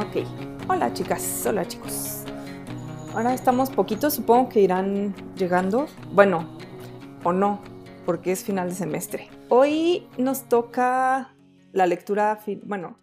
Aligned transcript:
Ok, 0.00 0.24
hola 0.68 0.92
chicas, 0.92 1.44
hola 1.46 1.66
chicos. 1.68 2.24
Ahora 3.14 3.34
estamos 3.34 3.70
poquitos, 3.70 4.14
supongo 4.14 4.48
que 4.48 4.60
irán 4.60 5.14
llegando. 5.36 5.86
Bueno, 6.12 6.48
o 7.22 7.32
no, 7.32 7.60
porque 8.04 8.32
es 8.32 8.44
final 8.44 8.70
de 8.70 8.74
semestre. 8.74 9.28
Hoy 9.48 10.08
nos 10.18 10.48
toca 10.48 11.34
la 11.72 11.86
lectura, 11.86 12.40
bueno, 12.64 12.98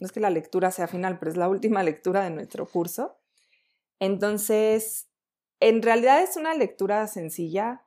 no 0.00 0.06
es 0.06 0.12
que 0.12 0.20
la 0.20 0.30
lectura 0.30 0.70
sea 0.70 0.86
final, 0.86 1.18
pero 1.18 1.30
es 1.30 1.36
la 1.36 1.48
última 1.48 1.82
lectura 1.82 2.24
de 2.24 2.30
nuestro 2.30 2.66
curso. 2.66 3.18
Entonces, 3.98 5.08
en 5.60 5.82
realidad 5.82 6.22
es 6.22 6.36
una 6.36 6.54
lectura 6.54 7.06
sencilla, 7.06 7.82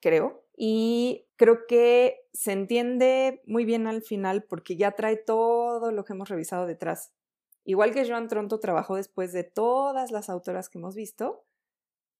creo, 0.00 0.44
y 0.56 1.26
creo 1.36 1.66
que 1.66 2.20
se 2.32 2.52
entiende 2.52 3.42
muy 3.46 3.64
bien 3.64 3.86
al 3.86 4.02
final 4.02 4.44
porque 4.44 4.76
ya 4.76 4.92
trae 4.92 5.16
todo 5.16 5.90
lo 5.90 6.04
que 6.04 6.12
hemos 6.12 6.28
revisado 6.28 6.66
detrás. 6.66 7.12
Igual 7.64 7.92
que 7.92 8.08
Joan 8.08 8.28
Tronto 8.28 8.60
trabajó 8.60 8.96
después 8.96 9.32
de 9.32 9.44
todas 9.44 10.10
las 10.10 10.28
autoras 10.28 10.68
que 10.68 10.78
hemos 10.78 10.94
visto, 10.94 11.44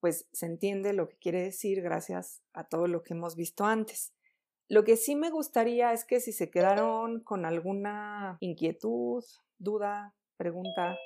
pues 0.01 0.29
se 0.33 0.47
entiende 0.47 0.93
lo 0.93 1.09
que 1.09 1.17
quiere 1.19 1.43
decir 1.43 1.83
gracias 1.83 2.43
a 2.53 2.65
todo 2.65 2.87
lo 2.87 3.03
que 3.03 3.15
hemos 3.15 3.37
visto 3.37 3.65
antes. 3.65 4.13
Lo 4.69 4.85
que 4.85 4.97
sí 4.97 5.17
me 5.17 5.31
gustaría 5.31 5.93
es 5.93 6.05
que 6.05 6.21
si 6.21 6.33
se 6.33 6.51
quedaron 6.51 7.21
con 7.21 7.45
alguna 7.45 8.39
inquietud, 8.41 9.25
duda, 9.59 10.15
pregunta, 10.37 10.97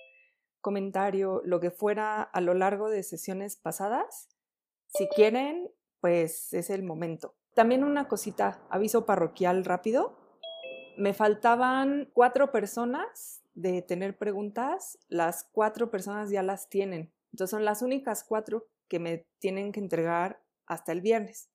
comentario, 0.61 1.43
lo 1.45 1.61
que 1.61 1.71
fuera 1.71 2.23
a 2.23 2.41
lo 2.41 2.55
largo 2.55 2.89
de 2.89 3.03
sesiones 3.03 3.57
pasadas, 3.57 4.29
si 4.87 5.09
quieren, 5.09 5.71
pues 6.01 6.53
es 6.53 6.71
el 6.71 6.83
momento. 6.83 7.35
También 7.55 7.85
una 7.85 8.07
cosita, 8.07 8.63
aviso 8.69 9.07
parroquial 9.07 9.65
rápido. 9.65 10.19
Me 10.97 11.15
faltaban 11.15 12.11
cuatro 12.13 12.53
personas 12.53 13.43
de 13.55 13.83
tener 13.83 14.17
preguntas, 14.17 14.99
las 15.09 15.45
cuatro 15.53 15.91
personas 15.91 16.31
ya 16.31 16.43
las 16.43 16.69
tienen. 16.69 17.13
Entonces 17.33 17.51
son 17.51 17.65
las 17.65 17.83
únicas 17.83 18.25
cuatro 18.25 18.67
que 18.89 18.99
me 18.99 19.27
tienen 19.39 19.73
que 19.73 19.81
entregar 19.81 20.43
hasta 20.67 20.93
el 20.93 21.01
viernes. 21.01 21.51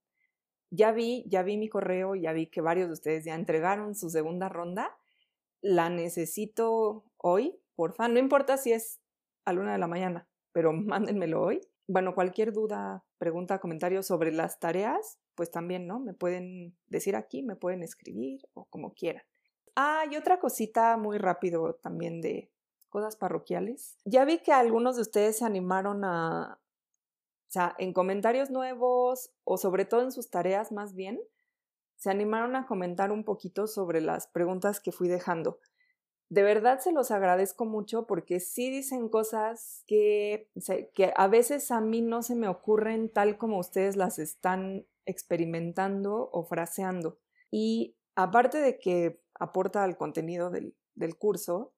Ya 0.72 0.92
vi, 0.92 1.26
ya 1.28 1.42
vi 1.44 1.58
mi 1.58 1.68
correo, 1.68 2.16
ya 2.16 2.32
vi 2.34 2.48
que 2.48 2.62
varios 2.62 2.88
de 2.88 2.94
ustedes 2.94 3.26
ya 3.26 3.36
entregaron 3.36 3.96
su 3.96 4.10
segunda 4.10 4.50
ronda. 4.50 4.96
La 5.62 5.90
necesito 5.90 7.06
hoy, 7.18 7.60
porfa. 7.76 8.08
No 8.08 8.20
importa 8.20 8.58
si 8.58 8.72
es 8.72 9.00
a 9.46 9.54
la 9.54 9.62
una 9.62 9.72
de 9.74 9.80
la 9.80 9.88
mañana, 9.88 10.28
pero 10.52 10.74
mándenmelo 10.74 11.42
hoy. 11.42 11.62
Bueno, 11.88 12.14
cualquier 12.14 12.54
duda, 12.54 13.04
pregunta, 13.18 13.60
comentario 13.60 14.04
sobre 14.04 14.32
las 14.32 14.60
tareas, 14.60 15.20
pues 15.34 15.50
también, 15.50 15.88
¿no? 15.88 16.00
Me 16.00 16.14
pueden 16.14 16.78
decir 16.88 17.16
aquí, 17.16 17.42
me 17.42 17.56
pueden 17.56 17.82
escribir 17.82 18.42
o 18.54 18.66
como 18.66 18.94
quieran. 18.94 19.24
Ah, 19.76 20.04
y 20.12 20.16
otra 20.18 20.40
cosita 20.40 20.98
muy 20.98 21.18
rápido 21.18 21.76
también 21.76 22.22
de 22.22 22.52
cosas 22.90 23.16
parroquiales. 23.16 23.98
Ya 24.06 24.26
vi 24.26 24.40
que 24.40 24.52
algunos 24.52 24.98
de 24.98 25.04
ustedes 25.04 25.38
se 25.38 25.46
animaron 25.46 26.04
a, 26.04 26.60
o 27.50 27.52
sea, 27.52 27.76
en 27.80 27.94
comentarios 27.94 28.52
nuevos 28.52 29.32
o 29.44 29.58
sobre 29.58 29.86
todo 29.86 30.04
en 30.04 30.12
sus 30.12 30.30
tareas 30.30 30.72
más 30.72 30.94
bien, 30.94 31.20
se 31.96 32.12
animaron 32.12 32.56
a 32.56 32.68
comentar 32.68 33.12
un 33.12 33.24
poquito 33.24 33.66
sobre 33.66 34.02
las 34.02 34.28
preguntas 34.28 34.80
que 34.80 34.92
fui 34.92 35.08
dejando. 35.08 35.60
De 36.30 36.44
verdad 36.44 36.80
se 36.80 36.92
los 36.92 37.10
agradezco 37.10 37.66
mucho 37.66 38.06
porque 38.06 38.40
sí 38.40 38.70
dicen 38.70 39.10
cosas 39.10 39.84
que, 39.88 40.48
que 40.94 41.12
a 41.16 41.28
veces 41.28 41.72
a 41.72 41.82
mí 41.82 42.02
no 42.02 42.22
se 42.22 42.36
me 42.36 42.48
ocurren 42.48 43.12
tal 43.12 43.40
como 43.40 43.58
ustedes 43.58 43.96
las 43.96 44.20
están 44.20 44.86
experimentando 45.08 46.30
o 46.32 46.44
fraseando. 46.44 47.18
Y 47.50 47.96
aparte 48.14 48.60
de 48.60 48.78
que 48.78 49.24
aporta 49.34 49.84
al 49.84 49.98
contenido 49.98 50.52
del, 50.52 50.76
curso, 51.18 51.74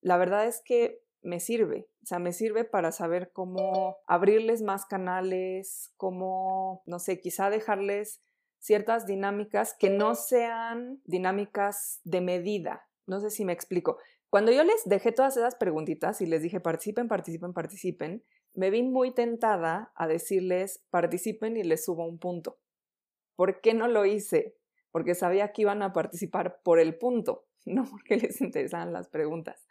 la 0.00 0.16
verdad 0.16 0.46
es 0.46 0.62
que 0.64 1.04
me 1.22 1.40
sirve, 1.40 1.88
o 2.02 2.06
sea, 2.06 2.18
me 2.18 2.32
sirve 2.32 2.64
para 2.64 2.92
saber 2.92 3.32
cómo 3.32 3.96
abrirles 4.06 4.62
más 4.62 4.86
canales, 4.86 5.92
cómo, 5.96 6.82
no 6.86 6.98
sé, 6.98 7.20
quizá 7.20 7.50
dejarles 7.50 8.20
ciertas 8.58 9.06
dinámicas 9.06 9.74
que 9.78 9.90
no 9.90 10.14
sean 10.14 11.00
dinámicas 11.04 12.00
de 12.04 12.20
medida. 12.20 12.86
No 13.06 13.20
sé 13.20 13.30
si 13.30 13.44
me 13.44 13.52
explico. 13.52 13.98
Cuando 14.30 14.52
yo 14.52 14.64
les 14.64 14.84
dejé 14.84 15.12
todas 15.12 15.36
esas 15.36 15.56
preguntitas 15.56 16.20
y 16.20 16.26
les 16.26 16.42
dije 16.42 16.60
participen, 16.60 17.08
participen, 17.08 17.52
participen, 17.52 18.24
me 18.54 18.70
vi 18.70 18.82
muy 18.82 19.12
tentada 19.12 19.92
a 19.94 20.06
decirles 20.06 20.84
participen 20.90 21.56
y 21.56 21.62
les 21.62 21.84
subo 21.84 22.06
un 22.06 22.18
punto. 22.18 22.58
¿Por 23.36 23.60
qué 23.60 23.74
no 23.74 23.88
lo 23.88 24.04
hice? 24.04 24.56
porque 24.92 25.14
sabía 25.14 25.52
que 25.52 25.62
iban 25.62 25.82
a 25.82 25.92
participar 25.92 26.60
por 26.62 26.78
el 26.78 26.96
punto, 26.96 27.46
no 27.64 27.84
porque 27.90 28.16
les 28.16 28.40
interesaban 28.40 28.92
las 28.92 29.08
preguntas. 29.08 29.66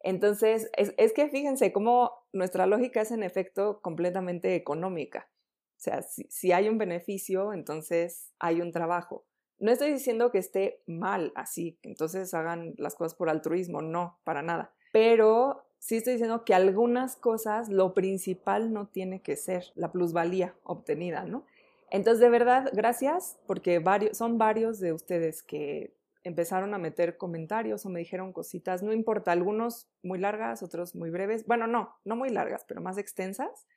Entonces, 0.00 0.70
es, 0.76 1.12
que 1.12 1.28
fíjense 1.28 1.72
cómo 1.72 2.12
nuestra 2.32 2.66
lógica 2.66 3.00
es 3.00 3.10
en 3.10 3.22
efecto 3.22 3.80
completamente 3.80 4.54
económica. 4.54 5.28
O 5.76 5.80
sea, 5.80 6.02
si, 6.02 6.52
hay 6.52 6.68
un 6.68 6.78
beneficio, 6.78 7.52
entonces 7.52 8.32
hay 8.38 8.60
un 8.60 8.72
trabajo. 8.72 9.24
No 9.58 9.70
estoy 9.70 9.92
diciendo 9.92 10.30
que 10.30 10.38
esté 10.38 10.82
mal 10.86 11.32
así, 11.34 11.78
que 11.82 11.88
entonces 11.88 12.32
hagan 12.34 12.74
las 12.76 12.94
cosas 12.94 13.14
por 13.14 13.28
altruismo, 13.28 13.82
no, 13.82 14.18
para 14.24 14.42
nada. 14.42 14.72
Pero 14.92 15.66
sí 15.78 15.96
estoy 15.96 16.14
diciendo 16.14 16.44
que 16.44 16.54
algunas 16.54 17.16
cosas, 17.16 17.68
lo 17.68 17.94
principal 17.94 18.72
no 18.72 18.88
tiene 18.88 19.22
que 19.22 19.36
ser 19.36 19.64
la 19.74 19.92
plusvalía 19.92 20.54
obtenida, 20.62 21.24
¿no? 21.24 21.44
Entonces, 21.90 22.20
de 22.20 22.28
verdad, 22.28 22.70
gracias, 22.72 23.38
porque 23.46 23.78
varios, 23.78 24.16
son 24.16 24.38
varios 24.38 24.80
de 24.80 24.92
ustedes 24.92 25.42
que 25.42 25.94
empezaron 26.26 26.74
a 26.74 26.78
meter 26.78 27.16
comentarios 27.16 27.86
o 27.86 27.88
me 27.88 28.00
dijeron 28.00 28.32
cositas, 28.32 28.82
no 28.82 28.92
importa, 28.92 29.30
algunos 29.30 29.88
muy 30.02 30.18
largas, 30.18 30.60
otros 30.60 30.96
muy 30.96 31.08
breves, 31.08 31.46
bueno, 31.46 31.68
no, 31.68 31.94
no 32.04 32.16
muy 32.16 32.30
largas, 32.30 32.64
pero 32.66 32.80
más 32.80 32.98
extensas, 32.98 33.68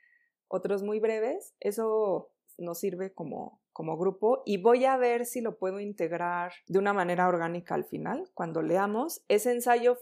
otros 0.47 0.81
muy 0.81 0.99
breves, 0.99 1.53
eso 1.59 2.31
nos 2.57 2.79
sirve 2.79 3.13
como, 3.13 3.61
como 3.71 3.97
grupo 3.97 4.41
y 4.47 4.57
voy 4.57 4.85
a 4.85 4.97
ver 4.97 5.27
si 5.27 5.41
lo 5.41 5.59
puedo 5.59 5.79
integrar 5.79 6.51
de 6.67 6.79
una 6.79 6.91
manera 6.91 7.27
orgánica 7.27 7.75
al 7.75 7.85
final, 7.85 8.31
cuando 8.33 8.63
leamos 8.63 9.21
ese 9.27 9.51
ensayo, 9.51 9.99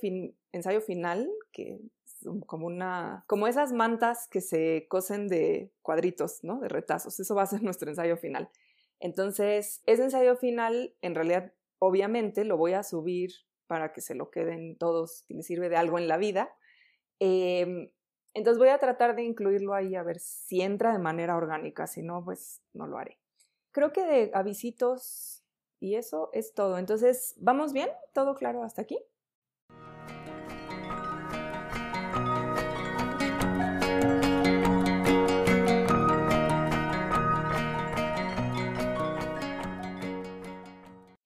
ensayo 0.53 0.79
final, 0.79 1.29
que 1.51 1.81
como 2.45 2.65
una, 2.65 3.25
como 3.27 3.47
esas 3.47 3.73
mantas 3.73 4.29
que 4.29 4.39
se 4.39 4.87
cosen 4.87 5.27
de 5.27 5.73
cuadritos, 5.81 6.43
¿no? 6.43 6.59
De 6.61 6.69
retazos. 6.69 7.19
Eso 7.19 7.35
va 7.35 7.43
a 7.43 7.47
ser 7.47 7.61
nuestro 7.63 7.89
ensayo 7.89 8.15
final. 8.15 8.49
Entonces, 8.99 9.83
ese 9.85 10.03
ensayo 10.03 10.35
final, 10.37 10.95
en 11.01 11.13
realidad, 11.13 11.53
obviamente, 11.79 12.43
lo 12.45 12.57
voy 12.57 12.73
a 12.73 12.83
subir 12.83 13.31
para 13.67 13.93
que 13.93 14.01
se 14.01 14.15
lo 14.15 14.29
queden 14.29 14.77
todos, 14.77 15.23
si 15.27 15.33
les 15.33 15.45
sirve 15.45 15.69
de 15.69 15.77
algo 15.77 15.97
en 15.97 16.07
la 16.07 16.17
vida. 16.17 16.53
Em, 17.19 17.89
entonces 18.33 18.59
voy 18.59 18.69
a 18.69 18.77
tratar 18.77 19.15
de 19.15 19.23
incluirlo 19.23 19.73
ahí 19.73 19.95
a 19.95 20.03
ver 20.03 20.19
si 20.19 20.61
entra 20.61 20.93
de 20.93 20.99
manera 20.99 21.35
orgánica, 21.35 21.87
si 21.87 22.01
no, 22.01 22.23
pues 22.23 22.61
no 22.73 22.87
lo 22.87 22.97
haré. 22.97 23.19
Creo 23.71 23.91
que 23.91 24.05
de 24.05 24.31
avisitos 24.33 25.43
y 25.79 25.95
eso 25.95 26.29
es 26.33 26.53
todo. 26.53 26.77
Entonces, 26.77 27.35
¿vamos 27.37 27.73
bien? 27.73 27.89
¿Todo 28.13 28.35
claro 28.35 28.63
hasta 28.63 28.81
aquí? 28.81 28.99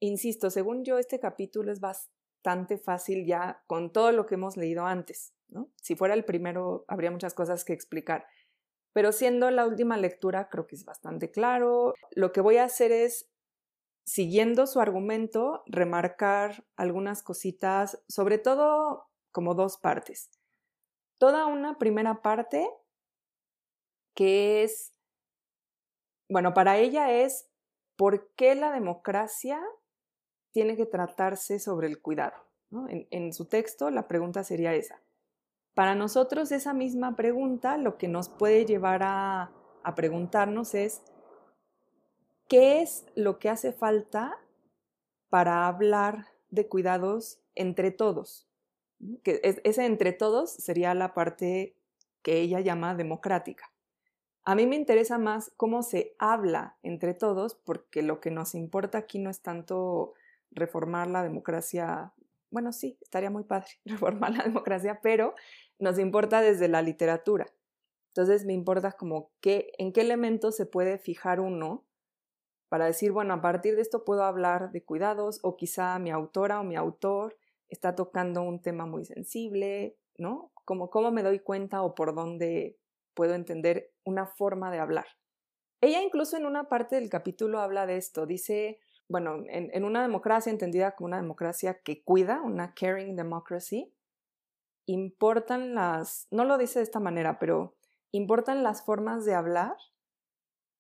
Insisto, 0.04 0.50
según 0.50 0.84
yo, 0.84 0.98
este 0.98 1.20
capítulo 1.20 1.72
es 1.72 1.80
bastante 1.80 2.80
fácil 2.80 3.24
ya 3.28 3.64
con 3.68 3.94
todo 3.94 4.12
lo 4.12 4.26
que 4.26 4.34
hemos 4.34 4.58
leído 4.58 4.86
antes. 4.86 5.36
¿no? 5.48 5.70
Si 5.80 5.96
fuera 5.96 6.16
el 6.16 6.26
primero, 6.26 6.86
habría 6.88 7.12
muchas 7.12 7.36
cosas 7.36 7.64
que 7.64 7.74
explicar. 7.74 8.26
Pero 8.94 9.12
siendo 9.12 9.52
la 9.52 9.68
última 9.68 9.98
lectura, 9.98 10.50
creo 10.50 10.66
que 10.66 10.76
es 10.76 10.86
bastante 10.86 11.30
claro. 11.30 11.94
Lo 12.16 12.32
que 12.32 12.42
voy 12.42 12.58
a 12.58 12.64
hacer 12.64 12.92
es, 12.92 13.30
siguiendo 14.04 14.66
su 14.66 14.80
argumento, 14.80 15.62
remarcar 15.68 16.66
algunas 16.76 17.22
cositas, 17.22 18.04
sobre 18.08 18.40
todo 18.40 19.08
como 19.32 19.54
dos 19.54 19.78
partes. 19.78 20.32
Toda 21.20 21.46
una 21.46 21.78
primera 21.78 22.24
parte 22.24 22.68
que 24.16 24.64
es, 24.64 24.96
bueno, 26.28 26.56
para 26.56 26.80
ella 26.80 27.14
es 27.14 27.52
por 27.96 28.34
qué 28.34 28.56
la 28.56 28.72
democracia 28.72 29.62
tiene 30.52 30.76
que 30.76 30.86
tratarse 30.86 31.60
sobre 31.60 31.88
el 31.88 32.02
cuidado. 32.02 32.36
En, 32.88 33.34
su 33.34 33.46
texto 33.46 33.90
la 33.90 34.08
pregunta 34.08 34.44
sería 34.44 34.74
esa. 34.74 35.02
Para 35.74 35.96
nosotros 35.96 36.52
esa 36.52 36.74
misma 36.74 37.16
pregunta 37.16 37.78
lo 37.78 37.98
que 37.98 38.08
nos 38.08 38.30
puede 38.30 38.66
llevar 38.66 39.04
a, 39.04 39.52
a 39.84 39.96
preguntarnos 39.96 40.74
es, 40.74 41.02
¿qué 42.48 42.82
es 42.82 43.06
lo 43.16 43.40
que 43.40 43.50
hace 43.50 43.74
falta 43.74 44.38
para 45.32 45.68
hablar 45.68 46.28
de 46.52 46.68
cuidados 46.68 47.40
entre 47.56 47.90
todos. 47.90 48.48
Que 49.24 49.40
ese 49.64 49.86
entre 49.86 50.12
todos 50.12 50.52
sería 50.52 50.94
la 50.94 51.14
parte 51.16 51.76
que 52.22 52.42
ella 52.42 52.60
llama 52.60 52.94
democrática. 52.94 53.72
A 54.44 54.54
mí 54.54 54.68
me 54.68 54.76
interesa 54.76 55.18
más 55.18 55.52
cómo 55.56 55.82
se 55.84 56.16
habla 56.20 56.78
entre 56.84 57.14
todos, 57.14 57.56
porque 57.56 58.04
lo 58.04 58.20
que 58.20 58.30
nos 58.30 58.54
importa 58.54 59.00
aquí 59.00 59.20
no 59.20 59.30
es 59.30 59.42
tanto 59.42 60.14
reformar 60.52 61.08
la 61.08 61.24
democracia. 61.24 62.14
Bueno, 62.50 62.72
sí, 62.72 62.98
estaría 63.02 63.30
muy 63.30 63.44
padre 63.44 63.68
reformar 63.86 64.32
la 64.32 64.44
democracia, 64.44 65.00
pero 65.02 65.36
nos 65.80 66.00
importa 66.00 66.42
desde 66.42 66.68
la 66.68 66.82
literatura. 66.82 67.48
Entonces 68.14 68.46
me 68.46 68.54
importa 68.54 68.92
como 68.92 69.32
qué, 69.40 69.72
en 69.78 69.94
qué 69.94 70.02
elementos 70.02 70.56
se 70.56 70.66
puede 70.66 70.98
fijar 70.98 71.40
uno 71.40 71.86
para 72.68 72.86
decir, 72.86 73.12
bueno, 73.12 73.34
a 73.34 73.42
partir 73.42 73.76
de 73.76 73.82
esto 73.82 74.04
puedo 74.04 74.24
hablar 74.24 74.72
de 74.72 74.84
cuidados 74.84 75.40
o 75.44 75.56
quizá 75.56 75.98
mi 76.00 76.10
autora 76.10 76.60
o 76.60 76.64
mi 76.64 76.76
autor 76.76 77.38
está 77.70 77.96
tocando 77.96 78.42
un 78.42 78.62
tema 78.62 78.86
muy 78.86 79.06
sensible, 79.06 79.98
¿no? 80.18 80.52
Como 80.66 80.90
cómo 80.90 81.12
me 81.12 81.24
doy 81.24 81.40
cuenta 81.40 81.82
o 81.84 81.96
por 81.96 82.14
dónde 82.14 82.78
puedo 83.14 83.34
entender 83.34 83.94
una 84.04 84.26
forma 84.26 84.72
de 84.72 84.80
hablar. 84.80 85.08
Ella 85.82 86.02
incluso 86.02 86.38
en 86.38 86.46
una 86.46 86.70
parte 86.70 86.96
del 86.96 87.10
capítulo 87.10 87.60
habla 87.60 87.86
de 87.86 87.98
esto, 87.98 88.26
dice, 88.26 88.80
bueno, 89.12 89.44
en, 89.48 89.84
una 89.84 90.02
democracia 90.02 90.50
entendida 90.50 90.96
como 90.96 91.08
una 91.08 91.22
democracia 91.22 91.82
que 91.84 92.02
cuida, 92.02 92.42
una 92.42 92.74
caring 92.74 93.16
democracy, 93.16 93.94
importan 94.86 95.76
las, 95.76 96.28
no 96.32 96.46
lo 96.46 96.58
dice 96.58 96.80
de 96.80 96.84
esta 96.84 97.02
manera, 97.02 97.38
pero 97.38 97.76
importan 98.12 98.64
las 98.64 98.84
formas 98.84 99.26
de 99.26 99.36
hablar, 99.36 99.76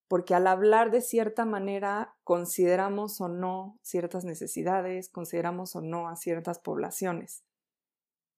porque 0.08 0.34
al 0.34 0.48
hablar 0.48 0.92
de 0.92 1.02
cierta 1.02 1.46
manera 1.46 2.16
consideramos 2.24 3.20
o 3.20 3.28
no 3.28 3.78
ciertas 3.82 4.24
necesidades, 4.24 5.10
consideramos 5.10 5.76
o 5.76 5.82
no 5.82 6.08
a 6.08 6.16
ciertas 6.16 6.60
poblaciones. 6.60 7.44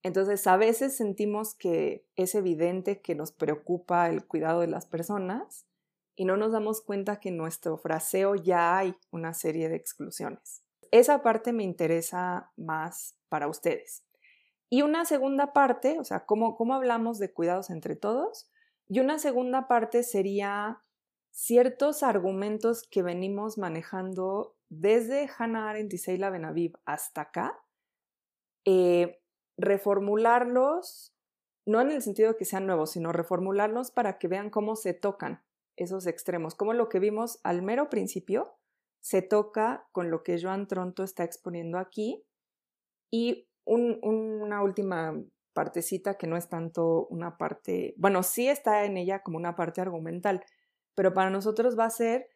Entonces, 0.01 0.45
a 0.47 0.57
veces 0.57 0.97
sentimos 0.97 1.55
que 1.55 2.05
es 2.15 2.35
evidente 2.35 3.01
que 3.01 3.15
nos 3.15 3.31
preocupa 3.31 4.09
el 4.09 4.25
cuidado 4.25 4.59
de 4.61 4.67
las 4.67 4.85
personas 4.85 5.65
y 6.15 6.25
no 6.25 6.37
nos 6.37 6.51
damos 6.51 6.81
cuenta 6.81 7.19
que 7.19 7.29
en 7.29 7.37
nuestro 7.37 7.77
fraseo 7.77 8.35
ya 8.35 8.77
hay 8.77 8.95
una 9.11 9.33
serie 9.33 9.69
de 9.69 9.75
exclusiones. 9.75 10.63
Esa 10.91 11.23
parte 11.23 11.53
me 11.53 11.63
interesa 11.63 12.51
más 12.55 13.17
para 13.29 13.47
ustedes. 13.47 14.03
Y 14.69 14.81
una 14.81 15.05
segunda 15.05 15.53
parte, 15.53 15.99
o 15.99 16.03
sea, 16.03 16.25
cómo, 16.25 16.55
cómo 16.55 16.75
hablamos 16.75 17.19
de 17.19 17.31
cuidados 17.31 17.69
entre 17.69 17.95
todos. 17.95 18.49
Y 18.87 18.99
una 18.99 19.17
segunda 19.17 19.67
parte 19.67 20.03
sería 20.03 20.83
ciertos 21.31 22.03
argumentos 22.03 22.87
que 22.87 23.01
venimos 23.01 23.57
manejando 23.57 24.55
desde 24.69 25.29
Hannah 25.37 25.69
Arendt 25.69 25.93
y 25.93 25.97
Seila 25.97 26.29
Benaviv 26.29 26.73
hasta 26.85 27.21
acá, 27.21 27.59
eh, 28.65 29.21
reformularlos, 29.57 31.13
no 31.65 31.81
en 31.81 31.91
el 31.91 32.01
sentido 32.01 32.31
de 32.31 32.37
que 32.37 32.45
sean 32.45 32.65
nuevos, 32.67 32.91
sino 32.91 33.11
reformularlos 33.11 33.91
para 33.91 34.19
que 34.19 34.27
vean 34.27 34.49
cómo 34.49 34.75
se 34.75 34.93
tocan 34.93 35.43
esos 35.75 36.07
extremos, 36.07 36.55
cómo 36.55 36.73
lo 36.73 36.89
que 36.89 36.99
vimos 36.99 37.39
al 37.43 37.61
mero 37.61 37.89
principio 37.89 38.55
se 39.01 39.21
toca 39.21 39.87
con 39.91 40.11
lo 40.11 40.23
que 40.23 40.41
Joan 40.41 40.67
Tronto 40.67 41.03
está 41.03 41.23
exponiendo 41.23 41.77
aquí 41.77 42.23
y 43.11 43.47
una 43.65 44.63
última 44.63 45.13
partecita 45.53 46.17
que 46.17 46.27
no 46.27 46.35
es 46.35 46.49
tanto 46.49 47.07
una 47.07 47.37
parte, 47.37 47.93
bueno, 47.97 48.23
sí 48.23 48.47
está 48.47 48.85
en 48.85 48.97
ella 48.97 49.21
como 49.21 49.37
una 49.37 49.55
parte 49.55 49.81
argumental, 49.81 50.43
pero 50.95 51.13
para 51.13 51.29
nosotros 51.29 51.77
va 51.77 51.85
a 51.85 51.89
ser 51.89 52.27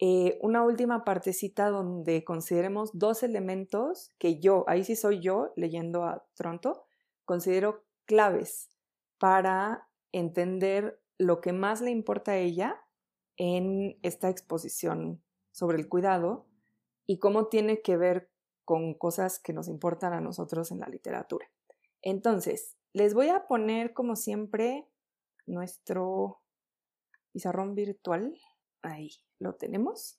eh, 0.00 0.38
una 0.42 0.64
última 0.64 1.04
partecita 1.04 1.68
donde 1.68 2.24
consideremos 2.24 2.90
dos 2.94 3.22
elementos 3.22 4.12
que 4.18 4.40
yo, 4.40 4.64
ahí 4.66 4.82
sí 4.82 4.96
soy 4.96 5.20
yo 5.20 5.52
leyendo 5.56 6.04
a 6.04 6.26
Tronto, 6.34 6.84
considero 7.24 7.84
claves 8.06 8.70
para 9.18 9.88
entender 10.12 11.00
lo 11.18 11.40
que 11.40 11.52
más 11.52 11.80
le 11.80 11.90
importa 11.90 12.32
a 12.32 12.36
ella 12.36 12.83
en 13.36 13.98
esta 14.02 14.28
exposición 14.28 15.22
sobre 15.52 15.78
el 15.78 15.88
cuidado 15.88 16.46
y 17.06 17.18
cómo 17.18 17.48
tiene 17.48 17.82
que 17.82 17.96
ver 17.96 18.30
con 18.64 18.94
cosas 18.94 19.38
que 19.38 19.52
nos 19.52 19.68
importan 19.68 20.12
a 20.12 20.20
nosotros 20.20 20.70
en 20.70 20.80
la 20.80 20.88
literatura. 20.88 21.46
Entonces, 22.02 22.76
les 22.92 23.14
voy 23.14 23.28
a 23.28 23.46
poner 23.46 23.92
como 23.92 24.16
siempre 24.16 24.88
nuestro 25.46 26.40
pizarrón 27.32 27.74
virtual. 27.74 28.38
Ahí 28.82 29.10
lo 29.38 29.54
tenemos. 29.54 30.18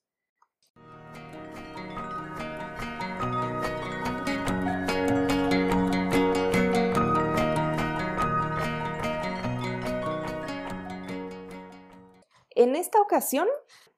En 12.56 12.76
esta 12.76 13.02
ocasión 13.02 13.48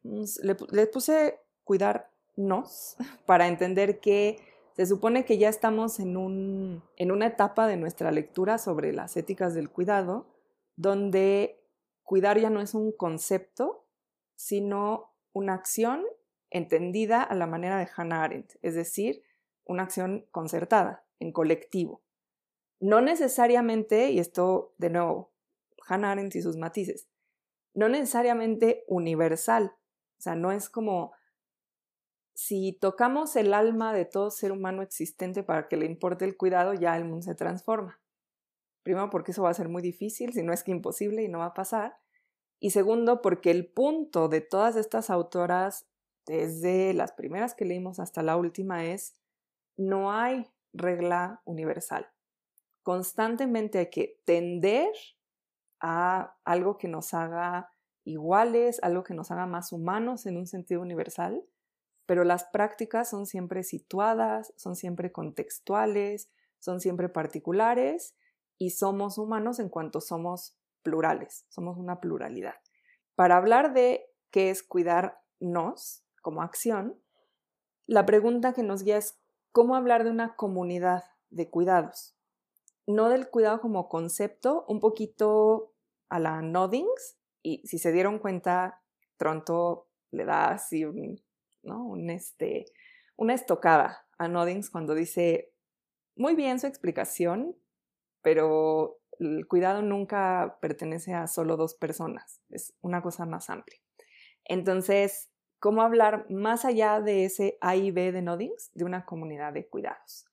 le, 0.04 0.88
puse 0.88 1.40
cuidarnos 1.64 2.98
para 3.26 3.48
entender 3.48 4.00
que 4.00 4.40
se 4.76 4.86
supone 4.86 5.26
que 5.26 5.38
ya 5.38 5.50
estamos 5.50 6.00
en, 6.00 6.18
un, 6.18 6.84
en 6.98 7.12
una 7.12 7.28
etapa 7.28 7.68
de 7.68 7.78
nuestra 7.78 8.12
lectura 8.12 8.58
sobre 8.58 8.94
las 8.94 9.18
éticas 9.18 9.56
del 9.56 9.70
cuidado, 9.70 10.28
donde 10.76 11.64
cuidar 12.04 12.40
ya 12.40 12.50
no 12.50 12.62
es 12.62 12.74
un 12.74 12.92
concepto, 12.92 13.86
sino 14.36 15.14
una 15.34 15.54
acción 15.54 16.04
entendida 16.50 17.24
a 17.24 17.36
la 17.36 17.48
manera 17.48 17.80
de 17.80 17.90
Hannah 17.96 18.24
Arendt, 18.24 18.54
es 18.62 18.76
decir, 18.76 19.24
una 19.66 19.84
acción 19.84 20.26
concertada, 20.32 21.06
en 21.20 21.32
colectivo. 21.32 22.02
No 22.80 23.02
necesariamente, 23.02 24.12
y 24.12 24.20
esto 24.20 24.74
de 24.78 24.92
nuevo, 24.92 25.32
Hannah 25.88 26.12
Arendt 26.12 26.36
y 26.36 26.42
sus 26.42 26.56
matices, 26.58 27.10
no 27.78 27.90
necesariamente 27.90 28.84
universal, 28.88 29.76
o 30.18 30.22
sea, 30.22 30.36
no 30.36 30.52
es 30.52 30.68
como 30.68 31.14
si 32.34 32.74
tocamos 32.74 33.36
el 33.36 33.54
alma 33.54 33.94
de 33.94 34.04
todo 34.04 34.32
ser 34.32 34.52
humano 34.52 34.82
existente 34.82 35.44
para 35.44 35.68
que 35.68 35.78
le 35.78 35.86
importe 35.86 36.26
el 36.26 36.38
cuidado, 36.38 36.74
ya 36.74 36.98
el 36.98 37.06
mundo 37.06 37.22
se 37.22 37.36
transforma. 37.36 38.02
Primero 38.82 39.12
porque 39.12 39.30
eso 39.30 39.44
va 39.44 39.52
a 39.52 39.54
ser 39.54 39.70
muy 39.70 39.84
difícil, 39.84 40.34
si 40.34 40.42
no 40.42 40.54
es 40.54 40.64
que 40.64 40.72
imposible 40.72 41.22
y 41.22 41.28
no 41.28 41.40
va 41.40 41.48
a 41.48 41.54
pasar. 41.54 42.00
Y 42.60 42.72
segundo 42.72 43.22
porque 43.22 43.52
el 43.52 43.68
punto 43.68 44.28
de 44.28 44.42
todas 44.42 44.76
estas 44.76 45.12
autoras, 45.12 45.88
desde 46.26 46.96
las 46.96 47.12
primeras 47.12 47.54
que 47.54 47.66
leímos 47.66 48.00
hasta 48.00 48.24
la 48.24 48.38
última, 48.38 48.86
es 48.86 49.14
no 49.76 50.12
hay 50.12 50.48
regla 50.74 51.44
universal. 51.46 52.08
Constantemente 52.82 53.78
hay 53.78 53.90
que 53.92 54.20
tender 54.26 54.90
a 55.80 56.36
algo 56.44 56.78
que 56.78 56.88
nos 56.88 57.14
haga 57.14 57.72
iguales, 58.04 58.80
algo 58.84 59.04
que 59.04 59.14
nos 59.14 59.32
haga 59.32 59.46
más 59.46 59.72
humanos 59.72 60.26
en 60.26 60.38
un 60.38 60.48
sentido 60.48 60.82
universal, 60.82 61.44
pero 62.06 62.24
las 62.24 62.46
prácticas 62.46 63.10
son 63.10 63.26
siempre 63.26 63.64
situadas, 63.64 64.54
son 64.56 64.76
siempre 64.76 65.12
contextuales, 65.12 66.30
son 66.60 66.80
siempre 66.80 67.10
particulares 67.10 68.16
y 68.58 68.72
somos 68.72 69.18
humanos 69.18 69.60
en 69.60 69.70
cuanto 69.70 70.02
somos 70.02 70.56
plurales, 70.84 71.46
somos 71.50 71.78
una 71.78 72.00
pluralidad. 72.00 72.56
Para 73.16 73.38
hablar 73.38 73.74
de 73.74 74.10
qué 74.32 74.50
es 74.50 74.64
cuidarnos 74.64 76.04
como 76.22 76.42
acción, 76.42 77.00
la 77.86 78.06
pregunta 78.06 78.54
que 78.54 78.64
nos 78.64 78.84
guía 78.84 78.98
es 78.98 79.20
cómo 79.52 79.76
hablar 79.76 80.04
de 80.04 80.12
una 80.12 80.36
comunidad 80.36 81.04
de 81.30 81.50
cuidados. 81.50 82.17
No 82.88 83.10
del 83.10 83.30
cuidado 83.30 83.62
como 83.62 83.90
concepto, 83.90 84.66
un 84.68 84.80
poquito 84.80 85.74
a 86.10 86.20
la 86.20 86.42
Noddings, 86.42 87.18
y 87.44 87.62
si 87.68 87.78
se 87.78 87.92
dieron 87.92 88.18
cuenta, 88.18 88.82
Tronto 89.18 89.90
le 90.12 90.26
da 90.26 90.52
así 90.52 90.86
¿no? 91.64 91.86
un 91.86 92.10
este, 92.10 92.66
una 93.16 93.34
estocada 93.34 94.08
a 94.18 94.28
Noddings 94.28 94.70
cuando 94.70 94.96
dice, 94.96 95.54
muy 96.16 96.36
bien 96.36 96.60
su 96.60 96.68
explicación, 96.68 97.56
pero 98.22 99.00
el 99.20 99.48
cuidado 99.48 99.82
nunca 99.82 100.58
pertenece 100.62 101.14
a 101.14 101.28
solo 101.28 101.58
dos 101.58 101.76
personas, 101.76 102.42
es 102.50 102.74
una 102.82 103.02
cosa 103.02 103.26
más 103.26 103.50
amplia. 103.50 103.80
Entonces, 104.46 105.30
¿cómo 105.60 105.82
hablar 105.82 106.30
más 106.30 106.66
allá 106.66 107.02
de 107.02 107.26
ese 107.26 107.58
A 107.62 107.76
y 107.76 107.92
B 107.92 108.12
de 108.12 108.22
Noddings, 108.22 108.72
de 108.74 108.86
una 108.86 109.06
comunidad 109.06 109.54
de 109.54 109.68
cuidados? 109.68 110.26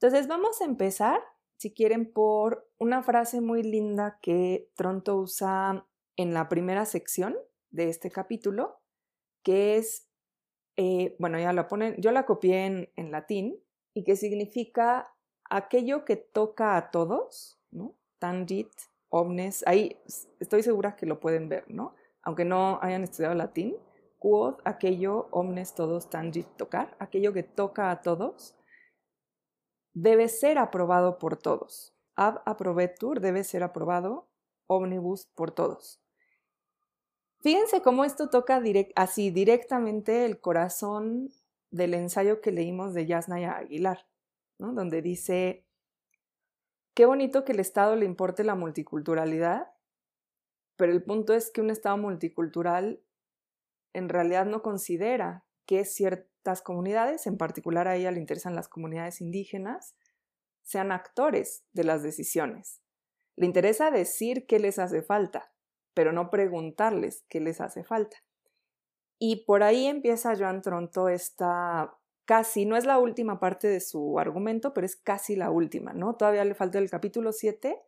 Entonces, 0.00 0.26
vamos 0.26 0.60
a 0.60 0.64
empezar, 0.64 1.20
si 1.56 1.72
quieren, 1.72 2.12
por 2.12 2.68
una 2.78 3.02
frase 3.02 3.40
muy 3.40 3.62
linda 3.62 4.18
que 4.20 4.70
Tronto 4.74 5.16
usa 5.16 5.86
en 6.16 6.34
la 6.34 6.48
primera 6.48 6.84
sección 6.84 7.36
de 7.70 7.88
este 7.88 8.10
capítulo, 8.10 8.80
que 9.42 9.76
es, 9.76 10.08
eh, 10.76 11.16
bueno, 11.18 11.38
ya 11.38 11.52
la 11.52 11.68
ponen, 11.68 11.96
yo 11.98 12.10
la 12.10 12.26
copié 12.26 12.88
en, 12.94 13.10
latín 13.10 13.58
y 13.94 14.04
que 14.04 14.16
significa 14.16 15.14
aquello 15.48 16.04
que 16.04 16.16
toca 16.16 16.76
a 16.76 16.90
todos, 16.90 17.58
¿no? 17.70 17.96
Tangit, 18.18 18.70
omnes, 19.08 19.62
ahí 19.66 19.98
estoy 20.40 20.62
segura 20.62 20.96
que 20.96 21.06
lo 21.06 21.20
pueden 21.20 21.48
ver, 21.48 21.64
¿no? 21.68 21.94
Aunque 22.22 22.44
no 22.44 22.78
hayan 22.82 23.04
estudiado 23.04 23.34
latín, 23.34 23.76
quod 24.18 24.56
aquello 24.64 25.28
omnes 25.30 25.74
todos 25.74 26.10
tangit 26.10 26.48
tocar, 26.56 26.96
aquello 26.98 27.32
que 27.32 27.42
toca 27.42 27.90
a 27.90 28.02
todos, 28.02 28.56
debe 29.96 30.28
ser 30.28 30.58
aprobado 30.58 31.18
por 31.18 31.38
todos. 31.38 31.94
Ab 32.16 32.42
approbetur 32.44 33.20
debe 33.20 33.44
ser 33.44 33.62
aprobado 33.62 34.28
omnibus 34.66 35.26
por 35.34 35.52
todos. 35.52 36.02
Fíjense 37.40 37.80
cómo 37.80 38.04
esto 38.04 38.28
toca 38.28 38.62
así 38.94 39.30
directamente 39.30 40.26
el 40.26 40.38
corazón 40.38 41.30
del 41.70 41.94
ensayo 41.94 42.42
que 42.42 42.52
leímos 42.52 42.92
de 42.92 43.06
Yasnaya 43.06 43.56
Aguilar, 43.56 44.06
donde 44.58 45.00
dice, 45.00 45.64
qué 46.92 47.06
bonito 47.06 47.44
que 47.44 47.52
el 47.52 47.60
Estado 47.60 47.96
le 47.96 48.04
importe 48.04 48.44
la 48.44 48.54
multiculturalidad, 48.54 49.70
pero 50.76 50.92
el 50.92 51.02
punto 51.04 51.32
es 51.32 51.50
que 51.50 51.62
un 51.62 51.70
Estado 51.70 51.96
multicultural 51.96 53.00
en 53.94 54.10
realidad 54.10 54.44
no 54.44 54.60
considera 54.60 55.46
que 55.64 55.86
ciertas 56.46 56.62
comunidades, 56.62 57.26
en 57.26 57.36
particular 57.38 57.88
a 57.88 57.96
ella 57.96 58.12
le 58.12 58.20
interesan 58.20 58.54
las 58.54 58.68
comunidades 58.68 59.20
indígenas, 59.20 59.96
sean 60.62 60.92
actores 60.92 61.64
de 61.72 61.82
las 61.82 62.04
decisiones. 62.04 62.82
Le 63.34 63.46
interesa 63.46 63.90
decir 63.90 64.46
qué 64.46 64.60
les 64.60 64.78
hace 64.78 65.02
falta, 65.02 65.52
pero 65.92 66.12
no 66.12 66.30
preguntarles 66.30 67.24
qué 67.28 67.40
les 67.40 67.60
hace 67.60 67.82
falta. 67.82 68.16
Y 69.18 69.44
por 69.44 69.64
ahí 69.64 69.86
empieza 69.86 70.36
Joan 70.36 70.62
Tronto 70.62 71.08
esta 71.08 71.96
casi, 72.26 72.64
no 72.64 72.76
es 72.76 72.84
la 72.86 72.98
última 72.98 73.40
parte 73.40 73.66
de 73.66 73.80
su 73.80 74.20
argumento, 74.20 74.72
pero 74.72 74.86
es 74.86 74.94
casi 74.94 75.34
la 75.34 75.50
última, 75.50 75.94
¿no? 75.94 76.14
Todavía 76.14 76.44
le 76.44 76.54
falta 76.54 76.78
el 76.78 76.90
capítulo 76.90 77.32
7, 77.32 77.82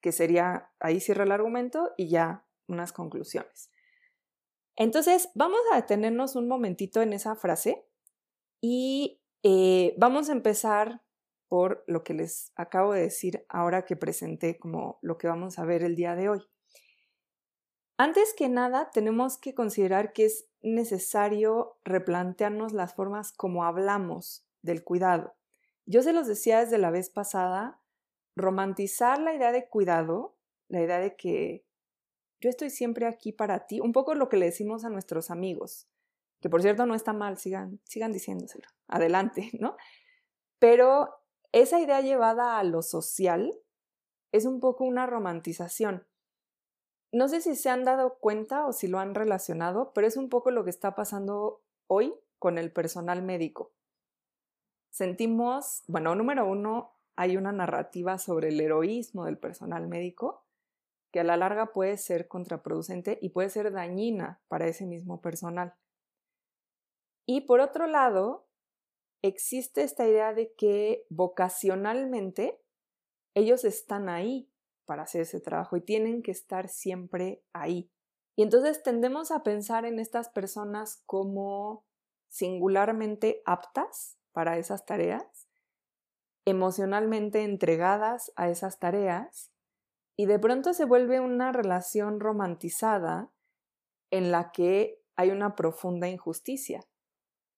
que 0.00 0.12
sería, 0.12 0.70
ahí 0.78 1.00
cierra 1.00 1.24
el 1.24 1.32
argumento 1.32 1.90
y 1.96 2.08
ya 2.10 2.44
unas 2.68 2.92
conclusiones. 2.92 3.70
Entonces, 4.76 5.30
vamos 5.34 5.60
a 5.72 5.76
detenernos 5.76 6.36
un 6.36 6.46
momentito 6.46 7.02
en 7.02 7.12
esa 7.12 7.34
frase 7.34 7.84
y 8.66 9.20
eh, 9.42 9.94
vamos 9.98 10.30
a 10.30 10.32
empezar 10.32 11.02
por 11.48 11.84
lo 11.86 12.02
que 12.02 12.14
les 12.14 12.50
acabo 12.56 12.94
de 12.94 13.02
decir 13.02 13.44
ahora 13.50 13.84
que 13.84 13.94
presenté 13.94 14.58
como 14.58 14.98
lo 15.02 15.18
que 15.18 15.28
vamos 15.28 15.58
a 15.58 15.66
ver 15.66 15.82
el 15.82 15.96
día 15.96 16.14
de 16.14 16.30
hoy. 16.30 16.40
Antes 17.98 18.32
que 18.32 18.48
nada, 18.48 18.88
tenemos 18.90 19.36
que 19.36 19.54
considerar 19.54 20.14
que 20.14 20.24
es 20.24 20.48
necesario 20.62 21.76
replantearnos 21.84 22.72
las 22.72 22.94
formas 22.94 23.32
como 23.32 23.64
hablamos 23.64 24.46
del 24.62 24.82
cuidado. 24.82 25.34
Yo 25.84 26.02
se 26.02 26.14
los 26.14 26.26
decía 26.26 26.60
desde 26.60 26.78
la 26.78 26.90
vez 26.90 27.10
pasada, 27.10 27.82
romantizar 28.34 29.20
la 29.20 29.34
idea 29.34 29.52
de 29.52 29.68
cuidado, 29.68 30.38
la 30.68 30.80
idea 30.80 31.00
de 31.00 31.16
que 31.16 31.66
yo 32.40 32.48
estoy 32.48 32.70
siempre 32.70 33.06
aquí 33.06 33.30
para 33.30 33.66
ti, 33.66 33.80
un 33.80 33.92
poco 33.92 34.14
lo 34.14 34.30
que 34.30 34.38
le 34.38 34.46
decimos 34.46 34.86
a 34.86 34.88
nuestros 34.88 35.30
amigos, 35.30 35.86
que 36.44 36.50
por 36.50 36.60
cierto 36.60 36.84
no 36.84 36.94
está 36.94 37.14
mal, 37.14 37.38
sigan, 37.38 37.80
sigan 37.84 38.12
diciéndoselo, 38.12 38.68
adelante, 38.86 39.48
¿no? 39.58 39.78
Pero 40.58 41.08
esa 41.52 41.80
idea 41.80 42.02
llevada 42.02 42.58
a 42.58 42.64
lo 42.64 42.82
social 42.82 43.58
es 44.30 44.44
un 44.44 44.60
poco 44.60 44.84
una 44.84 45.06
romantización. 45.06 46.06
No 47.12 47.28
sé 47.28 47.40
si 47.40 47.56
se 47.56 47.70
han 47.70 47.84
dado 47.84 48.18
cuenta 48.18 48.66
o 48.66 48.74
si 48.74 48.88
lo 48.88 48.98
han 48.98 49.14
relacionado, 49.14 49.94
pero 49.94 50.06
es 50.06 50.18
un 50.18 50.28
poco 50.28 50.50
lo 50.50 50.64
que 50.64 50.70
está 50.70 50.94
pasando 50.94 51.62
hoy 51.86 52.14
con 52.38 52.58
el 52.58 52.70
personal 52.70 53.22
médico. 53.22 53.72
Sentimos, 54.90 55.82
bueno, 55.86 56.14
número 56.14 56.44
uno, 56.44 56.92
hay 57.16 57.38
una 57.38 57.52
narrativa 57.52 58.18
sobre 58.18 58.48
el 58.48 58.60
heroísmo 58.60 59.24
del 59.24 59.38
personal 59.38 59.88
médico 59.88 60.44
que 61.10 61.20
a 61.20 61.24
la 61.24 61.38
larga 61.38 61.72
puede 61.72 61.96
ser 61.96 62.28
contraproducente 62.28 63.18
y 63.22 63.30
puede 63.30 63.48
ser 63.48 63.72
dañina 63.72 64.42
para 64.48 64.66
ese 64.66 64.84
mismo 64.84 65.22
personal. 65.22 65.74
Y 67.26 67.42
por 67.42 67.60
otro 67.60 67.86
lado, 67.86 68.46
existe 69.22 69.82
esta 69.82 70.06
idea 70.06 70.34
de 70.34 70.52
que 70.54 71.06
vocacionalmente 71.08 72.60
ellos 73.34 73.64
están 73.64 74.08
ahí 74.08 74.50
para 74.84 75.04
hacer 75.04 75.22
ese 75.22 75.40
trabajo 75.40 75.76
y 75.76 75.80
tienen 75.80 76.22
que 76.22 76.30
estar 76.30 76.68
siempre 76.68 77.42
ahí. 77.52 77.90
Y 78.36 78.42
entonces 78.42 78.82
tendemos 78.82 79.30
a 79.30 79.42
pensar 79.42 79.84
en 79.84 79.98
estas 79.98 80.28
personas 80.28 81.02
como 81.06 81.86
singularmente 82.28 83.42
aptas 83.46 84.18
para 84.32 84.58
esas 84.58 84.84
tareas, 84.84 85.48
emocionalmente 86.44 87.44
entregadas 87.44 88.32
a 88.36 88.50
esas 88.50 88.78
tareas, 88.78 89.52
y 90.16 90.26
de 90.26 90.38
pronto 90.38 90.74
se 90.74 90.84
vuelve 90.84 91.20
una 91.20 91.52
relación 91.52 92.20
romantizada 92.20 93.32
en 94.10 94.30
la 94.30 94.52
que 94.52 95.00
hay 95.16 95.30
una 95.30 95.54
profunda 95.54 96.08
injusticia, 96.08 96.84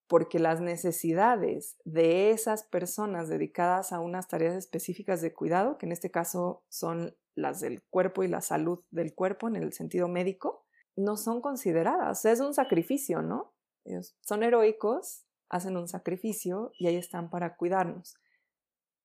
porque 0.08 0.38
las 0.38 0.60
necesidades 0.60 1.76
de 1.84 2.30
esas 2.30 2.62
personas 2.62 3.28
dedicadas 3.28 3.92
a 3.92 4.00
unas 4.00 4.28
tareas 4.28 4.54
específicas 4.54 5.20
de 5.20 5.34
cuidado, 5.34 5.78
que 5.78 5.86
en 5.86 5.92
este 5.92 6.10
caso 6.10 6.62
son 6.68 7.16
las 7.34 7.60
del 7.60 7.82
cuerpo 7.82 8.22
y 8.22 8.28
la 8.28 8.40
salud 8.40 8.84
del 8.90 9.14
cuerpo 9.14 9.48
en 9.48 9.56
el 9.56 9.72
sentido 9.72 10.08
médico, 10.08 10.64
no 10.96 11.16
son 11.16 11.40
consideradas. 11.40 12.25
es 12.25 12.40
un 12.40 12.54
sacrificio, 12.54 13.20
¿no? 13.20 13.52
Ellos 13.84 14.16
son 14.20 14.42
heroicos, 14.42 15.25
hacen 15.48 15.76
un 15.76 15.88
sacrificio 15.88 16.72
y 16.78 16.86
ahí 16.86 16.96
están 16.96 17.28
para 17.28 17.56
cuidarnos. 17.56 18.16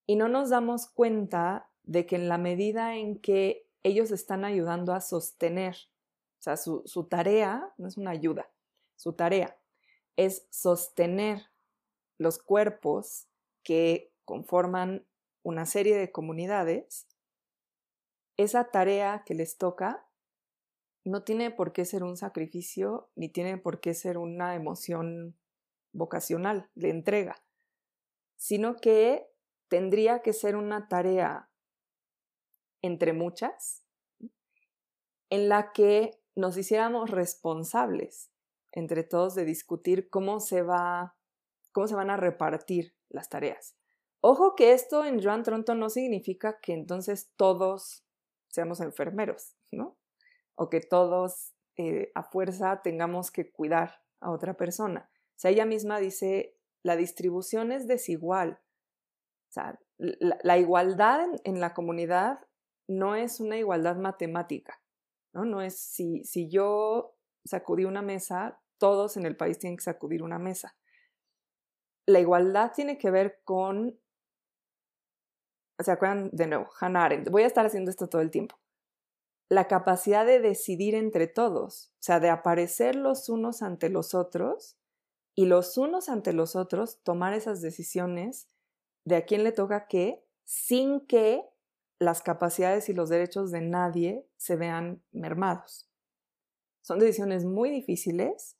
Y 0.05 0.15
no 0.15 0.27
nos 0.27 0.50
damos 0.50 0.88
cuenta 0.88 1.70
de 1.84 2.05
que 2.05 2.15
en 2.15 2.29
la 2.29 2.38
medida 2.38 2.96
en 2.96 3.20
que 3.20 3.67
ellos 3.84 4.12
están 4.12 4.46
ayudando 4.46 4.93
a 4.93 5.01
sostener, 5.01 5.75
o 6.39 6.43
sea, 6.43 6.58
su, 6.58 6.84
su 6.86 7.05
tarea 7.05 7.74
no 7.77 7.88
es 7.88 7.98
una 7.98 8.12
ayuda, 8.12 8.50
su 8.96 9.13
tarea 9.13 9.61
es 10.15 10.48
sostener 10.50 11.51
los 12.18 12.38
cuerpos 12.39 13.27
que 13.63 14.13
conforman 14.25 15.06
una 15.44 15.65
serie 15.65 15.98
de 15.98 16.12
comunidades, 16.12 17.08
esa 18.38 18.72
tarea 18.72 19.24
que 19.25 19.34
les 19.34 19.58
toca 19.58 20.08
no 21.03 21.24
tiene 21.24 21.50
por 21.50 21.74
qué 21.74 21.86
ser 21.86 22.03
un 22.03 22.15
sacrificio 22.15 23.10
ni 23.15 23.30
tiene 23.30 23.58
por 23.58 23.80
qué 23.80 23.94
ser 23.94 24.18
una 24.18 24.56
emoción 24.56 25.36
vocacional 25.94 26.70
de 26.75 26.89
entrega, 26.89 27.44
sino 28.36 28.75
que 28.75 29.27
tendría 29.68 30.22
que 30.22 30.34
ser 30.34 30.56
una 30.56 30.88
tarea 30.88 31.50
entre 32.82 33.13
muchas 33.13 33.84
en 35.30 35.50
la 35.50 35.72
que 35.72 36.20
nos 36.36 36.58
hiciéramos 36.58 37.10
responsables 37.10 38.31
entre 38.72 39.04
todos 39.04 39.36
de 39.36 39.46
discutir 39.46 40.10
cómo 40.10 40.40
se 40.40 40.62
va, 40.62 41.16
cómo 41.72 41.88
se 41.88 41.96
van 41.96 42.10
a 42.10 42.18
repartir 42.18 42.96
las 43.10 43.30
tareas. 43.30 43.75
Ojo 44.22 44.56
que 44.56 44.74
esto 44.74 45.04
en 45.04 45.22
Joan 45.22 45.44
Tronto 45.44 45.74
no 45.75 45.90
significa 45.90 46.60
que 46.62 46.74
entonces 46.74 47.34
todos 47.36 48.06
seamos 48.50 48.80
enfermeros, 48.80 49.56
¿no? 49.72 49.98
O 50.56 50.70
que 50.70 50.80
todos 50.80 51.54
eh, 51.78 52.12
a 52.13 52.24
fuerza 52.24 52.82
tengamos 52.84 53.32
que 53.32 53.51
cuidar 53.51 54.04
a 54.20 54.32
otra 54.32 54.56
persona. 54.56 55.10
O 55.12 55.40
sea, 55.42 55.51
ella 55.51 55.66
misma 55.66 56.00
dice, 56.00 56.56
la 56.84 56.96
distribución 56.96 57.72
es 57.72 57.88
desigual. 57.88 58.62
O 59.50 59.54
sea, 59.54 59.80
la, 59.98 60.58
igualdad 60.58 61.28
en, 61.44 61.60
la 61.60 61.74
comunidad 61.74 62.40
no 62.88 63.16
es 63.16 63.40
una 63.40 63.58
igualdad 63.58 63.98
matemática, 63.98 64.82
¿no? 65.34 65.46
No 65.46 65.62
es 65.62 65.80
si, 65.80 66.24
si 66.24 66.50
yo 66.50 67.16
sacudí 67.44 67.86
una 67.86 68.01
mesa, 68.01 68.61
todos 68.82 69.16
en 69.16 69.28
el 69.28 69.38
país 69.38 69.60
tienen 69.60 69.78
que 69.78 69.84
sacudir 69.84 70.24
una 70.24 70.40
mesa. 70.40 70.76
La 72.08 72.20
igualdad 72.20 72.72
tiene 72.74 72.98
que 72.98 73.12
ver 73.12 73.40
con, 73.44 74.00
¿se 75.78 75.92
acuerdan 75.92 76.32
de 76.34 76.48
nuevo? 76.48 76.68
Hannah 76.80 77.06
Arendt, 77.06 77.30
voy 77.30 77.44
a 77.44 77.46
estar 77.46 77.64
haciendo 77.64 77.92
esto 77.92 78.10
todo 78.10 78.24
el 78.24 78.32
tiempo. 78.32 78.56
La 79.50 79.68
capacidad 79.68 80.26
de 80.26 80.40
decidir 80.40 80.96
entre 80.96 81.28
todos, 81.28 81.94
o 82.00 82.04
sea, 82.04 82.20
de 82.20 82.30
aparecer 82.30 82.96
los 82.96 83.30
unos 83.30 83.62
ante 83.62 83.90
los 83.90 84.16
otros 84.16 84.80
y 85.36 85.46
los 85.46 85.78
unos 85.78 86.10
ante 86.10 86.34
los 86.34 86.56
otros 86.56 87.04
tomar 87.04 87.36
esas 87.36 87.62
decisiones 87.62 88.50
de 89.06 89.18
a 89.18 89.26
quién 89.26 89.44
le 89.44 89.52
toca 89.52 89.86
qué, 89.86 90.26
sin 90.44 91.06
que 91.06 91.44
las 92.00 92.24
capacidades 92.24 92.90
y 92.90 92.94
los 92.94 93.10
derechos 93.10 93.52
de 93.52 93.62
nadie 93.62 94.28
se 94.38 94.56
vean 94.56 95.04
mermados. 95.12 95.88
Son 96.82 96.98
decisiones 96.98 97.46
muy 97.46 97.70
difíciles 97.70 98.56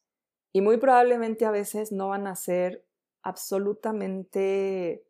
y 0.54 0.62
muy 0.62 0.78
probablemente 0.78 1.46
a 1.46 1.52
veces 1.52 1.92
no 1.92 2.10
van 2.10 2.28
a 2.28 2.36
ser 2.36 2.86
absolutamente 3.24 5.06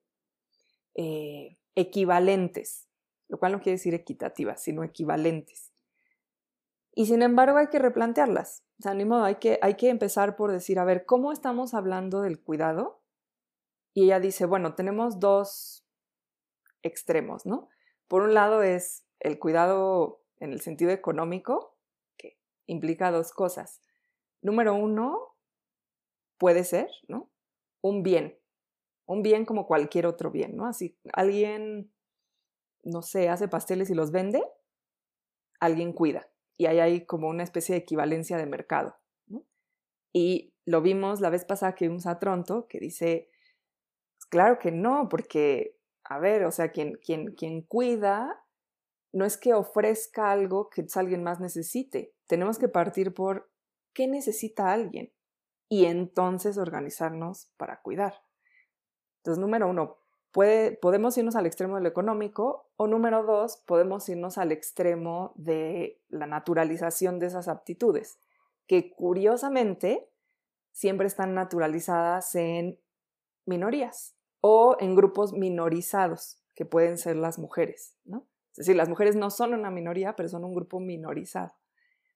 eh, 0.96 1.58
equivalentes, 1.76 2.88
lo 3.28 3.40
cual 3.40 3.54
no 3.54 3.62
quiere 3.62 3.78
decir 3.78 3.94
equitativas, 3.94 4.62
sino 4.62 4.84
equivalentes. 4.84 5.72
Y 6.94 7.06
sin 7.06 7.22
embargo 7.22 7.58
hay 7.58 7.68
que 7.68 7.80
replantearlas. 7.80 8.64
O 8.80 8.84
sea, 8.84 8.94
ni 8.94 9.06
modo, 9.06 9.24
hay 9.24 9.36
que, 9.36 9.60
hay 9.62 9.76
que 9.76 9.90
empezar 9.90 10.36
por 10.36 10.52
decir, 10.52 10.80
a 10.80 10.84
ver, 10.84 11.06
¿cómo 11.06 11.32
estamos 11.32 11.74
hablando 11.74 12.22
del 12.22 12.42
cuidado? 12.42 13.02
Y 13.94 14.06
ella 14.06 14.20
dice, 14.20 14.46
bueno, 14.46 14.76
tenemos 14.76 15.20
dos 15.20 15.86
extremos, 16.82 17.46
¿no? 17.46 17.70
Por 18.08 18.24
un 18.24 18.34
lado 18.34 18.64
es 18.64 19.06
el 19.20 19.40
cuidado 19.40 20.24
en 20.40 20.52
el 20.52 20.62
sentido 20.62 20.92
económico, 20.92 21.78
que 22.18 22.38
implica 22.66 23.12
dos 23.12 23.32
cosas. 23.32 23.82
Número 24.42 24.74
uno, 24.74 25.31
puede 26.42 26.64
ser, 26.64 26.90
¿no? 27.08 27.30
Un 27.84 28.02
bien, 28.02 28.36
un 29.06 29.22
bien 29.22 29.46
como 29.46 29.68
cualquier 29.68 30.08
otro 30.08 30.32
bien, 30.32 30.58
¿no? 30.58 30.66
Así, 30.66 30.98
alguien, 31.14 31.94
no 32.84 33.04
sé, 33.04 33.30
hace 33.30 33.48
pasteles 33.48 33.92
y 33.92 33.94
los 33.94 34.12
vende, 34.12 34.44
alguien 35.60 35.94
cuida. 35.94 36.32
Y 36.58 36.66
ahí 36.66 36.80
hay 36.80 37.06
como 37.06 37.28
una 37.28 37.44
especie 37.44 37.76
de 37.76 37.82
equivalencia 37.82 38.38
de 38.38 38.48
mercado. 38.48 38.98
Y 40.14 40.56
lo 40.66 40.82
vimos 40.82 41.22
la 41.22 41.30
vez 41.30 41.46
pasada 41.46 41.76
que 41.76 41.88
vimos 41.88 42.08
a 42.08 42.18
Tronto, 42.18 42.66
que 42.68 42.80
dice, 42.80 43.30
claro 44.30 44.58
que 44.58 44.72
no, 44.72 45.10
porque, 45.10 45.78
a 46.04 46.18
ver, 46.18 46.46
o 46.46 46.52
sea, 46.52 46.72
quien, 46.72 46.96
quien, 46.96 47.36
quien 47.36 47.62
cuida 47.62 48.44
no 49.14 49.26
es 49.26 49.38
que 49.38 49.54
ofrezca 49.54 50.32
algo 50.32 50.72
que 50.72 50.88
alguien 50.96 51.22
más 51.22 51.40
necesite. 51.40 52.16
Tenemos 52.26 52.58
que 52.58 52.68
partir 52.68 53.14
por 53.14 53.52
qué 53.94 54.08
necesita 54.08 54.74
alguien 54.74 55.14
y 55.72 55.86
entonces 55.86 56.58
organizarnos 56.58 57.50
para 57.56 57.82
cuidar. 57.82 58.26
Entonces, 59.20 59.40
número 59.40 59.70
uno, 59.70 60.00
puede, 60.34 60.74
podemos 60.74 61.18
irnos 61.18 61.38
al 61.38 61.46
extremo 61.46 61.78
de 61.78 61.82
lo 61.82 61.88
económico 61.88 62.70
o 62.76 62.88
número 62.88 63.24
dos, 63.24 63.56
podemos 63.66 64.10
irnos 64.10 64.38
al 64.38 64.52
extremo 64.52 65.32
de 65.36 66.02
la 66.10 66.28
naturalización 66.28 67.20
de 67.20 67.28
esas 67.28 67.48
aptitudes, 67.48 68.20
que 68.68 68.94
curiosamente 68.94 70.10
siempre 70.74 71.08
están 71.08 71.36
naturalizadas 71.36 72.36
en 72.36 72.78
minorías 73.46 74.18
o 74.42 74.76
en 74.78 74.94
grupos 74.94 75.32
minorizados, 75.32 76.44
que 76.54 76.66
pueden 76.66 76.98
ser 76.98 77.16
las 77.16 77.40
mujeres, 77.40 77.96
¿no? 78.04 78.28
Es 78.50 78.58
decir, 78.58 78.76
las 78.76 78.90
mujeres 78.90 79.16
no 79.16 79.30
son 79.30 79.54
una 79.54 79.72
minoría, 79.72 80.18
pero 80.18 80.28
son 80.28 80.44
un 80.44 80.54
grupo 80.54 80.82
minorizado. 80.82 81.54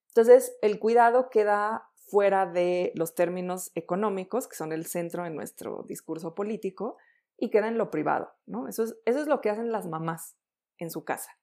Entonces, 0.10 0.58
el 0.62 0.78
cuidado 0.78 1.30
queda 1.30 1.90
fuera 2.06 2.46
de 2.46 2.92
los 2.96 3.16
términos 3.16 3.72
económicos, 3.76 4.48
que 4.48 4.56
son 4.56 4.72
el 4.72 4.86
centro 4.86 5.24
de 5.24 5.32
nuestro 5.32 5.84
discurso 5.88 6.36
político, 6.36 6.98
y 7.38 7.50
queda 7.50 7.68
en 7.68 7.78
lo 7.78 7.92
privado, 7.92 8.34
¿no? 8.46 8.68
Eso 8.68 8.84
es, 8.84 8.96
eso 9.06 9.20
es 9.20 9.28
lo 9.28 9.42
que 9.42 9.50
hacen 9.50 9.72
las 9.72 9.88
mamás 9.88 10.38
en 10.78 10.90
su 10.90 11.04
casa. 11.04 11.38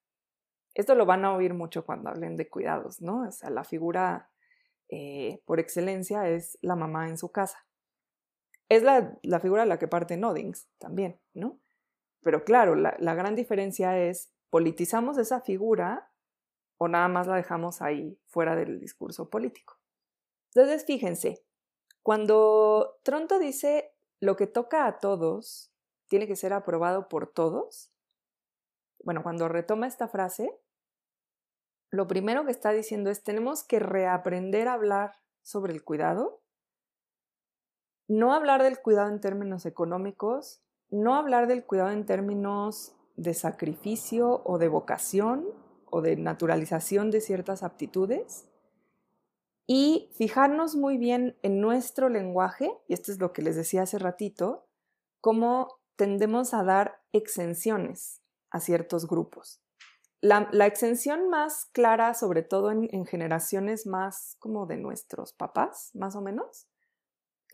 Esto 0.75 0.95
lo 0.95 1.05
van 1.05 1.25
a 1.25 1.35
oír 1.35 1.53
mucho 1.53 1.85
cuando 1.85 2.09
hablen 2.09 2.37
de 2.37 2.49
cuidados, 2.49 3.03
¿no? 3.03 3.29
O 3.29 3.33
sea, 3.33 3.51
la 3.51 3.65
figura 3.65 4.31
eh, 4.89 5.43
por 5.45 5.61
excelencia 5.61 6.29
es 6.29 6.59
la 6.63 6.77
mamá 6.77 7.09
en 7.09 7.19
su 7.19 7.31
casa. 7.31 7.67
Es 8.69 8.83
la, 8.83 9.19
la 9.23 9.41
figura 9.41 9.63
de 9.63 9.69
la 9.69 9.79
que 9.79 9.89
parte 9.89 10.17
Noddings 10.17 10.69
también, 10.79 11.21
¿no? 11.35 11.59
Pero 12.23 12.45
claro, 12.45 12.75
la, 12.75 12.97
la 12.99 13.15
gran 13.15 13.35
diferencia 13.35 13.99
es, 13.99 14.33
¿politizamos 14.49 15.19
esa 15.19 15.41
figura 15.41 16.11
o 16.79 16.89
nada 16.89 17.09
más 17.09 17.27
la 17.27 17.37
dejamos 17.37 17.83
ahí 17.83 18.19
fuera 18.29 18.57
del 18.57 18.81
discurso 18.81 19.29
político? 19.29 19.82
Entonces, 20.55 20.85
fíjense, 20.85 21.43
cuando 22.03 22.99
Tronto 23.03 23.39
dice 23.39 23.95
lo 24.21 24.37
que 24.37 24.47
toca 24.47 24.87
a 24.87 24.99
todos 24.99 25.73
tiene 26.09 26.27
que 26.27 26.37
ser 26.37 26.53
aprobado 26.53 27.09
por 27.09 27.27
todos, 27.27 27.91
bueno, 29.03 29.23
cuando 29.23 29.49
retoma 29.49 29.87
esta 29.87 30.09
frase, 30.09 30.61
lo 31.91 32.07
primero 32.07 32.45
que 32.45 32.51
está 32.51 32.71
diciendo 32.73 33.11
es 33.11 33.23
tenemos 33.23 33.65
que 33.65 33.79
reaprender 33.79 34.69
a 34.69 34.75
hablar 34.75 35.15
sobre 35.43 35.73
el 35.73 35.83
cuidado, 35.83 36.43
no 38.09 38.35
hablar 38.35 38.63
del 38.63 38.79
cuidado 38.81 39.09
en 39.09 39.21
términos 39.21 39.65
económicos, 39.65 40.63
no 40.91 41.15
hablar 41.15 41.47
del 41.47 41.65
cuidado 41.65 41.91
en 41.91 42.05
términos 42.05 42.95
de 43.17 43.33
sacrificio 43.35 44.43
o 44.45 44.59
de 44.59 44.69
vocación 44.69 45.47
o 45.91 46.03
de 46.03 46.17
naturalización 46.17 47.11
de 47.11 47.21
ciertas 47.21 47.63
aptitudes, 47.63 48.47
y 49.67 50.11
fijarnos 50.17 50.75
muy 50.77 50.99
bien 50.99 51.39
en 51.43 51.61
nuestro 51.61 52.09
lenguaje, 52.09 52.73
y 52.89 52.95
esto 52.95 53.13
es 53.13 53.19
lo 53.19 53.33
que 53.33 53.43
les 53.43 53.57
decía 53.57 53.83
hace 53.83 53.99
ratito, 53.99 54.67
cómo 55.21 55.81
tendemos 55.97 56.53
a 56.55 56.65
dar 56.65 57.01
exenciones 57.13 58.21
a 58.51 58.61
ciertos 58.61 59.07
grupos. 59.07 59.61
La, 60.21 60.67
exención 60.67 61.29
más 61.31 61.65
clara, 61.67 62.15
sobre 62.15 62.43
todo 62.43 62.71
en, 62.71 63.07
generaciones 63.07 63.87
más 63.87 64.37
como 64.39 64.67
de 64.67 64.77
nuestros 64.77 65.33
papás, 65.33 65.91
más 65.95 66.15
o 66.15 66.21
menos, 66.21 66.69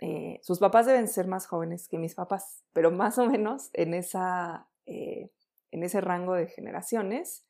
eh, 0.00 0.38
sus 0.42 0.58
papás 0.58 0.84
deben 0.84 1.08
ser 1.08 1.26
más 1.26 1.46
jóvenes 1.46 1.88
que 1.88 1.98
mis 1.98 2.14
papás, 2.14 2.62
pero 2.74 2.90
más 2.90 3.18
o 3.18 3.26
menos 3.26 3.70
en, 3.72 3.94
esa, 3.94 4.68
eh, 4.84 5.30
en 5.70 5.82
ese 5.82 6.02
rango 6.02 6.34
de 6.34 6.46
generaciones, 6.46 7.47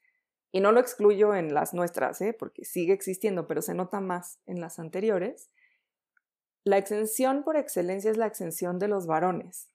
y 0.51 0.61
no 0.61 0.73
lo 0.73 0.81
excluyo 0.81 1.35
en 1.35 1.53
las 1.55 1.75
nuestras, 1.75 2.21
¿eh? 2.21 2.35
porque 2.39 2.65
sigue 2.65 2.93
existiendo, 2.93 3.47
pero 3.47 3.63
se 3.63 3.75
nota 3.75 4.01
más 4.01 4.41
en 4.47 4.61
las 4.61 4.79
anteriores, 4.79 5.51
la 6.65 6.79
exención 6.79 7.45
por 7.45 7.57
excelencia 7.57 8.11
es 8.11 8.17
la 8.17 8.27
exención 8.27 8.79
de 8.79 8.89
los 8.89 9.07
varones. 9.07 9.71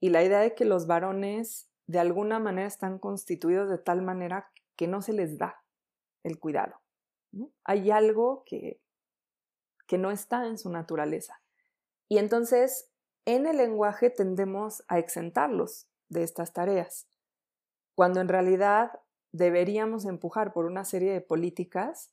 Y 0.00 0.10
la 0.10 0.22
idea 0.22 0.40
de 0.40 0.54
que 0.54 0.64
los 0.64 0.86
varones 0.86 1.70
de 1.86 1.98
alguna 1.98 2.38
manera 2.38 2.66
están 2.66 2.98
constituidos 2.98 3.68
de 3.68 3.78
tal 3.78 4.02
manera 4.02 4.50
que 4.76 4.86
no 4.86 5.02
se 5.02 5.12
les 5.12 5.38
da 5.38 5.62
el 6.22 6.38
cuidado. 6.38 6.80
Hay 7.64 7.90
algo 7.90 8.44
que, 8.46 8.80
que 9.86 9.98
no 9.98 10.10
está 10.10 10.46
en 10.46 10.58
su 10.58 10.70
naturaleza. 10.70 11.42
Y 12.08 12.18
entonces 12.18 12.90
en 13.26 13.46
el 13.46 13.56
lenguaje 13.56 14.10
tendemos 14.10 14.84
a 14.88 14.98
exentarlos 14.98 15.88
de 16.08 16.22
estas 16.22 16.52
tareas, 16.52 17.08
cuando 17.94 18.20
en 18.20 18.28
realidad 18.28 19.00
deberíamos 19.34 20.04
empujar 20.04 20.52
por 20.52 20.64
una 20.64 20.84
serie 20.84 21.12
de 21.12 21.20
políticas, 21.20 22.12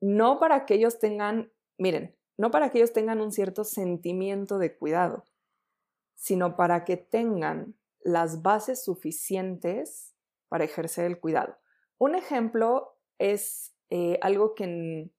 no 0.00 0.38
para 0.38 0.64
que 0.64 0.74
ellos 0.74 0.98
tengan, 0.98 1.52
miren, 1.76 2.16
no 2.38 2.50
para 2.50 2.70
que 2.70 2.78
ellos 2.78 2.94
tengan 2.94 3.20
un 3.20 3.30
cierto 3.30 3.62
sentimiento 3.62 4.58
de 4.58 4.74
cuidado, 4.74 5.24
sino 6.14 6.56
para 6.56 6.84
que 6.84 6.96
tengan 6.96 7.76
las 8.00 8.40
bases 8.40 8.82
suficientes 8.82 10.14
para 10.48 10.64
ejercer 10.64 11.04
el 11.04 11.20
cuidado. 11.20 11.58
Un 11.98 12.14
ejemplo 12.14 12.98
es 13.18 13.76
eh, 13.90 14.18
algo 14.22 14.54
que 14.54 14.64
en, 14.64 15.14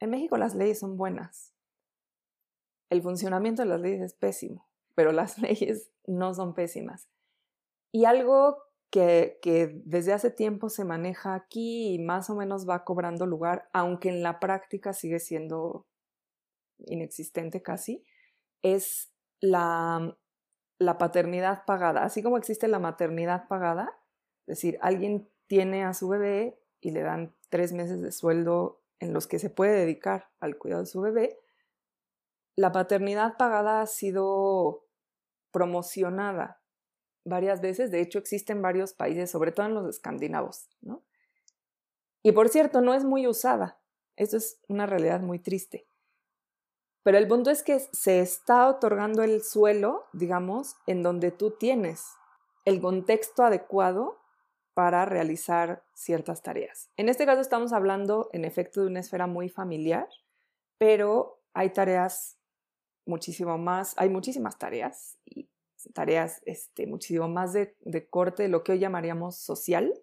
en 0.00 0.10
México 0.10 0.38
las 0.38 0.54
leyes 0.54 0.78
son 0.78 0.96
buenas. 0.96 1.52
El 2.88 3.02
funcionamiento 3.02 3.60
de 3.60 3.68
las 3.68 3.80
leyes 3.82 4.00
es 4.00 4.14
pésimo, 4.14 4.66
pero 4.94 5.12
las 5.12 5.36
leyes 5.42 5.90
no 6.06 6.32
son 6.32 6.54
pésimas. 6.54 7.10
Y 7.92 8.06
algo 8.06 8.67
que, 8.90 9.38
desde 9.84 10.12
hace 10.12 10.30
tiempo 10.30 10.68
se 10.68 10.84
maneja 10.84 11.34
aquí 11.34 11.94
y 11.94 11.98
más 11.98 12.30
o 12.30 12.34
menos 12.34 12.68
va 12.68 12.84
cobrando 12.84 13.26
lugar, 13.26 13.68
aunque 13.72 14.08
en 14.08 14.22
la 14.22 14.40
práctica 14.40 14.92
sigue 14.92 15.18
siendo 15.18 15.86
inexistente 16.86 17.62
casi, 17.62 18.04
es 18.62 19.12
la, 19.40 20.16
la 20.78 20.98
paternidad 20.98 21.64
pagada. 21.66 22.04
Así 22.04 22.22
como 22.22 22.38
existe 22.38 22.68
la 22.68 22.78
maternidad 22.78 23.48
pagada, 23.48 23.90
es 24.46 24.56
decir, 24.58 24.78
alguien 24.80 25.28
tiene 25.46 25.84
a 25.84 25.94
su 25.94 26.08
bebé 26.08 26.60
y 26.80 26.92
le 26.92 27.02
dan 27.02 27.34
tres 27.50 27.72
meses 27.72 28.00
de 28.00 28.12
sueldo 28.12 28.82
en 29.00 29.12
los 29.12 29.26
que 29.26 29.38
se 29.38 29.50
puede 29.50 29.72
dedicar 29.72 30.30
al 30.40 30.58
cuidado 30.58 30.82
de 30.82 30.86
su 30.86 31.00
bebé, 31.00 31.38
la 32.56 32.72
paternidad 32.72 33.36
pagada 33.36 33.82
ha 33.82 33.86
sido 33.86 34.84
promocionada 35.52 36.57
varias 37.28 37.60
veces, 37.60 37.90
de 37.90 38.00
hecho 38.00 38.18
existen 38.18 38.62
varios 38.62 38.92
países, 38.92 39.30
sobre 39.30 39.52
todo 39.52 39.66
en 39.66 39.74
los 39.74 39.88
escandinavos, 39.88 40.68
¿no? 40.80 41.02
Y 42.22 42.32
por 42.32 42.48
cierto, 42.48 42.80
no 42.80 42.94
es 42.94 43.04
muy 43.04 43.26
usada, 43.26 43.78
eso 44.16 44.36
es 44.36 44.60
una 44.68 44.86
realidad 44.86 45.20
muy 45.20 45.38
triste. 45.38 45.86
Pero 47.02 47.16
el 47.16 47.28
punto 47.28 47.50
es 47.50 47.62
que 47.62 47.80
se 47.80 48.20
está 48.20 48.68
otorgando 48.68 49.22
el 49.22 49.42
suelo, 49.42 50.06
digamos, 50.12 50.76
en 50.86 51.02
donde 51.02 51.30
tú 51.30 51.52
tienes 51.52 52.04
el 52.64 52.80
contexto 52.80 53.44
adecuado 53.44 54.18
para 54.74 55.04
realizar 55.04 55.82
ciertas 55.94 56.42
tareas. 56.42 56.90
En 56.96 57.08
este 57.08 57.24
caso 57.24 57.40
estamos 57.40 57.72
hablando, 57.72 58.28
en 58.32 58.44
efecto, 58.44 58.82
de 58.82 58.88
una 58.88 59.00
esfera 59.00 59.26
muy 59.26 59.48
familiar, 59.48 60.08
pero 60.76 61.40
hay 61.54 61.70
tareas 61.70 62.38
muchísimo 63.06 63.58
más, 63.58 63.94
hay 63.96 64.08
muchísimas 64.08 64.58
tareas 64.58 65.18
tareas 65.92 66.42
este, 66.44 66.86
muchísimo 66.86 67.28
más 67.28 67.52
de, 67.52 67.76
corte 68.10 68.44
de 68.44 68.48
lo 68.48 68.64
que 68.64 68.72
hoy 68.72 68.78
llamaríamos 68.78 69.36
social. 69.36 69.94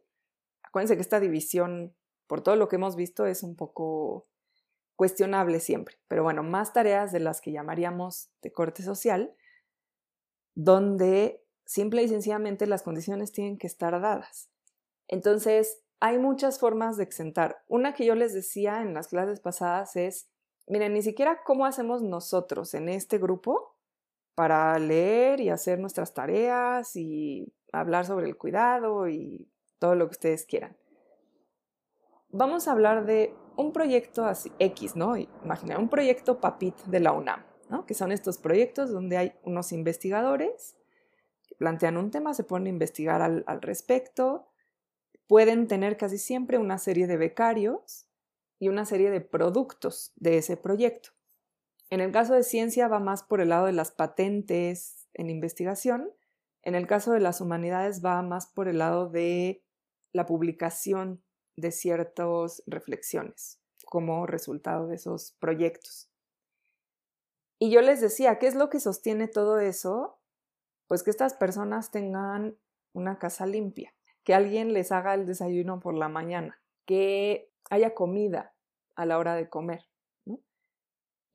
Acuérdense 0.64 0.96
que 0.96 1.02
esta 1.02 1.20
división, 1.20 1.96
por 2.28 2.42
todo 2.42 2.56
lo 2.56 2.68
que 2.68 2.78
hemos 2.78 2.96
visto, 2.96 3.26
es 3.26 3.44
un 3.44 3.56
poco 3.56 4.28
cuestionable 4.96 5.60
siempre, 5.60 5.98
pero 6.08 6.24
bueno, 6.24 6.42
más 6.42 6.72
tareas 6.72 7.12
de 7.12 7.20
las 7.20 7.42
que 7.42 7.52
llamaríamos 7.52 8.30
de 8.42 8.54
corte 8.54 8.82
social, 8.82 9.36
donde 10.54 11.44
simple 11.66 12.04
y 12.04 12.08
sencillamente 12.08 12.66
las 12.66 12.84
condiciones 12.84 13.32
tienen 13.32 13.58
que 13.58 13.68
estar 13.68 14.00
dadas. 14.00 14.50
Entonces, 15.08 15.84
hay 16.00 16.18
muchas 16.18 16.60
formas 16.60 16.98
de 16.98 17.04
exentar. 17.04 17.64
Una 17.68 17.94
que 17.94 18.06
yo 18.06 18.16
les 18.16 18.34
decía 18.34 18.82
en 18.82 18.94
las 18.94 19.08
clases 19.08 19.40
pasadas 19.40 19.96
es, 19.96 20.30
miren, 20.68 20.94
ni 20.94 21.02
siquiera 21.02 21.42
cómo 21.44 21.66
hacemos 21.66 22.02
nosotros 22.02 22.74
en 22.74 22.90
este 22.90 23.18
grupo 23.18 23.75
para 24.36 24.78
leer 24.78 25.40
y 25.40 25.50
hacer 25.50 25.80
nuestras 25.80 26.14
tareas 26.14 26.96
y 26.96 27.54
hablar 27.72 28.06
sobre 28.06 28.28
el 28.28 28.38
cuidado 28.38 29.08
y 29.08 29.50
todo 29.80 29.96
lo 29.96 30.08
que 30.08 30.12
ustedes 30.12 30.46
quieran. 30.46 30.76
Vamos 32.30 32.68
a 32.68 32.74
hablar 32.74 33.06
de 33.06 33.34
un 33.56 33.72
proyecto 33.72 34.26
así, 34.26 34.52
X, 34.60 34.96
¿no? 34.98 35.16
Imagina, 35.16 35.80
un 35.80 35.90
proyecto 35.90 36.42
PAPIT 36.42 36.84
de 36.86 37.00
la 37.00 37.14
UNAM, 37.14 37.46
¿no? 37.70 37.86
Que 37.86 37.94
son 37.94 38.12
estos 38.12 38.38
proyectos 38.38 38.92
donde 38.92 39.18
hay 39.18 39.34
unos 39.44 39.72
investigadores 39.72 40.76
que 41.48 41.56
plantean 41.56 41.96
un 41.96 42.12
tema, 42.12 42.34
se 42.34 42.44
ponen 42.44 42.68
a 42.68 42.70
investigar 42.70 43.22
al, 43.22 43.46
al 43.48 43.62
respecto, 43.62 44.50
pueden 45.28 45.68
tener 45.68 45.96
casi 45.96 46.18
siempre 46.18 46.58
una 46.58 46.78
serie 46.78 47.08
de 47.08 47.16
becarios 47.16 48.08
y 48.60 48.68
una 48.68 48.86
serie 48.86 49.12
de 49.12 49.22
productos 49.22 50.12
de 50.18 50.38
ese 50.38 50.58
proyecto. 50.58 51.15
En 51.90 52.02
el 52.02 52.12
caso 52.12 52.34
de 52.34 52.44
ciencia 52.44 52.88
va 52.88 53.00
más 53.00 53.24
por 53.24 53.42
el 53.42 53.50
lado 53.50 53.68
de 53.68 53.72
las 53.72 53.92
patentes 53.92 55.08
en 55.14 55.30
investigación, 55.30 56.12
en 56.64 56.76
el 56.76 56.88
caso 56.88 57.12
de 57.12 57.20
las 57.20 57.42
humanidades 57.42 58.04
va 58.04 58.22
más 58.24 58.48
por 58.48 58.68
el 58.68 58.80
lado 58.80 59.10
de 59.10 59.64
la 60.14 60.26
publicación 60.26 61.24
de 61.56 61.72
ciertas 61.72 62.64
reflexiones 62.66 63.62
como 63.86 64.26
resultado 64.26 64.88
de 64.88 64.96
esos 64.96 65.34
proyectos. 65.40 66.10
Y 67.60 67.72
yo 67.72 67.82
les 67.82 68.02
decía, 68.02 68.40
¿qué 68.40 68.48
es 68.48 68.56
lo 68.56 68.70
que 68.70 68.80
sostiene 68.80 69.28
todo 69.28 69.60
eso? 69.60 70.20
Pues 70.88 71.04
que 71.04 71.12
estas 71.12 71.36
personas 71.36 71.92
tengan 71.92 72.58
una 72.94 73.20
casa 73.20 73.46
limpia, 73.46 73.94
que 74.24 74.34
alguien 74.34 74.74
les 74.74 74.92
haga 74.92 75.14
el 75.14 75.26
desayuno 75.26 75.80
por 75.80 75.94
la 75.94 76.10
mañana, 76.10 76.60
que 76.86 77.52
haya 77.70 77.94
comida 77.94 78.56
a 78.96 79.06
la 79.06 79.18
hora 79.18 79.36
de 79.36 79.50
comer. 79.50 79.86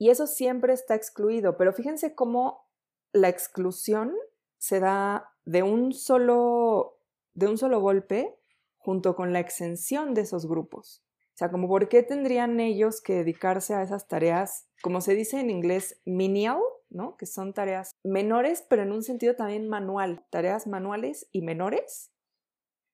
Y 0.01 0.09
eso 0.09 0.25
siempre 0.25 0.73
está 0.73 0.95
excluido, 0.95 1.57
pero 1.57 1.73
fíjense 1.73 2.15
cómo 2.15 2.67
la 3.13 3.29
exclusión 3.29 4.15
se 4.57 4.79
da 4.79 5.31
de 5.45 5.61
un 5.61 5.93
solo, 5.93 6.97
de 7.35 7.45
un 7.47 7.59
solo 7.59 7.79
golpe 7.79 8.35
junto 8.79 9.15
con 9.15 9.31
la 9.31 9.39
exención 9.39 10.15
de 10.15 10.21
esos 10.21 10.47
grupos. 10.47 11.03
O 11.35 11.37
sea, 11.37 11.51
como 11.51 11.67
por 11.67 11.87
qué 11.87 12.01
tendrían 12.01 12.59
ellos 12.59 12.99
que 12.99 13.13
dedicarse 13.13 13.75
a 13.75 13.83
esas 13.83 14.07
tareas, 14.07 14.67
como 14.81 15.01
se 15.01 15.13
dice 15.13 15.39
en 15.39 15.51
inglés, 15.51 16.01
menial, 16.03 16.57
¿no? 16.89 17.15
Que 17.15 17.27
son 17.27 17.53
tareas 17.53 17.91
menores, 18.03 18.65
pero 18.67 18.81
en 18.81 18.93
un 18.93 19.03
sentido 19.03 19.35
también 19.35 19.69
manual, 19.69 20.25
tareas 20.31 20.65
manuales 20.65 21.27
y 21.31 21.43
menores, 21.43 22.11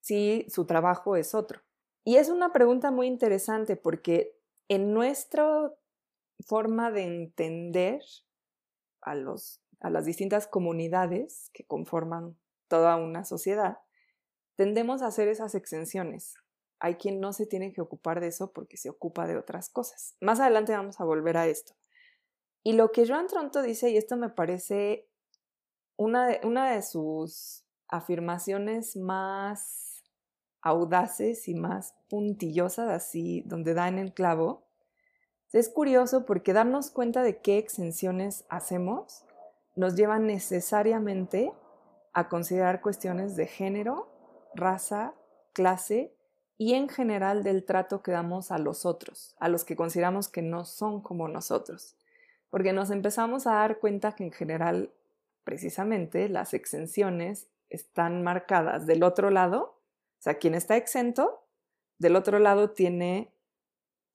si 0.01 0.45
su 0.49 0.65
trabajo 0.65 1.15
es 1.15 1.33
otro. 1.33 1.61
Y 2.03 2.17
es 2.17 2.27
una 2.27 2.51
pregunta 2.51 2.91
muy 2.91 3.07
interesante 3.07 3.77
porque 3.77 4.37
en 4.67 4.93
nuestra 4.93 5.71
forma 6.45 6.91
de 6.91 7.03
entender 7.03 8.01
a, 9.01 9.15
los, 9.15 9.61
a 9.79 9.89
las 9.89 10.05
distintas 10.05 10.47
comunidades 10.47 11.49
que 11.53 11.65
conforman 11.65 12.37
toda 12.67 12.95
una 12.97 13.23
sociedad, 13.23 13.79
tendemos 14.55 15.01
a 15.01 15.07
hacer 15.07 15.27
esas 15.27 15.55
exenciones. 15.55 16.35
Hay 16.79 16.95
quien 16.95 17.19
no 17.19 17.33
se 17.33 17.45
tiene 17.47 17.73
que 17.73 17.81
ocupar 17.81 18.19
de 18.19 18.27
eso 18.27 18.51
porque 18.51 18.77
se 18.77 18.89
ocupa 18.89 19.27
de 19.27 19.37
otras 19.37 19.69
cosas. 19.69 20.15
Más 20.21 20.39
adelante 20.39 20.73
vamos 20.73 20.99
a 20.99 21.05
volver 21.05 21.37
a 21.37 21.47
esto. 21.47 21.73
Y 22.63 22.73
lo 22.73 22.91
que 22.91 23.07
Joan 23.07 23.27
Tronto 23.27 23.61
dice, 23.61 23.89
y 23.89 23.97
esto 23.97 24.17
me 24.17 24.29
parece 24.29 25.09
una 25.95 26.27
de, 26.27 26.41
una 26.43 26.71
de 26.71 26.81
sus 26.81 27.63
afirmaciones 27.87 28.95
más 28.97 30.03
audaces 30.61 31.47
y 31.47 31.55
más 31.55 31.95
puntillosas, 32.09 32.89
así, 32.89 33.41
donde 33.45 33.73
da 33.73 33.87
en 33.87 33.99
el 33.99 34.13
clavo, 34.13 34.66
es 35.53 35.69
curioso 35.69 36.25
porque 36.25 36.53
darnos 36.53 36.91
cuenta 36.91 37.23
de 37.23 37.37
qué 37.37 37.57
exenciones 37.57 38.45
hacemos 38.49 39.23
nos 39.75 39.95
lleva 39.95 40.19
necesariamente 40.19 41.53
a 42.13 42.29
considerar 42.29 42.81
cuestiones 42.81 43.35
de 43.35 43.47
género 43.47 44.09
raza, 44.55 45.13
clase 45.53 46.13
y 46.57 46.73
en 46.73 46.89
general 46.89 47.43
del 47.43 47.63
trato 47.63 48.01
que 48.01 48.11
damos 48.11 48.51
a 48.51 48.57
los 48.57 48.85
otros, 48.85 49.35
a 49.39 49.47
los 49.47 49.63
que 49.63 49.75
consideramos 49.75 50.27
que 50.27 50.41
no 50.41 50.65
son 50.65 51.01
como 51.01 51.27
nosotros. 51.27 51.95
Porque 52.49 52.73
nos 52.73 52.89
empezamos 52.89 53.45
a 53.45 53.53
dar 53.53 53.79
cuenta 53.79 54.13
que 54.13 54.23
en 54.23 54.31
general, 54.31 54.91
precisamente, 55.43 56.29
las 56.29 56.53
exenciones 56.53 57.47
están 57.69 58.23
marcadas 58.23 58.87
del 58.87 59.03
otro 59.03 59.29
lado, 59.29 59.77
o 60.19 60.21
sea, 60.21 60.39
quien 60.39 60.55
está 60.55 60.77
exento, 60.77 61.43
del 61.99 62.15
otro 62.15 62.39
lado 62.39 62.71
tiene 62.71 63.31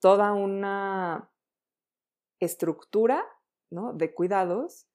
toda 0.02 0.32
una 0.32 1.30
estructura 2.40 3.24
¿no? 3.70 3.92
de 3.92 4.12
cuidados 4.12 4.88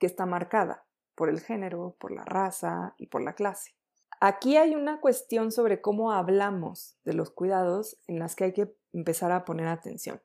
que 0.00 0.06
está 0.06 0.26
marcada 0.26 0.84
por 1.14 1.28
el 1.28 1.38
género, 1.38 1.94
por 2.00 2.10
la 2.10 2.24
raza 2.24 2.94
y 2.98 3.06
por 3.06 3.22
la 3.22 3.34
clase. 3.34 3.76
Aquí 4.20 4.56
hay 4.56 4.74
una 4.74 5.00
cuestión 5.00 5.52
sobre 5.52 5.80
cómo 5.80 6.10
hablamos 6.10 6.96
de 7.04 7.12
los 7.12 7.30
cuidados 7.30 7.96
en 8.08 8.18
las 8.18 8.34
que 8.34 8.44
hay 8.44 8.52
que 8.52 8.74
empezar 8.92 9.30
a 9.30 9.44
poner 9.44 9.68
atención. 9.68 10.20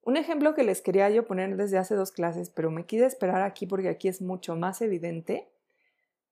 Un 0.00 0.16
ejemplo 0.16 0.54
que 0.54 0.64
les 0.64 0.80
quería 0.80 1.10
yo 1.10 1.26
poner 1.26 1.54
desde 1.58 1.76
hace 1.76 1.94
dos 1.94 2.10
clases, 2.10 2.48
pero 2.48 2.70
me 2.70 2.86
quise 2.86 3.04
esperar 3.04 3.42
aquí 3.42 3.66
porque 3.66 3.90
aquí 3.90 4.08
es 4.08 4.22
mucho 4.22 4.56
más 4.56 4.80
evidente, 4.80 5.46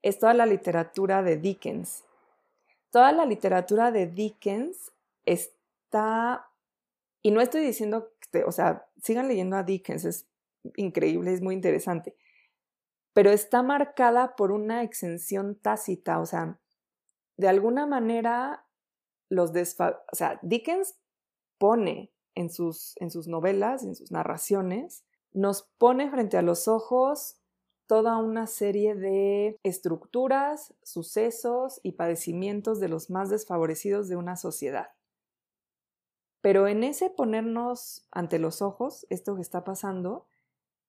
es 0.01 0.19
toda 0.19 0.33
la 0.33 0.47
literatura 0.47 1.23
de 1.23 1.37
Dickens. 1.37 2.03
Toda 2.91 3.13
la 3.13 3.27
literatura 3.27 3.93
de 3.93 4.07
Dickens 4.07 4.91
está, 5.27 6.49
y 7.27 7.33
no 7.33 7.41
estoy 7.41 7.63
diciendo, 7.63 8.13
o 8.47 8.53
sea, 8.53 8.89
sigan 9.03 9.27
leyendo 9.27 9.57
a 9.57 9.65
Dickens, 9.65 10.05
es 10.05 10.29
increíble, 10.77 11.33
es 11.33 11.43
muy 11.43 11.57
interesante, 11.57 12.15
pero 13.15 13.33
está 13.33 13.65
marcada 13.65 14.37
por 14.37 14.53
una 14.53 14.85
exención 14.85 15.57
tácita, 15.57 16.21
o 16.21 16.27
sea, 16.27 16.61
de 17.37 17.49
alguna 17.49 17.85
manera 17.85 18.65
los 19.29 19.53
desfa 19.53 20.05
o 20.13 20.15
sea, 20.15 20.39
Dickens 20.41 21.01
pone 21.59 22.13
en 22.37 22.49
sus, 22.49 22.95
en 23.01 23.11
sus 23.11 23.27
novelas, 23.27 23.83
en 23.83 23.97
sus 23.97 24.13
narraciones, 24.13 25.05
nos 25.33 25.65
pone 25.79 26.09
frente 26.09 26.37
a 26.37 26.43
los 26.43 26.69
ojos 26.69 27.41
toda 27.89 28.19
una 28.19 28.47
serie 28.47 28.95
de 28.95 29.59
estructuras, 29.65 30.75
sucesos 30.85 31.81
y 31.83 31.91
padecimientos 31.91 32.79
de 32.79 32.89
los 32.89 33.11
más 33.11 33.31
desfavorecidos 33.31 34.09
de 34.09 34.15
una 34.15 34.37
sociedad. 34.37 34.91
Pero 36.41 36.69
en 36.69 36.85
ese 36.85 37.11
ponernos 37.11 38.07
ante 38.11 38.39
los 38.39 38.63
ojos, 38.63 39.07
esto 39.11 39.35
que 39.37 39.43
está 39.43 39.65
pasando, 39.65 40.27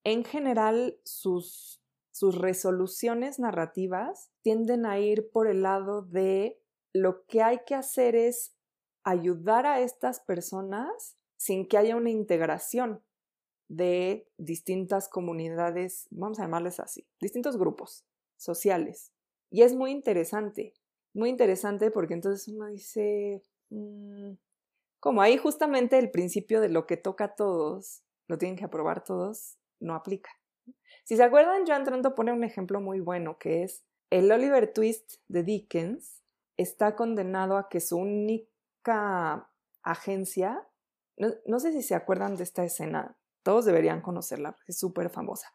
en 0.03 0.23
general 0.23 0.99
sus 1.03 1.81
sus 2.17 2.35
resoluciones 2.35 3.37
narrativas 3.37 4.31
tienden 4.41 4.87
a 4.87 4.97
ir 4.97 5.29
por 5.29 5.47
el 5.47 5.61
lado 5.61 6.01
de 6.01 6.59
lo 6.91 7.27
que 7.27 7.43
hay 7.43 7.59
que 7.63 7.75
hacer 7.75 8.15
es 8.15 8.55
ayudar 9.03 9.67
a 9.67 9.81
estas 9.81 10.19
personas 10.21 11.15
sin 11.37 11.67
que 11.67 11.77
haya 11.77 11.95
una 11.95 12.09
integración 12.09 13.03
de 13.67 14.27
distintas 14.39 15.09
comunidades, 15.09 16.07
vamos 16.09 16.39
a 16.39 16.43
llamarles 16.43 16.79
así, 16.79 17.05
distintos 17.21 17.55
grupos 17.55 18.03
sociales. 18.35 19.13
Y 19.51 19.61
es 19.61 19.75
muy 19.75 19.91
interesante, 19.91 20.73
muy 21.13 21.29
interesante 21.29 21.91
porque 21.91 22.15
entonces 22.15 22.47
uno 22.47 22.65
dice, 22.65 23.43
mm, 23.69 24.31
como 25.07 25.21
ahí 25.21 25.37
justamente 25.37 25.97
el 25.97 26.11
principio 26.11 26.59
de 26.59 26.67
lo 26.67 26.85
que 26.85 26.97
toca 26.97 27.23
a 27.23 27.35
todos, 27.35 28.03
lo 28.27 28.37
tienen 28.37 28.57
que 28.57 28.65
aprobar 28.65 29.05
todos, 29.05 29.57
no 29.79 29.95
aplica. 29.95 30.29
Si 31.05 31.15
se 31.15 31.23
acuerdan, 31.23 31.65
Joan 31.65 31.85
Tronto 31.85 32.13
pone 32.13 32.33
un 32.33 32.43
ejemplo 32.43 32.81
muy 32.81 32.99
bueno 32.99 33.37
que 33.37 33.63
es 33.63 33.85
el 34.09 34.29
Oliver 34.29 34.73
Twist 34.73 35.21
de 35.29 35.43
Dickens 35.43 36.25
está 36.57 36.97
condenado 36.97 37.55
a 37.55 37.69
que 37.69 37.79
su 37.79 37.95
única 37.95 39.49
agencia, 39.81 40.67
no, 41.15 41.61
sé 41.61 41.71
si 41.71 41.83
se 41.83 41.95
acuerdan 41.95 42.35
de 42.35 42.43
esta 42.43 42.65
escena, 42.65 43.17
todos 43.43 43.63
deberían 43.63 44.01
conocerla, 44.01 44.57
es 44.67 44.77
súper 44.77 45.09
famosa. 45.09 45.47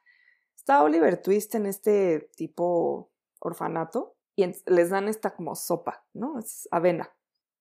Está 0.56 0.82
Oliver 0.82 1.20
Twist 1.20 1.54
en 1.56 1.66
este 1.66 2.30
tipo 2.36 3.12
orfanato 3.38 4.16
y 4.34 4.50
les 4.64 4.88
dan 4.88 5.08
esta 5.08 5.34
como 5.34 5.56
sopa, 5.56 6.06
¿no? 6.14 6.38
Es 6.38 6.66
avena. 6.70 7.12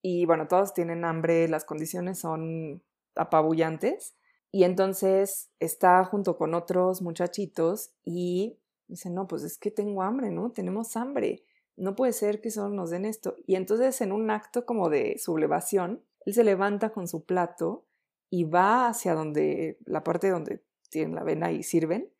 Y 0.02 0.26
bueno, 0.26 0.48
todos 0.48 0.74
tienen 0.74 1.06
hambre, 1.06 1.48
las 1.48 1.66
condiciones 1.66 2.20
son 2.20 2.82
apabullantes 3.16 4.16
y 4.52 4.64
entonces 4.64 5.50
está 5.60 6.04
junto 6.06 6.38
con 6.38 6.54
otros 6.54 7.02
muchachitos 7.02 7.92
y 8.04 8.58
dice, 8.88 9.10
no, 9.10 9.28
pues 9.28 9.44
es 9.44 9.58
que 9.58 9.72
tengo 9.72 10.02
hambre, 10.04 10.32
¿no? 10.32 10.52
Tenemos 10.52 10.96
hambre. 10.98 11.44
No 11.78 11.96
puede 11.96 12.14
ser 12.14 12.42
que 12.42 12.52
solo 12.52 12.70
nos 12.70 12.90
den 12.90 13.06
esto. 13.06 13.36
Y 13.48 13.56
entonces 13.56 14.02
en 14.02 14.12
un 14.12 14.30
acto 14.30 14.66
como 14.66 14.90
de 14.90 15.18
sublevación, 15.18 16.04
él 16.26 16.34
se 16.34 16.44
levanta 16.44 16.90
con 16.90 17.08
su 17.08 17.24
plato 17.24 17.86
y 18.30 18.44
va 18.44 18.88
hacia 18.88 19.14
donde, 19.14 19.78
la 19.86 20.04
parte 20.04 20.30
donde 20.30 20.64
tienen 20.90 21.16
la 21.16 21.22
avena 21.22 21.52
y 21.52 21.64
sirven, 21.64 22.12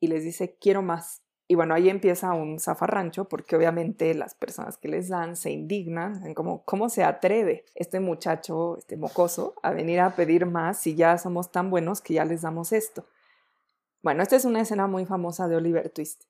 y 0.00 0.08
les 0.08 0.24
dice, 0.24 0.56
quiero 0.60 0.82
más. 0.82 1.22
Y 1.50 1.56
bueno, 1.56 1.74
ahí 1.74 1.90
empieza 1.90 2.32
un 2.32 2.60
zafarrancho 2.60 3.24
porque 3.24 3.56
obviamente 3.56 4.14
las 4.14 4.36
personas 4.36 4.76
que 4.78 4.86
les 4.86 5.08
dan 5.08 5.34
se 5.34 5.50
indignan, 5.50 6.24
en 6.24 6.32
como, 6.32 6.62
¿cómo 6.64 6.88
se 6.88 7.02
atreve 7.02 7.64
este 7.74 7.98
muchacho, 7.98 8.78
este 8.78 8.96
mocoso, 8.96 9.56
a 9.60 9.72
venir 9.72 9.98
a 9.98 10.14
pedir 10.14 10.46
más 10.46 10.78
si 10.78 10.94
ya 10.94 11.18
somos 11.18 11.50
tan 11.50 11.68
buenos 11.68 12.02
que 12.02 12.14
ya 12.14 12.24
les 12.24 12.42
damos 12.42 12.70
esto? 12.70 13.04
Bueno, 14.00 14.22
esta 14.22 14.36
es 14.36 14.44
una 14.44 14.60
escena 14.60 14.86
muy 14.86 15.06
famosa 15.06 15.48
de 15.48 15.56
Oliver 15.56 15.90
Twist. 15.90 16.26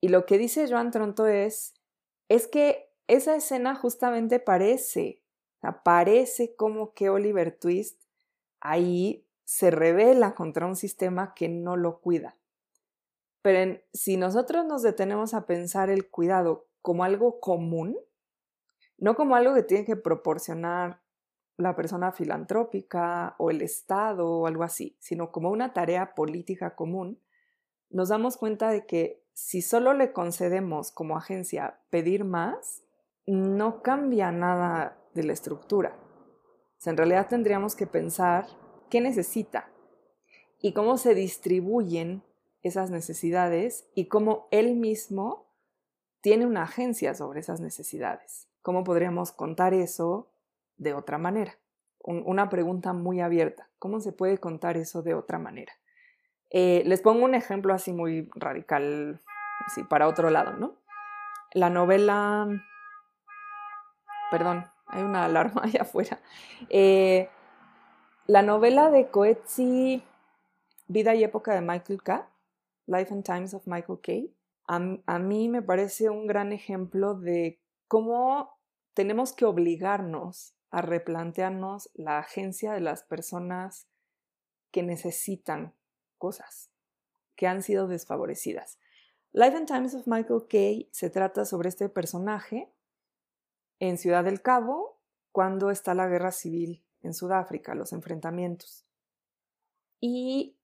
Y 0.00 0.08
lo 0.08 0.24
que 0.24 0.38
dice 0.38 0.66
Joan 0.66 0.90
Tronto 0.90 1.26
es, 1.26 1.74
es 2.30 2.46
que 2.46 2.88
esa 3.08 3.36
escena 3.36 3.74
justamente 3.74 4.40
parece, 4.40 5.22
parece 5.84 6.56
como 6.56 6.94
que 6.94 7.10
Oliver 7.10 7.54
Twist 7.54 8.00
ahí 8.60 9.22
se 9.44 9.70
revela 9.70 10.34
contra 10.34 10.64
un 10.64 10.76
sistema 10.76 11.34
que 11.34 11.50
no 11.50 11.76
lo 11.76 11.98
cuida. 12.00 12.36
Pero 13.46 13.80
si 13.92 14.16
nosotros 14.16 14.66
nos 14.66 14.82
detenemos 14.82 15.32
a 15.32 15.46
pensar 15.46 15.88
el 15.88 16.10
cuidado 16.10 16.66
como 16.82 17.04
algo 17.04 17.38
común, 17.38 17.96
no 18.98 19.14
como 19.14 19.36
algo 19.36 19.54
que 19.54 19.62
tiene 19.62 19.84
que 19.84 19.94
proporcionar 19.94 21.00
la 21.56 21.76
persona 21.76 22.10
filantrópica 22.10 23.36
o 23.38 23.52
el 23.52 23.62
Estado 23.62 24.28
o 24.28 24.48
algo 24.48 24.64
así, 24.64 24.96
sino 24.98 25.30
como 25.30 25.52
una 25.52 25.72
tarea 25.72 26.16
política 26.16 26.74
común, 26.74 27.22
nos 27.88 28.08
damos 28.08 28.36
cuenta 28.36 28.68
de 28.68 28.84
que 28.84 29.22
si 29.32 29.62
solo 29.62 29.94
le 29.94 30.12
concedemos 30.12 30.90
como 30.90 31.16
agencia 31.16 31.78
pedir 31.88 32.24
más, 32.24 32.82
no 33.26 33.80
cambia 33.80 34.32
nada 34.32 34.98
de 35.14 35.22
la 35.22 35.32
estructura. 35.32 35.96
en 36.84 36.96
realidad 36.96 37.28
tendríamos 37.28 37.76
que 37.76 37.86
pensar 37.86 38.48
qué 38.90 39.00
necesita 39.00 39.70
y 40.60 40.72
cómo 40.72 40.96
se 40.96 41.14
distribuyen 41.14 42.24
esas 42.66 42.90
necesidades 42.90 43.88
y 43.94 44.06
cómo 44.06 44.48
él 44.50 44.74
mismo 44.74 45.46
tiene 46.20 46.46
una 46.46 46.64
agencia 46.64 47.14
sobre 47.14 47.40
esas 47.40 47.60
necesidades. 47.60 48.48
¿Cómo 48.62 48.84
podríamos 48.84 49.32
contar 49.32 49.74
eso 49.74 50.30
de 50.76 50.94
otra 50.94 51.18
manera? 51.18 51.56
una 52.08 52.48
pregunta 52.48 52.92
muy 52.92 53.20
abierta. 53.20 53.68
¿Cómo 53.80 53.98
se 53.98 54.12
puede 54.12 54.38
contar 54.38 54.76
eso 54.76 55.02
de 55.02 55.14
otra 55.14 55.40
manera? 55.40 55.72
Eh, 56.50 56.84
les 56.86 57.00
pongo 57.00 57.24
un 57.24 57.34
ejemplo 57.34 57.74
así 57.74 57.92
muy 57.92 58.30
radical, 58.34 59.20
así 59.66 59.82
para 59.82 60.06
otro 60.06 60.30
lado, 60.30 60.52
¿no? 60.52 60.76
La 61.52 61.68
novela, 61.68 62.46
perdón, 64.30 64.66
hay 64.86 65.02
una 65.02 65.24
alarma 65.24 65.62
allá 65.64 65.82
afuera. 65.82 66.20
Eh, 66.68 67.28
la 68.26 68.42
novela 68.42 68.90
de 68.90 69.08
Coetzee, 69.08 70.02
Vida 70.86 71.14
y 71.14 71.24
Época 71.24 71.54
de 71.54 71.60
Michael 71.60 72.02
K., 72.02 72.28
Life 72.86 73.12
and 73.12 73.24
Times 73.24 73.54
of 73.54 73.66
Michael 73.66 74.00
K., 74.02 74.12
a 74.68 75.18
mí 75.18 75.48
me 75.48 75.62
parece 75.62 76.10
un 76.10 76.26
gran 76.26 76.52
ejemplo 76.52 77.14
de 77.14 77.60
cómo 77.86 78.58
tenemos 78.94 79.32
que 79.32 79.44
obligarnos 79.44 80.56
a 80.70 80.82
replantearnos 80.82 81.90
la 81.94 82.18
agencia 82.18 82.72
de 82.72 82.80
las 82.80 83.04
personas 83.04 83.86
que 84.72 84.82
necesitan 84.82 85.74
cosas, 86.18 86.70
que 87.36 87.46
han 87.46 87.62
sido 87.62 87.86
desfavorecidas. 87.86 88.78
Life 89.32 89.56
and 89.56 89.68
Times 89.68 89.94
of 89.94 90.06
Michael 90.06 90.46
Kay 90.48 90.88
se 90.92 91.10
trata 91.10 91.44
sobre 91.44 91.68
este 91.68 91.88
personaje 91.88 92.72
en 93.78 93.98
Ciudad 93.98 94.24
del 94.24 94.42
Cabo 94.42 94.98
cuando 95.30 95.70
está 95.70 95.94
la 95.94 96.08
guerra 96.08 96.32
civil 96.32 96.84
en 97.02 97.14
Sudáfrica, 97.14 97.74
los 97.74 97.92
enfrentamientos. 97.92 98.86
Y 100.00 100.55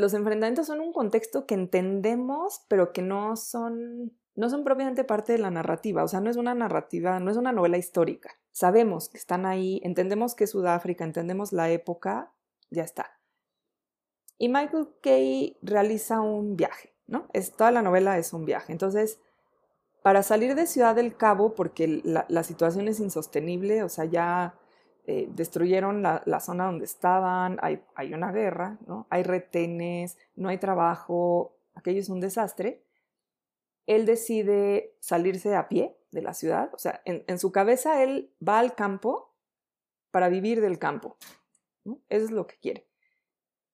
los 0.00 0.14
enfrentamientos 0.14 0.66
son 0.66 0.80
un 0.80 0.92
contexto 0.92 1.46
que 1.46 1.54
entendemos, 1.54 2.64
pero 2.68 2.92
que 2.92 3.02
no 3.02 3.36
son, 3.36 4.12
no 4.34 4.50
son 4.50 4.64
propiamente 4.64 5.04
parte 5.04 5.32
de 5.32 5.38
la 5.38 5.50
narrativa. 5.50 6.02
O 6.02 6.08
sea, 6.08 6.20
no 6.20 6.30
es 6.30 6.36
una 6.36 6.54
narrativa, 6.54 7.20
no 7.20 7.30
es 7.30 7.36
una 7.36 7.52
novela 7.52 7.78
histórica. 7.78 8.30
Sabemos 8.50 9.08
que 9.08 9.18
están 9.18 9.46
ahí, 9.46 9.80
entendemos 9.84 10.34
que 10.34 10.44
es 10.44 10.50
Sudáfrica, 10.50 11.04
entendemos 11.04 11.52
la 11.52 11.70
época, 11.70 12.32
ya 12.70 12.82
está. 12.82 13.18
Y 14.38 14.48
Michael 14.48 14.88
Kay 15.02 15.58
realiza 15.62 16.20
un 16.20 16.56
viaje, 16.56 16.94
¿no? 17.06 17.28
Es, 17.34 17.52
toda 17.52 17.70
la 17.70 17.82
novela 17.82 18.16
es 18.18 18.32
un 18.32 18.46
viaje. 18.46 18.72
Entonces, 18.72 19.20
para 20.02 20.22
salir 20.22 20.54
de 20.54 20.66
Ciudad 20.66 20.94
del 20.94 21.14
Cabo, 21.14 21.54
porque 21.54 22.00
la, 22.04 22.42
situación 22.42 22.88
es 22.88 23.00
insostenible, 23.00 23.82
o 23.82 23.88
sea, 23.88 24.06
ya 24.06 24.54
eh, 25.06 25.28
destruyeron 25.30 26.02
la, 26.02 26.40
zona 26.40 26.66
donde 26.66 26.84
estaban, 26.84 27.58
hay, 27.62 27.82
hay, 27.94 28.12
una 28.12 28.32
guerra, 28.32 28.78
¿no? 28.86 29.06
Hay 29.10 29.22
retenes, 29.22 30.18
no 30.36 30.48
hay 30.48 30.58
trabajo, 30.58 31.56
aquello 31.74 32.00
es 32.00 32.08
un 32.08 32.20
desastre. 32.20 32.82
Él 33.86 34.06
decide 34.06 34.94
salirse 35.00 35.54
a 35.56 35.68
pie 35.68 35.96
de 36.12 36.22
la 36.22 36.34
ciudad, 36.34 36.70
o 36.74 36.78
sea, 36.78 37.02
en, 37.04 37.38
su 37.38 37.50
cabeza 37.52 38.02
él 38.02 38.32
va 38.46 38.58
al 38.58 38.74
campo 38.74 39.34
para 40.10 40.28
vivir 40.28 40.60
del 40.60 40.78
campo. 40.78 41.16
Eso 42.08 42.24
es 42.26 42.30
lo 42.30 42.46
que 42.46 42.56
quiere. 42.58 42.86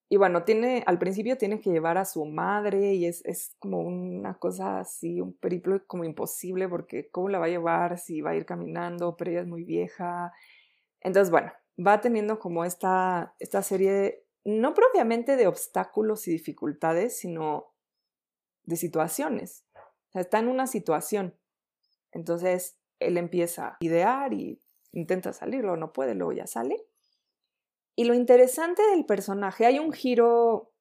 Y 0.09 0.19
bueno, 0.19 0.45
tiene, 0.45 0.85
al 0.87 0.99
principio 0.99 1.37
tiene 1.37 1.61
que 1.61 1.71
llevar 1.71 1.99
a 1.99 2.05
su 2.05 2.25
madre 2.25 2.95
y 2.95 3.07
es, 3.07 3.25
es, 3.25 3.57
como 3.59 3.81
una 3.81 4.35
cosa 4.35 4.79
así, 4.79 5.21
un 5.21 5.33
periplo 5.35 5.85
como 5.87 6.05
imposible 6.05 6.69
porque 6.69 7.09
¿cómo 7.09 7.29
la 7.29 7.41
va 7.41 7.47
a 7.47 7.49
llevar 7.49 7.99
si 7.99 8.21
va 8.21 8.31
a 8.31 8.37
ir 8.37 8.47
caminando? 8.47 9.17
Pero 9.17 9.33
ella 9.33 9.41
es 9.41 9.49
muy 9.49 9.65
vieja. 9.65 10.33
Entonces, 11.07 11.31
bueno, 11.31 11.53
va 11.79 12.01
teniendo 12.01 12.41
como 12.41 12.65
esta, 12.65 13.37
esta 13.39 13.63
serie, 13.63 14.27
no 14.45 14.75
propiamente 14.75 15.37
de 15.37 15.47
obstáculos 15.47 16.27
y 16.27 16.33
dificultades, 16.33 17.17
sino 17.17 17.73
de 18.65 18.75
situaciones. 18.75 19.65
O 19.77 20.11
sea, 20.11 20.23
está 20.23 20.41
en 20.41 20.49
una 20.49 20.67
situación. 20.67 21.39
Entonces, 22.11 22.81
él 22.99 23.19
empieza 23.19 23.69
a 23.69 23.77
idear 23.79 24.35
y 24.35 24.61
intenta 24.91 25.33
salirlo, 25.33 25.77
no 25.77 25.93
puede, 25.93 26.17
luego 26.17 26.33
ya 26.33 26.49
sale. 26.49 26.85
Y 27.95 28.03
lo 28.07 28.15
interesante 28.15 28.83
del 28.91 29.07
personaje, 29.07 29.65
hay 29.65 29.79
un 29.79 29.93
giro 29.93 30.73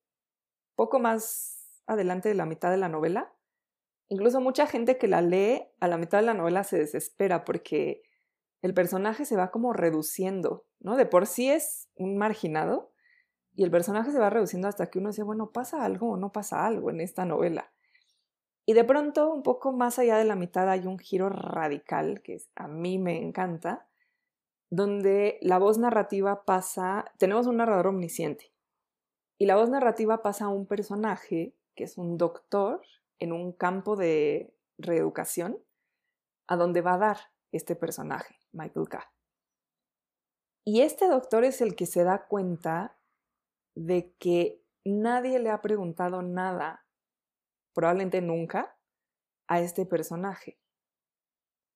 poco 0.73 0.97
más 0.97 1.83
adelante 1.85 2.29
de 2.29 2.35
la 2.35 2.47
mitad 2.47 2.71
de 2.71 2.77
la 2.77 2.89
novela. 2.89 3.31
Incluso 4.09 4.41
mucha 4.41 4.65
gente 4.65 4.97
que 4.97 5.07
la 5.07 5.21
lee 5.21 5.67
a 5.79 5.87
la 5.87 5.99
mitad 5.99 6.17
de 6.17 6.25
la 6.25 6.33
novela 6.33 6.63
se 6.63 6.79
desespera 6.79 7.45
porque 7.45 8.01
el 8.61 8.73
personaje 8.73 9.25
se 9.25 9.35
va 9.35 9.51
como 9.51 9.73
reduciendo, 9.73 10.65
¿no? 10.79 10.95
De 10.95 11.05
por 11.05 11.27
sí 11.27 11.49
es 11.49 11.89
un 11.95 12.17
marginado 12.17 12.91
y 13.55 13.63
el 13.63 13.71
personaje 13.71 14.11
se 14.11 14.19
va 14.19 14.29
reduciendo 14.29 14.67
hasta 14.67 14.89
que 14.89 14.99
uno 14.99 15.09
dice, 15.09 15.23
bueno, 15.23 15.51
pasa 15.51 15.83
algo 15.83 16.11
o 16.11 16.17
no 16.17 16.31
pasa 16.31 16.65
algo 16.65 16.89
en 16.89 17.01
esta 17.01 17.25
novela. 17.25 17.71
Y 18.65 18.73
de 18.73 18.83
pronto, 18.83 19.31
un 19.31 19.43
poco 19.43 19.71
más 19.71 19.99
allá 19.99 20.17
de 20.17 20.25
la 20.25 20.35
mitad, 20.35 20.69
hay 20.69 20.87
un 20.87 20.97
giro 20.97 21.29
radical 21.29 22.21
que 22.23 22.41
a 22.55 22.67
mí 22.67 22.97
me 22.97 23.21
encanta, 23.21 23.87
donde 24.71 25.37
la 25.41 25.59
voz 25.59 25.77
narrativa 25.77 26.43
pasa, 26.45 27.05
tenemos 27.19 27.45
un 27.45 27.57
narrador 27.57 27.87
omnisciente, 27.87 28.51
y 29.37 29.45
la 29.45 29.55
voz 29.55 29.69
narrativa 29.69 30.23
pasa 30.23 30.45
a 30.45 30.49
un 30.49 30.65
personaje 30.65 31.53
que 31.75 31.83
es 31.83 31.97
un 31.97 32.17
doctor 32.17 32.81
en 33.19 33.31
un 33.31 33.51
campo 33.51 33.95
de 33.95 34.53
reeducación, 34.77 35.59
a 36.47 36.55
donde 36.55 36.81
va 36.81 36.95
a 36.95 36.99
dar 36.99 37.17
este 37.51 37.75
personaje, 37.75 38.35
Michael 38.55 38.89
K. 38.89 39.11
Y 40.63 40.81
este 40.81 41.07
doctor 41.07 41.43
es 41.43 41.61
el 41.61 41.75
que 41.75 41.85
se 41.85 42.03
da 42.03 42.25
cuenta 42.25 42.97
de 43.75 44.13
que 44.17 44.63
nadie 44.83 45.39
le 45.39 45.51
ha 45.51 45.61
preguntado 45.61 46.21
nada, 46.21 46.85
probablemente 47.73 48.21
nunca, 48.21 48.75
a 49.47 49.59
este 49.59 49.85
personaje, 49.85 50.57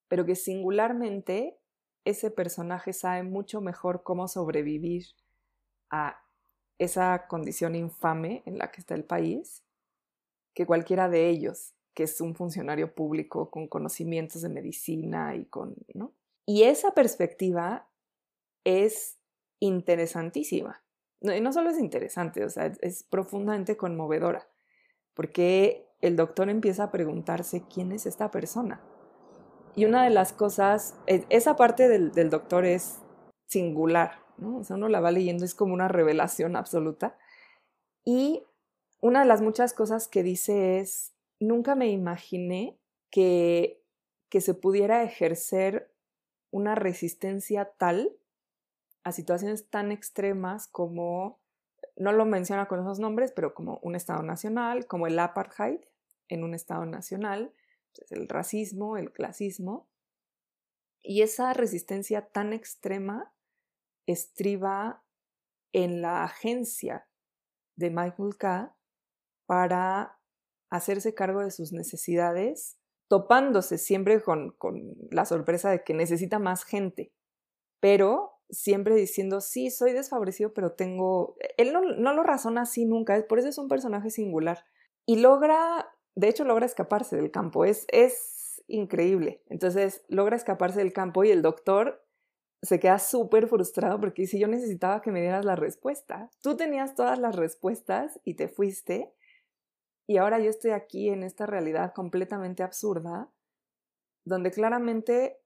pero 0.08 0.26
que 0.26 0.36
singularmente 0.36 1.60
ese 2.04 2.32
personaje 2.32 2.94
sabe 2.94 3.24
mucho 3.24 3.62
mejor 3.62 4.02
cómo 4.02 4.28
sobrevivir 4.28 5.06
a 5.92 6.24
esa 6.80 7.28
condición 7.28 7.76
infame 7.76 8.42
en 8.46 8.58
la 8.58 8.72
que 8.72 8.82
está 8.82 8.96
el 8.96 9.04
país 9.04 9.64
que 10.56 10.66
cualquiera 10.66 11.10
de 11.10 11.30
ellos, 11.30 11.74
que 11.94 12.04
es 12.04 12.20
un 12.22 12.36
funcionario 12.36 12.96
público 12.96 13.52
con 13.52 13.68
conocimientos 13.68 14.42
de 14.42 14.50
medicina 14.50 15.36
y 15.36 15.46
con, 15.46 15.76
¿no? 15.94 16.14
Y 16.50 16.64
esa 16.64 16.96
perspectiva 16.96 17.88
es 18.64 19.20
interesantísima. 19.60 20.82
y 21.22 21.42
no 21.42 21.54
solo 21.54 21.70
es 21.70 21.78
interesante, 21.78 22.44
o 22.44 22.50
sea, 22.50 22.74
es 22.82 23.04
profundamente 23.04 23.78
conmovedora, 23.78 24.50
porque 25.14 25.86
el 26.02 26.16
doctor 26.16 26.50
empieza 26.50 26.86
a 26.86 26.92
preguntarse 26.92 27.66
quién 27.72 27.92
es 27.92 28.08
esta 28.08 28.32
persona. 28.32 28.82
Y 29.76 29.86
una 29.86 30.04
de 30.04 30.10
las 30.10 30.34
cosas, 30.34 30.96
e, 31.06 31.24
esa 31.30 31.56
parte 31.56 31.88
del, 31.88 32.32
doctor 32.32 32.66
es 32.66 32.98
singular, 33.46 34.14
¿no? 34.40 34.58
O 34.58 34.64
sea, 34.64 34.76
uno 34.76 34.90
la 34.90 35.02
va 35.02 35.12
leyendo, 35.12 35.46
es 35.46 35.54
como 35.54 35.76
una 35.76 35.88
revelación 35.88 36.56
absoluta. 36.56 37.16
Y 38.04 38.42
una 39.02 39.20
de 39.20 39.28
las 39.28 39.44
muchas 39.44 39.74
cosas 39.74 40.08
que 40.08 40.24
dice 40.24 40.80
es, 40.80 41.14
nunca 41.40 41.76
me 41.76 41.90
imaginé 41.90 42.80
que, 43.12 43.84
que 44.30 44.42
se 44.42 44.56
pudiera 44.56 45.04
ejercer 45.04 45.94
una 46.52 46.76
resistencia 46.76 47.72
tal 47.78 48.16
a 49.04 49.12
situaciones 49.12 49.70
tan 49.70 49.92
extremas 49.92 50.68
como, 50.68 51.40
no 51.96 52.12
lo 52.12 52.26
menciona 52.26 52.68
con 52.68 52.80
esos 52.80 53.00
nombres, 53.00 53.32
pero 53.32 53.54
como 53.54 53.80
un 53.82 53.96
Estado 53.96 54.24
nacional, 54.24 54.88
como 54.88 55.08
el 55.08 55.18
apartheid 55.20 55.80
en 56.28 56.44
un 56.44 56.54
Estado 56.54 56.86
nacional, 56.86 57.54
el 58.10 58.28
racismo, 58.28 58.98
el 58.98 59.12
clasismo, 59.12 59.88
y 61.02 61.22
esa 61.22 61.54
resistencia 61.54 62.28
tan 62.28 62.54
extrema 62.54 63.34
estriba 64.06 65.04
en 65.72 66.02
la 66.02 66.24
agencia 66.24 67.08
de 67.76 67.90
Michael 67.90 68.38
K. 68.38 68.76
para 69.46 70.20
hacerse 70.70 71.14
cargo 71.14 71.42
de 71.42 71.52
sus 71.52 71.72
necesidades, 71.72 72.79
topándose 73.10 73.78
siempre 73.78 74.22
con, 74.22 74.52
con 74.52 74.96
la 75.12 75.26
sorpresa 75.26 75.70
de 75.72 75.84
que 75.84 75.94
necesita 75.94 76.40
más 76.40 76.64
gente, 76.64 77.12
pero 77.82 78.40
siempre 78.50 78.96
diciendo, 78.96 79.42
sí, 79.42 79.72
soy 79.72 79.92
desfavorecido, 79.92 80.54
pero 80.54 80.72
tengo... 80.72 81.36
Él 81.58 81.74
no, 81.74 81.82
no 81.82 82.14
lo 82.14 82.24
razona 82.24 82.62
así 82.62 82.86
nunca, 82.86 83.22
por 83.28 83.40
eso 83.40 83.50
es 83.50 83.58
un 83.58 83.68
personaje 83.68 84.10
singular. 84.10 84.64
Y 85.06 85.18
logra, 85.18 85.90
de 86.16 86.30
hecho, 86.30 86.46
logra 86.46 86.66
escaparse 86.66 87.18
del 87.18 87.32
campo. 87.32 87.66
Es, 87.66 87.86
es 87.90 88.64
increíble. 88.68 89.44
Entonces, 89.48 90.04
logra 90.08 90.36
escaparse 90.36 90.80
del 90.80 90.94
campo 90.94 91.24
y 91.24 91.32
el 91.32 91.42
doctor 91.42 92.06
se 92.62 92.80
queda 92.80 93.00
súper 93.00 93.48
frustrado 93.48 94.00
porque 94.00 94.24
dice, 94.24 94.40
yo 94.40 94.48
necesitaba 94.48 95.02
que 95.02 95.12
me 95.12 95.22
dieras 95.22 95.46
la 95.46 95.56
respuesta. 95.56 96.30
Tú 96.42 96.58
tenías 96.58 96.94
todas 96.96 97.18
las 97.18 97.36
respuestas 97.36 98.20
y 98.24 98.36
te 98.36 98.48
fuiste. 98.48 99.14
Y 100.10 100.18
ahora 100.18 100.40
yo 100.40 100.50
estoy 100.50 100.72
aquí 100.72 101.10
en 101.10 101.22
esta 101.22 101.46
realidad 101.46 101.94
completamente 101.94 102.64
absurda, 102.64 103.32
donde 104.26 104.50
claramente 104.50 105.40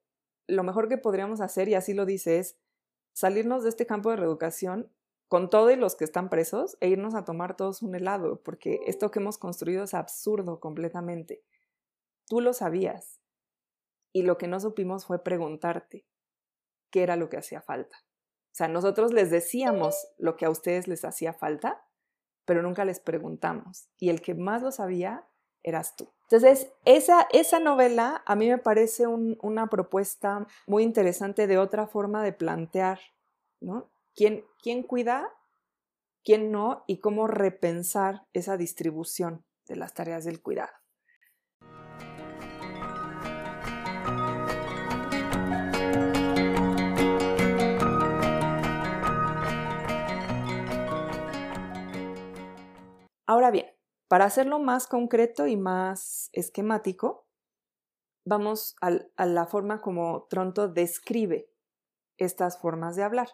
lo 0.48 0.64
mejor 0.64 0.88
que 0.88 0.98
podríamos 0.98 1.42
hacer, 1.42 1.68
y 1.68 1.74
así 1.74 1.94
lo 1.94 2.06
dice, 2.06 2.40
es 2.40 2.58
salirnos 3.12 3.64
de 3.64 3.70
este 3.70 3.86
campo 3.86 4.10
de 4.10 4.16
reeducación 4.16 4.90
con 5.28 5.50
todos 5.50 5.78
los 5.78 5.98
que 5.98 6.06
están 6.06 6.30
presos 6.30 6.78
e 6.80 6.88
irnos 6.88 7.14
a 7.14 7.26
tomar 7.26 7.58
todos 7.58 7.82
un 7.82 7.94
helado, 7.94 8.42
porque 8.42 8.80
esto 8.88 9.12
que 9.12 9.20
hemos 9.20 9.38
construido 9.38 9.84
es 9.84 9.94
absurdo 9.94 10.62
completamente. 10.62 11.44
Tú 12.26 12.40
lo 12.40 12.54
sabías. 12.54 13.20
Y 14.14 14.22
lo 14.22 14.38
que 14.38 14.48
no 14.48 14.62
supimos 14.62 15.06
fue 15.06 15.26
preguntarte 15.26 16.06
qué 16.90 17.04
era 17.04 17.18
lo 17.18 17.28
que 17.28 17.36
hacía 17.36 17.60
falta. 17.60 17.98
O 17.98 18.56
sea, 18.56 18.70
nosotros 18.70 19.12
les 19.12 19.30
decíamos 19.30 20.08
lo 20.18 20.38
que 20.38 20.46
a 20.46 20.50
ustedes 20.50 20.88
les 20.88 21.04
hacía 21.04 21.34
falta, 21.34 21.86
pero 22.46 22.62
nunca 22.62 22.86
les 22.86 23.00
preguntamos. 23.00 23.90
Y 24.00 24.10
el 24.10 24.22
que 24.22 24.36
más 24.36 24.62
lo 24.62 24.72
sabía 24.72 25.28
eras 25.64 25.96
tú. 25.96 26.10
Entonces, 26.24 26.72
esa, 26.86 27.28
esa 27.32 27.60
novela 27.60 28.22
a 28.26 28.36
mí 28.36 28.50
me 28.50 28.58
parece 28.58 29.08
una 29.08 29.68
propuesta 29.68 30.48
muy 30.68 30.84
interesante 30.84 31.48
de 31.48 31.58
otra 31.58 31.88
forma 31.88 32.24
de 32.24 32.34
plantear, 32.34 33.00
¿no? 33.62 33.92
¿Quién, 34.16 34.46
quién 34.62 34.84
cuida, 34.84 35.32
quién 36.24 36.52
no 36.52 36.84
y 36.88 37.00
cómo 37.00 37.28
repensar 37.28 38.26
esa 38.34 38.58
distribución 38.58 39.46
de 39.66 39.76
las 39.76 39.94
tareas 39.94 40.26
del 40.26 40.42
cuidado. 40.42 40.72
Ahora 53.26 53.52
bien, 53.52 53.68
para 54.08 54.26
hacerlo 54.26 54.60
más 54.60 54.88
concreto 54.88 55.48
y 55.48 55.56
más 55.56 56.30
esquemático, 56.34 57.28
vamos 58.26 58.76
a 58.82 59.26
la 59.26 59.46
forma 59.46 59.82
como 59.82 60.28
Tronto 60.30 60.68
describe 60.68 61.50
estas 62.18 62.60
formas 62.60 62.96
de 62.96 63.04
hablar. 63.04 63.30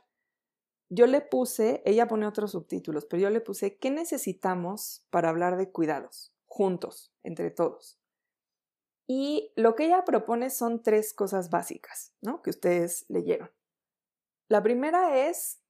Yo 0.91 1.05
le 1.05 1.21
puse, 1.21 1.83
ella 1.85 2.07
pone 2.07 2.25
otros 2.25 2.51
subtítulos, 2.51 3.05
pero 3.05 3.21
yo 3.21 3.29
le 3.29 3.41
puse, 3.41 3.77
¿qué 3.77 3.91
necesitamos 3.91 5.05
para 5.09 5.29
hablar 5.29 5.57
de 5.57 5.71
cuidados? 5.71 6.33
Juntos, 6.47 7.13
entre 7.23 7.51
todos. 7.51 7.99
Y 9.07 9.51
lo 9.55 9.75
que 9.75 9.85
ella 9.85 10.05
propone 10.05 10.49
son 10.49 10.81
tres 10.81 11.13
cosas 11.13 11.49
básicas, 11.49 12.13
¿no? 12.21 12.41
Que 12.41 12.51
ustedes 12.51 13.05
leyeron. 13.07 13.51
La 14.49 14.63
primera 14.63 15.27
es 15.27 15.61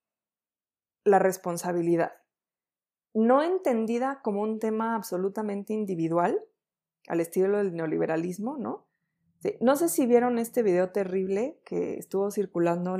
la 1.03 1.19
responsabilidad 1.19 2.18
no 3.13 3.41
entendida 3.43 4.21
como 4.21 4.41
un 4.41 4.59
tema 4.59 4.95
absolutamente 4.95 5.73
individual, 5.73 6.39
al 7.07 7.21
estilo 7.21 7.57
del 7.57 7.75
neoliberalismo, 7.75 8.57
¿no? 8.57 8.87
No 9.61 9.75
sé 9.77 9.87
si 9.87 10.05
vieron 10.05 10.37
este 10.37 10.63
video 10.63 10.89
terrible 10.91 11.61
que 11.65 11.97
estuvo 11.97 12.29
circulando 12.29 12.97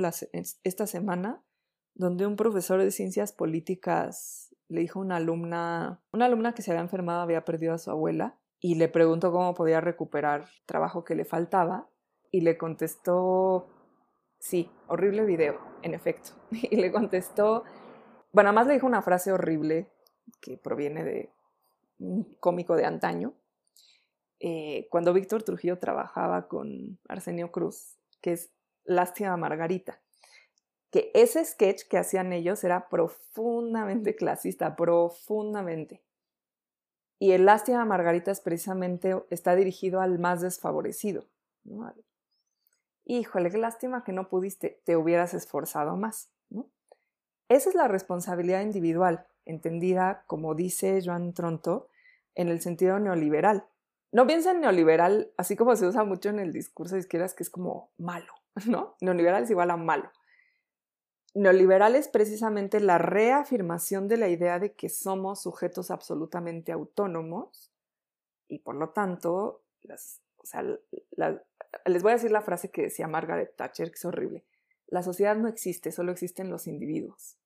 esta 0.64 0.86
semana, 0.86 1.42
donde 1.94 2.26
un 2.26 2.36
profesor 2.36 2.80
de 2.80 2.90
ciencias 2.90 3.32
políticas 3.32 4.54
le 4.68 4.80
dijo 4.80 5.00
a 5.00 5.02
una 5.02 5.16
alumna, 5.16 6.02
una 6.12 6.26
alumna 6.26 6.54
que 6.54 6.62
se 6.62 6.70
había 6.70 6.80
enfermado 6.80 7.20
había 7.20 7.44
perdido 7.44 7.74
a 7.74 7.78
su 7.78 7.90
abuela 7.90 8.38
y 8.58 8.76
le 8.76 8.88
preguntó 8.88 9.32
cómo 9.32 9.54
podía 9.54 9.80
recuperar 9.80 10.46
trabajo 10.64 11.04
que 11.04 11.14
le 11.14 11.24
faltaba 11.24 11.90
y 12.30 12.40
le 12.40 12.56
contestó, 12.56 13.68
sí, 14.38 14.70
horrible 14.86 15.24
video, 15.24 15.58
en 15.82 15.94
efecto. 15.94 16.30
Y 16.50 16.76
le 16.76 16.90
contestó, 16.92 17.64
bueno, 18.32 18.50
además 18.50 18.68
le 18.68 18.74
dijo 18.74 18.86
una 18.86 19.02
frase 19.02 19.32
horrible 19.32 19.90
que 20.40 20.56
proviene 20.56 21.04
de 21.04 21.30
un 21.98 22.24
cómico 22.40 22.76
de 22.76 22.86
antaño, 22.86 23.34
eh, 24.40 24.88
cuando 24.90 25.12
Víctor 25.12 25.42
Trujillo 25.42 25.78
trabajaba 25.78 26.48
con 26.48 26.98
Arsenio 27.08 27.52
Cruz, 27.52 27.98
que 28.22 28.32
es 28.32 28.50
Lástima 28.84 29.36
Margarita, 29.36 30.00
que 30.90 31.10
ese 31.14 31.44
sketch 31.44 31.86
que 31.88 31.98
hacían 31.98 32.32
ellos 32.32 32.64
era 32.64 32.88
profundamente 32.88 34.16
clasista, 34.16 34.76
profundamente. 34.76 36.02
Y 37.18 37.32
el 37.32 37.44
Lástima 37.44 37.84
Margarita 37.84 38.30
es 38.30 38.40
precisamente, 38.40 39.14
está 39.28 39.54
dirigido 39.54 40.00
al 40.00 40.18
más 40.18 40.40
desfavorecido. 40.40 41.26
Híjole, 43.04 43.50
qué 43.50 43.58
lástima 43.58 44.04
que 44.04 44.12
no 44.12 44.28
pudiste, 44.28 44.80
te 44.84 44.96
hubieras 44.96 45.34
esforzado 45.34 45.96
más. 45.96 46.30
Esa 47.48 47.68
es 47.68 47.74
la 47.74 47.88
responsabilidad 47.88 48.62
individual 48.62 49.26
entendida, 49.50 50.24
como 50.26 50.54
dice 50.54 51.00
Joan 51.04 51.34
Tronto, 51.34 51.88
en 52.34 52.48
el 52.48 52.60
sentido 52.60 52.98
neoliberal. 52.98 53.66
No 54.12 54.26
piensen 54.26 54.60
neoliberal 54.60 55.30
así 55.36 55.56
como 55.56 55.76
se 55.76 55.86
usa 55.86 56.04
mucho 56.04 56.30
en 56.30 56.38
el 56.38 56.52
discurso 56.52 56.94
de 56.94 57.00
izquierdas, 57.00 57.34
que 57.34 57.42
es 57.42 57.50
como 57.50 57.90
malo, 57.98 58.32
¿no? 58.66 58.96
Neoliberal 59.00 59.44
es 59.44 59.50
igual 59.50 59.70
a 59.70 59.76
malo. 59.76 60.10
Neoliberal 61.34 61.94
es 61.94 62.08
precisamente 62.08 62.80
la 62.80 62.98
reafirmación 62.98 64.08
de 64.08 64.16
la 64.16 64.28
idea 64.28 64.58
de 64.58 64.72
que 64.72 64.88
somos 64.88 65.42
sujetos 65.42 65.92
absolutamente 65.92 66.72
autónomos 66.72 67.70
y 68.48 68.58
por 68.58 68.74
lo 68.74 68.90
tanto, 68.90 69.62
les 69.82 70.20
voy 72.02 72.10
a 72.10 72.14
decir 72.14 72.32
la 72.32 72.42
frase 72.42 72.72
que 72.72 72.82
decía 72.82 73.06
Margaret 73.06 73.54
Thatcher, 73.54 73.90
que 73.90 73.94
es 73.94 74.04
horrible. 74.04 74.44
La 74.88 75.04
sociedad 75.04 75.36
no 75.36 75.46
existe, 75.46 75.92
solo 75.92 76.10
existen 76.10 76.50
los 76.50 76.66
individuos 76.66 77.39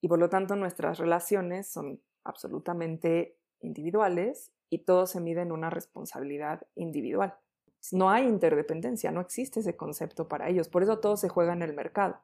y 0.00 0.08
por 0.08 0.18
lo 0.18 0.28
tanto 0.28 0.56
nuestras 0.56 0.98
relaciones 0.98 1.70
son 1.70 2.00
absolutamente 2.24 3.38
individuales 3.60 4.52
y 4.68 4.78
todo 4.78 5.06
se 5.06 5.20
mide 5.20 5.42
en 5.42 5.52
una 5.52 5.70
responsabilidad 5.70 6.66
individual. 6.74 7.36
No 7.92 8.10
hay 8.10 8.26
interdependencia, 8.26 9.10
no 9.10 9.20
existe 9.20 9.60
ese 9.60 9.76
concepto 9.76 10.28
para 10.28 10.48
ellos, 10.48 10.68
por 10.68 10.82
eso 10.82 11.00
todo 11.00 11.16
se 11.16 11.28
juega 11.28 11.52
en 11.52 11.62
el 11.62 11.74
mercado. 11.74 12.20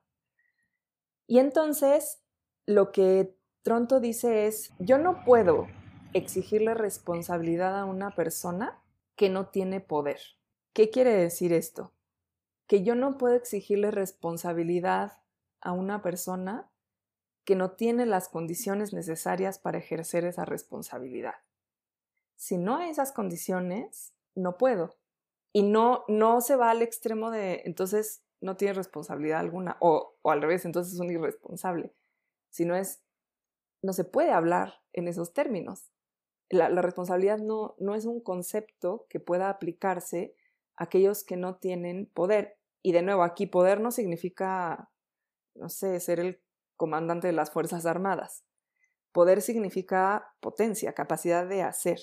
Y 1.26 1.38
entonces 1.38 2.22
lo 2.66 2.92
que 2.92 3.36
Tronto 3.62 3.98
dice 3.98 4.46
es, 4.46 4.72
yo 4.78 4.98
no 4.98 5.24
puedo 5.24 5.66
exigirle 6.12 6.74
responsabilidad 6.74 7.76
a 7.78 7.84
una 7.84 8.14
persona 8.14 8.80
que 9.16 9.28
no 9.28 9.48
tiene 9.48 9.80
poder. 9.80 10.20
¿Qué 10.72 10.90
quiere 10.90 11.12
decir 11.12 11.52
esto? 11.52 11.92
Que 12.68 12.84
yo 12.84 12.94
no 12.94 13.18
puedo 13.18 13.34
exigirle 13.34 13.90
responsabilidad 13.90 15.20
a 15.60 15.72
una 15.72 16.02
persona 16.02 16.70
que 17.46 17.54
no 17.54 17.70
tiene 17.70 18.06
las 18.06 18.28
condiciones 18.28 18.92
necesarias 18.92 19.60
para 19.60 19.78
ejercer 19.78 20.24
esa 20.24 20.44
responsabilidad. 20.44 21.36
Si 22.34 22.58
no 22.58 22.76
hay 22.76 22.90
esas 22.90 23.12
condiciones, 23.12 24.12
no 24.34 24.58
puedo. 24.58 24.96
Y 25.52 25.62
no, 25.62 26.04
no 26.08 26.40
se 26.40 26.56
va 26.56 26.70
al 26.70 26.82
extremo 26.82 27.30
de, 27.30 27.62
entonces 27.64 28.24
no 28.40 28.56
tiene 28.56 28.74
responsabilidad 28.74 29.38
alguna, 29.38 29.76
o, 29.80 30.16
al 30.24 30.42
revés, 30.42 30.64
entonces 30.64 30.94
es 30.94 31.00
un 31.00 31.10
irresponsable. 31.10 31.94
Sino 32.50 32.74
es, 32.74 33.00
no 33.80 33.92
se 33.92 34.04
puede 34.04 34.32
hablar 34.32 34.82
en 34.92 35.06
esos 35.06 35.32
términos. 35.32 35.92
La, 36.50 36.68
responsabilidad 36.68 37.38
no, 37.38 37.76
no 37.78 37.94
es 37.94 38.06
un 38.06 38.20
concepto 38.20 39.06
que 39.08 39.20
pueda 39.20 39.50
aplicarse 39.50 40.34
a 40.74 40.84
aquellos 40.84 41.22
que 41.22 41.36
no 41.36 41.54
tienen 41.56 42.10
poder. 42.12 42.58
Y 42.82 42.90
de 42.90 43.02
nuevo, 43.02 43.22
aquí 43.22 43.46
poder 43.46 43.80
no 43.80 43.92
significa, 43.92 44.90
no 45.54 45.68
sé, 45.68 46.00
ser 46.00 46.18
el 46.18 46.42
comandante 46.76 47.26
de 47.26 47.32
las 47.32 47.50
Fuerzas 47.50 47.86
Armadas. 47.86 48.44
Poder 49.12 49.40
significa 49.42 50.34
potencia, 50.40 50.92
capacidad 50.92 51.46
de 51.46 51.62
hacer. 51.62 51.98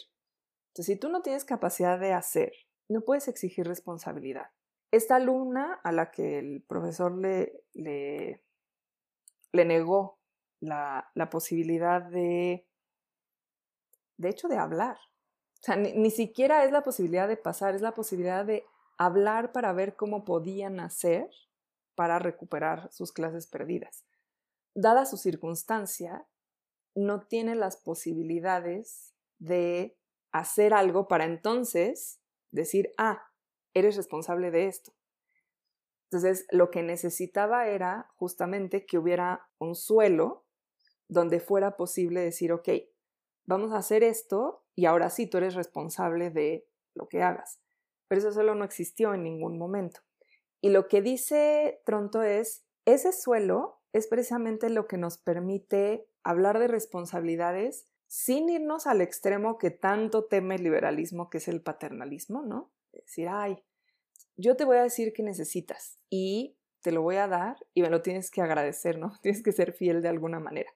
Entonces, 0.69 0.95
si 0.95 0.99
tú 0.99 1.09
no 1.09 1.21
tienes 1.21 1.45
capacidad 1.45 1.99
de 1.99 2.13
hacer, 2.13 2.51
no 2.89 3.01
puedes 3.01 3.27
exigir 3.27 3.67
responsabilidad. 3.67 4.47
Esta 4.91 5.15
alumna 5.15 5.79
a 5.83 5.91
la 5.91 6.11
que 6.11 6.39
el 6.39 6.63
profesor 6.67 7.15
le, 7.15 7.63
le, 7.73 8.41
negó 9.53 10.19
la, 10.59 11.09
la, 11.13 11.29
posibilidad 11.29 12.01
de, 12.01 12.67
de 14.17 14.29
hecho, 14.29 14.47
de 14.47 14.57
hablar. 14.57 14.97
O 14.97 15.65
sea, 15.65 15.75
ni, 15.75 15.93
ni 15.93 16.11
siquiera 16.11 16.63
es 16.63 16.71
la 16.71 16.83
posibilidad 16.83 17.27
de 17.27 17.37
pasar, 17.37 17.75
es 17.75 17.81
la 17.81 17.93
posibilidad 17.93 18.45
de 18.45 18.65
hablar 18.97 19.51
para 19.51 19.73
ver 19.73 19.95
cómo 19.95 20.25
podían 20.25 20.79
hacer 20.79 21.29
para 21.95 22.19
recuperar 22.19 22.91
sus 22.91 23.11
clases 23.11 23.47
perdidas 23.47 24.03
dada 24.73 25.05
su 25.05 25.17
circunstancia, 25.17 26.27
no 26.95 27.21
tiene 27.25 27.55
las 27.55 27.77
posibilidades 27.77 29.13
de 29.39 29.97
hacer 30.31 30.73
algo 30.73 31.07
para 31.07 31.25
entonces 31.25 32.19
decir, 32.51 32.91
ah, 32.97 33.31
eres 33.73 33.95
responsable 33.95 34.51
de 34.51 34.67
esto. 34.67 34.93
Entonces, 36.05 36.45
lo 36.51 36.69
que 36.69 36.83
necesitaba 36.83 37.67
era 37.67 38.11
justamente 38.15 38.85
que 38.85 38.99
hubiera 38.99 39.49
un 39.57 39.75
suelo 39.75 40.45
donde 41.07 41.39
fuera 41.39 41.75
posible 41.75 42.21
decir, 42.21 42.51
ok, 42.51 42.69
vamos 43.45 43.71
a 43.71 43.77
hacer 43.77 44.03
esto 44.03 44.63
y 44.75 44.85
ahora 44.85 45.09
sí 45.09 45.27
tú 45.27 45.37
eres 45.37 45.55
responsable 45.55 46.29
de 46.29 46.67
lo 46.93 47.07
que 47.07 47.23
hagas. 47.23 47.59
Pero 48.07 48.19
eso 48.19 48.31
solo 48.31 48.53
no 48.55 48.63
existió 48.63 49.13
en 49.13 49.23
ningún 49.23 49.57
momento. 49.57 50.01
Y 50.61 50.69
lo 50.69 50.87
que 50.87 51.01
dice 51.01 51.81
Tronto 51.85 52.21
es, 52.21 52.65
ese 52.85 53.11
suelo 53.11 53.81
es 53.93 54.07
precisamente 54.07 54.69
lo 54.69 54.87
que 54.87 54.97
nos 54.97 55.17
permite 55.17 56.07
hablar 56.23 56.59
de 56.59 56.67
responsabilidades 56.67 57.87
sin 58.07 58.49
irnos 58.49 58.85
al 58.87 59.01
extremo 59.01 59.57
que 59.57 59.71
tanto 59.71 60.25
teme 60.25 60.55
el 60.55 60.63
liberalismo, 60.63 61.29
que 61.29 61.37
es 61.37 61.47
el 61.47 61.61
paternalismo, 61.61 62.41
¿no? 62.41 62.71
Decir, 62.91 63.27
ay, 63.29 63.63
yo 64.35 64.55
te 64.55 64.65
voy 64.65 64.77
a 64.77 64.83
decir 64.83 65.13
que 65.13 65.23
necesitas 65.23 65.99
y 66.09 66.57
te 66.81 66.91
lo 66.91 67.01
voy 67.01 67.15
a 67.15 67.27
dar 67.27 67.55
y 67.73 67.81
me 67.81 67.89
lo 67.89 68.01
tienes 68.01 68.29
que 68.29 68.41
agradecer, 68.41 68.97
¿no? 68.97 69.13
Tienes 69.21 69.41
que 69.41 69.51
ser 69.51 69.73
fiel 69.73 70.01
de 70.01 70.09
alguna 70.09 70.39
manera. 70.39 70.71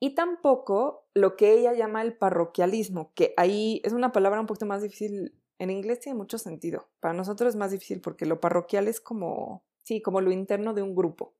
Y 0.00 0.14
tampoco 0.14 1.06
lo 1.14 1.36
que 1.36 1.52
ella 1.52 1.74
llama 1.74 2.02
el 2.02 2.16
parroquialismo, 2.16 3.12
que 3.14 3.34
ahí 3.36 3.80
es 3.84 3.92
una 3.92 4.10
palabra 4.10 4.40
un 4.40 4.46
poquito 4.46 4.66
más 4.66 4.82
difícil. 4.82 5.34
En 5.58 5.70
inglés 5.70 6.00
tiene 6.00 6.18
mucho 6.18 6.38
sentido. 6.38 6.88
Para 6.98 7.14
nosotros 7.14 7.50
es 7.50 7.56
más 7.56 7.70
difícil 7.70 8.00
porque 8.00 8.26
lo 8.26 8.40
parroquial 8.40 8.88
es 8.88 9.00
como, 9.00 9.64
sí, 9.84 10.02
como 10.02 10.20
lo 10.20 10.32
interno 10.32 10.74
de 10.74 10.82
un 10.82 10.96
grupo, 10.96 11.34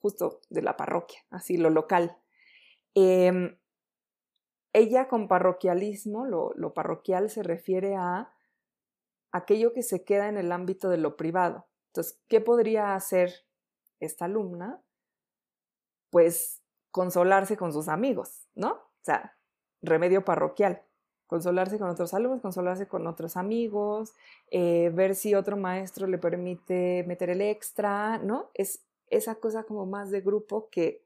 Justo 0.00 0.40
de 0.50 0.62
la 0.62 0.76
parroquia, 0.76 1.20
así 1.30 1.56
lo 1.56 1.70
local. 1.70 2.16
Em, 2.94 3.58
ella 4.72 5.08
con 5.08 5.26
parroquialismo, 5.26 6.26
lo, 6.26 6.52
lo 6.54 6.74
parroquial 6.74 7.30
se 7.30 7.42
refiere 7.42 7.96
a 7.96 8.32
aquello 9.32 9.72
que 9.72 9.82
se 9.82 10.04
queda 10.04 10.28
en 10.28 10.36
el 10.36 10.52
ámbito 10.52 10.88
de 10.88 10.98
lo 10.98 11.16
privado. 11.16 11.66
Entonces, 11.88 12.20
¿qué 12.28 12.40
podría 12.40 12.94
hacer 12.94 13.32
esta 14.00 14.26
alumna? 14.26 14.80
Pues 16.10 16.62
consolarse 16.90 17.56
con 17.56 17.72
sus 17.72 17.88
amigos, 17.88 18.46
¿no? 18.54 18.72
O 18.72 19.02
sea, 19.02 19.36
remedio 19.82 20.24
parroquial. 20.24 20.82
Consolarse 21.26 21.78
con 21.78 21.88
otros 21.88 22.14
alumnos, 22.14 22.40
consolarse 22.40 22.86
con 22.86 23.06
otros 23.06 23.36
amigos, 23.36 24.14
eh, 24.50 24.90
ver 24.94 25.16
si 25.16 25.34
otro 25.34 25.56
maestro 25.56 26.06
le 26.06 26.18
permite 26.18 27.04
meter 27.08 27.30
el 27.30 27.42
extra, 27.42 28.18
¿no? 28.18 28.50
Es 28.54 28.85
esa 29.08 29.36
cosa 29.36 29.64
como 29.64 29.86
más 29.86 30.10
de 30.10 30.20
grupo 30.20 30.68
que 30.70 31.04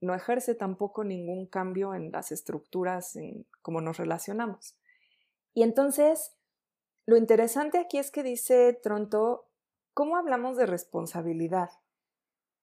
no 0.00 0.14
ejerce 0.14 0.54
tampoco 0.54 1.04
ningún 1.04 1.46
cambio 1.46 1.94
en 1.94 2.12
las 2.12 2.32
estructuras, 2.32 3.16
en 3.16 3.46
cómo 3.62 3.80
nos 3.80 3.96
relacionamos. 3.96 4.76
Y 5.54 5.62
entonces, 5.62 6.36
lo 7.06 7.16
interesante 7.16 7.78
aquí 7.78 7.98
es 7.98 8.10
que 8.10 8.22
dice 8.22 8.72
Tronto, 8.74 9.48
¿cómo 9.94 10.16
hablamos 10.16 10.56
de 10.56 10.66
responsabilidad? 10.66 11.70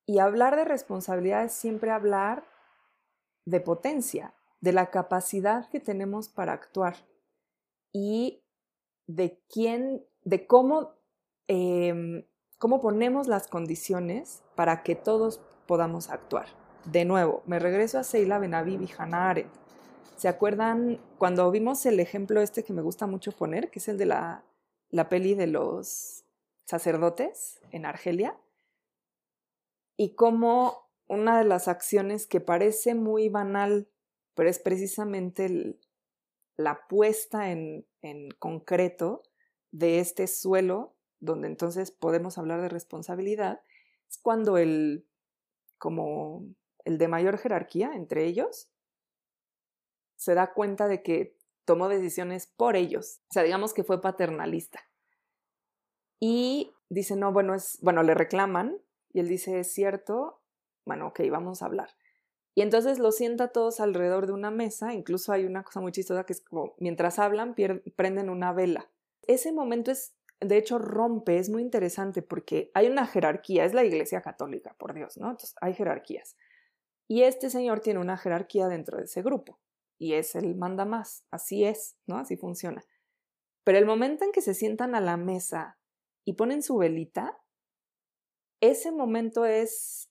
Y 0.05 0.19
hablar 0.19 0.55
de 0.55 0.65
responsabilidad 0.65 1.45
es 1.45 1.53
siempre 1.53 1.91
hablar 1.91 2.45
de 3.45 3.59
potencia, 3.61 4.33
de 4.61 4.73
la 4.73 4.91
capacidad 4.91 5.69
que 5.69 5.79
tenemos 5.79 6.29
para 6.29 6.53
actuar 6.53 6.95
y 7.91 8.43
de 9.07 9.41
quién, 9.49 10.05
de 10.23 10.47
cómo, 10.47 10.93
em, 11.47 12.25
cómo 12.63 12.79
ponemos 12.79 13.27
las 13.27 13.49
condiciones 13.49 14.41
para 14.55 14.83
que 14.83 14.95
todos 14.95 15.41
podamos 15.67 16.09
actuar. 16.09 16.47
De 16.85 17.03
nuevo, 17.03 17.43
me 17.45 17.59
regreso 17.59 17.99
a 17.99 18.05
Seila 18.05 18.39
Benaví 18.39 18.75
y 18.75 18.89
Hannah 18.97 19.31
Arendt. 19.31 19.51
¿Se 20.15 20.29
acuerdan 20.29 21.01
cuando 21.17 21.51
vimos 21.51 21.85
el 21.85 21.99
ejemplo 21.99 22.39
este 22.39 22.63
que 22.63 22.71
me 22.71 22.81
gusta 22.81 23.05
mucho 23.05 23.33
poner, 23.33 23.69
que 23.69 23.79
es 23.79 23.89
el 23.89 23.97
de 23.97 24.05
la, 24.05 24.45
la 24.91 25.09
peli 25.09 25.35
de 25.35 25.47
los 25.47 26.23
sacerdotes 26.65 27.59
en 27.71 27.85
Argelia? 27.85 28.39
y 29.97 30.15
cómo 30.15 30.89
una 31.09 31.37
de 31.37 31.43
las 31.43 31.67
acciones 31.67 32.27
que 32.27 32.39
parece 32.39 32.95
muy 32.95 33.27
banal, 33.27 33.89
pero 34.35 34.49
es 34.49 34.59
precisamente 34.59 35.77
la 36.55 36.87
puesta 36.87 37.51
en, 37.51 37.85
en 38.01 38.29
concreto 38.39 39.21
de 39.71 39.99
este 39.99 40.27
suelo, 40.27 40.95
donde 41.23 41.47
entonces 41.47 41.91
podemos 41.91 42.37
hablar 42.37 42.61
de 42.61 42.69
responsabilidad, 42.69 43.61
es 44.09 44.17
cuando 44.17 44.57
el, 44.57 45.07
como 45.77 46.45
el 46.85 46.97
de 46.97 47.07
mayor 47.07 47.37
jerarquía 47.37 47.93
entre 47.95 48.25
ellos, 48.25 48.69
se 50.15 50.35
da 50.35 50.53
cuenta 50.53 50.87
de 50.87 51.01
que 51.01 51.37
tomó 51.65 51.89
decisiones 51.89 52.47
por 52.47 52.75
ellos. 52.75 53.21
O 53.29 53.33
sea, 53.33 53.43
digamos 53.43 53.73
que 53.73 53.83
fue 53.83 54.01
paternalista. 54.01 54.81
Y 56.19 56.73
dice, 56.89 57.15
no, 57.15 57.31
bueno, 57.31 57.55
es, 57.55 57.77
bueno, 57.81 58.03
le 58.03 58.13
reclaman 58.13 58.77
y 59.11 59.19
él 59.19 59.27
dice, 59.27 59.59
¿es 59.59 59.73
cierto? 59.73 60.41
Bueno, 60.85 61.07
ok, 61.07 61.21
vamos 61.29 61.61
a 61.61 61.65
hablar. 61.65 61.89
Y 62.55 62.61
entonces 62.61 62.99
lo 62.99 63.11
sienta 63.11 63.47
todos 63.47 63.79
alrededor 63.79 64.27
de 64.27 64.33
una 64.33 64.51
mesa, 64.51 64.93
incluso 64.93 65.31
hay 65.31 65.45
una 65.45 65.63
cosa 65.63 65.81
muy 65.81 65.91
chistosa 65.91 66.25
que 66.25 66.33
es 66.33 66.41
como 66.41 66.75
mientras 66.77 67.17
hablan 67.17 67.55
prenden 67.95 68.29
una 68.29 68.53
vela. 68.53 68.89
Ese 69.25 69.51
momento 69.51 69.91
es, 69.91 70.13
de 70.39 70.57
hecho, 70.57 70.77
rompe, 70.77 71.37
es 71.37 71.49
muy 71.49 71.61
interesante 71.61 72.21
porque 72.21 72.71
hay 72.73 72.87
una 72.87 73.07
jerarquía, 73.07 73.65
es 73.65 73.73
la 73.73 73.83
Iglesia 73.83 74.21
Católica, 74.21 74.75
por 74.77 74.93
Dios, 74.93 75.17
¿no? 75.17 75.31
Entonces 75.31 75.55
hay 75.61 75.73
jerarquías. 75.73 76.35
Y 77.07 77.23
este 77.23 77.49
señor 77.49 77.79
tiene 77.79 77.99
una 77.99 78.17
jerarquía 78.17 78.67
dentro 78.67 78.97
de 78.97 79.05
ese 79.05 79.21
grupo 79.21 79.59
y 79.97 80.13
es 80.13 80.35
el 80.35 80.55
manda 80.55 80.85
más, 80.85 81.25
así 81.31 81.63
es, 81.63 81.95
¿no? 82.07 82.17
Así 82.17 82.35
funciona. 82.35 82.83
Pero 83.63 83.77
el 83.77 83.85
momento 83.85 84.25
en 84.25 84.31
que 84.31 84.41
se 84.41 84.53
sientan 84.53 84.95
a 84.95 85.01
la 85.01 85.17
mesa 85.17 85.77
y 86.25 86.33
ponen 86.33 86.61
su 86.61 86.77
velita, 86.77 87.39
ese 88.61 88.91
momento 88.91 89.45
es 89.45 90.09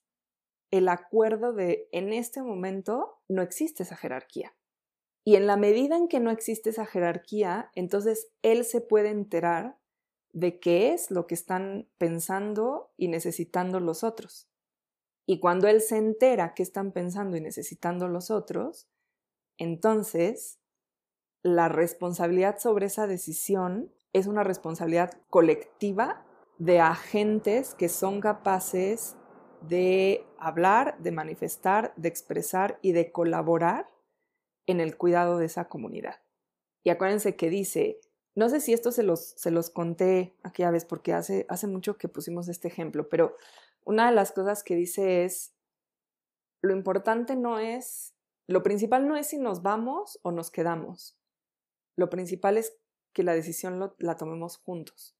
el 0.71 0.89
acuerdo 0.89 1.53
de 1.53 1.87
en 1.91 2.13
este 2.13 2.41
momento 2.41 3.21
no 3.27 3.43
existe 3.43 3.83
esa 3.83 3.95
jerarquía. 3.95 4.55
Y 5.23 5.35
en 5.35 5.47
la 5.47 5.57
medida 5.57 5.95
en 5.95 6.07
que 6.07 6.19
no 6.19 6.31
existe 6.31 6.71
esa 6.71 6.85
jerarquía, 6.85 7.71
entonces 7.75 8.31
él 8.41 8.65
se 8.65 8.81
puede 8.81 9.09
enterar 9.09 9.77
de 10.33 10.59
qué 10.59 10.93
es 10.93 11.11
lo 11.11 11.27
que 11.27 11.35
están 11.35 11.87
pensando 11.97 12.91
y 12.97 13.07
necesitando 13.07 13.79
los 13.79 14.03
otros. 14.03 14.49
Y 15.25 15.39
cuando 15.39 15.67
él 15.67 15.81
se 15.81 15.97
entera 15.97 16.53
qué 16.53 16.63
están 16.63 16.91
pensando 16.91 17.37
y 17.37 17.41
necesitando 17.41 18.07
los 18.09 18.29
otros, 18.29 18.89
entonces 19.57 20.59
la 21.43 21.69
responsabilidad 21.69 22.59
sobre 22.59 22.87
esa 22.87 23.07
decisión 23.07 23.93
es 24.11 24.27
una 24.27 24.43
responsabilidad 24.43 25.11
colectiva 25.29 26.25
de 26.57 26.79
agentes 26.79 27.73
que 27.75 27.89
son 27.89 28.19
capaces 28.19 29.15
de 29.61 30.25
hablar, 30.37 30.97
de 30.99 31.11
manifestar, 31.11 31.93
de 31.95 32.09
expresar 32.09 32.79
y 32.81 32.91
de 32.91 33.11
colaborar 33.11 33.89
en 34.65 34.79
el 34.79 34.97
cuidado 34.97 35.37
de 35.37 35.45
esa 35.45 35.69
comunidad. 35.69 36.21
Y 36.83 36.89
acuérdense 36.89 37.35
que 37.35 37.49
dice, 37.49 37.99
no 38.35 38.49
sé 38.49 38.59
si 38.59 38.73
esto 38.73 38.91
se 38.91 39.03
los, 39.03 39.33
se 39.37 39.51
los 39.51 39.69
conté 39.69 40.35
aquella 40.43 40.71
vez 40.71 40.85
porque 40.85 41.13
hace, 41.13 41.45
hace 41.49 41.67
mucho 41.67 41.97
que 41.97 42.07
pusimos 42.07 42.47
este 42.47 42.67
ejemplo, 42.67 43.09
pero 43.09 43.35
una 43.85 44.09
de 44.09 44.15
las 44.15 44.31
cosas 44.31 44.63
que 44.63 44.75
dice 44.75 45.25
es, 45.25 45.53
lo 46.61 46.73
importante 46.73 47.35
no 47.35 47.59
es, 47.59 48.15
lo 48.47 48.63
principal 48.63 49.07
no 49.07 49.15
es 49.17 49.27
si 49.27 49.37
nos 49.37 49.61
vamos 49.61 50.19
o 50.23 50.31
nos 50.31 50.49
quedamos. 50.49 51.17
Lo 51.95 52.09
principal 52.09 52.57
es 52.57 52.77
que 53.13 53.23
la 53.23 53.33
decisión 53.33 53.93
la 53.97 54.17
tomemos 54.17 54.57
juntos. 54.57 55.15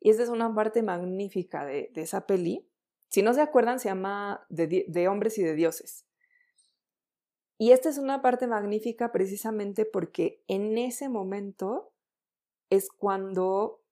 Y 0.00 0.10
esta 0.10 0.24
es 0.24 0.28
una 0.28 0.52
parte 0.54 0.82
magnífica 0.82 1.64
de, 1.64 1.90
esa 1.94 2.26
peli. 2.26 2.68
Si 3.08 3.22
no 3.22 3.32
se 3.34 3.40
acuerdan, 3.40 3.78
se 3.78 3.88
llama 3.88 4.44
de, 4.48 5.08
hombres 5.08 5.38
y 5.38 5.42
de 5.42 5.54
dioses. 5.54 6.06
Y 7.56 7.70
esta 7.70 7.88
es 7.88 7.98
una 7.98 8.20
parte 8.20 8.48
magnífica 8.48 9.12
precisamente 9.12 9.84
porque 9.84 10.42
en 10.48 10.76
ese 10.76 11.08
momento 11.08 11.91
es 12.72 12.88
cuando 12.88 13.82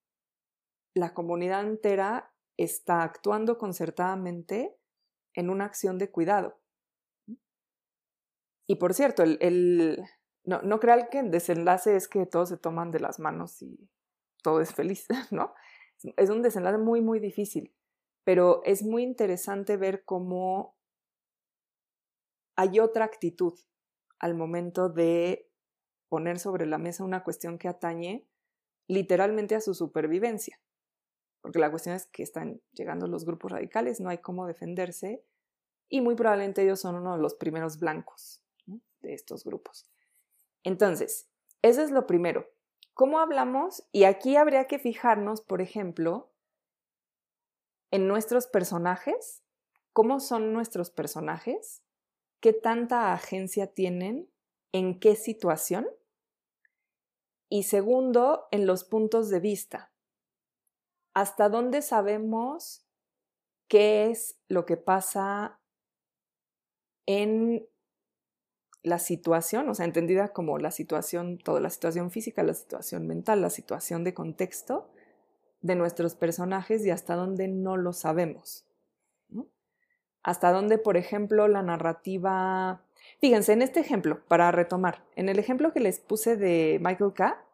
la 0.95 1.13
comunidad 1.13 1.67
entera 1.67 2.33
está 2.57 3.03
actuando 3.03 3.59
concertadamente 3.59 4.75
en 5.35 5.51
una 5.51 5.67
acción 5.67 5.99
de 5.99 6.11
cuidado. 6.11 6.59
Y 8.67 8.77
por 8.77 8.95
cierto, 8.95 9.23
el, 9.23 10.03
no, 10.45 10.63
no 10.63 10.81
crean 10.81 11.09
que 11.11 11.19
el 11.19 11.31
desenlace 11.31 11.95
es 11.95 12.09
que 12.09 12.25
todos 12.25 12.49
se 12.49 12.57
toman 12.57 12.91
de 12.91 13.01
las 13.01 13.21
manos 13.21 13.61
y 13.61 13.87
todo 14.43 14.63
es 14.63 14.73
feliz, 14.73 15.07
¿no? 15.31 15.53
es 16.17 16.31
un 16.31 16.41
desenlace 16.41 16.79
muy, 16.79 17.03
muy 17.03 17.21
difícil, 17.21 17.75
pero 18.25 18.63
es 18.65 18.83
muy 18.83 19.03
interesante 19.03 19.77
ver 19.77 20.07
cómo 20.07 20.75
hay 22.57 22.81
otra 22.81 23.05
actitud 23.05 23.53
al 24.19 24.35
momento 24.35 24.89
de 24.89 25.51
poner 26.09 26.39
sobre 26.39 26.65
la 26.65 26.79
mesa 26.79 27.05
una 27.05 27.23
cuestión 27.23 27.59
que 27.59 27.69
atañe 27.69 28.30
literalmente 28.91 29.55
a 29.55 29.61
su 29.61 29.75
supervivencia. 29.75 30.61
Porque 31.41 31.59
la 31.59 31.71
cuestión 31.71 31.95
es 31.95 32.07
que 32.07 32.23
están 32.23 32.61
llegando 32.73 33.07
los 33.07 33.25
grupos 33.25 33.53
radicales, 33.53 34.01
no 34.01 34.11
hay 34.11 34.19
cómo 34.19 34.47
defenderse 34.47 35.25
y 35.89 36.01
muy 36.01 36.15
probablemente 36.15 36.63
ellos 36.63 36.81
son 36.81 36.97
uno 36.97 37.17
de 37.17 37.23
los 37.23 37.35
primeros 37.35 37.79
blancos 37.79 38.43
de 39.01 39.15
estos 39.15 39.45
grupos. 39.45 39.91
Entonces, 40.63 41.29
eso 41.63 41.83
es 41.83 41.91
lo 41.91 42.07
primero, 42.07 42.47
¿Cómo 43.01 43.19
hablamos? 43.19 43.89
Y 43.93 44.05
aquí 44.05 44.37
habría 44.37 44.67
que 44.67 44.79
fijarnos, 44.79 45.41
por 45.41 45.63
ejemplo, 45.63 46.31
en 47.91 48.07
nuestros 48.07 48.47
personajes, 48.47 49.43
cómo 49.95 50.21
son 50.21 50.53
nuestros 50.53 50.91
personajes, 50.91 51.83
qué 52.41 52.53
tanta 52.53 53.15
agencia 53.15 53.69
tienen, 53.69 54.31
en 54.73 55.01
qué 55.01 55.17
situación. 55.17 55.89
Y 57.51 57.65
segundo, 57.65 58.47
en 58.53 58.67
los 58.67 58.85
puntos 58.85 59.29
de 59.29 59.41
vista. 59.41 59.93
¿Hasta 61.13 61.49
dónde 61.49 61.83
sabemos 61.83 62.87
qué 63.69 64.09
es 64.11 64.39
lo 64.49 64.65
que 64.65 64.77
pasa 64.77 65.61
en 67.07 67.69
la 68.83 69.01
situación, 69.01 69.69
o 69.69 69.75
sea, 69.75 69.85
entendida 69.85 70.29
como 70.29 70.59
la 70.59 70.71
situación, 70.71 71.39
toda 71.39 71.61
la 71.61 71.71
situación 71.71 72.13
física, 72.13 72.43
la 72.45 72.55
situación 72.55 73.07
mental, 73.07 73.43
la 73.43 73.51
situación 73.51 74.05
de 74.05 74.15
contexto 74.15 74.89
de 75.61 75.75
nuestros 75.75 76.15
personajes 76.15 76.87
y 76.87 76.91
hasta 76.91 77.17
dónde 77.17 77.49
no 77.49 77.77
lo 77.77 77.93
sabemos. 77.93 78.65
Hasta 80.23 80.53
dónde, 80.53 80.79
por 80.79 80.97
ejemplo, 80.97 81.49
la 81.49 81.63
narrativa... 81.63 82.83
Fíjense, 83.21 83.53
en 83.53 83.63
este 83.63 83.81
ejemplo, 83.81 84.21
para 84.29 84.51
retomar, 84.51 85.03
en 85.17 85.29
el 85.29 85.39
ejemplo 85.39 85.73
que 85.73 85.81
les 85.81 85.99
puse 86.01 86.37
de 86.37 86.79
Michael 86.81 87.13
K., 87.13 87.45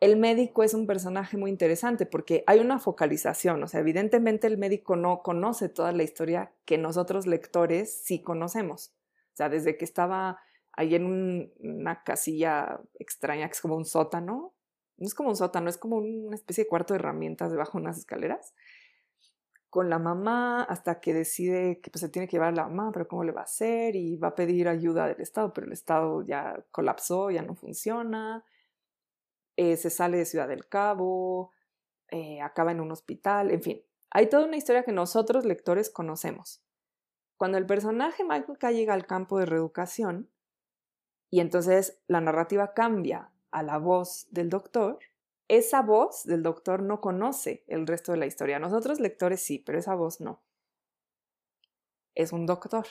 el 0.00 0.16
médico 0.16 0.62
es 0.62 0.74
un 0.74 0.86
personaje 0.86 1.38
muy 1.38 1.50
interesante 1.50 2.04
porque 2.04 2.44
hay 2.46 2.60
una 2.60 2.78
focalización, 2.78 3.62
o 3.62 3.68
sea, 3.68 3.80
evidentemente 3.80 4.46
el 4.46 4.58
médico 4.58 4.96
no 4.96 5.22
conoce 5.22 5.70
toda 5.70 5.92
la 5.92 6.02
historia 6.02 6.52
que 6.66 6.76
nosotros 6.76 7.26
lectores 7.26 8.02
sí 8.04 8.20
conocemos. 8.20 8.92
O 9.32 9.36
sea, 9.36 9.48
desde 9.48 9.78
que 9.78 9.84
estaba 9.86 10.40
ahí 10.72 10.94
en 10.94 11.52
una 11.58 12.02
casilla 12.04 12.80
extraña 12.98 13.46
que 13.46 13.52
es 13.52 13.60
como 13.60 13.76
un 13.76 13.86
sótano, 13.86 14.52
no 14.98 15.06
es 15.06 15.14
como 15.14 15.30
un 15.30 15.36
sótano, 15.36 15.70
es 15.70 15.78
como 15.78 15.96
una 15.96 16.36
especie 16.36 16.64
de 16.64 16.68
cuarto 16.68 16.92
de 16.92 17.00
herramientas 17.00 17.50
debajo 17.50 17.78
de 17.78 17.84
unas 17.84 17.98
escaleras, 17.98 18.54
con 19.74 19.90
la 19.90 19.98
mamá 19.98 20.62
hasta 20.62 21.00
que 21.00 21.12
decide 21.12 21.80
que 21.80 21.90
pues, 21.90 22.00
se 22.02 22.08
tiene 22.08 22.28
que 22.28 22.36
llevar 22.36 22.50
a 22.50 22.56
la 22.56 22.68
mamá, 22.68 22.92
pero 22.92 23.08
cómo 23.08 23.24
le 23.24 23.32
va 23.32 23.40
a 23.40 23.50
hacer 23.50 23.96
y 23.96 24.14
va 24.16 24.28
a 24.28 24.34
pedir 24.36 24.68
ayuda 24.68 25.08
del 25.08 25.20
Estado, 25.20 25.52
pero 25.52 25.66
el 25.66 25.72
Estado 25.72 26.22
ya 26.22 26.64
colapsó, 26.70 27.32
ya 27.32 27.42
no 27.42 27.56
funciona 27.56 28.44
eh, 29.56 29.76
se 29.76 29.90
sale 29.90 30.18
de 30.18 30.26
Ciudad 30.26 30.46
del 30.46 30.68
Cabo, 30.68 31.50
eh, 32.12 32.40
acaba 32.40 32.70
en 32.70 32.80
un 32.80 32.92
hospital, 32.92 33.50
en 33.50 33.62
fin. 33.62 33.82
Hay 34.10 34.28
toda 34.28 34.46
una 34.46 34.56
historia 34.56 34.84
que 34.84 34.92
nosotros 34.92 35.44
lectores 35.44 35.90
conocemos. 35.90 36.62
Cuando 37.36 37.58
el 37.58 37.66
personaje 37.66 38.22
Michael 38.22 38.58
K 38.58 38.70
llega 38.70 38.94
al 38.94 39.06
campo 39.06 39.40
de 39.40 39.46
reeducación 39.46 40.30
y 41.30 41.40
entonces 41.40 42.00
la 42.06 42.20
narrativa 42.20 42.74
cambia 42.74 43.32
a 43.50 43.64
la 43.64 43.78
voz 43.78 44.28
del 44.30 44.50
doctor, 44.50 45.00
esa 45.56 45.82
voz 45.82 46.24
del 46.24 46.42
doctor 46.42 46.82
no 46.82 47.00
conoce 47.00 47.64
el 47.66 47.86
resto 47.86 48.12
de 48.12 48.18
la 48.18 48.26
historia. 48.26 48.58
Nosotros 48.58 49.00
lectores 49.00 49.42
sí, 49.42 49.58
pero 49.58 49.78
esa 49.78 49.94
voz 49.94 50.20
no. 50.20 50.42
Es 52.14 52.32
un 52.32 52.46
doctor. 52.46 52.86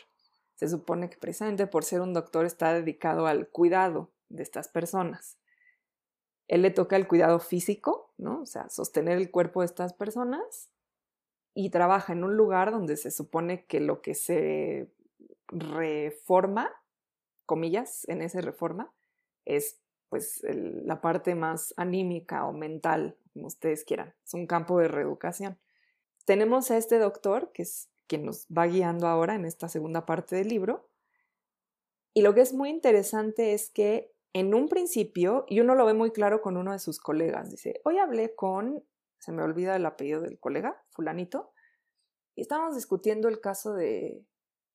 Se 0.55 0.68
supone 0.68 1.09
que 1.09 1.18
precisamente 1.18 1.68
por 1.68 1.84
ser 1.84 2.01
un 2.01 2.14
doctor 2.14 2.45
está 2.45 2.74
dedicado 2.74 3.28
al 3.28 3.49
cuidado 3.49 4.11
de 4.30 4.43
estas 4.43 4.68
personas. 4.68 5.38
Él 6.47 6.61
le 6.61 6.72
toca 6.72 6.95
el 6.95 7.07
cuidado 7.07 7.39
físico, 7.39 8.14
¿no? 8.18 8.41
O 8.41 8.45
sea, 8.45 8.70
sostener 8.70 9.18
el 9.18 9.32
cuerpo 9.32 9.61
de 9.61 9.68
estas 9.68 9.93
personas 9.93 10.70
y 11.53 11.70
trabaja 11.70 12.14
en 12.14 12.24
un 12.24 12.36
lugar 12.36 12.72
donde 12.72 12.97
se 12.97 13.11
supone 13.11 13.66
que 13.66 13.80
lo 13.80 14.01
que 14.01 14.16
se 14.16 14.91
reforma, 15.47 16.72
comillas, 17.45 18.07
en 18.09 18.22
esa 18.22 18.41
reforma, 18.41 18.93
es 19.45 19.82
pues 20.14 20.43
la 20.43 21.01
parte 21.01 21.34
más 21.34 21.74
anímica 21.76 22.45
o 22.45 22.53
mental, 22.53 23.18
como 23.34 23.47
ustedes 23.47 23.84
quieran. 23.84 24.14
Es 24.24 24.36
un 24.36 24.45
campo 24.45 24.78
de 24.78 24.88
reeducación. 24.88 25.57
Tenemos 26.26 26.70
a 26.70 26.78
este 26.78 26.99
doctor, 26.99 27.51
que 27.51 27.64
es 27.64 27.89
quien 28.05 28.24
nos 28.24 28.45
va 28.45 28.68
guiando 28.68 29.07
ahora 29.07 29.34
en 29.34 29.43
esta 29.43 29.70
segunda 29.70 30.05
parte 30.05 30.36
del 30.36 30.49
libro. 30.49 30.88
Y 32.14 32.22
lo 32.22 32.36
que 32.36 32.41
es 32.41 32.53
muy 32.53 32.70
interesante 32.70 33.53
es 33.53 33.72
que 33.72 34.14
en 34.34 34.53
un 34.53 34.70
principio, 34.70 35.45
y 35.47 35.61
uno 35.61 35.74
lo 35.74 35.84
ve 35.84 35.95
muy 35.95 36.11
claro 36.11 36.43
con 36.43 36.57
uno 36.57 36.74
de 36.74 36.78
sus 36.78 36.99
colegas, 36.99 37.49
dice, 37.49 37.82
hoy 37.84 37.97
hablé 37.97 38.36
con, 38.36 38.84
se 39.18 39.32
me 39.32 39.41
olvida 39.41 39.76
el 39.76 39.86
apellido 39.88 40.22
del 40.22 40.38
colega, 40.38 40.80
fulanito, 40.91 41.53
y 42.36 42.41
estábamos 42.41 42.76
discutiendo 42.76 43.30
el 43.30 43.41
caso 43.41 43.74
de, 43.74 44.24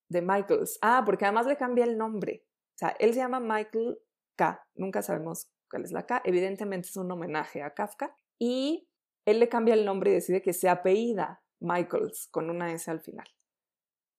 de 0.09 0.21
Michaels. 0.21 0.81
Ah, 0.83 1.05
porque 1.07 1.27
además 1.27 1.47
le 1.47 1.57
cambia 1.57 1.85
el 1.85 1.97
nombre. 1.97 2.45
O 2.75 2.79
sea, 2.79 2.89
él 2.99 3.15
se 3.15 3.21
llama 3.21 3.39
Michael 3.39 4.01
K. 4.39 4.65
Nunca 4.77 5.03
sabemos 5.03 5.51
cuál 5.69 5.85
es 5.85 5.93
la 5.93 6.07
K. 6.07 6.23
Evidentemente 6.25 6.89
es 6.89 6.97
un 6.97 7.11
homenaje 7.11 7.63
a 7.63 7.75
Kafka. 7.75 8.15
Y 8.39 8.89
él 9.27 9.41
le 9.41 9.49
cambia 9.49 9.75
el 9.75 9.85
nombre 9.85 10.11
y 10.11 10.15
decide 10.15 10.41
que 10.41 10.55
se 10.55 10.69
apellida 10.69 11.43
Michaels 11.61 12.29
con 12.31 12.49
una 12.49 12.73
S 12.73 12.91
al 12.91 13.01
final. 13.01 13.27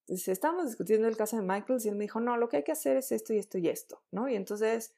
Entonces, 0.02 0.28
estábamos 0.28 0.66
discutiendo 0.66 1.08
el 1.08 1.16
caso 1.16 1.36
de 1.36 1.42
Michaels 1.42 1.86
y 1.86 1.88
él 1.88 1.96
me 1.96 2.04
dijo, 2.04 2.20
no, 2.20 2.36
lo 2.36 2.48
que 2.48 2.58
hay 2.58 2.64
que 2.64 2.72
hacer 2.72 2.96
es 2.96 3.10
esto 3.10 3.32
y 3.32 3.38
esto 3.38 3.58
y 3.58 3.68
esto, 3.68 4.02
¿no? 4.10 4.28
Y 4.28 4.34
entonces 4.34 4.94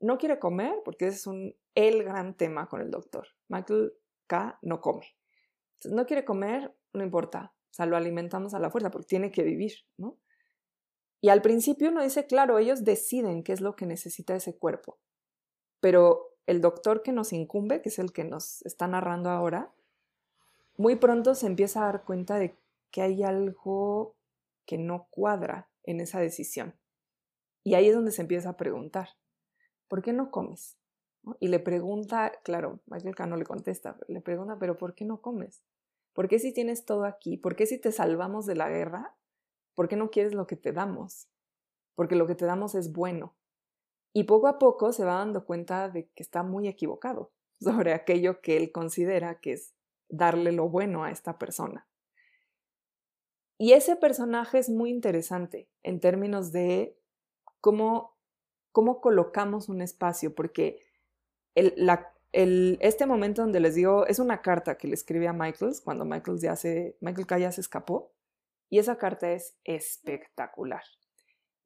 no 0.00 0.18
quiere 0.18 0.38
comer 0.38 0.74
porque 0.84 1.08
ese 1.08 1.16
es 1.16 1.26
un, 1.26 1.54
el 1.74 2.02
gran 2.04 2.34
tema 2.36 2.68
con 2.68 2.80
el 2.80 2.90
doctor. 2.90 3.28
Michael 3.48 3.92
K. 4.26 4.58
no 4.62 4.80
come. 4.80 5.06
Entonces, 5.74 5.92
no 5.92 6.06
quiere 6.06 6.24
comer, 6.24 6.74
no 6.92 7.02
importa. 7.02 7.54
O 7.70 7.74
sea, 7.74 7.86
lo 7.86 7.96
alimentamos 7.96 8.54
a 8.54 8.58
la 8.58 8.70
fuerza 8.70 8.90
porque 8.90 9.06
tiene 9.06 9.30
que 9.30 9.42
vivir, 9.42 9.74
¿no? 9.96 10.18
Y 11.22 11.28
al 11.28 11.40
principio 11.40 11.88
uno 11.88 12.02
dice, 12.02 12.26
claro, 12.26 12.58
ellos 12.58 12.82
deciden 12.82 13.44
qué 13.44 13.52
es 13.52 13.60
lo 13.60 13.76
que 13.76 13.86
necesita 13.86 14.34
ese 14.34 14.56
cuerpo. 14.56 14.98
Pero 15.80 16.34
el 16.46 16.60
doctor 16.60 17.02
que 17.02 17.12
nos 17.12 17.32
incumbe, 17.32 17.80
que 17.80 17.90
es 17.90 18.00
el 18.00 18.12
que 18.12 18.24
nos 18.24 18.60
está 18.62 18.88
narrando 18.88 19.30
ahora, 19.30 19.72
muy 20.76 20.96
pronto 20.96 21.36
se 21.36 21.46
empieza 21.46 21.80
a 21.80 21.86
dar 21.86 22.04
cuenta 22.04 22.40
de 22.40 22.56
que 22.90 23.02
hay 23.02 23.22
algo 23.22 24.16
que 24.66 24.78
no 24.78 25.06
cuadra 25.10 25.70
en 25.84 26.00
esa 26.00 26.18
decisión. 26.18 26.74
Y 27.62 27.74
ahí 27.74 27.86
es 27.86 27.94
donde 27.94 28.10
se 28.10 28.22
empieza 28.22 28.50
a 28.50 28.56
preguntar, 28.56 29.10
¿por 29.86 30.02
qué 30.02 30.12
no 30.12 30.32
comes? 30.32 30.76
Y 31.38 31.48
le 31.48 31.60
pregunta, 31.60 32.32
claro, 32.42 32.80
Michael 32.86 33.14
K 33.14 33.26
no 33.26 33.36
le 33.36 33.44
contesta, 33.44 33.96
le 34.08 34.20
pregunta, 34.20 34.58
pero 34.58 34.76
¿por 34.76 34.96
qué 34.96 35.04
no 35.04 35.20
comes? 35.22 35.62
¿Por 36.14 36.26
qué 36.26 36.40
si 36.40 36.52
tienes 36.52 36.84
todo 36.84 37.04
aquí? 37.04 37.36
¿Por 37.36 37.54
qué 37.54 37.66
si 37.66 37.78
te 37.78 37.92
salvamos 37.92 38.44
de 38.44 38.56
la 38.56 38.68
guerra? 38.68 39.14
¿Por 39.74 39.88
qué 39.88 39.96
no 39.96 40.10
quieres 40.10 40.34
lo 40.34 40.46
que 40.46 40.56
te 40.56 40.72
damos? 40.72 41.28
Porque 41.94 42.16
lo 42.16 42.26
que 42.26 42.34
te 42.34 42.44
damos 42.44 42.74
es 42.74 42.92
bueno. 42.92 43.34
Y 44.12 44.24
poco 44.24 44.48
a 44.48 44.58
poco 44.58 44.92
se 44.92 45.04
va 45.04 45.14
dando 45.14 45.44
cuenta 45.44 45.88
de 45.88 46.08
que 46.08 46.22
está 46.22 46.42
muy 46.42 46.68
equivocado 46.68 47.32
sobre 47.60 47.92
aquello 47.94 48.40
que 48.40 48.56
él 48.56 48.72
considera 48.72 49.40
que 49.40 49.54
es 49.54 49.74
darle 50.08 50.52
lo 50.52 50.68
bueno 50.68 51.04
a 51.04 51.10
esta 51.10 51.38
persona. 51.38 51.86
Y 53.58 53.72
ese 53.72 53.96
personaje 53.96 54.58
es 54.58 54.68
muy 54.68 54.90
interesante 54.90 55.68
en 55.82 56.00
términos 56.00 56.52
de 56.52 56.98
cómo 57.60 58.12
cómo 58.72 59.00
colocamos 59.00 59.68
un 59.68 59.82
espacio, 59.82 60.34
porque 60.34 60.80
este 61.54 63.06
momento 63.06 63.42
donde 63.42 63.60
les 63.60 63.74
digo, 63.74 64.06
es 64.06 64.18
una 64.18 64.40
carta 64.40 64.76
que 64.76 64.88
le 64.88 64.94
escribe 64.94 65.28
a 65.28 65.34
Michaels 65.34 65.82
cuando 65.82 66.06
Michaels 66.06 66.40
ya 66.40 66.56
se, 66.56 66.96
Michael 67.00 67.26
K 67.26 67.38
ya 67.38 67.52
se 67.52 67.60
escapó, 67.60 68.11
y 68.72 68.78
esa 68.78 68.96
carta 68.96 69.30
es 69.30 69.58
espectacular. 69.64 70.82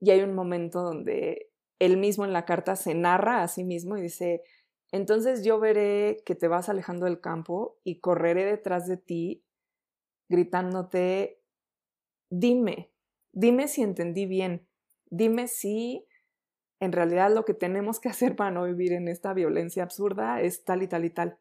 Y 0.00 0.10
hay 0.10 0.22
un 0.22 0.34
momento 0.34 0.82
donde 0.82 1.52
él 1.78 1.98
mismo 1.98 2.24
en 2.24 2.32
la 2.32 2.44
carta 2.44 2.74
se 2.74 2.96
narra 2.96 3.44
a 3.44 3.48
sí 3.48 3.62
mismo 3.62 3.96
y 3.96 4.02
dice, 4.02 4.42
entonces 4.90 5.44
yo 5.44 5.60
veré 5.60 6.24
que 6.26 6.34
te 6.34 6.48
vas 6.48 6.68
alejando 6.68 7.06
del 7.06 7.20
campo 7.20 7.78
y 7.84 8.00
correré 8.00 8.44
detrás 8.44 8.88
de 8.88 8.96
ti 8.96 9.44
gritándote, 10.28 11.40
dime, 12.28 12.90
dime 13.32 13.68
si 13.68 13.82
entendí 13.82 14.26
bien, 14.26 14.66
dime 15.08 15.46
si 15.46 16.08
en 16.80 16.90
realidad 16.90 17.32
lo 17.32 17.44
que 17.44 17.54
tenemos 17.54 18.00
que 18.00 18.08
hacer 18.08 18.34
para 18.34 18.50
no 18.50 18.64
vivir 18.64 18.92
en 18.92 19.06
esta 19.06 19.32
violencia 19.32 19.84
absurda 19.84 20.40
es 20.40 20.64
tal 20.64 20.82
y 20.82 20.88
tal 20.88 21.04
y 21.04 21.10
tal. 21.10 21.38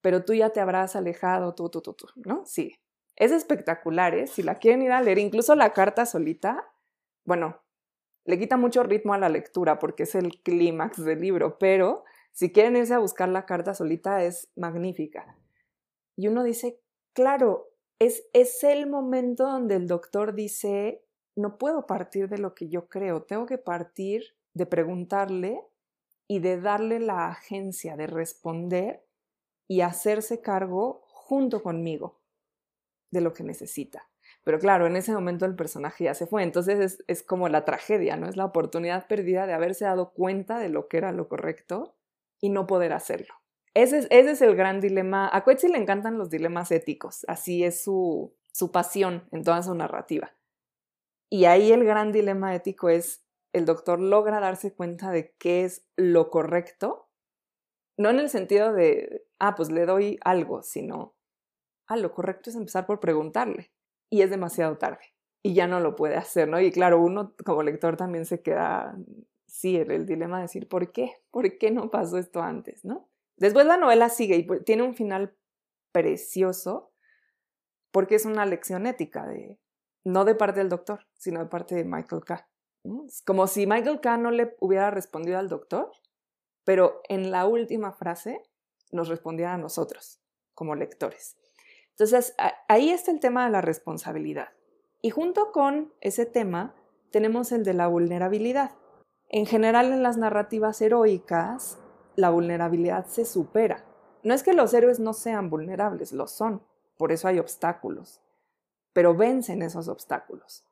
Pero 0.00 0.24
tú 0.24 0.34
ya 0.34 0.50
te 0.50 0.58
habrás 0.58 0.96
alejado, 0.96 1.54
tú, 1.54 1.70
tú, 1.70 1.80
tú, 1.80 1.94
tú, 1.94 2.08
¿no? 2.16 2.44
Sí. 2.44 2.74
Es 3.16 3.30
espectacular, 3.30 4.14
¿eh? 4.14 4.26
Si 4.26 4.42
la 4.42 4.56
quieren 4.56 4.82
ir 4.82 4.92
a 4.92 5.00
leer, 5.00 5.18
incluso 5.18 5.54
la 5.54 5.72
carta 5.72 6.04
solita, 6.04 6.72
bueno, 7.24 7.60
le 8.24 8.38
quita 8.38 8.56
mucho 8.56 8.82
ritmo 8.82 9.14
a 9.14 9.18
la 9.18 9.28
lectura 9.28 9.78
porque 9.78 10.02
es 10.04 10.14
el 10.14 10.40
clímax 10.42 11.04
del 11.04 11.20
libro, 11.20 11.58
pero 11.58 12.04
si 12.32 12.52
quieren 12.52 12.76
irse 12.76 12.94
a 12.94 12.98
buscar 12.98 13.28
la 13.28 13.46
carta 13.46 13.74
solita 13.74 14.24
es 14.24 14.50
magnífica. 14.56 15.36
Y 16.16 16.28
uno 16.28 16.42
dice, 16.42 16.80
claro, 17.12 17.70
es, 18.00 18.24
es 18.32 18.64
el 18.64 18.88
momento 18.88 19.44
donde 19.44 19.76
el 19.76 19.86
doctor 19.86 20.34
dice, 20.34 21.04
no 21.36 21.58
puedo 21.58 21.86
partir 21.86 22.28
de 22.28 22.38
lo 22.38 22.54
que 22.54 22.68
yo 22.68 22.88
creo, 22.88 23.22
tengo 23.22 23.46
que 23.46 23.58
partir 23.58 24.34
de 24.54 24.66
preguntarle 24.66 25.60
y 26.26 26.40
de 26.40 26.60
darle 26.60 26.98
la 26.98 27.28
agencia 27.28 27.96
de 27.96 28.06
responder 28.06 29.04
y 29.68 29.82
hacerse 29.82 30.40
cargo 30.40 31.02
junto 31.06 31.62
conmigo 31.62 32.23
de 33.14 33.22
lo 33.22 33.32
que 33.32 33.44
necesita. 33.44 34.06
Pero 34.44 34.58
claro, 34.58 34.86
en 34.86 34.96
ese 34.96 35.12
momento 35.12 35.46
el 35.46 35.56
personaje 35.56 36.04
ya 36.04 36.14
se 36.14 36.26
fue, 36.26 36.42
entonces 36.42 37.02
es, 37.06 37.22
como 37.22 37.48
la 37.48 37.64
tragedia, 37.64 38.16
¿no? 38.16 38.28
Es 38.28 38.36
la 38.36 38.44
oportunidad 38.44 39.06
perdida 39.06 39.46
de 39.46 39.54
haberse 39.54 39.86
dado 39.86 40.12
cuenta 40.12 40.58
de 40.58 40.68
lo 40.68 40.88
que 40.88 40.98
era 40.98 41.12
lo 41.12 41.28
correcto 41.28 41.96
y 42.40 42.50
no 42.50 42.66
poder 42.66 42.92
hacerlo. 42.92 43.34
Ese 43.72 43.98
es, 43.98 44.06
ese 44.10 44.32
es 44.32 44.42
el 44.42 44.54
gran 44.54 44.80
dilema. 44.80 45.30
A 45.32 45.42
Coetzee 45.44 45.70
le 45.70 45.78
encantan 45.78 46.18
los 46.18 46.28
dilemas 46.28 46.70
éticos, 46.70 47.24
así 47.26 47.64
es 47.64 47.82
su, 47.82 48.34
su 48.52 48.70
pasión 48.70 49.26
en 49.32 49.42
toda 49.44 49.62
su 49.62 49.74
narrativa. 49.74 50.32
Y 51.30 51.46
ahí 51.46 51.72
el 51.72 51.84
gran 51.84 52.12
dilema 52.12 52.54
ético 52.54 52.90
es, 52.90 53.24
el 53.52 53.64
doctor 53.64 53.98
logra 54.00 54.40
darse 54.40 54.74
cuenta 54.74 55.10
de 55.10 55.32
qué 55.38 55.64
es 55.64 55.86
lo 55.96 56.30
correcto, 56.30 57.08
no 57.96 58.10
en 58.10 58.18
el 58.18 58.28
sentido 58.28 58.72
de, 58.72 59.24
ah, 59.38 59.54
pues 59.54 59.70
le 59.70 59.86
doy 59.86 60.18
algo, 60.24 60.62
sino, 60.62 61.14
ah, 61.86 61.96
lo 61.96 62.12
correcto 62.12 62.50
es 62.50 62.56
empezar 62.56 62.86
por 62.86 63.00
preguntarle. 63.00 63.70
Y 64.10 64.22
es 64.22 64.30
demasiado 64.30 64.76
tarde. 64.78 65.14
Y 65.42 65.54
ya 65.54 65.66
no 65.66 65.80
lo 65.80 65.96
puede 65.96 66.16
hacer, 66.16 66.48
¿no? 66.48 66.60
Y 66.60 66.70
claro, 66.70 67.00
uno 67.00 67.34
como 67.44 67.62
lector 67.62 67.96
también 67.96 68.26
se 68.26 68.42
queda, 68.42 68.96
sí, 69.46 69.76
el, 69.76 70.06
dilema 70.06 70.38
de 70.38 70.42
decir, 70.42 70.68
¿por 70.68 70.92
qué? 70.92 71.12
¿Por 71.30 71.58
qué 71.58 71.70
no 71.70 71.90
pasó 71.90 72.18
esto 72.18 72.40
antes, 72.42 72.84
¿no? 72.84 73.08
Después 73.36 73.66
la 73.66 73.76
novela 73.76 74.08
sigue 74.08 74.36
y 74.36 74.42
pues, 74.44 74.64
tiene 74.64 74.84
un 74.84 74.94
final 74.94 75.36
precioso 75.92 76.92
porque 77.90 78.14
es 78.14 78.24
una 78.24 78.46
lección 78.46 78.86
ética 78.86 79.26
de 79.26 79.58
no 80.04 80.24
de 80.24 80.34
parte 80.34 80.60
del 80.60 80.68
doctor, 80.68 81.06
sino 81.14 81.40
de 81.40 81.46
parte 81.46 81.74
de 81.74 81.84
Michael 81.84 82.24
K. 82.24 82.48
Es 83.06 83.22
como 83.22 83.46
si 83.46 83.66
Michael 83.66 84.00
K. 84.00 84.18
no 84.18 84.30
le 84.30 84.54
hubiera 84.60 84.90
respondido 84.90 85.38
al 85.38 85.48
doctor, 85.48 85.90
pero 86.64 87.00
en 87.08 87.30
la 87.30 87.46
última 87.46 87.92
frase 87.92 88.42
nos 88.92 89.08
respondiera 89.08 89.54
a 89.54 89.58
nosotros 89.58 90.20
como 90.54 90.74
lectores. 90.74 91.36
Entonces, 91.94 92.34
ahí 92.68 92.90
está 92.90 93.12
el 93.12 93.20
tema 93.20 93.44
de 93.44 93.52
la 93.52 93.60
responsabilidad. 93.60 94.48
Y 95.00 95.10
junto 95.10 95.52
con 95.52 95.92
ese 96.00 96.26
tema 96.26 96.74
tenemos 97.10 97.52
el 97.52 97.62
de 97.62 97.74
la 97.74 97.86
vulnerabilidad. 97.86 98.72
En 99.28 99.46
general 99.46 99.92
en 99.92 100.02
las 100.02 100.16
narrativas 100.16 100.80
heroicas, 100.80 101.78
la 102.16 102.30
vulnerabilidad 102.30 103.06
se 103.06 103.24
supera. 103.24 103.84
No 104.24 104.34
es 104.34 104.42
que 104.42 104.54
los 104.54 104.74
héroes 104.74 104.98
no 104.98 105.12
sean 105.12 105.50
vulnerables, 105.50 106.12
lo 106.12 106.26
son, 106.26 106.62
por 106.96 107.12
eso 107.12 107.28
hay 107.28 107.38
obstáculos, 107.38 108.20
pero 108.92 109.14
vencen 109.14 109.62
esos 109.62 109.88
obstáculos. 109.88 110.64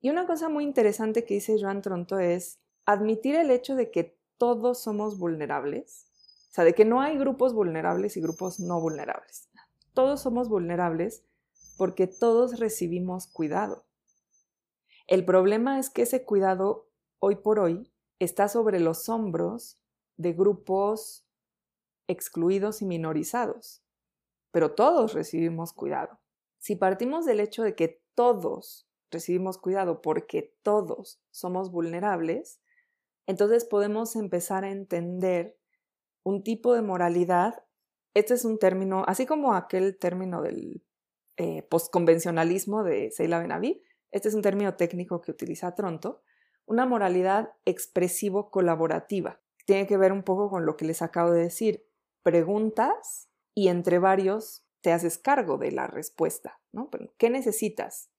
Y 0.00 0.10
una 0.10 0.26
cosa 0.26 0.48
muy 0.48 0.64
interesante 0.64 1.24
que 1.24 1.34
dice 1.34 1.56
Joan 1.60 1.82
Tronto 1.82 2.18
es 2.18 2.58
admitir 2.86 3.34
el 3.36 3.50
hecho 3.50 3.76
de 3.76 3.90
que 3.90 4.18
todos 4.38 4.80
somos 4.80 5.18
vulnerables, 5.18 6.06
o 6.50 6.54
sea, 6.54 6.64
de 6.64 6.74
que 6.74 6.84
no 6.84 7.00
hay 7.00 7.18
grupos 7.18 7.54
vulnerables 7.54 8.16
y 8.16 8.20
grupos 8.20 8.58
no 8.60 8.80
vulnerables. 8.80 9.48
Todos 9.96 10.20
somos 10.20 10.50
vulnerables 10.50 11.24
porque 11.78 12.06
todos 12.06 12.60
recibimos 12.60 13.26
cuidado. 13.26 13.86
El 15.06 15.24
problema 15.24 15.78
es 15.78 15.88
que 15.88 16.02
ese 16.02 16.22
cuidado 16.22 16.90
hoy 17.18 17.36
por 17.36 17.58
hoy 17.58 17.90
está 18.18 18.48
sobre 18.48 18.78
los 18.78 19.08
hombros 19.08 19.80
de 20.18 20.34
grupos 20.34 21.26
excluidos 22.08 22.82
y 22.82 22.84
minorizados, 22.84 23.82
pero 24.50 24.74
todos 24.74 25.14
recibimos 25.14 25.72
cuidado. 25.72 26.20
Si 26.58 26.76
partimos 26.76 27.24
del 27.24 27.40
hecho 27.40 27.62
de 27.62 27.74
que 27.74 28.04
todos 28.14 28.86
recibimos 29.10 29.56
cuidado 29.56 30.02
porque 30.02 30.58
todos 30.62 31.22
somos 31.30 31.70
vulnerables, 31.70 32.60
entonces 33.26 33.64
podemos 33.64 34.14
empezar 34.14 34.62
a 34.62 34.72
entender 34.72 35.58
un 36.22 36.42
tipo 36.42 36.74
de 36.74 36.82
moralidad. 36.82 37.64
Este 38.16 38.32
es 38.32 38.46
un 38.46 38.58
término, 38.58 39.04
así 39.06 39.26
como 39.26 39.54
aquel 39.54 39.98
término 39.98 40.40
del 40.40 40.82
eh, 41.36 41.62
postconvencionalismo 41.64 42.82
de 42.82 43.10
Seila 43.10 43.38
Benaví, 43.38 43.82
este 44.10 44.28
es 44.28 44.34
un 44.34 44.40
término 44.40 44.74
técnico 44.74 45.20
que 45.20 45.30
utiliza 45.30 45.74
Tronto, 45.74 46.22
una 46.64 46.86
moralidad 46.86 47.52
expresivo-colaborativa 47.66 49.40
tiene 49.66 49.86
que 49.86 49.98
ver 49.98 50.12
un 50.12 50.22
poco 50.22 50.48
con 50.48 50.64
lo 50.64 50.76
que 50.76 50.86
les 50.86 51.02
acabo 51.02 51.32
de 51.32 51.42
decir. 51.42 51.86
Preguntas 52.22 53.28
y 53.54 53.68
entre 53.68 53.98
varios 53.98 54.64
te 54.80 54.92
haces 54.92 55.18
cargo 55.18 55.58
de 55.58 55.72
la 55.72 55.86
respuesta, 55.86 56.60
¿no? 56.72 56.88
¿Qué 57.18 57.28
necesitas? 57.28 58.10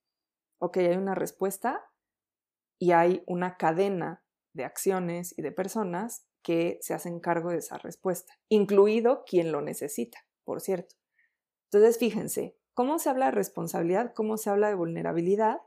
Ok, 0.60 0.78
hay 0.78 0.98
una 0.98 1.16
respuesta 1.16 1.90
y 2.80 2.92
hay 2.92 3.24
una 3.26 3.58
cadena 3.58 4.24
de 4.54 4.66
acciones 4.66 5.34
y 5.38 5.42
de 5.42 5.52
personas 5.52 6.27
que 6.48 6.80
se 6.80 6.94
hacen 6.94 7.20
cargo 7.20 7.50
de 7.50 7.58
esa 7.58 7.78
respuesta, 7.78 8.40
incluido 8.48 9.26
quien 9.26 9.52
lo 9.52 9.62
necesita, 9.62 10.26
por 10.46 10.62
cierto. 10.62 10.96
Entonces, 11.66 11.98
fíjense, 11.98 12.56
cómo 12.74 13.00
se 13.00 13.10
habla 13.10 13.26
de 13.26 13.32
responsabilidad, 13.32 14.14
cómo 14.14 14.38
se 14.38 14.50
habla 14.50 14.70
de 14.70 14.76
vulnerabilidad 14.76 15.60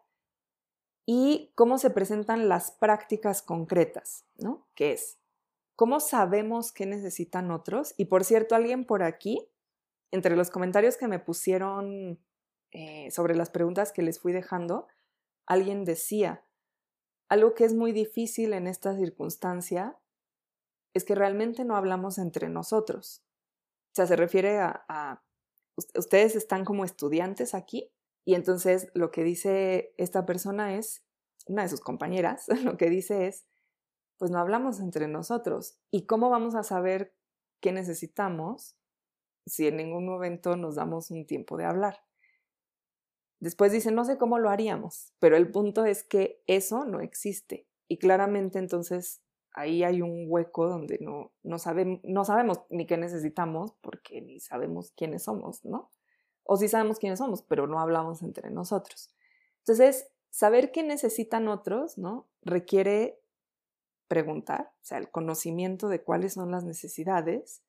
y 1.04 1.52
cómo 1.54 1.76
se 1.76 1.90
presentan 1.90 2.48
las 2.48 2.70
prácticas 2.70 3.42
concretas, 3.42 4.24
¿no? 4.38 4.70
¿Qué 4.74 4.92
es? 4.92 5.18
¿Cómo 5.76 6.00
sabemos 6.00 6.72
qué 6.72 6.86
necesitan 6.86 7.50
otros? 7.50 7.92
Y 7.98 8.06
por 8.06 8.24
cierto, 8.24 8.54
alguien 8.54 8.86
por 8.86 9.02
aquí, 9.02 9.50
entre 10.10 10.34
los 10.34 10.48
comentarios 10.48 10.96
que 10.96 11.08
me 11.08 11.18
pusieron 11.18 12.24
eh, 12.70 13.10
sobre 13.10 13.36
las 13.36 13.50
preguntas 13.50 13.92
que 13.92 14.00
les 14.00 14.18
fui 14.18 14.32
dejando, 14.32 14.88
alguien 15.44 15.84
decía, 15.84 16.42
algo 17.28 17.52
que 17.52 17.66
es 17.66 17.74
muy 17.74 17.92
difícil 17.92 18.54
en 18.54 18.66
esta 18.66 18.96
circunstancia 18.96 19.99
es 20.94 21.04
que 21.04 21.14
realmente 21.14 21.64
no 21.64 21.76
hablamos 21.76 22.18
entre 22.18 22.48
nosotros. 22.48 23.22
O 23.92 23.94
sea, 23.94 24.06
se 24.06 24.16
refiere 24.16 24.58
a, 24.58 25.22
ustedes 25.94 26.36
están 26.36 26.64
como 26.64 26.84
estudiantes 26.84 27.54
aquí 27.54 27.92
y 28.24 28.34
entonces 28.34 28.90
lo 28.94 29.10
que 29.10 29.24
dice 29.24 29.94
esta 29.96 30.26
persona 30.26 30.76
es, 30.76 31.04
una 31.46 31.62
de 31.62 31.68
sus 31.68 31.80
compañeras, 31.80 32.46
lo 32.64 32.76
que 32.76 32.90
dice 32.90 33.26
es, 33.26 33.46
pues 34.18 34.30
no 34.30 34.38
hablamos 34.38 34.80
entre 34.80 35.08
nosotros. 35.08 35.78
¿Y 35.90 36.06
cómo 36.06 36.30
vamos 36.30 36.54
a 36.54 36.62
saber 36.62 37.14
qué 37.60 37.72
necesitamos 37.72 38.76
si 39.46 39.66
en 39.66 39.76
ningún 39.76 40.06
momento 40.06 40.56
nos 40.56 40.76
damos 40.76 41.10
un 41.10 41.26
tiempo 41.26 41.56
de 41.56 41.64
hablar? 41.64 42.04
Después 43.40 43.72
dice, 43.72 43.90
no 43.90 44.04
sé 44.04 44.18
cómo 44.18 44.38
lo 44.38 44.50
haríamos, 44.50 45.14
pero 45.18 45.36
el 45.36 45.50
punto 45.50 45.86
es 45.86 46.04
que 46.04 46.42
eso 46.46 46.84
no 46.84 47.00
existe. 47.00 47.66
Y 47.88 47.96
claramente 47.96 48.58
entonces 48.58 49.22
ahí 49.52 49.82
hay 49.82 50.02
un 50.02 50.26
hueco 50.28 50.68
donde 50.68 50.98
no, 51.00 51.32
no, 51.42 51.56
no 52.04 52.24
sabemos 52.24 52.60
ni 52.70 52.86
qué 52.86 52.96
necesitamos 52.96 53.72
porque 53.80 54.20
ni 54.20 54.40
sabemos 54.40 54.92
quiénes 54.96 55.24
somos, 55.24 55.64
¿no? 55.64 55.90
O 56.44 56.56
sí 56.56 56.68
sabemos 56.68 56.98
quiénes 56.98 57.18
somos, 57.18 57.42
pero 57.42 57.66
no 57.66 57.80
hablamos 57.80 58.22
entre 58.22 58.50
nosotros. 58.50 59.14
Entonces, 59.58 60.08
saber 60.30 60.72
qué 60.72 60.82
necesitan 60.82 61.48
otros, 61.48 61.98
¿no? 61.98 62.28
Requiere 62.42 63.20
preguntar, 64.08 64.72
o 64.74 64.84
sea, 64.84 64.98
el 64.98 65.10
conocimiento 65.10 65.88
de 65.88 66.02
cuáles 66.02 66.34
son 66.34 66.50
las 66.50 66.64
necesidades, 66.64 67.62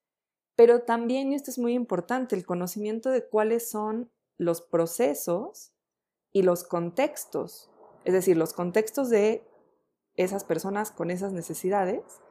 pero 0.56 0.84
también, 0.84 1.32
y 1.32 1.36
esto 1.36 1.52
es 1.52 1.60
muy 1.60 1.74
importante, 1.74 2.36
el 2.36 2.46
conocimiento 2.46 3.12
de 3.12 3.28
cuáles 3.28 3.70
son 3.70 4.12
los 4.38 4.62
procesos 4.62 5.74
y 6.32 6.42
los 6.42 6.64
contextos, 6.64 7.70
es 8.06 8.14
decir, 8.14 8.38
los 8.38 8.54
contextos 8.54 9.10
de 9.10 9.48
esas 10.24 10.44
personas 10.44 10.92
con 10.92 11.12
esas 11.12 11.34
necesidades 11.34 12.22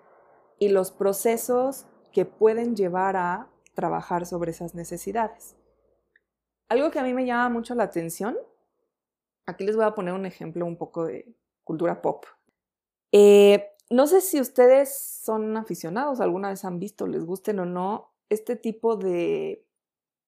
y 0.59 0.69
los 0.69 0.91
procesos 0.93 1.87
que 2.13 2.25
pueden 2.25 2.77
llevar 2.77 3.17
a 3.17 3.49
trabajar 3.75 4.27
sobre 4.27 4.51
esas 4.51 4.75
necesidades. 4.75 5.57
Algo 6.69 6.91
que 6.91 6.99
a 6.99 7.03
mí 7.03 7.15
me 7.15 7.27
llama 7.27 7.49
mucho 7.49 7.75
la 7.75 7.85
atención, 7.85 8.37
aquí 9.47 9.65
les 9.65 9.77
voy 9.77 9.85
a 9.85 9.95
poner 9.95 10.15
un 10.15 10.27
ejemplo 10.27 10.65
un 10.67 10.77
poco 10.77 11.07
de 11.07 11.35
cultura 11.65 12.01
pop. 12.03 12.25
Eh, 13.13 13.71
no 13.91 14.07
sé 14.07 14.21
si 14.21 14.41
ustedes 14.41 14.97
son 14.97 15.57
aficionados, 15.57 16.21
alguna 16.21 16.51
vez 16.51 16.65
han 16.65 16.79
visto, 16.79 17.07
les 17.07 17.25
gusten 17.25 17.59
o 17.59 17.65
no, 17.65 18.13
este 18.29 18.55
tipo 18.55 18.97
de 18.97 19.67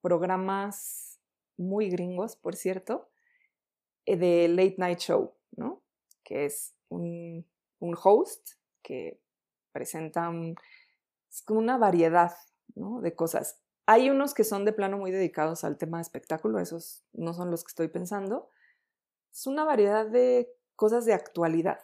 programas 0.00 1.20
muy 1.56 1.88
gringos, 1.90 2.36
por 2.36 2.56
cierto, 2.56 3.08
eh, 4.06 4.16
de 4.16 4.48
late 4.48 4.74
night 4.78 4.98
show, 4.98 5.34
¿no? 5.52 5.82
Que 6.24 6.46
es 6.46 6.74
un, 6.88 7.46
host 8.02 8.50
que 8.82 9.20
presenta 9.72 10.30
como 11.44 11.58
una 11.58 11.78
variedad 11.78 12.32
de 12.74 13.14
cosas. 13.14 13.60
Hay 13.86 14.10
unos 14.10 14.34
que 14.34 14.44
son 14.44 14.64
de 14.64 14.72
plano 14.72 14.98
muy 14.98 15.10
dedicados 15.10 15.64
al 15.64 15.76
tema 15.76 15.98
de 15.98 16.02
espectáculo, 16.02 16.58
esos 16.58 17.04
no 17.12 17.34
son 17.34 17.50
los 17.50 17.64
que 17.64 17.70
estoy 17.70 17.88
pensando. 17.88 18.48
Es 19.32 19.46
una 19.46 19.64
variedad 19.64 20.06
de 20.06 20.52
cosas 20.76 21.04
de 21.04 21.14
actualidad. 21.14 21.80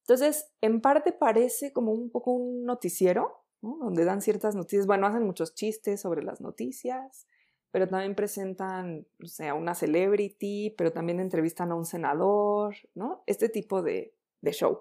Entonces, 0.00 0.52
en 0.60 0.80
parte 0.80 1.12
parece 1.12 1.72
como 1.72 1.92
un 1.92 2.10
poco 2.10 2.30
un 2.30 2.64
noticiero, 2.64 3.42
donde 3.60 4.04
dan 4.04 4.22
ciertas 4.22 4.54
noticias. 4.54 4.86
Bueno, 4.86 5.06
hacen 5.06 5.24
muchos 5.24 5.54
chistes 5.54 6.00
sobre 6.00 6.22
las 6.22 6.40
noticias, 6.40 7.26
pero 7.72 7.88
también 7.88 8.14
presentan, 8.14 9.06
o 9.22 9.26
sea, 9.26 9.54
una 9.54 9.74
celebrity, 9.74 10.74
pero 10.78 10.92
también 10.92 11.20
entrevistan 11.20 11.72
a 11.72 11.74
un 11.74 11.84
senador, 11.84 12.76
¿no? 12.94 13.22
Este 13.26 13.48
tipo 13.48 13.82
de, 13.82 14.14
show. 14.52 14.80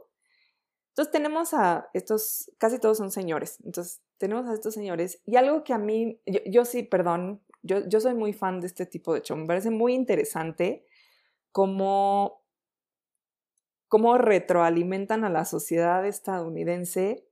Entonces 0.96 1.12
tenemos 1.12 1.54
a 1.54 1.90
estos, 1.94 2.50
casi 2.58 2.80
todos 2.80 2.98
son 2.98 3.12
señores, 3.12 3.60
entonces 3.66 4.02
tenemos 4.18 4.48
a 4.48 4.54
estos 4.54 4.74
señores 4.74 5.22
y 5.26 5.36
algo 5.36 5.66
que 5.66 5.74
a 5.74 5.78
mí, 5.78 6.22
yo, 6.46 6.64
sí, 6.64 6.84
perdón, 6.84 7.42
yo, 7.64 7.86
yo 7.86 8.00
soy 8.00 8.14
muy 8.14 8.32
fan 8.32 8.62
de 8.62 8.68
este 8.68 8.86
tipo 8.86 9.14
de 9.14 9.22
show, 9.22 9.36
me 9.36 9.46
parece 9.46 9.72
muy 9.72 9.94
interesante 9.94 10.86
cómo 11.52 12.42
cómo 13.90 14.18
retroalimentan 14.18 15.26
a 15.26 15.30
la 15.30 15.44
sociedad 15.44 16.06
estadounidense 16.06 17.28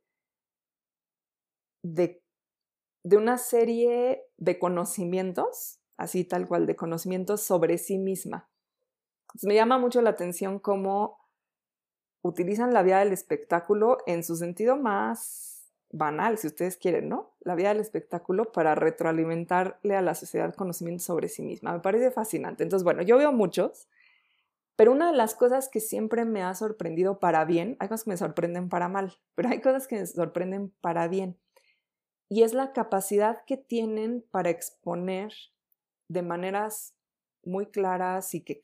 de 1.84 2.24
de 3.03 3.18
una 3.18 3.38
serie 3.38 4.24
de 4.38 4.59
conocimientos, 4.59 5.80
así 5.97 6.24
tal 6.24 6.47
cual, 6.47 6.66
de 6.66 6.76
conocimientos 6.76 7.41
sobre 7.41 7.78
sí 7.78 7.97
misma. 7.97 8.49
me 9.43 9.55
llama 9.55 9.78
mucho 9.78 10.01
la 10.01 10.11
atención 10.11 10.59
cómo 10.59 11.22
utilizan 12.24 12.74
la 12.74 12.82
vía 12.82 12.99
del 12.99 13.13
espectáculo 13.13 13.99
en 14.07 14.24
su 14.24 14.36
sentido 14.36 14.76
más 14.76 15.71
banal, 15.91 16.39
si 16.39 16.47
ustedes 16.47 16.78
quieren, 16.78 17.07
¿no? 17.07 17.36
La 17.41 17.53
vía 17.53 17.69
del 17.69 17.80
espectáculo 17.80 18.51
para 18.51 18.74
retroalimentarle 18.74 19.95
a 19.95 20.01
la 20.01 20.15
sociedad 20.15 20.55
conocimientos 20.55 21.05
sobre 21.05 21.30
sí 21.30 21.43
misma. 21.43 21.74
Me 21.74 21.82
parece 21.82 22.09
fascinante. 22.09 22.63
Entonces, 22.63 22.84
bueno, 22.84 23.03
yo 23.03 23.17
veo 23.17 23.32
muchos, 23.32 23.88
pero 24.76 24.91
una 24.91 25.11
de 25.11 25.17
las 25.17 25.36
cosas 25.36 25.69
que 25.69 25.80
siempre 25.80 26.26
me 26.26 26.41
ha 26.41 26.55
sorprendido 26.55 27.19
para 27.19 27.45
bien, 27.45 27.78
hay 27.80 27.89
cosas 27.89 28.05
que 28.05 28.09
me 28.09 28.17
sorprenden 28.17 28.69
para 28.69 28.88
mal, 28.88 29.13
pero 29.36 29.49
hay 29.49 29.61
cosas 29.61 29.88
que 29.88 29.99
me 29.99 30.07
sorprenden 30.07 30.74
para 30.82 31.07
bien. 31.07 31.38
Y 32.30 32.41
es 32.41 32.53
la 32.53 32.74
capacidad 32.74 33.43
que 33.45 33.57
tienen 33.57 34.26
para 34.32 34.49
exponer 34.49 35.32
de 36.07 36.24
maneras 36.24 36.95
muy 37.43 37.67
claras 37.67 38.34
y 38.34 38.41
que 38.41 38.61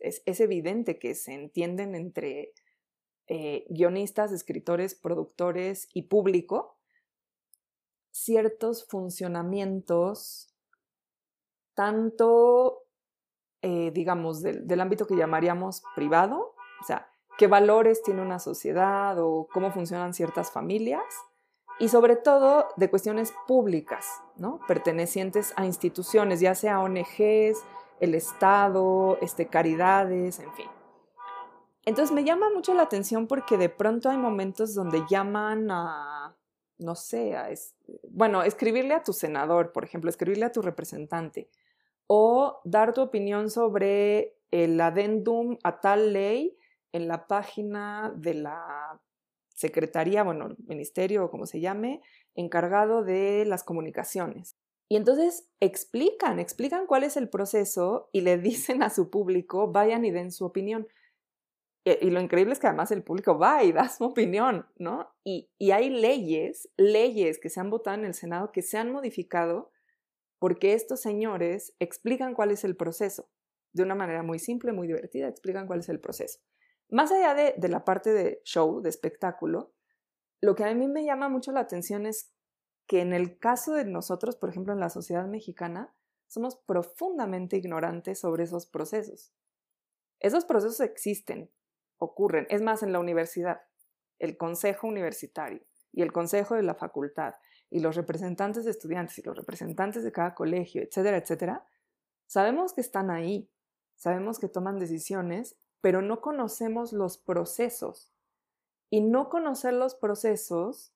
es, 0.00 0.40
evidente 0.40 0.98
que 0.98 1.14
se 1.14 1.34
entienden 1.34 1.94
entre 1.94 2.52
eh, 3.28 3.66
guionistas, 3.70 4.32
escritores, 4.32 4.94
productores 4.94 5.88
y 5.94 6.02
público 6.02 6.78
ciertos 8.10 8.86
funcionamientos 8.86 10.54
tanto 11.74 12.84
eh, 13.66 13.90
digamos, 13.94 14.42
del, 14.42 14.78
ámbito 14.78 15.06
que 15.06 15.16
llamaríamos 15.16 15.82
privado, 15.94 16.54
o 16.82 16.84
sea, 16.84 17.08
qué 17.38 17.46
valores 17.46 18.02
tiene 18.02 18.20
una 18.20 18.38
sociedad 18.38 19.18
o 19.18 19.48
cómo 19.50 19.70
funcionan 19.70 20.12
ciertas 20.12 20.50
familias, 20.50 21.02
y 21.78 21.88
sobre 21.88 22.16
todo 22.16 22.66
de 22.76 22.90
cuestiones 22.90 23.32
públicas, 23.46 24.20
¿no? 24.36 24.60
pertenecientes 24.68 25.54
a 25.56 25.64
instituciones, 25.64 26.40
ya 26.40 26.54
sea 26.54 26.80
ONGs, 26.80 27.64
el 28.00 28.14
Estado, 28.14 29.16
este, 29.22 29.46
caridades, 29.46 30.40
en 30.40 30.52
fin. 30.52 30.68
Entonces 31.86 32.14
me 32.14 32.24
llama 32.24 32.50
mucho 32.50 32.74
la 32.74 32.82
atención 32.82 33.26
porque 33.26 33.58
de 33.58 33.68
pronto 33.68 34.10
hay 34.10 34.16
momentos 34.16 34.74
donde 34.74 35.02
llaman 35.08 35.70
a, 35.70 36.36
no 36.78 36.94
sé, 36.94 37.36
a, 37.36 37.50
bueno, 38.10 38.42
escribirle 38.42 38.94
a 38.94 39.02
tu 39.02 39.12
senador, 39.12 39.72
por 39.72 39.84
ejemplo, 39.84 40.08
escribirle 40.08 40.46
a 40.46 40.52
tu 40.52 40.62
representante, 40.62 41.48
o 42.06 42.60
dar 42.64 42.94
tu 42.94 43.02
opinión 43.02 43.50
sobre 43.50 44.36
el 44.50 44.80
adendum 44.80 45.58
a 45.62 45.80
tal 45.80 46.12
ley 46.12 46.56
en 46.92 47.08
la 47.08 47.26
página 47.26 48.12
de 48.16 48.34
la 48.34 49.00
Secretaría, 49.54 50.22
bueno, 50.24 50.56
Ministerio 50.66 51.24
o 51.24 51.30
como 51.30 51.46
se 51.46 51.60
llame, 51.60 52.00
encargado 52.34 53.04
de 53.04 53.44
las 53.46 53.62
comunicaciones. 53.62 54.56
Y 54.88 54.96
entonces 54.96 55.48
explican, 55.60 56.38
explican 56.38 56.86
cuál 56.86 57.04
es 57.04 57.16
el 57.16 57.28
proceso 57.28 58.08
y 58.12 58.20
le 58.22 58.38
dicen 58.38 58.82
a 58.82 58.90
su 58.90 59.10
público, 59.10 59.70
vayan 59.70 60.04
y 60.04 60.10
den 60.10 60.32
su 60.32 60.44
opinión. 60.44 60.86
Y, 61.84 62.10
lo 62.10 62.20
increíble 62.20 62.54
es 62.54 62.58
que 62.58 62.66
además 62.66 62.90
el 62.90 63.02
público 63.02 63.38
va 63.38 63.62
y 63.62 63.72
da 63.72 63.88
su 63.88 64.04
opinión, 64.04 64.66
¿no? 64.76 65.14
Y, 65.22 65.50
y 65.58 65.72
hay 65.72 65.90
leyes, 65.90 66.70
leyes 66.76 67.38
que 67.38 67.50
se 67.50 67.60
han 67.60 67.70
votado 67.70 67.98
en 67.98 68.06
el 68.06 68.14
Senado 68.14 68.52
que 68.52 68.62
se 68.62 68.78
han 68.78 68.90
modificado 68.90 69.70
porque 70.38 70.74
estos 70.74 71.00
señores 71.00 71.74
explican 71.78 72.34
cuál 72.34 72.50
es 72.50 72.64
el 72.64 72.76
proceso. 72.76 73.30
De 73.72 73.82
una 73.82 73.94
manera 73.94 74.22
muy 74.22 74.38
simple, 74.38 74.72
muy 74.72 74.86
divertida, 74.86 75.26
explican 75.26 75.66
cuál 75.66 75.80
es 75.80 75.88
el 75.88 76.00
proceso. 76.00 76.40
Más 76.90 77.10
allá 77.10 77.34
de, 77.34 77.68
la 77.68 77.84
parte 77.84 78.12
de 78.12 78.40
show, 78.44 78.80
de 78.80 78.90
espectáculo, 78.90 79.72
lo 80.40 80.54
que 80.54 80.64
a 80.64 80.74
mí 80.74 80.86
me 80.86 81.04
llama 81.04 81.28
mucho 81.28 81.50
la 81.50 81.60
atención 81.60 82.06
es 82.06 82.30
que 82.86 83.00
en 83.00 83.14
el 83.14 83.38
caso 83.38 83.72
de 83.72 83.86
nosotros, 83.86 84.36
por 84.36 84.50
ejemplo, 84.50 84.74
en 84.74 84.80
la 84.80 84.90
sociedad 84.90 85.26
mexicana, 85.26 85.94
somos 86.26 86.56
profundamente 86.56 87.56
ignorantes 87.56 88.20
sobre 88.20 88.44
esos 88.44 88.66
procesos. 88.66 89.32
Esos 90.20 90.44
procesos 90.44 90.80
existen, 90.80 91.50
ocurren. 91.98 92.46
Es 92.50 92.62
más, 92.62 92.82
en 92.82 92.92
la 92.92 93.00
universidad, 93.00 93.62
el 94.18 94.36
consejo 94.36 94.86
universitario 94.86 95.62
y 95.92 96.02
el 96.02 96.12
consejo 96.12 96.54
de 96.54 96.62
la 96.62 96.74
facultad 96.74 97.34
y 97.70 97.80
los 97.80 97.96
representantes 97.96 98.64
de 98.64 98.70
estudiantes 98.70 99.18
y 99.18 99.22
los 99.22 99.36
representantes 99.36 100.04
de 100.04 100.12
cada 100.12 100.34
colegio, 100.34 100.82
etcétera, 100.82 101.16
etcétera, 101.16 101.66
sabemos 102.26 102.72
que 102.72 102.80
están 102.80 103.10
ahí, 103.10 103.50
sabemos 103.96 104.38
que 104.38 104.48
toman 104.48 104.78
decisiones, 104.78 105.56
pero 105.80 106.02
no 106.02 106.20
conocemos 106.20 106.92
los 106.92 107.18
procesos. 107.18 108.12
Y 108.90 109.00
no 109.00 109.28
conocer 109.28 109.74
los 109.74 109.94
procesos 109.94 110.94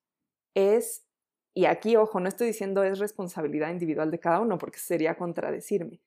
es, 0.54 1.04
y 1.52 1.66
aquí, 1.66 1.96
ojo, 1.96 2.20
no 2.20 2.28
estoy 2.28 2.48
diciendo 2.48 2.84
es 2.84 2.98
responsabilidad 2.98 3.70
individual 3.70 4.10
de 4.10 4.20
cada 4.20 4.40
uno, 4.40 4.58
porque 4.58 4.78
sería 4.78 5.16
contradecirme. 5.16 6.00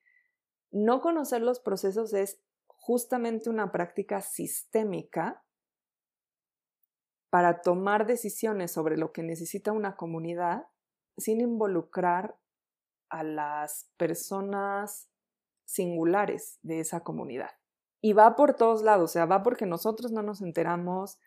No 0.72 1.02
conocer 1.02 1.42
los 1.42 1.60
procesos 1.60 2.14
es 2.14 2.40
justamente 2.82 3.50
una 3.50 3.72
práctica 3.72 4.22
sistémica 4.22 5.46
para 7.30 7.62
tomar 7.62 8.08
decisiones 8.08 8.72
sobre 8.72 8.98
lo 8.98 9.14
que 9.14 9.24
necesita 9.24 9.72
una 9.72 9.96
comunidad 9.96 10.68
sin 11.16 11.40
involucrar 11.40 12.38
a 13.10 13.24
las 13.24 13.90
personas 13.98 15.10
singulares 15.66 16.60
de 16.64 16.80
esa 16.80 17.02
comunidad. 17.02 17.52
Y 18.02 18.14
va 18.14 18.36
por 18.36 18.56
todos 18.56 18.82
lados, 18.82 19.12
o 19.12 19.14
sea, 19.14 19.26
va 19.26 19.44
porque 19.44 19.68
nosotros 19.68 20.12
no 20.12 20.24
nos 20.24 20.42
enteramos, 20.42 21.20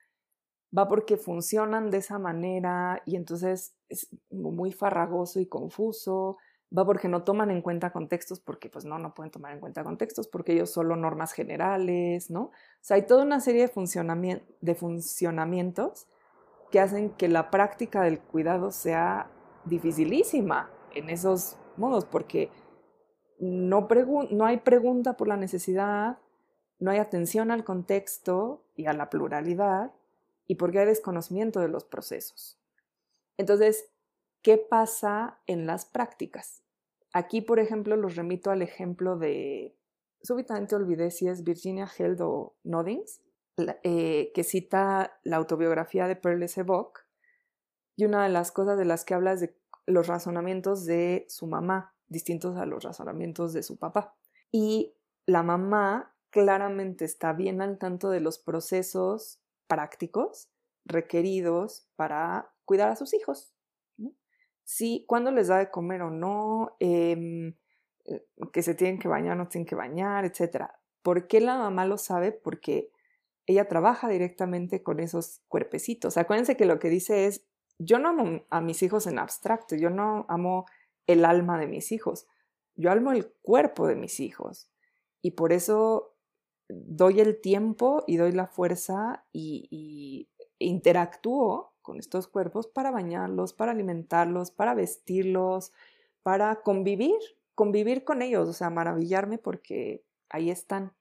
va 0.76 0.88
porque 0.88 1.16
funcionan 1.16 1.90
de 1.90 1.98
esa 1.98 2.18
manera 2.18 3.00
y 3.06 3.14
entonces 3.14 3.76
es 3.88 4.08
muy 4.30 4.72
farragoso 4.72 5.38
y 5.38 5.46
confuso, 5.46 6.36
va 6.76 6.84
porque 6.84 7.08
no 7.08 7.22
toman 7.22 7.50
en 7.50 7.62
cuenta 7.62 7.92
contextos, 7.92 8.40
porque 8.40 8.68
pues 8.68 8.84
no, 8.84 8.98
no 8.98 9.14
pueden 9.14 9.30
tomar 9.30 9.52
en 9.52 9.60
cuenta 9.60 9.84
contextos, 9.84 10.26
porque 10.28 10.52
ellos 10.52 10.70
solo 10.70 10.96
normas 10.96 11.32
generales, 11.32 12.30
¿no? 12.30 12.42
O 12.42 12.52
sea, 12.80 12.96
hay 12.96 13.06
toda 13.06 13.22
una 13.22 13.40
serie 13.40 13.68
de, 13.68 14.42
de 14.60 14.74
funcionamientos 14.74 16.06
que 16.70 16.80
hacen 16.80 17.10
que 17.10 17.28
la 17.28 17.50
práctica 17.50 18.02
del 18.02 18.18
cuidado 18.18 18.72
sea 18.72 19.30
dificilísima 19.64 20.70
en 20.94 21.10
esos 21.10 21.56
modos, 21.76 22.04
porque 22.04 22.50
no, 23.38 23.88
no 24.30 24.44
hay 24.44 24.58
pregunta 24.58 25.16
por 25.16 25.28
la 25.28 25.36
necesidad, 25.36 26.18
no 26.80 26.90
hay 26.90 26.98
atención 26.98 27.50
al 27.50 27.64
contexto 27.64 28.64
y 28.74 28.86
a 28.86 28.92
la 28.92 29.10
pluralidad, 29.10 29.92
y 30.46 30.56
porque 30.56 30.80
hay 30.80 30.86
desconocimiento 30.86 31.60
de 31.60 31.68
los 31.68 31.84
procesos. 31.84 32.58
Entonces, 33.36 33.88
¿qué 34.42 34.58
pasa 34.58 35.38
en 35.46 35.66
las 35.66 35.86
prácticas? 35.86 36.63
Aquí, 37.14 37.42
por 37.42 37.60
ejemplo, 37.60 37.96
los 37.96 38.16
remito 38.16 38.50
al 38.50 38.60
ejemplo 38.60 39.16
de, 39.16 39.78
súbitamente 40.20 40.74
olvidé 40.74 41.12
si 41.12 41.28
es 41.28 41.44
Virginia 41.44 41.88
Held 41.96 42.20
o 42.20 42.56
Noddings, 42.64 43.22
eh, 43.84 44.32
que 44.34 44.42
cita 44.42 45.16
la 45.22 45.36
autobiografía 45.36 46.08
de 46.08 46.16
Pearl 46.16 46.42
S. 46.42 46.60
Bock, 46.64 47.06
y 47.96 48.04
una 48.04 48.24
de 48.24 48.30
las 48.30 48.50
cosas 48.50 48.76
de 48.76 48.84
las 48.84 49.04
que 49.04 49.14
habla 49.14 49.34
es 49.34 49.40
de 49.40 49.56
los 49.86 50.08
razonamientos 50.08 50.86
de 50.86 51.24
su 51.28 51.46
mamá, 51.46 51.94
distintos 52.08 52.56
a 52.56 52.66
los 52.66 52.82
razonamientos 52.82 53.52
de 53.52 53.62
su 53.62 53.78
papá. 53.78 54.16
Y 54.50 54.96
la 55.24 55.44
mamá 55.44 56.16
claramente 56.30 57.04
está 57.04 57.32
bien 57.32 57.62
al 57.62 57.78
tanto 57.78 58.10
de 58.10 58.18
los 58.18 58.40
procesos 58.40 59.40
prácticos 59.68 60.50
requeridos 60.84 61.86
para 61.94 62.52
cuidar 62.64 62.90
a 62.90 62.96
sus 62.96 63.14
hijos 63.14 63.53
sí, 64.64 65.04
cuándo 65.06 65.30
les 65.30 65.48
da 65.48 65.58
de 65.58 65.70
comer 65.70 66.02
o 66.02 66.10
no, 66.10 66.76
em, 66.80 67.54
eh, 68.06 68.26
que 68.52 68.62
se 68.62 68.74
tienen 68.74 68.98
que 68.98 69.08
bañar, 69.08 69.36
no 69.36 69.48
tienen 69.48 69.66
que 69.66 69.74
bañar, 69.74 70.24
etc. 70.24 70.70
¿Por 71.02 71.26
qué 71.26 71.40
la 71.40 71.56
mamá 71.58 71.86
lo 71.86 71.98
sabe? 71.98 72.32
Porque 72.32 72.90
ella 73.46 73.68
trabaja 73.68 74.08
directamente 74.08 74.82
con 74.82 75.00
esos 75.00 75.42
cuerpecitos. 75.48 76.16
Acuérdense 76.16 76.56
que 76.56 76.64
lo 76.64 76.78
que 76.78 76.88
dice 76.88 77.26
es, 77.26 77.46
yo 77.78 77.98
no 77.98 78.10
amo 78.10 78.42
a 78.50 78.60
mis 78.60 78.82
hijos 78.82 79.06
en 79.06 79.18
abstracto, 79.18 79.76
yo 79.76 79.90
no 79.90 80.26
amo 80.28 80.66
el 81.06 81.24
alma 81.24 81.58
de 81.58 81.66
mis 81.66 81.92
hijos, 81.92 82.26
yo 82.76 82.90
amo 82.90 83.12
el 83.12 83.30
cuerpo 83.42 83.86
de 83.86 83.96
mis 83.96 84.20
hijos. 84.20 84.70
Y 85.20 85.32
por 85.32 85.52
eso 85.52 86.14
doy 86.68 87.20
el 87.20 87.40
tiempo 87.40 88.04
y 88.06 88.16
doy 88.16 88.32
la 88.32 88.46
fuerza 88.46 89.26
y, 89.32 89.68
y 89.70 90.30
interactúo 90.58 91.73
con 91.84 92.00
estos 92.00 92.26
cuerpos 92.26 92.66
para 92.66 92.90
bañarlos, 92.90 93.52
para 93.52 93.70
alimentarlos, 93.70 94.50
para 94.50 94.74
vestirlos, 94.74 95.72
para 96.24 96.62
convivir, 96.62 97.20
convivir 97.54 98.02
con 98.02 98.22
ellos, 98.22 98.48
o 98.48 98.52
sea, 98.52 98.70
maravillarme 98.70 99.38
porque 99.38 100.02
ahí 100.30 100.50
están. 100.50 100.92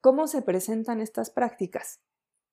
¿Cómo 0.00 0.26
se 0.26 0.42
presentan 0.42 1.00
estas 1.00 1.30
prácticas? 1.30 2.00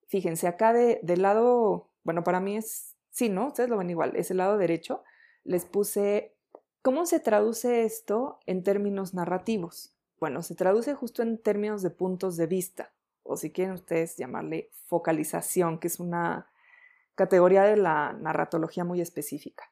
Fíjense, 0.07 0.47
acá 0.47 0.73
de, 0.73 0.99
del 1.01 1.21
lado, 1.21 1.89
bueno, 2.03 2.23
para 2.23 2.41
mí 2.41 2.57
es, 2.57 2.95
sí, 3.09 3.29
¿no? 3.29 3.47
Ustedes 3.47 3.69
lo 3.69 3.77
ven 3.77 3.89
igual, 3.89 4.15
es 4.15 4.29
el 4.29 4.37
lado 4.37 4.57
derecho, 4.57 5.03
les 5.45 5.65
puse, 5.65 6.35
¿cómo 6.81 7.05
se 7.05 7.21
traduce 7.21 7.85
esto 7.85 8.39
en 8.45 8.63
términos 8.63 9.13
narrativos? 9.13 9.93
Bueno, 10.19 10.43
se 10.43 10.55
traduce 10.55 10.93
justo 10.93 11.23
en 11.23 11.37
términos 11.37 11.81
de 11.81 11.89
puntos 11.89 12.35
de 12.35 12.47
vista, 12.47 12.91
o 13.23 13.37
si 13.37 13.51
quieren 13.51 13.75
ustedes 13.75 14.17
llamarle 14.17 14.69
focalización, 14.87 15.79
que 15.79 15.87
es 15.87 16.01
una 16.01 16.47
categoría 17.17 17.63
de 17.63 17.75
la 17.75 18.13
narratología 18.13 18.85
muy 18.85 19.01
específica. 19.01 19.65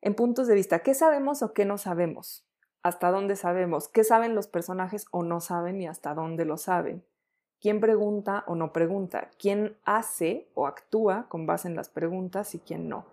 en 0.00 0.14
puntos 0.14 0.46
de 0.46 0.54
vista. 0.54 0.80
¿Qué 0.80 0.92
sabemos 0.92 1.42
o 1.42 1.54
qué 1.54 1.64
no 1.64 1.78
sabemos? 1.78 2.46
¿Hasta 2.82 3.10
dónde 3.10 3.36
sabemos? 3.36 3.88
¿Qué 3.88 4.04
saben 4.04 4.34
los 4.34 4.48
personajes 4.48 5.06
o 5.10 5.22
no 5.22 5.40
saben 5.40 5.80
y 5.80 5.86
hasta 5.86 6.12
dónde 6.12 6.44
lo 6.44 6.58
saben? 6.58 7.02
¿Quién 7.58 7.80
pregunta 7.80 8.44
o 8.46 8.54
no 8.54 8.70
pregunta? 8.70 9.30
¿Quién 9.38 9.78
hace 9.86 10.50
o 10.52 10.66
actúa 10.66 11.26
con 11.30 11.46
base 11.46 11.68
en 11.68 11.74
las 11.74 11.88
preguntas 11.88 12.54
y 12.54 12.58
quién 12.58 12.90
no? 12.90 13.06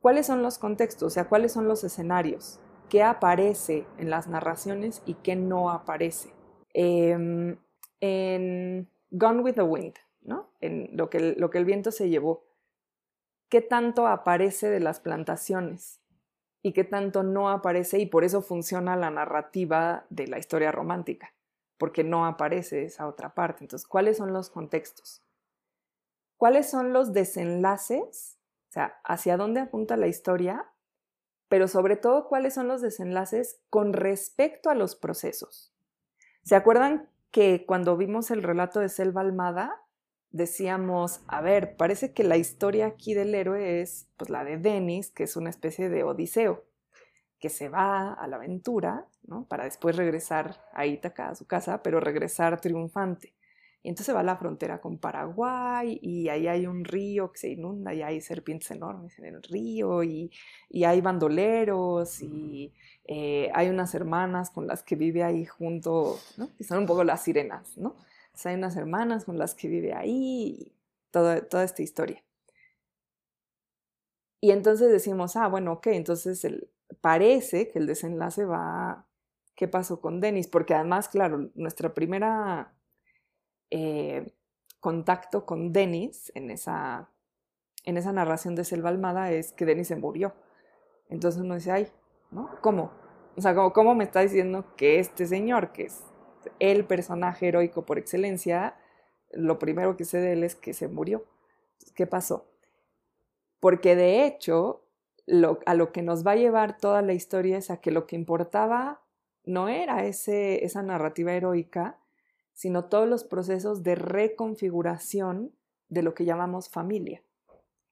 ¿Cuáles 0.00 0.24
son 0.26 0.42
los 0.42 0.56
contextos? 0.56 1.08
O 1.08 1.10
sea, 1.10 1.28
¿cuáles 1.28 1.52
son 1.52 1.68
los 1.68 1.84
escenarios? 1.84 2.58
¿Qué 2.88 3.02
aparece 3.02 3.86
en 3.98 4.08
las 4.08 4.28
narraciones 4.28 5.02
y 5.04 5.12
qué 5.12 5.36
no 5.36 5.68
aparece? 5.68 6.30
Em, 6.72 7.58
en 8.00 8.88
Gone 9.10 9.42
with 9.42 9.56
the 9.56 9.62
Wind, 9.62 9.96
En 10.60 10.90
lo 10.92 11.10
que, 11.10 11.34
lo 11.36 11.50
que 11.50 11.58
el 11.58 11.64
viento 11.64 11.90
se 11.90 12.08
llevó. 12.08 12.44
¿Qué 13.48 13.60
tanto 13.60 14.06
aparece 14.06 14.68
de 14.68 14.80
las 14.80 15.00
plantaciones? 15.00 16.00
y 16.66 16.72
qué 16.72 16.82
tanto 16.82 17.22
no 17.22 17.48
aparece 17.48 18.00
y 18.00 18.06
por 18.06 18.24
eso 18.24 18.42
funciona 18.42 18.96
la 18.96 19.08
narrativa 19.08 20.04
de 20.10 20.26
la 20.26 20.38
historia 20.38 20.72
romántica, 20.72 21.32
porque 21.78 22.02
no 22.02 22.26
aparece 22.26 22.82
esa 22.82 23.06
otra 23.06 23.34
parte. 23.34 23.62
Entonces, 23.62 23.86
¿cuáles 23.86 24.16
son 24.16 24.32
los 24.32 24.50
contextos? 24.50 25.22
¿Cuáles 26.36 26.68
son 26.68 26.92
los 26.92 27.12
desenlaces? 27.12 28.40
O 28.68 28.72
sea, 28.72 28.98
hacia 29.04 29.36
dónde 29.36 29.60
apunta 29.60 29.96
la 29.96 30.08
historia, 30.08 30.68
pero 31.48 31.68
sobre 31.68 31.94
todo, 31.94 32.26
¿cuáles 32.26 32.54
son 32.54 32.66
los 32.66 32.82
desenlaces 32.82 33.60
con 33.70 33.92
respecto 33.92 34.68
a 34.68 34.74
los 34.74 34.96
procesos? 34.96 35.72
¿Se 36.42 36.56
acuerdan 36.56 37.08
que 37.30 37.64
cuando 37.64 37.96
vimos 37.96 38.32
el 38.32 38.42
relato 38.42 38.80
de 38.80 38.88
Selva 38.88 39.20
Almada, 39.20 39.85
decíamos, 40.36 41.20
a 41.26 41.40
ver, 41.40 41.76
parece 41.76 42.12
que 42.12 42.24
la 42.24 42.36
historia 42.36 42.86
aquí 42.86 43.14
del 43.14 43.34
héroe 43.34 43.80
es 43.80 44.08
pues 44.16 44.30
la 44.30 44.44
de 44.44 44.58
Denis, 44.58 45.10
que 45.10 45.24
es 45.24 45.36
una 45.36 45.50
especie 45.50 45.88
de 45.88 46.04
Odiseo, 46.04 46.64
que 47.38 47.48
se 47.48 47.68
va 47.68 48.12
a 48.12 48.26
la 48.26 48.36
aventura, 48.36 49.06
¿no? 49.24 49.46
Para 49.48 49.64
después 49.64 49.96
regresar 49.96 50.62
a 50.72 50.86
Ítaca, 50.86 51.30
a 51.30 51.34
su 51.34 51.46
casa, 51.46 51.82
pero 51.82 52.00
regresar 52.00 52.60
triunfante. 52.60 53.34
Y 53.82 53.88
entonces 53.88 54.14
va 54.14 54.20
a 54.20 54.24
la 54.24 54.36
frontera 54.36 54.80
con 54.80 54.98
Paraguay 54.98 55.98
y 56.02 56.28
ahí 56.28 56.48
hay 56.48 56.66
un 56.66 56.84
río 56.84 57.30
que 57.30 57.38
se 57.38 57.50
inunda 57.50 57.94
y 57.94 58.02
hay 58.02 58.20
serpientes 58.20 58.70
enormes 58.72 59.16
en 59.18 59.26
el 59.26 59.42
río 59.42 60.02
y, 60.02 60.30
hay 60.84 61.00
bandoleros 61.00 62.20
y 62.20 62.72
eh, 63.04 63.48
hay 63.54 63.68
unas 63.68 63.94
hermanas 63.94 64.50
con 64.50 64.66
las 64.66 64.82
que 64.82 64.96
vive 64.96 65.22
ahí 65.22 65.44
junto, 65.44 66.18
¿no? 66.36 66.48
Que 66.56 66.64
son 66.64 66.78
un 66.78 66.86
poco 66.86 67.04
las 67.04 67.22
sirenas, 67.22 67.78
¿no? 67.78 67.94
Hay 68.44 68.56
unas 68.56 68.76
hermanas 68.76 69.24
con 69.24 69.38
las 69.38 69.54
que 69.54 69.68
vive 69.68 69.94
ahí, 69.94 70.74
toda, 71.10 71.40
toda 71.48 71.64
esta 71.64 71.82
historia. 71.82 72.22
Y 74.40 74.50
entonces 74.50 74.90
decimos, 74.92 75.36
ah, 75.36 75.48
bueno, 75.48 75.72
ok, 75.72 75.88
entonces 75.88 76.44
el, 76.44 76.70
parece 77.00 77.68
que 77.68 77.78
el 77.78 77.86
desenlace 77.86 78.44
va, 78.44 79.06
¿qué 79.54 79.68
pasó 79.68 80.00
con 80.00 80.20
Denis? 80.20 80.48
Porque 80.48 80.74
además, 80.74 81.08
claro, 81.08 81.50
nuestra 81.54 81.94
primera 81.94 82.74
eh, 83.70 84.34
contacto 84.80 85.46
con 85.46 85.72
Denis 85.72 86.30
en 86.34 86.50
esa, 86.50 87.10
en 87.84 87.96
esa 87.96 88.12
narración 88.12 88.54
de 88.54 88.64
Selva 88.64 88.90
Almada 88.90 89.32
es 89.32 89.52
que 89.52 89.64
Denis 89.64 89.88
se 89.88 89.96
murió. 89.96 90.34
Entonces 91.08 91.40
uno 91.40 91.54
dice, 91.54 91.72
ay, 91.72 91.88
¿no? 92.30 92.50
¿Cómo? 92.60 92.92
O 93.36 93.40
sea, 93.40 93.54
¿cómo, 93.54 93.72
¿cómo 93.72 93.94
me 93.94 94.04
está 94.04 94.20
diciendo 94.20 94.74
que 94.76 94.98
este 94.98 95.26
señor, 95.26 95.72
que 95.72 95.84
es 95.84 96.02
el 96.58 96.84
personaje 96.84 97.48
heroico 97.48 97.84
por 97.84 97.98
excelencia, 97.98 98.76
lo 99.32 99.58
primero 99.58 99.96
que 99.96 100.04
sé 100.04 100.18
de 100.18 100.32
él 100.32 100.44
es 100.44 100.54
que 100.54 100.74
se 100.74 100.88
murió. 100.88 101.24
¿Qué 101.94 102.06
pasó? 102.06 102.48
Porque 103.60 103.96
de 103.96 104.26
hecho, 104.26 104.84
a 105.66 105.74
lo 105.74 105.92
que 105.92 106.02
nos 106.02 106.26
va 106.26 106.32
a 106.32 106.36
llevar 106.36 106.78
toda 106.78 107.02
la 107.02 107.12
historia 107.12 107.58
es 107.58 107.70
a 107.70 107.80
que 107.80 107.90
lo 107.90 108.06
que 108.06 108.16
importaba 108.16 109.02
no 109.44 109.68
era 109.68 110.04
ese, 110.04 110.64
esa 110.64 110.82
narrativa 110.82 111.32
heroica, 111.32 111.98
sino 112.52 112.86
todos 112.86 113.08
los 113.08 113.24
procesos 113.24 113.82
de 113.82 113.94
reconfiguración 113.94 115.52
de 115.88 116.02
lo 116.02 116.14
que 116.14 116.24
llamamos 116.24 116.68
familia. 116.68 117.22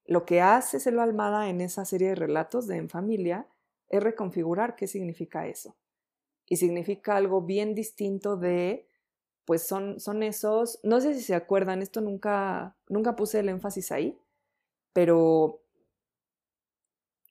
Lo 0.06 0.24
que 0.24 0.40
hace 0.40 0.80
Selva 0.80 1.02
Almada 1.02 1.48
en 1.48 1.60
esa 1.60 1.84
serie 1.84 2.08
de 2.08 2.14
relatos 2.14 2.66
de 2.66 2.76
En 2.76 2.88
Familia 2.88 3.46
es 3.88 4.02
reconfigurar 4.02 4.74
qué 4.76 4.86
significa 4.86 5.46
eso 5.46 5.76
y 6.48 6.56
significa 6.56 7.16
algo 7.16 7.42
bien 7.42 7.74
distinto 7.74 8.36
de, 8.36 8.86
pues 9.44 9.66
son, 9.66 10.00
son 10.00 10.22
esos, 10.22 10.78
no 10.82 11.00
sé 11.00 11.14
si 11.14 11.22
se 11.22 11.34
acuerdan, 11.34 11.82
esto 11.82 12.00
nunca, 12.00 12.76
nunca 12.88 13.16
puse 13.16 13.40
el 13.40 13.48
énfasis 13.48 13.92
ahí, 13.92 14.18
pero, 14.92 15.60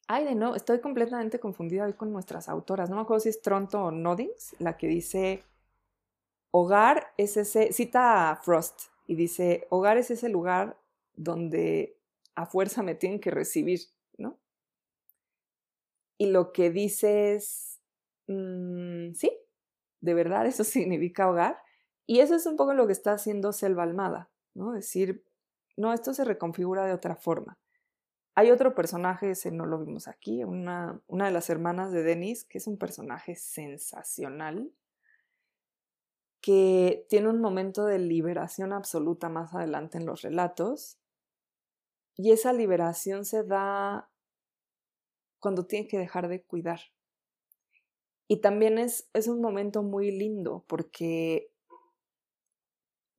ay, 0.07 0.26
de 0.26 0.36
no, 0.36 0.55
estoy 0.55 0.80
completamente 0.80 1.39
confundida 1.39 1.86
hoy 1.86 1.93
con 1.93 2.11
nuestras 2.11 2.49
autoras, 2.49 2.89
no 2.89 2.95
me 2.95 3.01
acuerdo 3.03 3.22
si 3.22 3.30
es 3.30 3.41
Tronto 3.41 3.86
o 3.86 3.91
Noddings, 3.91 4.55
la 4.59 4.78
que 4.78 4.88
dice, 4.88 5.43
hogar 6.51 7.14
es 7.18 7.38
ese, 7.38 7.74
cita 7.74 8.32
a 8.32 8.36
Frost 8.38 8.84
y 9.07 9.16
dice, 9.16 9.68
hogar 9.70 9.97
es 9.97 10.11
ese 10.11 10.30
lugar 10.30 10.78
donde 11.16 11.97
a 12.36 12.45
fuerza 12.45 12.84
me 12.84 12.95
tienen 12.95 13.20
que 13.20 13.32
recibir, 13.32 13.82
¿no? 14.18 14.38
Y 16.18 16.28
lo 16.28 16.51
que 16.51 16.70
dice 16.70 17.36
es, 17.36 17.72
Mm, 18.28 19.13
sí, 19.13 19.32
de 20.01 20.13
verdad 20.13 20.45
eso 20.45 20.63
significa 20.63 21.30
hogar. 21.30 21.57
Y 22.05 22.19
eso 22.19 22.36
es 22.36 22.45
un 22.45 22.57
poco 22.57 22.74
lo 22.74 22.86
que 22.86 22.93
está 22.93 23.13
haciendo 23.13 23.53
Selva 23.53 23.84
Almada, 23.84 24.30
¿no? 24.53 24.74
Decir, 24.74 25.24
no, 25.78 25.93
esto 25.93 26.13
se 26.13 26.26
reconfigura 26.26 26.86
de 26.86 26.93
otra 26.93 27.15
forma. 27.15 27.57
Hay 28.36 28.51
otro 28.51 28.76
personaje, 28.76 29.32
ese 29.32 29.51
no 29.51 29.65
lo 29.65 29.80
vimos 29.80 30.07
aquí, 30.07 30.43
una, 30.43 30.99
una 31.07 31.26
de 31.26 31.32
las 31.32 31.49
hermanas 31.49 31.91
de 31.91 32.03
Denis, 32.03 32.45
que 32.45 32.57
es 32.57 32.67
un 32.67 32.78
personaje 32.78 33.36
sensacional, 33.36 34.74
que 36.41 37.05
tiene 37.09 37.30
un 37.30 37.39
momento 37.39 37.86
de 37.86 37.99
liberación 37.99 38.74
absoluta 38.74 39.30
más 39.30 39.53
adelante 39.53 39.97
en 39.97 40.05
los 40.05 40.24
relatos. 40.24 40.99
Y 42.17 42.32
esa 42.32 42.51
liberación 42.53 43.24
se 43.24 43.43
da 43.43 44.09
cuando 45.39 45.65
tiene 45.65 45.88
que 45.88 45.97
dejar 45.97 46.28
de 46.28 46.41
cuidar, 46.43 46.82
y 48.34 48.38
también 48.38 48.79
es, 48.79 49.07
es 49.13 49.27
un 49.27 49.41
momento 49.41 49.84
muy 49.84 50.09
lindo 50.09 50.65
porque 50.65 51.51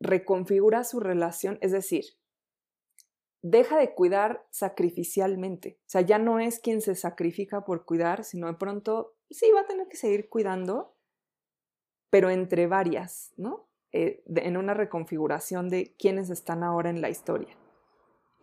reconfigura 0.01 0.83
su 0.83 0.99
relación, 0.99 1.57
es 1.61 1.71
decir, 1.71 2.05
deja 3.41 3.79
de 3.79 3.95
cuidar 3.95 4.45
sacrificialmente. 4.51 5.79
O 5.83 5.89
sea, 5.89 6.01
ya 6.01 6.19
no 6.19 6.41
es 6.41 6.59
quien 6.59 6.81
se 6.81 6.97
sacrifica 6.97 7.65
por 7.65 7.85
cuidar, 7.85 8.25
sino 8.25 8.49
de 8.49 8.55
pronto 8.55 9.15
sí 9.31 9.49
va 9.55 9.61
a 9.61 9.67
tener 9.69 9.87
que 9.87 9.97
seguir 9.97 10.29
cuidando, 10.29 10.97
pero 12.11 12.29
entre 12.29 12.67
varias, 12.67 13.35
¿no? 13.37 13.69
Eh, 13.93 14.25
en 14.27 14.57
una 14.57 14.75
reconfiguración 14.75 15.69
de 15.69 15.95
quienes 15.97 16.29
están 16.29 16.65
ahora 16.65 16.91
en 16.91 17.01
la 17.01 17.09
historia. 17.09 17.57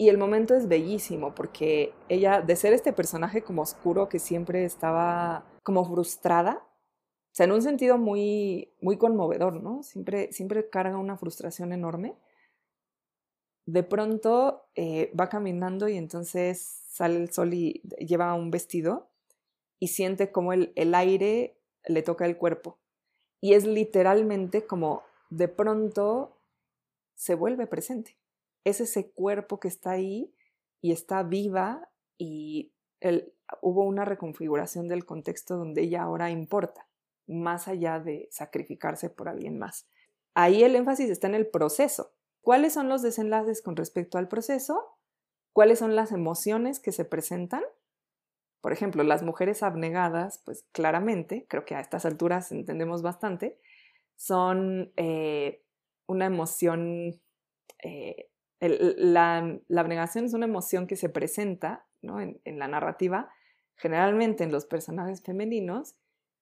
Y 0.01 0.09
el 0.09 0.17
momento 0.17 0.55
es 0.55 0.67
bellísimo 0.67 1.35
porque 1.35 1.93
ella, 2.09 2.41
de 2.41 2.55
ser 2.55 2.73
este 2.73 2.91
personaje 2.91 3.43
como 3.43 3.61
oscuro 3.61 4.09
que 4.09 4.17
siempre 4.17 4.65
estaba 4.65 5.45
como 5.61 5.85
frustrada, 5.85 6.63
o 6.63 7.33
sea, 7.35 7.43
en 7.43 7.51
un 7.51 7.61
sentido 7.61 7.99
muy, 7.99 8.73
muy 8.81 8.97
conmovedor, 8.97 9.61
¿no? 9.61 9.83
Siempre, 9.83 10.31
siempre 10.31 10.67
carga 10.71 10.97
una 10.97 11.17
frustración 11.17 11.71
enorme. 11.71 12.15
De 13.67 13.83
pronto 13.83 14.63
eh, 14.73 15.13
va 15.13 15.29
caminando 15.29 15.87
y 15.87 15.97
entonces 15.97 16.81
sale 16.89 17.17
el 17.17 17.31
sol 17.31 17.53
y 17.53 17.83
lleva 17.99 18.33
un 18.33 18.49
vestido 18.49 19.11
y 19.77 19.89
siente 19.89 20.31
como 20.31 20.51
el, 20.51 20.73
el 20.77 20.95
aire 20.95 21.61
le 21.85 22.01
toca 22.01 22.25
el 22.25 22.37
cuerpo. 22.37 22.79
Y 23.39 23.53
es 23.53 23.67
literalmente 23.67 24.65
como 24.65 25.03
de 25.29 25.47
pronto 25.47 26.39
se 27.13 27.35
vuelve 27.35 27.67
presente. 27.67 28.17
Es 28.63 28.81
ese 28.81 29.11
cuerpo 29.11 29.59
que 29.59 29.67
está 29.67 29.91
ahí 29.91 30.33
y 30.81 30.91
está 30.91 31.23
viva 31.23 31.89
y 32.17 32.73
hubo 33.61 33.83
una 33.83 34.05
reconfiguración 34.05 34.87
del 34.87 35.05
contexto 35.05 35.57
donde 35.57 35.81
ella 35.81 36.03
ahora 36.03 36.29
importa, 36.29 36.87
más 37.27 37.67
allá 37.67 37.99
de 37.99 38.27
sacrificarse 38.31 39.09
por 39.09 39.27
alguien 39.27 39.57
más. 39.57 39.87
Ahí 40.33 40.63
el 40.63 40.75
énfasis 40.75 41.09
está 41.09 41.27
en 41.27 41.35
el 41.35 41.47
proceso. 41.47 42.13
¿Cuáles 42.41 42.73
son 42.73 42.89
los 42.89 43.01
desenlaces 43.01 43.61
con 43.61 43.75
respecto 43.75 44.17
al 44.17 44.27
proceso? 44.27 44.97
¿Cuáles 45.53 45.79
son 45.79 45.95
las 45.95 46.11
emociones 46.11 46.79
que 46.79 46.91
se 46.91 47.05
presentan? 47.05 47.63
Por 48.61 48.73
ejemplo, 48.73 49.03
las 49.03 49.23
mujeres 49.23 49.63
abnegadas, 49.63 50.41
pues 50.45 50.65
claramente, 50.71 51.45
creo 51.49 51.65
que 51.65 51.75
a 51.75 51.81
estas 51.81 52.05
alturas 52.05 52.51
entendemos 52.51 53.01
bastante, 53.01 53.59
son 54.15 54.93
eh, 54.97 55.63
una 56.07 56.27
emoción, 56.27 57.19
eh, 57.83 58.30
la, 58.61 59.59
abnegación 59.75 60.25
es 60.25 60.33
una 60.33 60.45
emoción 60.45 60.87
que 60.87 60.95
se 60.95 61.09
presenta 61.09 61.85
en 62.01 62.59
la 62.59 62.67
narrativa 62.67 63.29
generalmente 63.81 64.43
en 64.43 64.51
los 64.51 64.65
personajes 64.65 65.23
femeninos, 65.23 65.95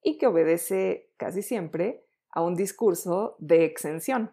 y 0.03 0.17
que 0.17 0.27
obedece 0.27 1.09
casi 1.15 1.41
siempre 1.41 2.03
a 2.31 2.41
un 2.41 2.55
discurso 2.55 3.35
de 3.39 3.65
exención. 3.65 4.31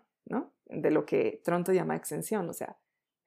De 0.69 0.91
lo 0.91 1.07
que 1.07 1.41
Tronto 1.45 1.73
llama 1.73 1.95
exención, 1.95 2.49
o 2.49 2.53
sea, 2.53 2.77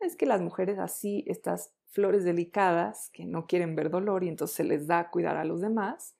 es 0.01 0.17
que 0.17 0.25
las 0.25 0.41
mujeres 0.41 0.77
así, 0.77 1.23
estas 1.25 1.71
flores 1.85 2.25
delicadas 2.25 3.09
que 3.13 3.25
no 3.25 3.47
quieren 3.47 3.77
ver 3.77 3.89
dolor 3.89 4.25
y 4.25 4.27
entonces 4.27 4.57
se 4.57 4.65
les 4.65 4.87
da 4.87 5.09
cuidar 5.09 5.37
a 5.37 5.45
los 5.45 5.61
demás. 5.61 6.17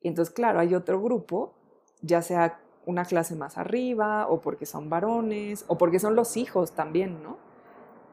Y 0.00 0.08
entonces, 0.08 0.34
claro, 0.34 0.58
hay 0.58 0.74
otro 0.74 1.00
grupo, 1.00 1.54
ya 2.02 2.22
sea 2.22 2.60
una 2.86 3.04
clase 3.04 3.36
más 3.36 3.56
arriba 3.56 4.26
o 4.26 4.40
porque 4.40 4.66
son 4.66 4.90
varones 4.90 5.64
o 5.68 5.78
porque 5.78 6.00
son 6.00 6.16
los 6.16 6.36
hijos 6.36 6.72
también, 6.72 7.22
¿no? 7.22 7.38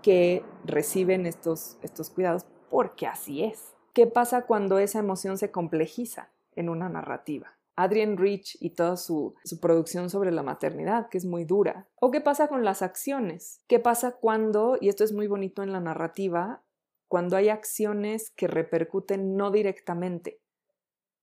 Que 0.06 0.46
reciben 0.66 1.26
estos, 1.26 1.80
estos 1.82 2.12
cuidados 2.12 2.46
porque 2.70 3.08
así 3.08 3.44
es. 3.44 3.74
¿Qué 3.92 4.06
pasa 4.06 4.46
cuando 4.46 4.78
esa 4.78 5.00
emoción 5.00 5.40
se 5.40 5.50
complejiza 5.50 6.30
en 6.56 6.70
una 6.70 6.90
narrativa? 6.90 7.58
Adrian 7.76 8.16
Rich 8.16 8.56
y 8.60 8.76
toda 8.76 8.98
su, 8.98 9.34
su, 9.44 9.60
producción 9.60 10.12
sobre 10.12 10.32
la 10.32 10.44
maternidad, 10.44 11.10
que 11.10 11.18
es 11.18 11.26
muy 11.26 11.44
dura. 11.44 11.90
¿O 11.96 12.12
qué 12.12 12.22
pasa 12.22 12.48
con 12.50 12.64
las 12.64 12.84
acciones? 12.84 13.64
¿Qué 13.66 13.80
pasa 13.80 14.12
cuando, 14.12 14.78
y 14.80 14.90
esto 14.90 15.04
es 15.04 15.12
muy 15.12 15.26
bonito 15.26 15.64
en 15.64 15.74
la 15.74 15.80
narrativa, 15.80 16.62
cuando 17.08 17.36
hay 17.36 17.50
acciones 17.50 18.30
que 18.30 18.46
repercuten 18.46 19.36
no 19.36 19.50
directamente, 19.50 20.40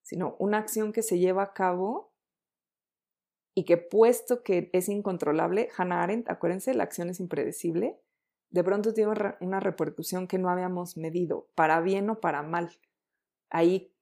sino 0.03 0.35
una 0.41 0.59
acción 0.59 0.93
que 0.93 1.03
se 1.03 1.21
lleva 1.21 1.45
a 1.45 1.53
cabo 1.53 2.13
y 3.55 3.65
que 3.65 3.77
puesto 3.77 4.43
que 4.43 4.71
es 4.73 4.89
incontrolable, 4.89 5.69
Hannah 5.77 6.03
Arendt, 6.03 6.29
acuérdense, 6.29 6.75
la 6.75 6.83
acción 6.83 7.11
es 7.11 7.21
impredecible, 7.21 8.01
de 8.53 8.63
pronto 8.63 8.93
tiene 8.93 9.13
una 9.41 9.61
repercusión 9.61 10.29
que 10.29 10.39
no 10.39 10.51
habíamos 10.51 10.97
medido, 10.97 11.49
para 11.55 11.81
bien 11.81 12.09
o 12.11 12.21
para 12.21 12.43
mal. 12.43 12.71
Ahí 13.51 13.93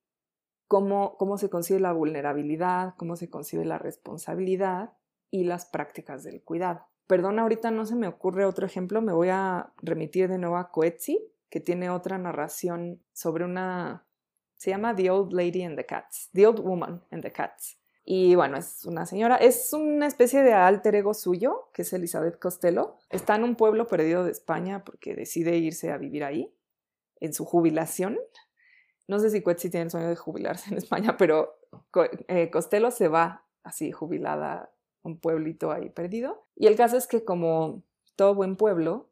cómo, 0.66 1.16
cómo 1.16 1.38
se 1.38 1.48
concibe 1.48 1.80
la 1.80 1.92
vulnerabilidad, 1.92 2.94
cómo 2.96 3.16
se 3.16 3.30
concibe 3.30 3.64
la 3.64 3.78
responsabilidad 3.78 4.92
y 5.30 5.44
las 5.44 5.66
prácticas 5.66 6.24
del 6.24 6.42
cuidado. 6.42 6.86
Perdón, 7.06 7.38
ahorita 7.38 7.70
no 7.70 7.86
se 7.86 7.96
me 7.96 8.08
ocurre 8.08 8.44
otro 8.44 8.66
ejemplo, 8.66 9.00
me 9.00 9.12
voy 9.12 9.28
a 9.30 9.72
remitir 9.82 10.28
de 10.28 10.38
nuevo 10.38 10.56
a 10.56 10.70
Coetzee, 10.70 11.32
que 11.48 11.60
tiene 11.60 11.90
otra 11.90 12.18
narración 12.18 13.02
sobre 13.12 13.44
una, 13.44 14.06
se 14.56 14.70
llama 14.70 14.94
The 14.94 15.10
Old 15.10 15.32
Lady 15.32 15.62
and 15.62 15.76
the 15.76 15.86
Cats, 15.86 16.30
The 16.32 16.46
Old 16.46 16.60
Woman 16.60 17.02
and 17.10 17.22
the 17.22 17.32
Cats. 17.32 17.79
Y 18.12 18.34
bueno, 18.34 18.56
es 18.56 18.84
una 18.86 19.06
señora, 19.06 19.36
es 19.36 19.72
una 19.72 20.08
especie 20.08 20.42
de 20.42 20.52
alter 20.52 20.96
ego 20.96 21.14
suyo, 21.14 21.70
que 21.72 21.82
es 21.82 21.92
Elizabeth 21.92 22.40
Costello. 22.40 22.96
Está 23.08 23.36
en 23.36 23.44
un 23.44 23.54
pueblo 23.54 23.86
perdido 23.86 24.24
de 24.24 24.32
España 24.32 24.82
porque 24.82 25.14
decide 25.14 25.58
irse 25.58 25.92
a 25.92 25.96
vivir 25.96 26.24
ahí, 26.24 26.52
en 27.20 27.32
su 27.32 27.44
jubilación. 27.44 28.18
No 29.06 29.20
sé 29.20 29.30
si 29.30 29.42
Coetzee 29.42 29.70
tiene 29.70 29.84
el 29.84 29.90
sueño 29.92 30.08
de 30.08 30.16
jubilarse 30.16 30.72
en 30.72 30.78
España, 30.78 31.16
pero 31.16 31.60
eh, 32.26 32.50
Costello 32.50 32.90
se 32.90 33.06
va 33.06 33.46
así 33.62 33.92
jubilada 33.92 34.54
a 34.54 34.70
un 35.04 35.20
pueblito 35.20 35.70
ahí 35.70 35.88
perdido. 35.88 36.48
Y 36.56 36.66
el 36.66 36.74
caso 36.74 36.96
es 36.96 37.06
que 37.06 37.24
como 37.24 37.84
todo 38.16 38.34
buen 38.34 38.56
pueblo, 38.56 39.08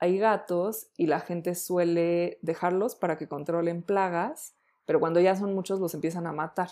hay 0.00 0.18
gatos 0.18 0.88
y 0.98 1.06
la 1.06 1.20
gente 1.20 1.54
suele 1.54 2.38
dejarlos 2.42 2.94
para 2.94 3.16
que 3.16 3.26
controlen 3.26 3.82
plagas, 3.82 4.54
pero 4.84 5.00
cuando 5.00 5.18
ya 5.18 5.34
son 5.34 5.54
muchos 5.54 5.80
los 5.80 5.94
empiezan 5.94 6.26
a 6.26 6.32
matar. 6.34 6.68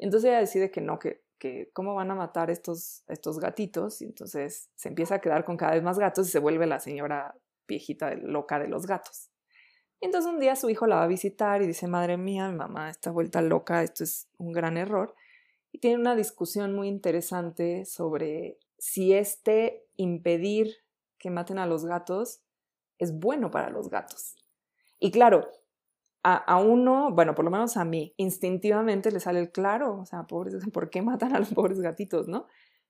Entonces 0.00 0.30
ella 0.30 0.40
decide 0.40 0.70
que 0.70 0.80
no, 0.80 0.98
que, 0.98 1.22
que 1.38 1.70
cómo 1.72 1.94
van 1.94 2.10
a 2.10 2.14
matar 2.14 2.50
estos, 2.50 3.04
estos 3.08 3.38
gatitos, 3.38 4.00
y 4.02 4.06
entonces 4.06 4.70
se 4.74 4.88
empieza 4.88 5.16
a 5.16 5.20
quedar 5.20 5.44
con 5.44 5.56
cada 5.56 5.72
vez 5.72 5.82
más 5.82 5.98
gatos 5.98 6.28
y 6.28 6.30
se 6.30 6.38
vuelve 6.38 6.66
la 6.66 6.80
señora 6.80 7.36
viejita 7.68 8.14
loca 8.14 8.58
de 8.58 8.68
los 8.68 8.86
gatos. 8.86 9.30
Entonces 10.00 10.30
un 10.32 10.40
día 10.40 10.56
su 10.56 10.70
hijo 10.70 10.86
la 10.86 10.96
va 10.96 11.02
a 11.04 11.08
visitar 11.08 11.62
y 11.62 11.66
dice, 11.66 11.86
madre 11.86 12.16
mía, 12.16 12.48
mi 12.48 12.56
mamá 12.56 12.90
está 12.90 13.10
vuelta 13.10 13.42
loca, 13.42 13.82
esto 13.82 14.02
es 14.04 14.28
un 14.38 14.52
gran 14.52 14.78
error. 14.78 15.14
Y 15.72 15.78
tiene 15.78 15.98
una 15.98 16.16
discusión 16.16 16.74
muy 16.74 16.88
interesante 16.88 17.84
sobre 17.84 18.58
si 18.78 19.12
este 19.12 19.86
impedir 19.96 20.74
que 21.18 21.30
maten 21.30 21.58
a 21.58 21.66
los 21.66 21.84
gatos 21.84 22.40
es 22.98 23.12
bueno 23.18 23.50
para 23.50 23.68
los 23.68 23.90
gatos. 23.90 24.36
Y 24.98 25.10
claro, 25.10 25.50
a, 26.22 26.60
uno, 26.60 27.10
bueno, 27.12 27.34
por 27.34 27.44
lo 27.44 27.50
menos 27.50 27.76
a 27.76 27.84
mí, 27.84 28.14
instintivamente 28.16 29.10
le 29.10 29.20
sale 29.20 29.40
el 29.40 29.50
claro, 29.50 30.00
o 30.00 30.06
sea, 30.06 30.26
pobres, 30.26 30.54
¿por 30.72 30.90
qué 30.90 31.02
matan 31.02 31.34
a 31.34 31.38
los 31.38 31.54
pobres 31.54 31.80
gatitos, 31.80 32.28
no? 32.28 32.46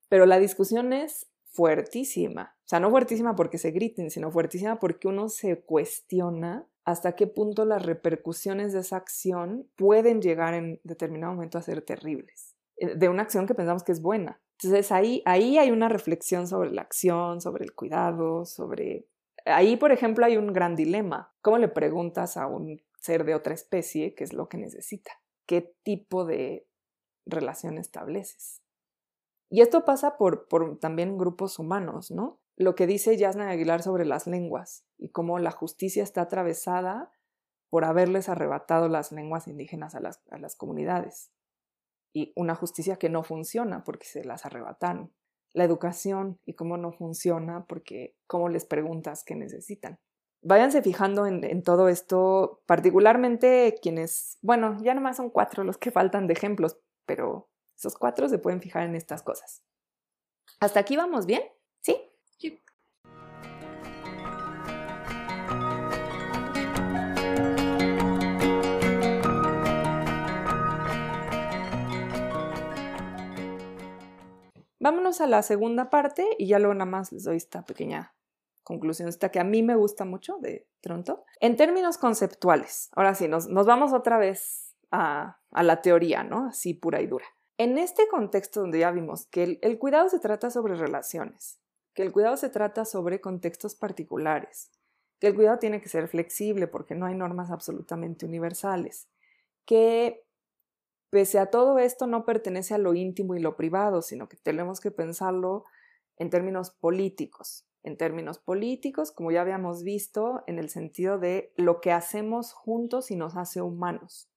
Pero 0.09 0.25
la 0.25 0.39
discusión 0.39 0.91
es 0.93 1.31
fuertísima, 1.45 2.55
o 2.59 2.67
sea, 2.67 2.79
no 2.79 2.89
fuertísima 2.89 3.35
porque 3.35 3.57
se 3.57 3.71
griten, 3.71 4.09
sino 4.09 4.31
fuertísima 4.31 4.79
porque 4.79 5.07
uno 5.07 5.29
se 5.29 5.61
cuestiona 5.61 6.67
hasta 6.83 7.15
qué 7.15 7.27
punto 7.27 7.65
las 7.65 7.85
repercusiones 7.85 8.73
de 8.73 8.79
esa 8.79 8.97
acción 8.97 9.69
pueden 9.75 10.21
llegar 10.21 10.53
en 10.53 10.79
determinado 10.83 11.33
momento 11.33 11.57
a 11.57 11.61
ser 11.61 11.81
terribles, 11.81 12.55
eh, 12.77 12.95
de 12.95 13.09
una 13.09 13.23
acción 13.23 13.47
que 13.47 13.55
pensamos 13.55 13.83
que 13.83 13.91
es 13.91 14.01
buena. 14.01 14.41
Entonces 14.61 14.91
ahí, 14.91 15.23
ahí 15.25 15.57
hay 15.57 15.71
una 15.71 15.89
reflexión 15.89 16.47
sobre 16.47 16.71
la 16.71 16.81
acción, 16.83 17.41
sobre 17.41 17.63
el 17.63 17.73
cuidado, 17.73 18.45
sobre... 18.45 19.07
Ahí, 19.45 19.75
por 19.75 19.91
ejemplo, 19.91 20.23
hay 20.23 20.37
un 20.37 20.53
gran 20.53 20.75
dilema. 20.75 21.33
¿Cómo 21.41 21.57
le 21.57 21.67
preguntas 21.67 22.37
a 22.37 22.45
un 22.45 22.79
ser 23.01 23.25
de 23.25 23.35
otra 23.35 23.53
especie 23.53 24.15
qué 24.15 24.23
es 24.23 24.33
lo 24.33 24.47
que 24.47 24.57
necesita? 24.57 25.11
¿Qué 25.45 25.75
tipo 25.83 26.25
de 26.25 26.67
relación 27.25 27.77
estableces? 27.77 28.61
Y 29.49 29.61
esto 29.61 29.83
pasa 29.83 30.17
por, 30.17 30.47
por 30.47 30.79
también 30.79 31.17
grupos 31.17 31.59
humanos, 31.59 32.09
¿no? 32.09 32.41
lo 32.61 32.75
que 32.75 32.87
dice 32.87 33.17
Yasna 33.17 33.49
Aguilar 33.49 33.81
sobre 33.81 34.05
las 34.05 34.27
lenguas 34.27 34.85
y 34.97 35.09
cómo 35.09 35.39
la 35.39 35.51
justicia 35.51 36.03
está 36.03 36.21
atravesada 36.21 37.11
por 37.69 37.85
haberles 37.85 38.29
arrebatado 38.29 38.87
las 38.87 39.11
lenguas 39.11 39.47
indígenas 39.47 39.95
a 39.95 39.99
las, 39.99 40.21
a 40.29 40.37
las 40.37 40.55
comunidades. 40.55 41.31
Y 42.13 42.33
una 42.35 42.55
justicia 42.55 42.97
que 42.97 43.09
no 43.09 43.23
funciona 43.23 43.83
porque 43.83 44.05
se 44.05 44.23
las 44.23 44.45
arrebataron. 44.45 45.13
La 45.53 45.63
educación 45.63 46.39
y 46.45 46.53
cómo 46.55 46.77
no 46.77 46.91
funciona 46.91 47.65
porque 47.65 48.15
cómo 48.27 48.49
les 48.49 48.65
preguntas 48.65 49.23
qué 49.25 49.35
necesitan. 49.35 49.99
Váyanse 50.43 50.81
fijando 50.81 51.27
en, 51.27 51.43
en 51.43 51.61
todo 51.61 51.87
esto, 51.87 52.63
particularmente 52.65 53.77
quienes, 53.79 54.39
bueno, 54.41 54.75
ya 54.81 54.95
nomás 54.95 55.17
son 55.17 55.29
cuatro 55.29 55.63
los 55.63 55.77
que 55.77 55.91
faltan 55.91 56.25
de 56.25 56.33
ejemplos, 56.33 56.79
pero 57.05 57.51
esos 57.77 57.95
cuatro 57.95 58.27
se 58.27 58.39
pueden 58.39 58.59
fijar 58.59 58.83
en 58.83 58.95
estas 58.95 59.21
cosas. 59.21 59.63
¿Hasta 60.59 60.79
aquí 60.79 60.97
vamos 60.97 61.27
bien? 61.27 61.43
¿Sí? 61.81 61.95
Vámonos 74.79 75.21
a 75.21 75.27
la 75.27 75.43
segunda 75.43 75.91
parte 75.91 76.25
y 76.39 76.47
ya 76.47 76.57
luego 76.57 76.73
nada 76.73 76.89
más 76.89 77.11
les 77.11 77.25
doy 77.25 77.37
esta 77.37 77.63
pequeña 77.63 78.15
conclusión, 78.71 79.09
esta 79.09 79.29
que 79.29 79.39
a 79.39 79.43
mí 79.43 79.63
me 79.63 79.75
gusta 79.75 80.05
mucho 80.05 80.37
de 80.39 80.67
Tronto. 80.81 81.25
En 81.39 81.55
términos 81.57 81.97
conceptuales, 81.97 82.89
ahora 82.93 83.13
sí, 83.13 83.27
nos, 83.27 83.47
vamos 83.47 83.93
otra 83.93 84.17
vez 84.17 84.75
a, 84.91 85.39
la 85.51 85.81
teoría, 85.81 86.23
¿no? 86.23 86.47
Así 86.47 86.73
pura 86.73 87.01
y 87.01 87.07
dura. 87.07 87.25
En 87.57 87.77
este 87.77 88.07
contexto 88.07 88.61
donde 88.61 88.79
ya 88.79 88.91
vimos 88.91 89.27
que 89.27 89.59
el 89.61 89.77
cuidado 89.77 90.09
se 90.09 90.19
trata 90.19 90.49
sobre 90.49 90.75
relaciones, 90.75 91.59
que 91.93 92.03
el 92.03 92.11
cuidado 92.11 92.37
se 92.37 92.49
trata 92.49 92.85
sobre 92.85 93.21
contextos 93.21 93.75
particulares, 93.75 94.71
que 95.19 95.27
el 95.27 95.35
cuidado 95.35 95.59
tiene 95.59 95.81
que 95.81 95.89
ser 95.89 96.07
flexible 96.07 96.67
porque 96.67 96.95
no 96.95 97.05
hay 97.05 97.15
normas 97.15 97.51
absolutamente 97.51 98.25
universales, 98.25 99.07
que 99.65 100.25
pese 101.11 101.37
a 101.39 101.47
todo 101.47 101.77
esto 101.77 102.07
no 102.07 102.25
pertenece 102.25 102.73
a 102.73 102.79
lo 102.79 102.93
íntimo 102.93 103.35
y 103.35 103.39
lo 103.39 103.55
privado, 103.55 104.01
sino 104.01 104.27
que 104.27 104.37
tenemos 104.37 104.79
que 104.79 104.91
pensarlo 104.91 105.65
en 106.17 106.29
términos 106.29 106.71
políticos. 106.71 107.65
En 107.83 107.97
términos 107.97 108.39
políticos, 108.39 109.11
como 109.11 109.31
ya 109.31 109.41
habíamos 109.41 109.83
visto, 109.83 110.43
en 110.47 110.59
el 110.59 110.69
sentido 110.69 111.17
de 111.17 111.53
lo 111.57 111.81
que 111.81 111.91
hacemos 111.91 112.53
juntos 112.53 113.11
y 113.11 113.15
nos 113.15 113.35
hace 113.35 113.61
humanos. 113.61 114.29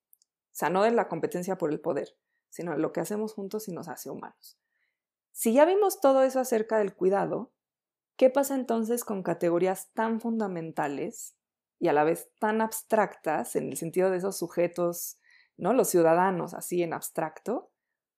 O 0.47 0.57
sea, 0.57 0.71
no 0.71 0.83
de 0.83 0.93
la 0.93 1.09
competencia 1.09 1.59
por 1.59 1.71
el 1.71 1.81
poder, 1.81 2.17
sino 2.49 2.73
de 2.73 2.79
lo 2.79 2.93
que 2.93 3.01
hacemos 3.01 3.35
juntos 3.35 3.69
y 3.69 3.73
nos 3.73 3.89
hace 3.89 4.11
humanos. 4.11 4.59
Si 5.33 5.53
ya 5.53 5.65
vimos 5.65 6.01
todo 6.01 6.23
eso 6.23 6.41
acerca 6.41 6.79
del 6.79 6.95
cuidado, 6.95 7.53
¿qué 8.17 8.31
pasa 8.31 8.55
entonces 8.55 9.05
con 9.05 9.23
categorías 9.23 9.93
tan 9.93 10.21
fundamentales 10.21 11.37
y 11.79 11.89
a 11.89 11.93
la 11.93 12.05
vez 12.05 12.31
tan 12.39 12.61
abstractas 12.61 13.57
en 13.57 13.69
el 13.69 13.77
sentido 13.77 14.11
de 14.11 14.19
esos 14.19 14.39
sujetos 14.39 15.19
¿no? 15.57 15.73
Los 15.73 15.89
ciudadanos 15.89 16.55
así 16.55 16.83
en 16.83 16.93
abstracto, 16.93 17.71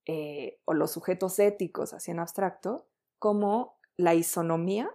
eh, 0.06 0.60
o 0.64 0.74
los 0.74 0.92
sujetos 0.92 1.38
éticos 1.38 1.92
así 1.92 2.10
en 2.10 2.20
abstracto, 2.20 2.88
como 3.18 3.78
la 3.96 4.14
isonomía, 4.14 4.90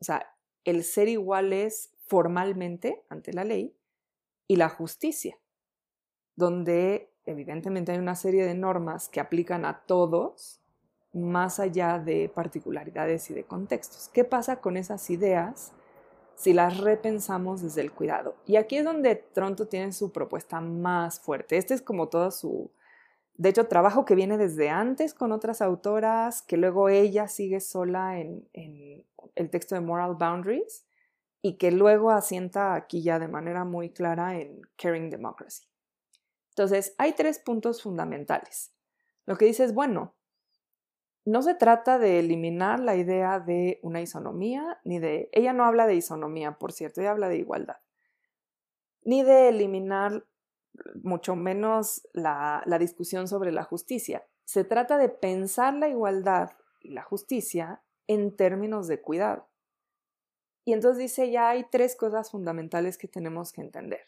o 0.00 0.04
sea, 0.04 0.34
el 0.64 0.84
ser 0.84 1.08
iguales 1.08 1.92
formalmente 2.06 3.04
ante 3.08 3.32
la 3.32 3.44
ley, 3.44 3.76
y 4.48 4.56
la 4.56 4.68
justicia, 4.68 5.36
donde 6.36 7.10
evidentemente 7.24 7.92
hay 7.92 7.98
una 7.98 8.14
serie 8.14 8.44
de 8.44 8.54
normas 8.54 9.08
que 9.08 9.20
aplican 9.20 9.64
a 9.64 9.80
todos, 9.86 10.60
más 11.12 11.58
allá 11.58 11.98
de 11.98 12.30
particularidades 12.32 13.30
y 13.30 13.34
de 13.34 13.44
contextos. 13.44 14.08
¿Qué 14.12 14.22
pasa 14.22 14.60
con 14.60 14.76
esas 14.76 15.10
ideas 15.10 15.72
si 16.36 16.52
las 16.52 16.78
repensamos 16.78 17.62
desde 17.62 17.80
el 17.80 17.92
cuidado. 17.92 18.36
Y 18.46 18.56
aquí 18.56 18.76
es 18.76 18.84
donde 18.84 19.16
Tronto 19.16 19.66
tiene 19.66 19.92
su 19.92 20.12
propuesta 20.12 20.60
más 20.60 21.18
fuerte. 21.18 21.56
Este 21.56 21.74
es 21.74 21.82
como 21.82 22.08
todo 22.08 22.30
su, 22.30 22.70
de 23.38 23.50
hecho, 23.50 23.66
trabajo 23.66 24.06
que 24.06 24.14
viene 24.14 24.38
desde 24.38 24.70
antes 24.70 25.12
con 25.12 25.30
otras 25.30 25.60
autoras, 25.60 26.40
que 26.42 26.56
luego 26.56 26.88
ella 26.88 27.28
sigue 27.28 27.60
sola 27.60 28.18
en, 28.18 28.48
el 29.34 29.50
texto 29.50 29.74
de 29.74 29.82
Moral 29.82 30.14
Boundaries, 30.14 30.86
y 31.42 31.58
que 31.58 31.70
luego 31.70 32.10
asienta 32.10 32.74
aquí 32.74 33.02
ya 33.02 33.18
de 33.18 33.28
manera 33.28 33.64
muy 33.64 33.90
clara 33.90 34.38
en 34.38 34.62
Caring 34.76 35.10
Democracy. 35.10 35.68
Entonces, 36.50 36.94
hay 36.96 37.12
tres 37.12 37.38
puntos 37.38 37.82
fundamentales. 37.82 38.72
Lo 39.26 39.36
que 39.36 39.44
dice 39.44 39.64
es, 39.64 39.74
bueno, 39.74 40.14
no 41.26 41.42
se 41.42 41.54
trata 41.54 41.98
de 41.98 42.18
eliminar 42.20 42.80
la 42.80 42.96
idea 42.96 43.38
de 43.38 43.80
una 43.82 44.00
isonomía, 44.00 44.80
ni 44.84 44.98
de... 44.98 45.28
Ella 45.32 45.52
no 45.52 45.64
habla 45.64 45.86
de 45.86 45.96
isonomía, 45.96 46.52
por 46.52 46.72
cierto, 46.72 47.00
ella 47.00 47.10
habla 47.10 47.28
de 47.28 47.36
igualdad. 47.36 47.76
Ni 49.02 49.22
de 49.22 49.48
eliminar 49.48 50.24
mucho 51.02 51.36
menos 51.36 52.06
la, 52.12 52.62
la 52.66 52.78
discusión 52.78 53.28
sobre 53.28 53.52
la 53.52 53.64
justicia. 53.64 54.26
Se 54.44 54.64
trata 54.64 54.98
de 54.98 55.08
pensar 55.08 55.74
la 55.74 55.88
igualdad 55.88 56.50
y 56.80 56.90
la 56.90 57.02
justicia 57.02 57.82
en 58.06 58.36
términos 58.36 58.86
de 58.86 59.00
cuidado. 59.00 59.48
Y 60.64 60.72
entonces 60.72 60.98
dice, 60.98 61.30
ya 61.30 61.50
hay 61.50 61.64
tres 61.70 61.96
cosas 61.96 62.30
fundamentales 62.30 62.98
que 62.98 63.08
tenemos 63.08 63.52
que 63.52 63.60
entender. 63.60 64.04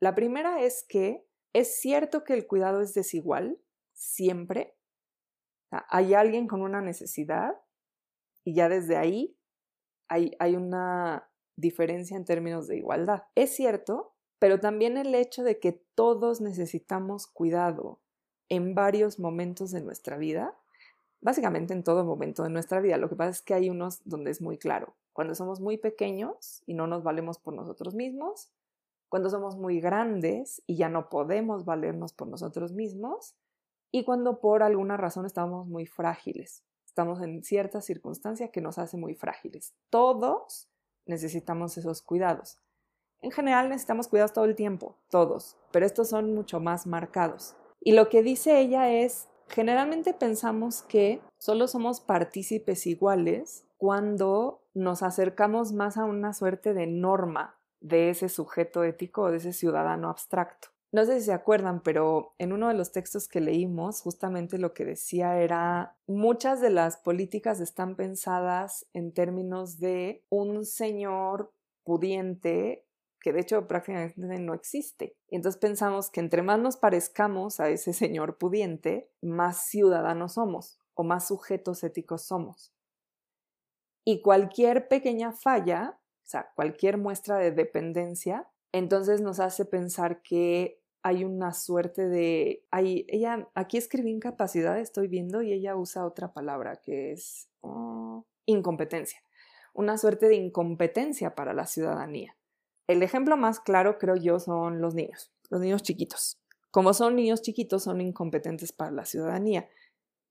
La 0.00 0.14
primera 0.14 0.62
es 0.62 0.84
que 0.88 1.26
es 1.52 1.76
cierto 1.80 2.24
que 2.24 2.34
el 2.34 2.46
cuidado 2.46 2.80
es 2.80 2.94
desigual, 2.94 3.60
siempre. 3.92 4.76
hay 5.70 6.14
alguien 6.14 6.46
con 6.46 6.60
una 6.62 6.82
necesidad 6.82 7.54
y 8.44 8.54
ya 8.54 8.68
desde 8.68 8.96
ahí 8.96 9.38
hay, 10.08 10.36
hay 10.38 10.56
una 10.56 11.30
diferencia 11.56 12.16
en 12.16 12.24
términos 12.24 12.66
de 12.66 12.76
igualdad. 12.76 13.24
Es 13.34 13.54
cierto, 13.54 14.11
pero 14.42 14.58
también 14.58 14.96
el 14.98 15.14
hecho 15.14 15.44
de 15.44 15.60
que 15.60 15.70
todos 15.94 16.40
necesitamos 16.40 17.28
cuidado 17.28 18.00
en 18.48 18.74
varios 18.74 19.20
momentos 19.20 19.70
de 19.70 19.80
nuestra 19.80 20.16
vida, 20.16 20.58
básicamente 21.20 21.74
en 21.74 21.84
todo 21.84 22.04
momento 22.04 22.42
de 22.42 22.50
nuestra 22.50 22.80
vida. 22.80 22.96
Lo 22.96 23.08
que 23.08 23.14
pasa 23.14 23.30
es 23.30 23.40
que 23.40 23.54
hay 23.54 23.70
unos 23.70 24.02
donde 24.04 24.32
es 24.32 24.42
muy 24.42 24.58
claro. 24.58 24.96
Cuando 25.12 25.36
somos 25.36 25.60
muy 25.60 25.76
pequeños 25.76 26.64
y 26.66 26.74
no 26.74 26.88
nos 26.88 27.04
valemos 27.04 27.38
por 27.38 27.54
nosotros 27.54 27.94
mismos, 27.94 28.50
cuando 29.08 29.30
somos 29.30 29.56
muy 29.56 29.80
grandes 29.80 30.60
y 30.66 30.74
ya 30.74 30.88
no 30.88 31.08
podemos 31.08 31.64
valernos 31.64 32.12
por 32.12 32.26
nosotros 32.26 32.72
mismos, 32.72 33.36
y 33.92 34.02
cuando 34.02 34.40
por 34.40 34.64
alguna 34.64 34.96
razón 34.96 35.24
estamos 35.24 35.68
muy 35.68 35.86
frágiles. 35.86 36.64
Estamos 36.84 37.22
en 37.22 37.44
cierta 37.44 37.80
circunstancia 37.80 38.48
que 38.48 38.60
nos 38.60 38.78
hace 38.78 38.96
muy 38.96 39.14
frágiles. 39.14 39.72
Todos 39.88 40.68
necesitamos 41.06 41.78
esos 41.78 42.02
cuidados. 42.02 42.58
En 43.22 43.30
general 43.30 43.68
necesitamos 43.68 44.08
cuidados 44.08 44.32
todo 44.32 44.44
el 44.44 44.56
tiempo, 44.56 44.96
todos, 45.08 45.56
pero 45.70 45.86
estos 45.86 46.08
son 46.08 46.34
mucho 46.34 46.58
más 46.58 46.86
marcados. 46.86 47.54
Y 47.80 47.92
lo 47.92 48.08
que 48.08 48.22
dice 48.22 48.60
ella 48.60 48.92
es, 48.92 49.28
generalmente 49.48 50.12
pensamos 50.12 50.82
que 50.82 51.20
solo 51.38 51.68
somos 51.68 52.00
partícipes 52.00 52.86
iguales 52.86 53.64
cuando 53.78 54.60
nos 54.74 55.02
acercamos 55.02 55.72
más 55.72 55.96
a 55.96 56.04
una 56.04 56.32
suerte 56.32 56.74
de 56.74 56.86
norma 56.86 57.56
de 57.80 58.10
ese 58.10 58.28
sujeto 58.28 58.84
ético 58.84 59.22
o 59.22 59.30
de 59.30 59.38
ese 59.38 59.52
ciudadano 59.52 60.08
abstracto. 60.08 60.68
No 60.92 61.04
sé 61.06 61.20
si 61.20 61.26
se 61.26 61.32
acuerdan, 61.32 61.82
pero 61.82 62.34
en 62.38 62.52
uno 62.52 62.68
de 62.68 62.74
los 62.74 62.92
textos 62.92 63.26
que 63.26 63.40
leímos, 63.40 64.02
justamente 64.02 64.58
lo 64.58 64.74
que 64.74 64.84
decía 64.84 65.38
era, 65.38 65.96
muchas 66.06 66.60
de 66.60 66.70
las 66.70 66.98
políticas 66.98 67.60
están 67.60 67.96
pensadas 67.96 68.86
en 68.92 69.12
términos 69.12 69.78
de 69.78 70.22
un 70.28 70.66
señor 70.66 71.50
pudiente 71.82 72.84
que 73.22 73.32
de 73.32 73.40
hecho 73.40 73.66
prácticamente 73.66 74.20
no 74.38 74.54
existe. 74.54 75.16
Y 75.28 75.36
entonces 75.36 75.60
pensamos 75.60 76.10
que 76.10 76.20
entre 76.20 76.42
más 76.42 76.58
nos 76.58 76.76
parezcamos 76.76 77.60
a 77.60 77.68
ese 77.68 77.92
señor 77.92 78.36
pudiente, 78.36 79.10
más 79.22 79.66
ciudadanos 79.66 80.34
somos 80.34 80.78
o 80.94 81.04
más 81.04 81.28
sujetos 81.28 81.84
éticos 81.84 82.22
somos. 82.22 82.74
Y 84.04 84.20
cualquier 84.20 84.88
pequeña 84.88 85.32
falla 85.32 86.00
o 86.22 86.26
sea, 86.32 86.50
cualquier 86.54 86.98
muestra 86.98 87.36
de 87.38 87.50
dependencia, 87.50 88.48
entonces 88.72 89.20
nos 89.20 89.40
hace 89.40 89.64
pensar 89.64 90.22
que 90.22 90.80
hay 91.02 91.24
una 91.24 91.52
suerte 91.52 92.08
de, 92.08 92.64
hay, 92.70 93.04
ella, 93.08 93.48
aquí 93.54 93.76
escribí 93.76 94.10
incapacidad, 94.10 94.78
estoy 94.78 95.08
viendo, 95.08 95.42
y 95.42 95.52
ella 95.52 95.76
usa 95.76 96.06
otra 96.06 96.32
palabra 96.32 96.76
que 96.76 97.12
es 97.12 97.48
oh, 97.60 98.24
incompetencia, 98.46 99.20
una 99.74 99.98
suerte 99.98 100.28
de 100.28 100.36
incompetencia 100.36 101.34
para 101.34 101.54
la 101.54 101.66
ciudadanía. 101.66 102.36
El 102.92 103.02
ejemplo 103.02 103.38
más 103.38 103.58
claro, 103.58 103.96
creo 103.96 104.16
yo, 104.16 104.38
son 104.38 104.82
los 104.82 104.94
niños, 104.94 105.32
los 105.48 105.62
niños 105.62 105.82
chiquitos. 105.82 106.38
Como 106.70 106.92
son 106.92 107.16
niños 107.16 107.40
chiquitos, 107.40 107.84
son 107.84 108.02
incompetentes 108.02 108.72
para 108.72 108.90
la 108.90 109.06
ciudadanía. 109.06 109.66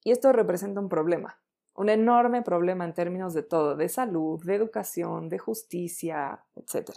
Y 0.03 0.11
esto 0.11 0.31
representa 0.31 0.79
un 0.79 0.87
problema, 0.87 1.41
un 1.73 1.89
enorme 1.89 2.43
problema 2.43 2.85
en 2.85 2.93
términos 2.93 3.33
de 3.33 3.41
todo, 3.41 3.75
de 3.75 3.89
salud, 3.89 4.43
de 4.45 4.53
educación, 4.53 5.27
de 5.27 5.39
justicia, 5.39 6.45
etc. 6.55 6.91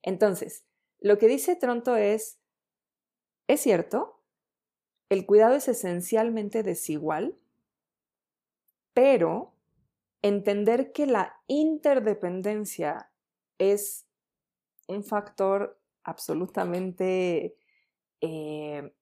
Entonces, 0.00 0.64
lo 1.00 1.18
que 1.18 1.26
dice 1.26 1.56
Tronto 1.56 1.96
es, 1.96 2.38
es 3.48 3.60
cierto, 3.60 4.20
el 5.08 5.26
cuidado 5.26 5.56
es 5.56 5.66
esencialmente 5.66 6.62
desigual, 6.62 7.36
pero 8.92 9.54
entender 10.22 10.92
que 10.92 11.06
la 11.06 11.40
interdependencia 11.48 13.10
es 13.58 14.03
un 14.88 15.04
factor 15.04 15.80
absolutamente, 16.02 17.56
eh, 18.20 18.94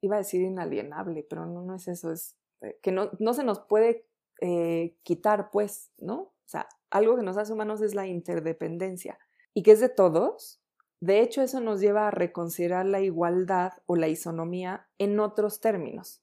iba 0.00 0.16
a 0.16 0.18
decir 0.18 0.42
inalienable, 0.42 1.26
pero 1.28 1.46
no, 1.46 1.62
no 1.62 1.74
es 1.74 1.88
eso, 1.88 2.12
es 2.12 2.36
este, 2.64 2.78
que 2.82 2.92
no, 2.92 3.34
se 3.34 3.44
nos 3.44 3.60
puede 3.60 4.06
eh, 4.40 4.96
quitar, 5.02 5.50
pues, 5.50 5.90
¿no? 5.98 6.16
O 6.16 6.46
sea, 6.46 6.68
algo 6.90 7.16
que 7.16 7.22
nos 7.22 7.36
hace 7.36 7.52
humanos 7.52 7.80
es 7.80 7.94
la 7.94 8.06
interdependencia 8.06 9.18
y 9.54 9.62
que 9.62 9.72
es 9.72 9.80
de 9.80 9.88
todos. 9.88 10.60
De 11.00 11.20
hecho, 11.20 11.42
eso 11.42 11.60
nos 11.60 11.80
lleva 11.80 12.08
a 12.08 12.10
reconsiderar 12.10 12.86
la 12.86 13.00
igualdad 13.00 13.72
o 13.86 13.96
la 13.96 14.08
isonomía 14.08 14.88
en 14.98 15.20
otros 15.20 15.60
términos. 15.60 16.22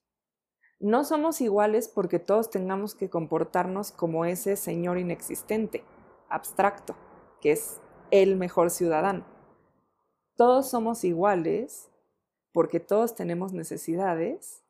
No 0.79 1.03
somos 1.03 1.41
iguales 1.41 1.88
porque 1.88 2.17
todos 2.17 2.49
tengamos 2.49 2.95
que 2.95 3.09
comportarnos 3.09 3.91
como 3.91 4.25
ese 4.25 4.55
señor 4.55 4.97
inexistente, 4.97 5.84
abstracto, 6.29 6.95
que 7.39 7.51
es 7.51 7.79
el 8.12 8.36
mejor 8.36 8.70
ciudadano. 8.70 9.26
Todos 10.36 10.70
somos 10.70 11.03
iguales 11.03 11.89
porque 12.51 12.80
todos 12.80 13.16
tenemos 13.16 13.53
necesidades 13.53 14.62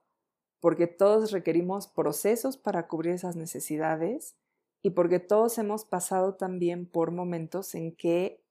porque 0.61 0.85
todos 0.85 1.31
requerimos 1.31 1.87
procesos 1.87 2.55
para 2.55 2.87
cubrir 2.87 3.15
esas 3.15 3.35
necesidades 3.35 4.37
y 4.83 4.91
porque 4.91 5.19
todos 5.19 5.57
hemos 5.57 5.83
pasado 5.83 6.35
también 6.35 6.85
por 6.85 7.11
momentos 7.11 7.75
en 7.75 7.95
que 7.95 8.43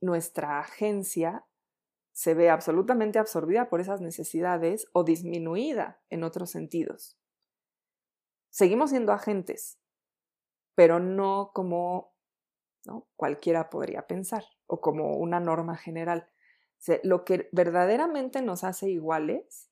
nuestra 0.00 0.60
agencia 0.60 1.44
se 2.12 2.34
ve 2.34 2.50
absolutamente 2.50 3.18
absorbida 3.18 3.70
por 3.70 3.80
esas 3.80 4.02
necesidades 4.02 4.86
o 4.92 5.02
disminuida 5.02 6.00
en 6.10 6.24
otros 6.24 6.50
sentidos. 6.50 7.16
Seguimos 8.50 8.90
siendo 8.90 9.12
agentes, 9.12 9.78
pero 10.74 10.98
no 10.98 11.52
como 11.54 12.09
cualquiera 13.16 13.70
podría 13.70 14.06
pensar 14.06 14.44
o 14.66 14.80
como 14.80 15.16
una 15.16 15.40
norma 15.40 15.76
general. 15.76 16.28
lo 17.02 17.24
que 17.24 17.48
verdaderamente 17.52 18.40
nos 18.40 18.64
hace 18.64 18.88
iguales 18.88 19.70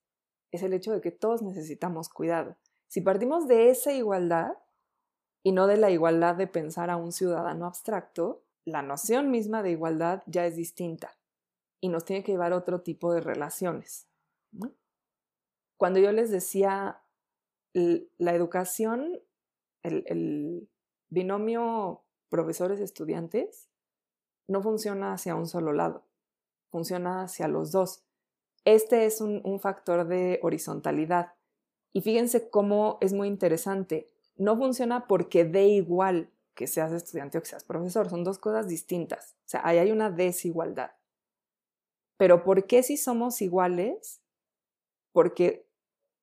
es 0.51 0.62
el 0.62 0.74
hecho 0.74 0.93
de 0.93 1.01
que 1.01 1.10
todos 1.10 1.43
necesitamos 1.43 2.09
cuidado. 2.09 2.56
Si 2.86 3.01
partimos 3.01 3.48
de 3.48 3.70
esa 3.70 3.93
igualdad 3.93 4.56
y 5.43 5.52
no 5.52 5.66
de 5.66 5.76
la 5.76 5.90
igualdad 5.90 6.36
de 6.36 6.47
pensar 6.47 6.90
a 6.90 6.97
un 6.97 7.12
ciudadano 7.12 7.66
abstracto, 7.66 8.44
la 8.64 8.82
noción 8.82 9.30
misma 9.30 9.62
de 9.62 9.70
igualdad 9.70 10.22
ya 10.26 10.44
es 10.47 10.56
distinta 10.56 11.18
y 11.80 11.89
nos 11.89 12.05
tiene 12.05 12.22
que 12.22 12.32
llevar 12.32 12.52
a 12.52 12.56
otro 12.56 12.82
tipo 12.82 13.12
de 13.12 13.20
relaciones. 13.20 14.09
Cuando 15.76 16.01
yo 16.01 16.12
les 16.12 16.30
decía 16.30 17.01
la 17.72 18.35
educación, 18.35 19.20
el 19.82 20.68
binomio 21.09 22.05
profesores-estudiantes, 22.28 23.68
no 24.46 24.62
funciona 24.62 25.12
hacia 25.12 25.34
un 25.34 25.46
solo 25.46 25.72
lado, 25.72 26.05
funciona 26.70 27.22
hacia 27.22 27.48
los 27.48 27.70
dos. 27.72 28.05
Este 28.64 29.06
es 29.06 29.20
un, 29.20 29.60
factor 29.60 30.06
de 30.06 30.40
horizontalidad. 30.42 31.32
Y 31.92 32.02
fíjense 32.02 32.50
cómo 32.50 32.98
es 33.00 33.12
muy 33.12 33.28
interesante. 33.28 34.09
No 34.36 34.56
funciona 34.56 35.06
porque 35.06 35.44
dé 35.44 35.68
igual 35.68 36.30
que 36.55 36.66
seas 36.66 36.92
estudiante 36.92 37.38
o 37.38 37.42
que 37.42 37.48
seas 37.48 37.64
profesor. 37.64 38.10
Son 38.10 38.24
dos 38.24 38.38
cosas 38.38 38.68
distintas. 38.68 39.36
O 39.46 39.48
sea, 39.48 39.62
ahí 39.64 39.78
hay 39.78 39.90
una 39.90 40.10
desigualdad. 40.10 40.92
Pero 42.18 42.44
¿por 42.44 42.66
qué 42.66 42.82
si 42.82 42.96
somos 42.96 43.40
iguales? 43.40 44.20
Porque 45.12 45.66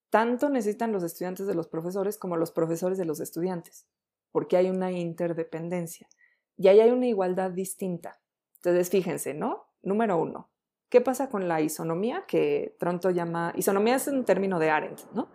tanto 0.10 0.50
necesitan 0.50 0.92
los 0.92 1.04
estudiantes 1.04 1.48
de 1.48 1.56
los 1.56 1.68
profesores 1.68 2.18
como 2.18 2.38
los 2.38 2.52
profesores 2.52 2.98
de 2.98 3.06
los 3.06 3.20
estudiantes. 3.20 3.88
Porque 4.36 4.58
hay 4.58 4.70
una 4.70 4.92
interdependencia. 4.92 6.10
Y 6.58 6.68
ahí 6.68 6.82
hay 6.82 6.92
una 6.92 7.08
igualdad 7.08 7.52
distinta. 7.52 8.20
Entonces, 8.58 8.90
fíjense, 8.90 9.34
¿no? 9.34 9.70
Número 9.82 10.18
uno, 10.18 10.50
¿Qué 10.90 11.00
pasa 11.00 11.30
con 11.30 11.48
la 11.48 11.62
isonomía? 11.62 12.26
Que 12.28 12.76
Tronto 12.80 13.12
llama, 13.12 13.54
isonomía 13.56 13.96
es 13.96 14.08
un 14.08 14.26
término 14.26 14.60
de 14.60 14.72
Arendt, 14.72 15.12
¿no? 15.14 15.30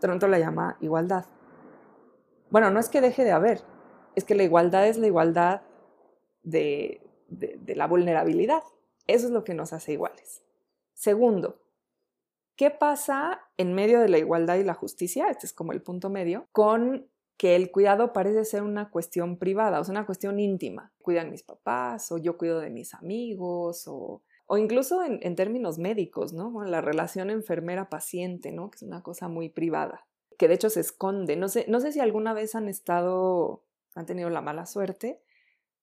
Tronto 0.00 0.26
la 0.26 0.38
llama 0.38 0.78
igualdad. 0.80 1.26
Bueno, 2.48 2.70
no 2.70 2.80
es 2.80 2.88
que 2.88 3.02
deje 3.02 3.24
de 3.24 3.32
haber, 3.32 3.60
es 4.16 4.24
que 4.24 4.34
la 4.34 4.42
igualdad 4.42 4.88
es 4.88 4.96
la 4.96 5.06
igualdad 5.06 5.60
de, 6.42 7.02
de 7.28 7.76
la 7.76 7.86
vulnerabilidad. 7.86 8.62
Eso 9.06 9.26
es 9.26 9.32
lo 9.32 9.44
que 9.44 9.52
nos 9.52 9.74
hace 9.74 9.92
iguales. 9.92 10.42
Segundo, 10.94 11.60
¿qué 12.56 12.70
pasa 12.70 13.42
en 13.58 13.74
medio 13.74 14.00
de 14.00 14.08
la 14.08 14.16
igualdad 14.16 14.56
y 14.56 14.64
la 14.64 14.72
justicia? 14.72 15.28
Este 15.28 15.46
es 15.46 15.52
como 15.52 15.72
el 15.72 15.82
punto 15.82 16.08
medio, 16.08 16.48
con 16.52 17.10
que 17.40 17.56
el 17.56 17.70
cuidado 17.70 18.12
parece 18.12 18.44
ser 18.44 18.62
una 18.62 18.90
cuestión 18.90 19.38
privada, 19.38 19.80
o 19.80 19.84
sea, 19.84 19.92
una 19.92 20.04
cuestión 20.04 20.38
íntima. 20.38 20.92
Cuidan 21.00 21.30
mis 21.30 21.42
papás, 21.42 22.12
o 22.12 22.18
yo 22.18 22.36
cuido 22.36 22.60
de 22.60 22.68
mis 22.68 22.92
amigos, 22.92 23.88
o, 23.88 24.20
o 24.44 24.58
incluso 24.58 25.02
en, 25.02 25.36
términos 25.36 25.78
médicos, 25.78 26.34
¿no? 26.34 26.62
la 26.64 26.82
relación 26.82 27.30
enfermera-paciente, 27.30 28.52
¿no? 28.52 28.70
Que 28.70 28.76
es 28.76 28.82
una 28.82 29.02
cosa 29.02 29.28
muy 29.28 29.48
privada, 29.48 30.06
que 30.36 30.48
de 30.48 30.54
hecho 30.54 30.68
se 30.68 30.80
esconde. 30.80 31.36
No 31.36 31.48
sé, 31.48 31.64
no 31.66 31.80
sé 31.80 31.92
si 31.92 32.00
alguna 32.00 32.34
vez 32.34 32.54
han 32.54 32.68
estado, 32.68 33.64
han 33.94 34.04
tenido 34.04 34.28
la 34.28 34.42
mala 34.42 34.66
suerte 34.66 35.22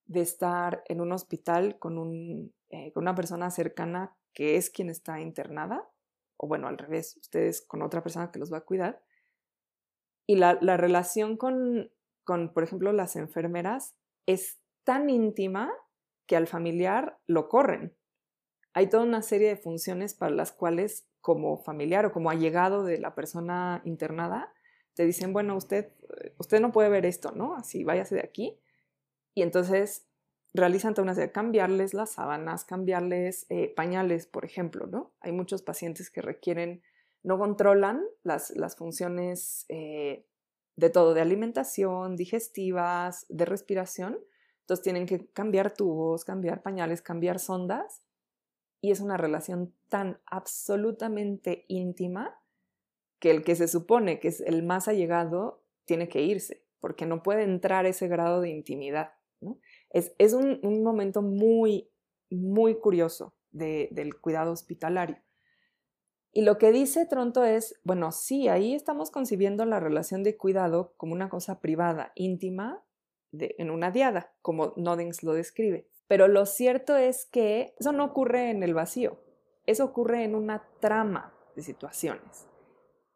de 0.06 0.22
estar 0.22 0.84
en 0.88 1.02
un 1.02 1.12
hospital 1.12 1.80
con, 1.80 1.98
un, 1.98 2.54
eh, 2.70 2.92
con 2.92 3.06
una 3.06 3.16
persona 3.16 3.50
cercana 3.50 4.16
que 4.32 4.58
es 4.58 4.70
quien 4.70 4.92
está 4.92 5.22
internada, 5.22 5.90
o 6.38 6.48
bueno, 6.48 6.68
al 6.68 6.78
revés, 6.78 7.18
ustedes 7.18 7.64
con 7.64 7.82
otra 7.82 8.04
persona 8.04 8.30
que 8.32 8.38
los 8.38 8.54
va 8.54 8.60
a 8.60 8.66
cuidar, 8.66 9.02
y 10.28 10.36
la, 10.36 10.56
relación 10.56 11.38
con, 11.38 11.90
con, 12.26 12.54
por 12.54 12.64
ejemplo, 12.64 12.92
las 12.92 13.16
enfermeras 13.16 13.96
es 14.26 14.60
tan 14.84 15.10
íntima 15.10 15.72
que 16.28 16.36
al 16.36 16.48
familiar 16.48 17.18
lo 17.26 17.48
corren. 17.48 17.96
Hay 18.74 18.88
toda 18.88 19.04
una 19.04 19.22
serie 19.22 19.48
de 19.48 19.56
funciones 19.56 20.14
para 20.14 20.36
las 20.36 20.52
cuales 20.52 21.08
como 21.22 21.58
familiar 21.64 22.06
o 22.06 22.12
como 22.12 22.30
allegado 22.30 22.84
de 22.84 23.00
la 23.00 23.16
persona 23.16 23.82
internada, 23.86 24.54
te 24.94 25.06
dicen, 25.06 25.32
bueno, 25.32 25.56
usted, 25.56 25.94
usted 26.38 26.60
no 26.60 26.72
puede 26.72 26.90
ver 26.90 27.06
esto, 27.06 27.32
¿no? 27.32 27.56
Así, 27.56 27.84
váyase 27.84 28.16
de 28.16 28.22
aquí. 28.22 28.60
Y 29.34 29.44
entonces 29.44 30.08
realizan 30.54 30.94
toda 30.94 31.04
una 31.04 31.16
serie 31.16 31.32
cambiarles 31.32 31.94
las 31.94 32.12
sábanas, 32.12 32.66
cambiarles 32.66 33.46
eh, 33.50 33.74
pañales, 33.76 34.26
por 34.26 34.44
ejemplo, 34.44 34.88
¿no? 34.88 35.14
Hay 35.22 35.32
muchos 35.32 35.62
pacientes 35.62 36.10
que 36.10 36.22
requieren 36.22 36.82
no 37.28 37.38
controlan 37.38 38.06
las, 38.24 38.54
funciones 38.78 39.66
eh, 39.68 40.26
de 40.78 40.90
todo, 40.90 41.14
de 41.14 41.20
alimentación, 41.20 42.16
digestivas, 42.16 43.26
de 43.28 43.44
respiración. 43.44 44.18
Entonces 44.62 44.82
tienen 44.82 45.06
que 45.06 45.28
cambiar 45.32 45.74
tubos, 45.74 46.24
cambiar 46.24 46.62
pañales, 46.62 47.02
cambiar 47.02 47.40
sondas. 47.40 48.02
Y 48.80 48.92
es 48.92 49.02
una 49.02 49.18
relación 49.18 49.74
tan 49.90 50.22
absolutamente 50.26 51.66
íntima 51.68 52.40
que 53.20 53.32
el 53.32 53.44
que 53.44 53.58
se 53.58 53.68
supone 53.68 54.22
que 54.22 54.30
es 54.30 54.40
el 54.40 54.64
más 54.64 54.88
allegado 54.88 55.66
tiene 55.84 56.08
que 56.08 56.22
irse, 56.22 56.64
porque 56.80 57.06
no 57.06 57.24
puede 57.24 57.44
entrar 57.44 57.86
ese 57.86 58.08
grado 58.08 58.40
de 58.40 58.52
intimidad. 58.52 59.12
Es, 59.90 60.34
un, 60.34 60.62
momento 60.82 61.22
muy, 61.22 61.90
muy 62.30 62.80
curioso 62.80 63.36
del 63.52 64.18
cuidado 64.22 64.54
hospitalario. 64.54 65.18
Y 66.32 66.42
lo 66.42 66.58
que 66.58 66.72
dice 66.72 67.06
Tronto 67.06 67.44
es, 67.44 67.80
bueno, 67.84 68.12
sí, 68.12 68.48
ahí 68.48 68.76
estamos 68.76 69.12
concibiendo 69.12 69.66
la 69.66 69.80
relación 69.80 70.24
de 70.24 70.38
cuidado 70.38 70.94
como 70.98 71.14
una 71.14 71.30
cosa 71.30 71.60
privada, 71.60 72.12
íntima, 72.16 72.84
en 73.32 73.72
una 73.72 73.92
diada, 73.92 74.34
como 74.42 74.74
Noddings 74.78 75.24
lo 75.24 75.34
describe. 75.34 75.88
Pero 76.08 76.28
lo 76.28 76.46
cierto 76.46 76.96
es 76.96 77.26
que 77.26 77.74
eso 77.80 77.92
no 77.92 78.06
ocurre 78.06 78.50
en 78.50 78.64
el 78.64 78.74
vacío, 78.74 79.20
eso 79.66 79.86
ocurre 79.86 80.24
en 80.24 80.36
una 80.36 80.64
trama 80.80 81.34
de 81.56 81.62
situaciones. 81.64 82.48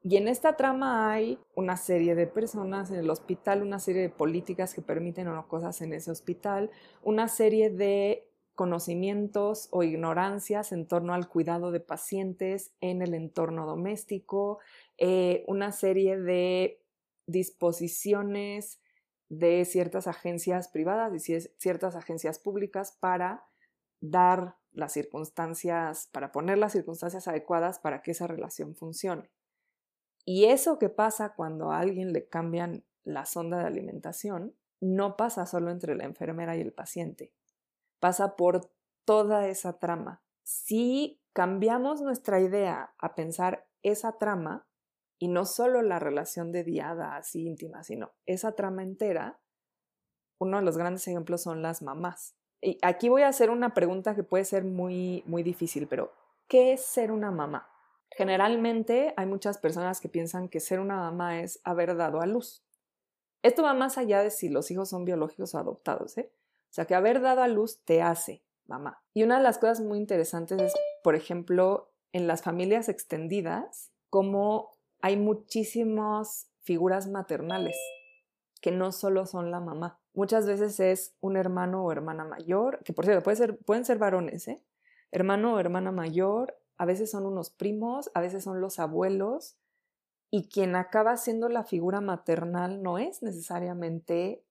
Y 0.03 0.17
en 0.17 0.27
esta 0.27 0.57
trama 0.57 1.11
hay 1.11 1.37
una 1.55 1.77
serie 1.77 2.15
de 2.15 2.25
personas 2.25 2.89
en 2.89 2.97
el 2.97 3.09
hospital, 3.09 3.61
una 3.61 3.77
serie 3.77 4.01
de 4.01 4.09
políticas 4.09 4.73
que 4.73 4.81
permiten 4.81 5.27
o 5.27 5.35
no 5.35 5.47
cosas 5.47 5.79
en 5.81 5.93
ese 5.93 6.09
hospital, 6.09 6.71
una 7.03 7.27
serie 7.27 7.69
de 7.69 8.27
conocimientos 8.61 9.69
o 9.71 9.81
ignorancias 9.81 10.71
en 10.71 10.85
torno 10.85 11.15
al 11.15 11.27
cuidado 11.27 11.71
de 11.71 11.79
pacientes 11.79 12.75
en 12.79 13.01
el 13.01 13.15
entorno 13.15 13.65
doméstico, 13.65 14.59
eh, 14.99 15.43
una 15.47 15.71
serie 15.71 16.19
de 16.19 16.79
disposiciones 17.25 18.79
de 19.29 19.65
ciertas 19.65 20.05
agencias 20.05 20.67
privadas 20.67 21.27
y 21.27 21.41
ciertas 21.57 21.95
agencias 21.95 22.37
públicas 22.37 22.95
para 22.99 23.45
dar 23.99 24.57
las 24.73 24.93
circunstancias, 24.93 26.07
para 26.11 26.31
poner 26.31 26.59
las 26.59 26.73
circunstancias 26.73 27.27
adecuadas 27.27 27.79
para 27.79 28.03
que 28.03 28.11
esa 28.11 28.27
relación 28.27 28.75
funcione. 28.75 29.31
Y 30.23 30.45
eso 30.45 30.77
que 30.77 30.89
pasa 30.89 31.33
cuando 31.33 31.71
a 31.71 31.79
alguien 31.79 32.13
le 32.13 32.27
cambian 32.27 32.85
la 33.03 33.25
sonda 33.25 33.57
de 33.57 33.65
alimentación, 33.65 34.53
no 34.79 35.17
pasa 35.17 35.47
solo 35.47 35.71
entre 35.71 35.95
la 35.95 36.03
enfermera 36.03 36.55
y 36.55 36.61
el 36.61 36.73
paciente, 36.73 37.33
pasa 38.01 38.35
por 38.35 38.69
toda 39.05 39.47
esa 39.47 39.79
trama. 39.79 40.21
Si 40.43 41.21
cambiamos 41.31 42.01
nuestra 42.01 42.41
idea 42.41 42.93
a 42.97 43.15
pensar 43.15 43.69
esa 43.83 44.17
trama, 44.17 44.67
y 45.21 45.27
no 45.27 45.45
solo 45.45 45.83
la 45.83 45.99
relación 45.99 46.51
de 46.51 46.63
diada 46.63 47.15
así 47.15 47.45
íntima, 47.45 47.83
sino 47.83 48.11
esa 48.25 48.53
trama 48.53 48.81
entera, 48.81 49.39
uno 50.39 50.57
de 50.57 50.63
los 50.63 50.79
grandes 50.79 51.07
ejemplos 51.07 51.43
son 51.43 51.61
las 51.61 51.83
mamás. 51.83 52.35
Y 52.59 52.79
aquí 52.81 53.07
voy 53.07 53.21
a 53.21 53.27
hacer 53.27 53.51
una 53.51 53.75
pregunta 53.75 54.15
que 54.15 54.23
puede 54.23 54.45
ser 54.45 54.63
muy, 54.63 55.23
muy 55.27 55.43
difícil, 55.43 55.87
pero 55.87 56.11
¿qué 56.47 56.73
es 56.73 56.81
ser 56.83 57.11
una 57.11 57.29
mamá? 57.29 57.69
Generalmente 58.09 59.13
hay 59.15 59.27
muchas 59.27 59.59
personas 59.59 60.01
que 60.01 60.09
piensan 60.09 60.49
que 60.49 60.59
ser 60.59 60.79
una 60.79 60.97
mamá 60.97 61.39
es 61.39 61.61
haber 61.63 61.95
dado 61.95 62.19
a 62.19 62.25
luz. 62.25 62.65
Esto 63.43 63.61
va 63.61 63.75
más 63.75 63.99
allá 63.99 64.23
de 64.23 64.31
si 64.31 64.49
los 64.49 64.71
hijos 64.71 64.89
son 64.89 65.05
biológicos 65.05 65.53
o 65.53 65.59
adoptados, 65.59 66.17
¿eh? 66.17 66.31
O 66.71 66.73
sea, 66.73 66.85
que 66.85 66.95
haber 66.95 67.19
dado 67.19 67.41
a 67.41 67.49
luz 67.49 67.83
te 67.83 68.01
hace 68.01 68.45
mamá. 68.65 69.03
Y 69.13 69.23
una 69.23 69.37
de 69.37 69.43
las 69.43 69.57
cosas 69.57 69.81
muy 69.81 69.97
interesantes 69.97 70.61
es, 70.61 70.73
por 71.03 71.15
ejemplo, 71.15 71.91
en 72.13 72.27
las 72.27 72.43
familias 72.43 72.87
extendidas, 72.87 73.91
cómo 74.09 74.71
hay 75.01 75.17
muchísimas 75.17 76.49
figuras 76.61 77.09
maternales 77.09 77.75
que 78.61 78.71
no 78.71 78.93
solo 78.93 79.25
son 79.25 79.51
la 79.51 79.59
mamá. 79.59 79.99
Muchas 80.13 80.47
veces 80.47 80.79
es 80.79 81.13
un 81.19 81.35
hermano 81.35 81.83
o 81.83 81.91
hermana 81.91 82.23
mayor, 82.23 82.81
que 82.85 82.93
por 82.93 83.03
cierto 83.03 83.23
puede 83.23 83.35
ser, 83.35 83.57
pueden 83.57 83.83
ser 83.83 83.97
varones, 83.97 84.47
¿eh? 84.47 84.63
Hermano 85.11 85.55
o 85.55 85.59
hermana 85.59 85.91
mayor, 85.91 86.57
a 86.77 86.85
veces 86.85 87.11
son 87.11 87.25
unos 87.25 87.49
primos, 87.49 88.11
a 88.13 88.21
veces 88.21 88.45
son 88.45 88.61
los 88.61 88.79
abuelos, 88.79 89.57
y 90.29 90.47
quien 90.47 90.77
acaba 90.77 91.17
siendo 91.17 91.49
la 91.49 91.65
figura 91.65 91.99
maternal 91.99 92.81
no 92.81 92.97
es 92.97 93.21
necesariamente 93.21 94.45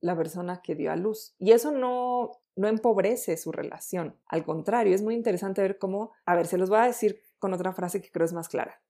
la 0.00 0.16
persona 0.16 0.62
que 0.62 0.74
dio 0.74 0.92
a 0.92 0.96
luz. 0.96 1.34
Y 1.38 1.52
eso 1.52 1.70
no, 1.72 2.32
no 2.56 2.68
empobrece 2.68 3.36
su 3.36 3.52
relación. 3.52 4.16
Al 4.26 4.44
contrario, 4.44 4.94
es 4.94 5.02
muy 5.02 5.14
interesante 5.14 5.62
ver 5.62 5.78
cómo, 5.78 6.12
a 6.24 6.34
ver, 6.34 6.46
se 6.46 6.58
los 6.58 6.70
voy 6.70 6.78
a 6.78 6.86
decir 6.86 7.22
con 7.38 7.52
otra 7.54 7.72
frase 7.72 8.00
que 8.00 8.10
creo 8.10 8.24
es 8.24 8.32
más 8.32 8.48
clara. 8.48 8.82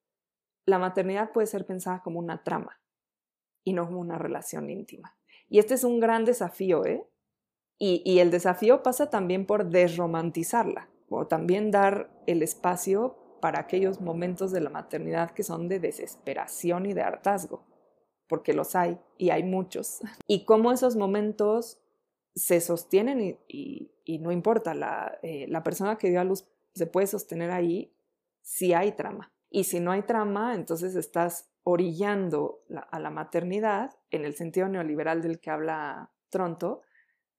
La 0.67 0.79
maternidad 0.79 1.33
puede 1.33 1.47
ser 1.47 1.67
pensada 1.67 2.03
como 2.03 2.19
una 2.19 2.43
trama 2.43 2.81
y 3.65 3.73
no 3.73 3.87
como 3.87 4.01
una 4.01 4.19
relación 4.19 4.71
íntima. 4.71 5.17
Y 5.49 5.59
este 5.59 5.75
es 5.75 5.85
un 5.85 6.01
gran 6.01 6.25
desafío, 6.25 6.85
¿eh? 6.85 7.07
Y, 7.79 8.03
y 8.05 8.21
el 8.21 8.31
desafío 8.31 8.83
pasa 8.83 9.09
también 9.09 9.47
por 9.47 9.71
desromantizarla, 9.71 10.91
o 11.09 11.27
también 11.27 11.71
dar 11.71 12.11
el 12.27 12.43
espacio 12.43 13.17
para 13.41 13.59
aquellos 13.59 14.01
momentos 14.01 14.53
de 14.53 14.61
la 14.61 14.71
maternidad 14.71 15.31
que 15.31 15.43
son 15.43 15.67
de 15.69 15.81
desesperación 15.81 16.87
y 16.87 16.93
de 16.93 17.03
hartazgo 17.03 17.70
porque 18.31 18.55
los 18.55 18.77
hay 18.77 18.99
y 19.19 19.29
hay 19.29 19.43
muchos. 19.43 20.01
Y 20.27 20.45
cómo 20.47 20.73
esos 20.73 20.97
momentos 20.97 21.83
se 22.35 22.61
sostienen 22.61 23.39
y, 23.49 23.91
no 24.21 24.33
importa, 24.33 24.73
eh, 25.23 25.47
la, 25.49 25.63
persona 25.63 25.99
que 25.99 26.09
dio 26.09 26.21
a 26.21 26.25
luz 26.25 26.47
se 26.75 26.87
puede 26.87 27.09
sostener 27.09 27.51
ahí 27.51 27.93
si 28.41 28.73
hay 28.73 28.93
trama. 28.93 29.33
Y 29.51 29.65
si 29.65 29.81
no 29.81 29.91
hay 29.91 30.03
trama, 30.03 30.55
entonces 30.55 30.95
estás 30.95 31.51
orillando 31.65 32.63
a 32.91 33.01
la 33.01 33.11
maternidad, 33.11 33.91
en 34.11 34.25
el 34.25 34.35
sentido 34.35 34.69
neoliberal 34.69 35.21
del 35.21 35.41
que 35.41 35.51
habla 35.51 36.13
Tronto, 36.31 36.83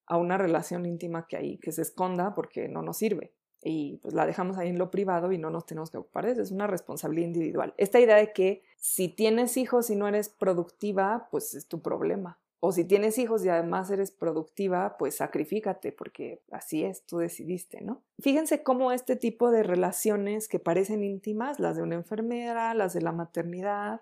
a 0.06 0.18
una 0.18 0.38
relación 0.38 0.86
íntima 0.86 1.26
que 1.26 1.38
hay, 1.38 1.58
que 1.58 1.72
se 1.72 1.82
esconda 1.82 2.36
porque 2.36 2.68
no 2.68 2.82
nos 2.82 2.98
sirve 2.98 3.34
y 3.64 3.98
pues 3.98 4.14
la 4.14 4.26
dejamos 4.26 4.58
ahí 4.58 4.70
en 4.70 4.78
lo 4.78 4.90
privado 4.90 5.32
y 5.32 5.38
no 5.38 5.50
nos 5.50 5.66
tenemos 5.66 5.92
que 5.92 5.98
ocupar 5.98 6.26
de 6.26 6.32
eso. 6.32 6.42
Es 6.42 6.52
una 6.52 6.68
responsabilidad 6.68 7.28
individual. 7.28 7.74
Esta 7.78 8.00
idea 8.00 8.16
de 8.16 8.34
que 8.34 8.64
si 8.78 9.10
tienes 9.10 9.58
hijos 9.58 9.90
y 9.90 9.96
no 9.96 10.08
eres 10.08 10.30
productiva, 10.30 11.28
pues 11.32 11.54
es 11.54 11.68
tu 11.68 11.82
problema. 11.82 12.40
O 12.64 12.72
si 12.72 12.86
tienes 12.86 13.18
hijos 13.18 13.44
y 13.44 13.50
además 13.50 13.90
eres 13.90 14.12
productiva, 14.12 14.96
pues 15.00 15.16
sacrifícate 15.16 15.92
porque 15.92 16.44
así 16.52 16.84
es, 16.84 17.04
tú 17.06 17.18
decidiste, 17.18 17.82
¿no? 17.82 18.04
Fíjense 18.20 18.62
cómo 18.62 18.92
este 18.92 19.16
tipo 19.16 19.50
de 19.50 19.64
relaciones 19.64 20.48
que 20.48 20.60
parecen 20.60 21.04
íntimas, 21.04 21.60
las 21.60 21.76
de 21.76 21.82
una 21.82 21.96
enfermera, 21.96 22.76
las 22.76 22.94
de 22.94 23.02
la 23.02 23.12
maternidad, 23.12 24.02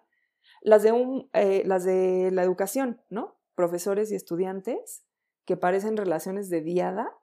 las 0.61 0.83
de, 0.83 0.91
un, 0.91 1.29
eh, 1.31 1.63
las 1.65 1.85
de 1.85 2.31
la 2.31 2.43
educación, 2.43 3.01
¿no? 3.09 3.37
Profesores 3.55 4.11
y 4.11 4.15
estudiantes, 4.15 5.05
que 5.45 5.55
parecen 5.55 5.95
relaciones 5.95 6.49
de 6.49 6.61
diada, 6.61 7.17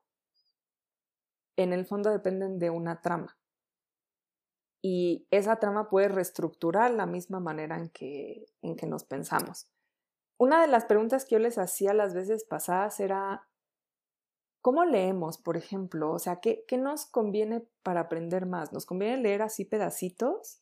en 1.57 1.73
el 1.73 1.87
fondo 1.87 2.11
dependen 2.11 2.59
de 2.59 2.71
una 2.71 3.01
trama. 3.01 3.39
Y 4.83 5.27
esa 5.31 5.57
trama 5.57 5.89
puede 5.89 6.09
reestructurar 6.09 6.91
la 6.93 7.07
misma 7.07 7.41
manera 7.41 7.77
en 7.77 7.89
que, 7.91 8.47
en 8.63 8.77
que 8.77 8.87
nos 8.87 9.05
pensamos. 9.05 9.69
Una 10.39 10.61
de 10.61 10.69
las 10.69 10.85
preguntas 10.85 11.25
que 11.25 11.35
yo 11.35 11.39
les 11.39 11.59
hacía 11.59 11.95
las 11.95 12.15
veces 12.15 12.45
pasadas 12.45 13.01
era, 13.01 13.49
¿Cómo 14.67 14.85
leemos, 14.85 15.39
por 15.39 15.57
ejemplo? 15.57 16.11
O 16.11 16.19
sea, 16.19 16.41
¿qué, 16.41 16.65
¿qué, 16.67 16.77
nos 16.77 17.07
conviene 17.07 17.69
para 17.85 18.01
aprender 18.01 18.47
más? 18.47 18.73
¿Nos 18.73 18.85
conviene 18.85 19.17
leer 19.17 19.43
así 19.43 19.65
pedacitos? 19.65 20.59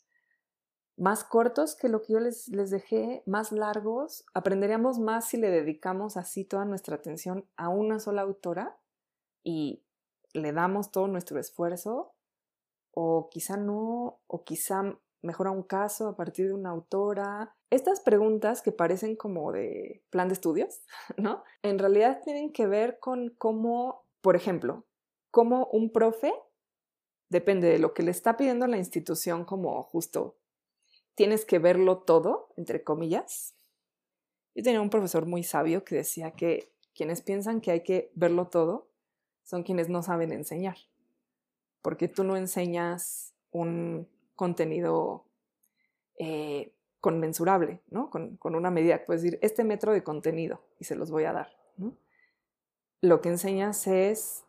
¿Más 0.98 1.24
cortos 1.24 1.74
que 1.74 1.88
lo 1.88 2.02
que 2.02 2.12
yo 2.12 2.20
les, 2.20 2.48
les 2.48 2.68
dejé? 2.70 3.22
¿Más 3.24 3.50
largos? 3.50 4.26
¿Aprenderíamos 4.34 4.98
más 4.98 5.28
si 5.28 5.38
le 5.38 5.48
dedicamos 5.48 6.18
así 6.18 6.44
toda 6.44 6.66
nuestra 6.66 6.96
atención 6.96 7.48
a 7.56 7.70
una 7.70 7.98
sola 7.98 8.20
autora 8.20 8.76
y 9.42 9.83
le 10.34 10.52
damos 10.52 10.90
todo 10.90 11.08
nuestro 11.08 11.38
esfuerzo? 11.38 12.12
¿O 12.90 13.30
quizá 13.30 13.56
no? 13.56 14.20
¿O 14.26 14.44
quizá 14.44 14.98
mejora 15.22 15.50
un 15.50 15.62
caso 15.62 16.08
a 16.08 16.16
partir 16.16 16.48
de 16.48 16.54
una 16.54 16.70
autora? 16.70 17.56
Estas 17.70 18.00
preguntas 18.00 18.60
que 18.60 18.72
parecen 18.72 19.16
como 19.16 19.50
de 19.52 20.04
plan 20.10 20.28
de 20.28 20.34
estudios, 20.34 20.82
¿no? 21.16 21.42
En 21.62 21.78
realidad 21.78 22.20
tienen 22.22 22.52
que 22.52 22.66
ver 22.66 22.98
con 22.98 23.30
cómo, 23.38 24.04
por 24.20 24.36
ejemplo, 24.36 24.84
cómo 25.30 25.66
un 25.72 25.90
profe, 25.90 26.34
depende 27.30 27.68
de 27.68 27.78
lo 27.78 27.94
que 27.94 28.02
le 28.02 28.10
está 28.10 28.36
pidiendo 28.36 28.66
la 28.66 28.76
institución 28.76 29.44
como 29.44 29.82
justo, 29.82 30.36
tienes 31.14 31.44
que 31.44 31.58
verlo 31.58 32.02
todo, 32.02 32.52
entre 32.56 32.84
comillas. 32.84 33.56
Yo 34.54 34.62
tenía 34.62 34.80
un 34.80 34.90
profesor 34.90 35.26
muy 35.26 35.42
sabio 35.42 35.84
que 35.84 35.96
decía 35.96 36.32
que 36.32 36.72
quienes 36.94 37.22
piensan 37.22 37.60
que 37.60 37.72
hay 37.72 37.82
que 37.82 38.12
verlo 38.14 38.48
todo 38.48 38.93
son 39.44 39.62
quienes 39.62 39.88
no 39.88 40.02
saben 40.02 40.32
enseñar, 40.32 40.76
porque 41.82 42.08
tú 42.08 42.24
no 42.24 42.36
enseñas 42.36 43.34
un 43.50 44.08
contenido 44.34 45.24
eh, 46.18 46.72
conmensurable, 47.00 47.82
¿no? 47.90 48.08
Con, 48.08 48.38
una 48.42 48.70
medida, 48.70 49.04
puedes 49.04 49.22
decir, 49.22 49.38
este 49.42 49.62
metro 49.62 49.92
de 49.92 50.02
contenido 50.02 50.62
y 50.80 50.84
se 50.84 50.96
los 50.96 51.10
voy 51.10 51.24
a 51.24 51.32
dar. 51.32 51.48
Lo 53.02 53.20
que 53.20 53.28
enseñas 53.28 53.86
es 53.86 54.44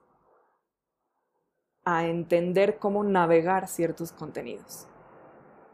a 1.84 2.08
entender 2.08 2.80
cómo 2.80 3.04
navegar 3.04 3.68
ciertos 3.68 4.14
contenidos, 4.14 4.88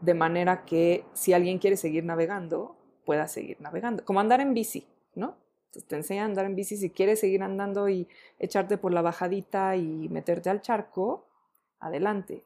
de 0.00 0.14
manera 0.14 0.64
que 0.64 1.04
si 1.14 1.32
alguien 1.32 1.60
quiere 1.60 1.76
seguir 1.76 2.04
navegando, 2.04 2.76
pueda 3.06 3.28
seguir 3.28 3.60
navegando, 3.60 4.04
como 4.04 4.18
andar 4.18 4.40
en 4.40 4.52
bici, 4.52 4.86
¿no? 5.14 5.36
Entonces 5.72 5.88
te 5.88 5.96
enseña 5.96 6.22
a 6.22 6.26
andar 6.26 6.44
en 6.44 6.54
bici, 6.54 6.76
si 6.76 6.90
quieres 6.90 7.20
seguir 7.20 7.42
andando 7.42 7.88
y 7.88 8.06
echarte 8.38 8.76
por 8.76 8.92
la 8.92 9.00
bajadita 9.00 9.74
y 9.76 10.10
meterte 10.10 10.50
al 10.50 10.60
charco, 10.60 11.26
adelante. 11.80 12.44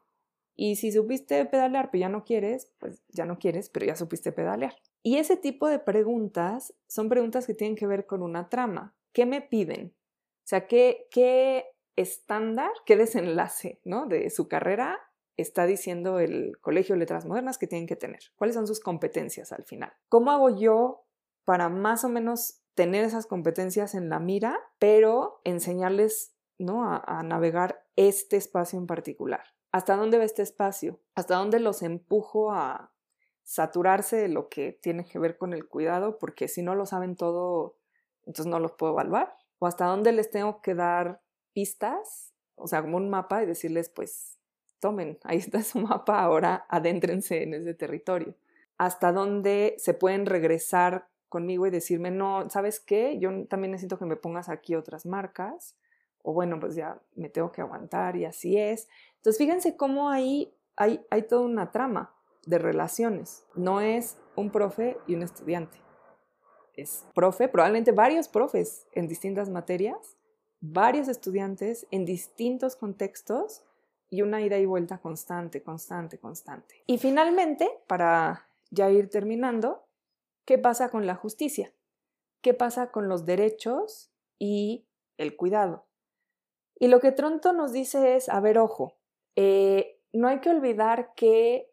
Y 0.55 0.77
si 0.77 0.93
supiste 0.93 1.45
pedalear, 1.45 1.91
pero 1.91 2.03
ya 2.03 2.09
no 2.09 2.25
quieres, 2.25 2.73
pues 2.79 3.03
ya 3.09 3.27
no 3.27 3.39
quieres, 3.41 3.69
pero 3.69 3.85
ya 3.85 3.97
supiste 3.97 4.31
pedalear. 4.31 4.77
Y 5.03 5.17
ese 5.17 5.37
tipo 5.37 5.67
de 5.67 5.81
preguntas 5.81 6.73
son 6.87 7.09
preguntas 7.09 7.47
que 7.47 7.55
tienen 7.55 7.77
que 7.77 7.89
ver 7.89 8.07
con 8.07 8.23
una 8.23 8.49
trama. 8.49 8.95
¿Qué 9.13 9.27
me 9.27 9.43
piden? 9.43 9.93
O 9.97 10.49
sea, 10.49 10.69
¿qué, 10.69 11.09
qué 11.11 11.67
estándar, 11.97 12.71
qué 12.85 12.97
desenlace 12.97 13.81
¿no? 13.85 14.07
de 14.07 14.31
su 14.31 14.47
carrera 14.47 15.01
está 15.37 15.67
diciendo 15.67 16.21
el 16.21 16.57
Colegio 16.61 16.95
de 16.95 17.01
Letras 17.01 17.27
Modernas 17.27 17.59
que 17.59 17.67
tienen 17.67 17.89
que 17.89 17.97
tener? 17.97 18.21
¿Cuáles 18.37 18.55
son 18.55 18.69
sus 18.69 18.79
competencias 18.79 19.53
al 19.53 19.65
final? 19.65 19.93
¿Cómo 20.09 20.31
hago 20.31 20.57
yo 20.57 21.03
para 21.45 21.69
más 21.69 22.05
o 22.05 22.09
menos 22.09 22.61
tener 22.77 23.05
esas 23.05 23.27
competencias 23.27 23.97
en 23.97 24.09
la 24.09 24.21
mira, 24.21 24.61
pero 24.79 25.41
enseñarles 25.43 26.37
¿no? 26.59 26.85
a 26.85 27.23
navegar 27.25 27.85
este 27.97 28.37
espacio 28.37 28.79
en 28.79 28.87
particular? 28.87 29.57
¿Hasta 29.77 29.97
dónde 29.97 30.17
va 30.17 30.25
este 30.25 30.41
espacio? 30.41 31.01
¿Hasta 31.15 31.37
dónde 31.37 31.61
los 31.61 31.83
empujo 31.83 32.51
a 32.53 32.95
saturarse 33.43 34.17
de 34.17 34.29
lo 34.29 34.49
que 34.49 34.73
tiene 34.73 35.05
que 35.05 35.19
ver 35.19 35.37
con 35.37 35.53
el 35.53 35.69
cuidado? 35.69 36.19
Porque 36.19 36.49
si 36.49 36.63
no 36.63 36.75
lo 36.75 36.87
saben 36.87 37.15
todo, 37.15 37.77
entonces 38.25 38.47
no 38.47 38.59
los 38.59 38.73
puedo 38.73 38.93
evaluar. 38.93 39.35
¿O 39.59 39.67
hasta 39.67 39.85
dónde 39.85 40.13
les 40.13 40.31
tengo 40.31 40.63
que 40.63 40.75
dar 40.75 41.21
pistas? 41.53 42.33
O 42.55 42.67
sea, 42.67 42.81
como 42.81 42.97
un 42.97 43.11
mapa 43.11 43.43
y 43.43 43.47
decirles, 43.47 43.91
pues, 43.91 44.39
tomen, 44.81 45.19
ahí 45.25 45.37
está 45.39 45.63
su 45.63 45.79
mapa, 45.79 46.21
ahora 46.21 46.65
adéntrense 46.71 47.43
en 47.43 47.53
ese 47.53 47.75
territorio. 47.75 48.35
¿Hasta 48.79 49.13
dónde 49.13 49.75
se 49.77 49.93
pueden 49.93 50.25
regresar 50.25 51.09
conmigo 51.29 51.67
y 51.67 51.71
decirme, 51.71 52.11
no, 52.11 52.49
¿sabes 52.51 52.81
qué? 52.81 53.19
Yo 53.19 53.47
también 53.47 53.73
necesito 53.73 53.99
que 53.99 54.05
me 54.05 54.17
pongas 54.17 54.49
aquí 54.49 54.75
otras 54.75 55.07
marcas 55.07 55.77
o 56.23 56.33
bueno, 56.33 56.59
pues 56.59 56.75
ya 56.75 57.01
me 57.15 57.29
tengo 57.29 57.53
que 57.53 57.61
aguantar 57.61 58.17
y 58.17 58.25
así 58.25 58.59
es. 58.59 58.89
Entonces, 59.17 59.39
fíjense 59.39 59.77
cómo 59.77 60.11
ahí 60.11 60.53
hay, 60.77 61.07
hay 61.11 61.23
toda 61.23 61.43
una 61.43 61.71
trama 61.71 62.15
de 62.47 62.59
relaciones. 62.59 63.45
No 63.55 63.81
es 63.81 64.19
un 64.35 64.51
profe 64.51 64.99
y 65.07 65.15
un 65.15 65.23
estudiante. 65.23 65.79
Es 66.75 67.07
profe, 67.15 67.49
probablemente 67.49 67.93
varios 67.93 68.29
profes 68.29 68.87
en 68.93 69.09
distintas 69.09 69.49
materias, 69.49 70.17
varios 70.61 71.09
estudiantes 71.09 71.87
en 71.91 72.05
distintos 72.05 72.77
contextos 72.77 73.63
y 74.11 74.23
una 74.23 74.41
ida 74.41 74.59
y 74.59 74.67
vuelta 74.67 74.99
constante, 74.99 75.63
constante, 75.63 76.19
constante. 76.19 76.83
Y 76.87 76.99
finalmente, 76.99 77.69
para 77.87 78.47
ya 78.71 78.91
ir 78.91 79.09
terminando, 79.11 79.86
¿qué 80.47 80.57
pasa 80.59 80.89
con 80.89 81.07
la 81.07 81.15
justicia? 81.15 81.75
¿Qué 82.43 82.55
pasa 82.55 82.91
con 82.91 83.09
los 83.09 83.27
derechos 83.27 84.11
y 84.39 84.89
el 85.19 85.37
cuidado? 85.37 85.87
Y 86.79 86.89
lo 86.89 87.01
que 87.01 87.13
Tronto 87.13 87.53
nos 87.53 87.73
dice 87.73 88.17
es, 88.17 88.29
a 88.29 88.41
ver, 88.41 88.59
ojo, 88.59 88.99
eh, 89.35 90.01
no 90.13 90.29
hay 90.29 90.41
que 90.41 90.51
olvidar 90.51 91.13
que 91.15 91.71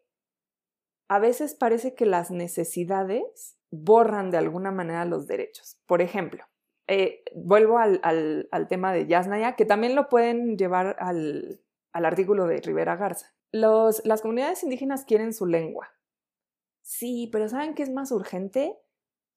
a 1.08 1.18
veces 1.18 1.54
parece 1.54 1.94
que 1.94 2.06
las 2.06 2.30
necesidades 2.30 3.58
borran 3.70 4.30
de 4.30 4.38
alguna 4.38 4.70
manera 4.70 5.04
los 5.04 5.26
derechos. 5.26 5.78
Por 5.86 6.00
ejemplo, 6.00 6.44
eh, 6.86 7.22
vuelvo 7.34 7.78
al, 7.78 8.48
tema 8.68 8.92
de 8.92 9.06
Yasnaya, 9.06 9.56
que 9.56 9.64
también 9.64 9.94
lo 9.94 10.08
pueden 10.08 10.56
llevar 10.56 10.96
al, 10.98 11.60
artículo 11.92 12.46
de 12.46 12.60
Rivera 12.60 12.96
Garza. 12.96 13.34
las 13.52 14.22
comunidades 14.22 14.62
indígenas 14.62 15.04
quieren 15.04 15.32
su 15.32 15.46
lengua. 15.46 15.92
Sí, 16.84 17.30
pero 17.32 17.48
¿saben 17.48 17.74
qué 17.74 17.82
es 17.82 17.90
más 17.90 18.12
urgente? 18.12 18.78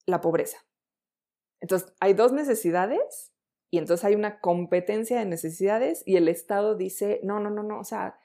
La 0.05 0.19
pobreza. 0.19 0.57
Entonces, 1.61 1.93
hay 2.01 2.13
dos 2.13 2.33
necesidades 2.33 3.33
y 3.71 3.77
entonces 3.77 4.03
hay 4.03 4.15
una 4.15 4.41
competencia 4.41 5.17
de 5.17 5.25
necesidades 5.25 6.03
y 6.05 6.17
el 6.17 6.27
Estado 6.27 6.75
dice, 6.75 7.21
no, 7.23 7.39
no, 7.39 7.49
no, 7.49 7.63
no, 7.63 7.79
o 7.79 7.83
sea, 7.85 8.19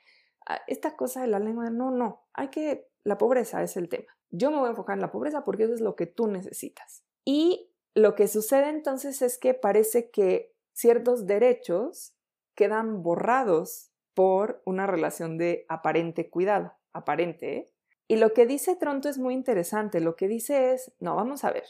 esta 0.67 0.97
cosa 0.97 1.23
de 1.23 1.29
la 1.29 1.39
lengua, 1.39 1.71
no, 1.71 1.93
no, 1.93 2.27
hay 2.35 2.49
que, 2.49 2.91
la 3.05 3.17
pobreza 3.17 3.63
es 3.63 3.77
el 3.77 3.89
tema. 3.89 4.13
Yo 4.31 4.51
me 4.51 4.59
voy 4.59 4.67
a 4.67 4.71
enfocar 4.71 4.97
en 4.97 5.03
la 5.03 5.13
pobreza 5.13 5.45
porque 5.45 5.65
eso 5.65 5.75
es 5.75 5.81
lo 5.81 5.95
que 5.95 6.07
tú 6.07 6.27
necesitas. 6.27 7.05
Y 7.25 7.73
lo 7.95 8.17
que 8.17 8.27
sucede 8.27 8.71
entonces 8.71 9.23
es 9.23 9.39
que 9.39 9.55
parece 9.55 10.11
que 10.11 10.53
ciertos 10.73 11.27
derechos 11.27 12.17
quedan 12.57 13.05
borrados 13.05 13.93
por 14.15 14.63
una 14.67 14.89
relación 14.89 15.39
de 15.39 15.65
aparente 15.69 16.29
cuidado, 16.29 16.73
aparente. 16.93 17.57
¿eh? 17.57 17.73
Y 18.13 18.17
lo 18.17 18.35
que 18.35 18.47
dice 18.47 18.77
Tronto 18.77 19.09
es 19.09 19.19
muy 19.19 19.33
interesante. 19.33 20.01
Lo 20.01 20.17
que 20.17 20.29
dice 20.29 20.75
es, 20.75 20.93
no, 21.01 21.17
vamos 21.17 21.45
a 21.45 21.51
ver, 21.51 21.65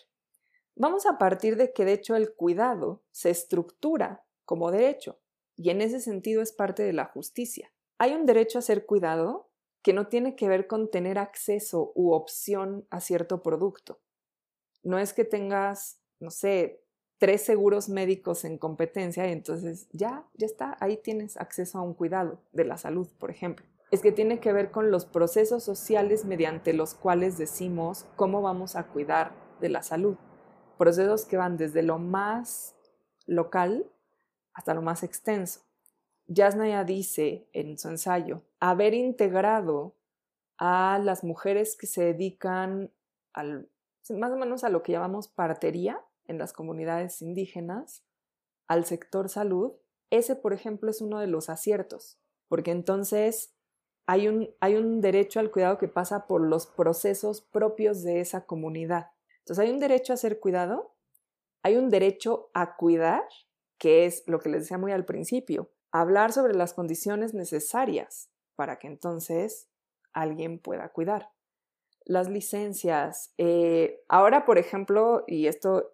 Vamos 0.75 1.05
a 1.05 1.19
partir 1.19 1.57
de 1.57 1.73
que 1.73 1.85
de 1.85 1.93
hecho 1.93 2.17
el 2.17 2.33
cuidado 2.33 3.03
se 3.11 3.31
estructura 3.31 4.25
como 4.45 4.71
derecho 4.71 5.21
y 5.55 5.71
en 5.71 5.83
ese 5.83 6.01
sentido 6.01 6.41
es 6.41 6.53
parte 6.53 6.83
de 6.83 6.95
la 6.95 7.05
justicia. 7.05 7.73
Hay 7.99 8.15
un 8.15 8.25
derecho 8.25 8.59
a 8.59 8.63
ser 8.63 8.87
cuidado 8.87 9.51
que 9.83 9.93
no 9.93 10.09
tiene 10.09 10.35
que 10.35 10.49
ver 10.49 10.67
con 10.67 10.91
tener 10.91 11.19
acceso 11.19 11.93
u 11.95 12.13
opción 12.13 12.87
a 12.91 13.01
cierto 13.01 13.43
producto. 13.43 14.01
No 14.83 14.99
es 14.99 15.13
que 15.13 15.25
tengas, 15.25 16.01
no 16.21 16.31
sé, 16.31 16.83
tres 17.19 17.43
seguros 17.43 17.89
médicos 17.89 18.45
en 18.45 18.57
competencia 18.57 19.29
y 19.29 19.33
entonces 19.33 19.89
ya, 19.93 20.27
ya 20.35 20.47
está, 20.47 20.77
ahí 20.81 20.97
tienes 20.97 21.37
acceso 21.37 21.79
a 21.79 21.83
un 21.83 21.95
cuidado 21.95 22.41
de 22.53 22.65
la 22.65 22.79
salud, 22.79 23.09
por 23.19 23.31
ejemplo. 23.31 23.67
Es 23.93 24.03
que 24.03 24.11
tiene 24.11 24.41
que 24.41 24.53
ver 24.53 24.73
con 24.73 24.91
los 24.91 25.05
procesos 25.05 25.63
sociales 25.63 26.25
mediante 26.25 26.73
los 26.73 26.95
cuales 26.95 27.39
decimos 27.39 28.07
cómo 28.17 28.43
vamos 28.43 28.75
a 28.75 28.89
cuidar 28.89 29.31
de 29.61 29.69
la 29.69 29.85
salud 29.85 30.17
procesos 30.83 31.25
que 31.27 31.37
van 31.37 31.57
desde 31.57 31.85
lo 31.85 32.01
más 32.01 32.75
local 33.27 33.87
hasta 34.53 34.75
lo 34.75 34.83
más 34.83 35.05
extenso. 35.05 35.61
Yasnaya 36.27 36.83
dice 36.83 37.47
en 37.53 37.79
su 37.79 37.89
ensayo, 37.89 38.43
haber 38.59 38.93
integrado 38.93 39.95
a 40.59 40.99
las 41.01 41.23
mujeres 41.23 41.77
que 41.77 41.87
se 41.87 42.03
dedican 42.03 42.91
al, 43.33 43.69
más 44.11 44.33
o 44.33 44.37
menos 44.37 44.65
a 44.65 44.71
lo 44.71 44.83
que 44.83 44.91
llamamos 44.91 45.29
partería 45.29 46.01
en 46.27 46.37
las 46.37 46.53
comunidades 46.53 47.23
indígenas, 47.23 48.03
al 48.67 48.85
sector 48.85 49.29
salud, 49.29 49.75
ese, 50.11 50.35
por 50.35 50.53
ejemplo, 50.53 50.91
es 50.91 51.01
uno 51.01 51.21
de 51.21 51.29
los 51.29 51.49
aciertos, 51.49 52.19
porque 52.49 52.73
entonces 52.73 53.55
hay 54.07 54.29
un, 54.29 54.51
hay 54.61 54.75
un 54.75 55.01
derecho 55.01 55.41
al 55.41 55.51
cuidado 55.51 55.79
que 55.79 55.89
pasa 55.89 56.27
por 56.27 56.41
los 56.41 56.67
procesos 56.67 57.41
propios 57.41 58.03
de 58.03 58.21
esa 58.21 58.47
comunidad. 58.47 59.11
Entonces 59.39 59.65
hay 59.65 59.73
un 59.73 59.81
derecho 59.81 60.13
a 60.13 60.17
ser 60.17 60.41
cuidado, 60.41 60.95
hay 61.63 61.77
un 61.77 61.91
derecho 61.91 62.51
a 62.55 62.77
cuidar, 62.77 63.25
que 63.79 64.07
es 64.07 64.25
lo 64.27 64.39
que 64.41 64.49
les 64.49 64.63
decía 64.63 64.79
muy 64.79 64.93
al 64.93 65.05
principio, 65.05 65.71
hablar 65.91 66.33
sobre 66.33 66.55
las 66.55 66.75
condiciones 66.75 67.35
necesarias 67.35 68.31
para 68.57 68.79
que 68.79 68.87
entonces 68.87 69.69
alguien 70.13 70.59
pueda 70.59 70.89
cuidar. 70.91 71.31
Las 72.05 72.29
licencias. 72.29 73.33
Eh, 73.39 74.03
ahora, 74.09 74.45
por 74.45 74.59
ejemplo, 74.59 75.25
y 75.27 75.47
esto 75.47 75.93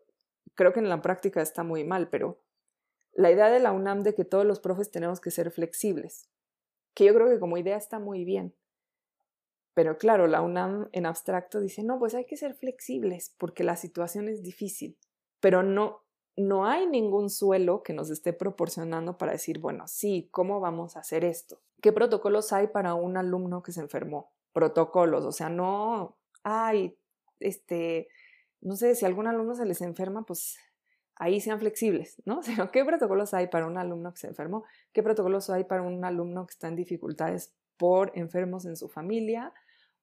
creo 0.54 0.72
que 0.72 0.80
en 0.80 0.88
la 0.88 1.02
práctica 1.02 1.42
está 1.42 1.62
muy 1.62 1.84
mal, 1.84 2.08
pero 2.08 2.40
la 3.12 3.30
idea 3.30 3.50
de 3.50 3.58
la 3.58 3.72
UNAM 3.72 4.02
de 4.02 4.14
que 4.14 4.24
todos 4.24 4.44
los 4.44 4.60
profes 4.60 4.90
tenemos 4.90 5.20
que 5.20 5.30
ser 5.30 5.50
flexibles, 5.50 6.28
que 6.98 7.04
yo 7.04 7.14
creo 7.14 7.28
que 7.28 7.38
como 7.38 7.56
idea 7.56 7.76
está 7.76 8.00
muy 8.00 8.24
bien. 8.24 8.56
Pero 9.72 9.98
claro, 9.98 10.26
la 10.26 10.42
UNAM 10.42 10.88
en 10.90 11.06
abstracto 11.06 11.60
dice, 11.60 11.84
no, 11.84 12.00
pues 12.00 12.12
hay 12.14 12.24
que 12.24 12.36
ser 12.36 12.54
flexibles 12.54 13.36
porque 13.38 13.62
la 13.62 13.76
situación 13.76 14.28
es 14.28 14.42
difícil, 14.42 14.98
pero 15.38 15.62
no, 15.62 16.02
no 16.36 16.66
hay 16.66 16.88
ningún 16.88 17.30
suelo 17.30 17.84
que 17.84 17.92
nos 17.92 18.10
esté 18.10 18.32
proporcionando 18.32 19.16
para 19.16 19.30
decir, 19.30 19.60
bueno, 19.60 19.86
sí, 19.86 20.28
¿cómo 20.32 20.58
vamos 20.58 20.96
a 20.96 21.00
hacer 21.00 21.24
esto? 21.24 21.62
¿Qué 21.80 21.92
protocolos 21.92 22.52
hay 22.52 22.66
para 22.66 22.94
un 22.94 23.16
alumno 23.16 23.62
que 23.62 23.70
se 23.70 23.80
enfermó? 23.80 24.32
Protocolos, 24.52 25.24
o 25.24 25.30
sea, 25.30 25.48
no, 25.48 26.18
ay, 26.42 26.98
este, 27.38 28.08
no 28.60 28.74
sé, 28.74 28.96
si 28.96 29.06
algún 29.06 29.28
alumno 29.28 29.54
se 29.54 29.66
les 29.66 29.82
enferma, 29.82 30.26
pues 30.26 30.58
ahí 31.18 31.40
sean 31.40 31.58
flexibles, 31.58 32.22
¿no? 32.24 32.40
¿qué 32.72 32.84
protocolos 32.84 33.34
hay 33.34 33.48
para 33.48 33.66
un 33.66 33.76
alumno 33.76 34.12
que 34.12 34.18
se 34.18 34.28
enfermó? 34.28 34.64
¿Qué 34.92 35.02
protocolos 35.02 35.50
hay 35.50 35.64
para 35.64 35.82
un 35.82 36.04
alumno 36.04 36.46
que 36.46 36.52
está 36.52 36.68
en 36.68 36.76
dificultades 36.76 37.52
por 37.76 38.12
enfermos 38.14 38.64
en 38.64 38.76
su 38.76 38.88
familia 38.88 39.52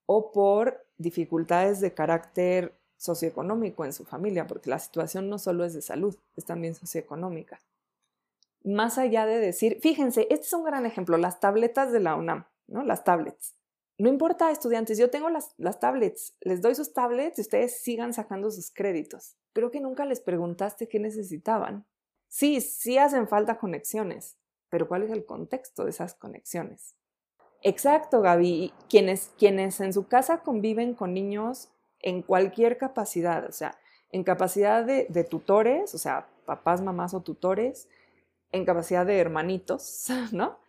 o 0.06 0.32
por 0.32 0.86
dificultades 0.98 1.80
de 1.80 1.94
carácter 1.94 2.78
socioeconómico 2.98 3.86
en 3.86 3.94
su 3.94 4.06
familia? 4.06 4.48
Porque 4.48 4.70
la 4.70 4.80
situación 4.80 5.30
no 5.30 5.40
solo 5.40 5.66
es 5.66 5.74
de 5.74 5.82
salud, 5.82 6.16
es 6.36 6.46
también 6.46 6.76
socioeconómica. 6.76 7.60
Más 8.64 8.98
allá 8.98 9.26
de 9.26 9.40
decir, 9.40 9.80
fíjense, 9.82 10.28
este 10.30 10.46
es 10.46 10.54
un 10.54 10.64
gran 10.64 10.86
ejemplo, 10.86 11.18
las 11.18 11.40
tabletas 11.40 11.92
de 11.92 12.00
la 12.00 12.16
UNAM, 12.16 12.46
¿no? 12.68 12.84
Las 12.84 13.04
tablets. 13.04 13.54
No 13.98 14.10
importa, 14.10 14.52
estudiantes, 14.52 14.98
yo 14.98 15.10
tengo 15.10 15.30
las, 15.30 15.54
las 15.58 15.80
tablets, 15.80 16.36
les 16.42 16.62
doy 16.62 16.76
sus 16.76 16.94
tablets 16.94 17.38
y 17.38 17.42
ustedes 17.42 17.82
sigan 17.82 18.14
sacando 18.14 18.52
sus 18.52 18.72
créditos. 18.72 19.38
Pero 19.54 19.72
que 19.72 19.80
nunca 19.80 20.06
les 20.06 20.20
preguntaste 20.20 20.90
qué 20.90 21.00
necesitaban. 21.00 21.86
Sí, 22.28 22.60
sí 22.60 22.98
hacen 22.98 23.28
falta 23.28 23.58
conexiones, 23.58 24.38
pero 24.70 24.88
¿cuál 24.90 25.04
es 25.04 25.12
el 25.12 25.26
contexto 25.26 25.86
de 25.86 25.92
esas 25.92 26.14
conexiones? 26.14 26.96
Exacto, 27.62 28.22
Gaby. 28.22 28.74
Quienes, 28.90 29.32
quienes 29.38 29.80
en 29.80 29.94
su 29.94 30.08
casa 30.08 30.42
conviven 30.42 30.94
con 30.94 31.14
niños 31.14 31.70
en 32.00 32.22
cualquier 32.22 32.78
capacidad, 32.78 33.46
o 33.48 33.52
sea, 33.52 33.80
en 34.12 34.24
capacidad 34.24 34.84
de, 34.84 35.08
de 35.10 35.24
tutores, 35.24 35.96
o 35.96 35.98
sea, 35.98 36.28
papás, 36.46 36.82
mamás 36.82 37.14
o 37.14 37.22
tutores, 37.22 37.88
en 38.52 38.66
capacidad 38.66 39.06
de 39.06 39.18
hermanitos, 39.18 40.08
¿no? 40.32 40.60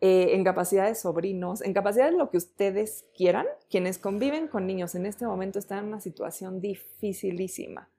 Eh, 0.00 0.36
en 0.36 0.44
capacidad 0.44 0.86
de 0.86 0.94
sobrinos, 0.94 1.60
en 1.60 1.74
capacidad 1.74 2.04
de 2.08 2.16
lo 2.16 2.30
que 2.30 2.36
ustedes 2.36 3.04
quieran, 3.16 3.46
quienes 3.68 3.98
conviven 3.98 4.46
con 4.46 4.64
niños 4.64 4.94
en 4.94 5.06
este 5.06 5.26
momento 5.26 5.58
están 5.58 5.80
en 5.80 5.86
una 5.86 6.00
situación 6.00 6.60
dificilísima. 6.60 7.90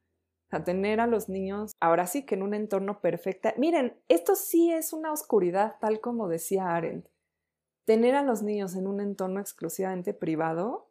A 0.50 0.64
tener 0.64 1.02
a 1.02 1.08
los 1.08 1.28
niños, 1.28 1.74
ahora 1.82 2.08
sí 2.08 2.26
que 2.26 2.36
en 2.36 2.44
un 2.44 2.54
entorno 2.54 3.02
perfecto. 3.02 3.50
Miren, 3.58 3.98
esto 4.08 4.36
sí 4.36 4.72
es 4.72 4.94
una 4.94 5.12
oscuridad, 5.12 5.76
tal 5.82 6.00
como 6.00 6.30
decía 6.30 6.74
Arendt. 6.74 7.10
Tener 7.84 8.16
a 8.16 8.24
los 8.24 8.44
niños 8.44 8.76
en 8.76 8.88
un 8.88 9.02
entorno 9.02 9.42
exclusivamente 9.42 10.14
privado 10.14 10.90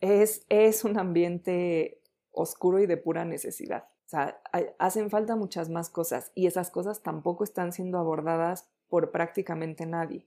es, 0.00 0.44
es 0.48 0.82
un 0.84 0.98
ambiente 0.98 2.02
oscuro 2.32 2.80
y 2.80 2.86
de 2.86 2.96
pura 2.96 3.24
necesidad. 3.24 3.84
O 4.06 4.08
sea, 4.08 4.42
hacen 4.80 5.10
falta 5.10 5.36
muchas 5.36 5.68
más 5.68 5.90
cosas 5.90 6.32
y 6.34 6.48
esas 6.48 6.70
cosas 6.70 7.02
tampoco 7.02 7.44
están 7.44 7.72
siendo 7.72 7.98
abordadas 7.98 8.68
por 8.88 9.12
prácticamente 9.12 9.86
nadie 9.86 10.26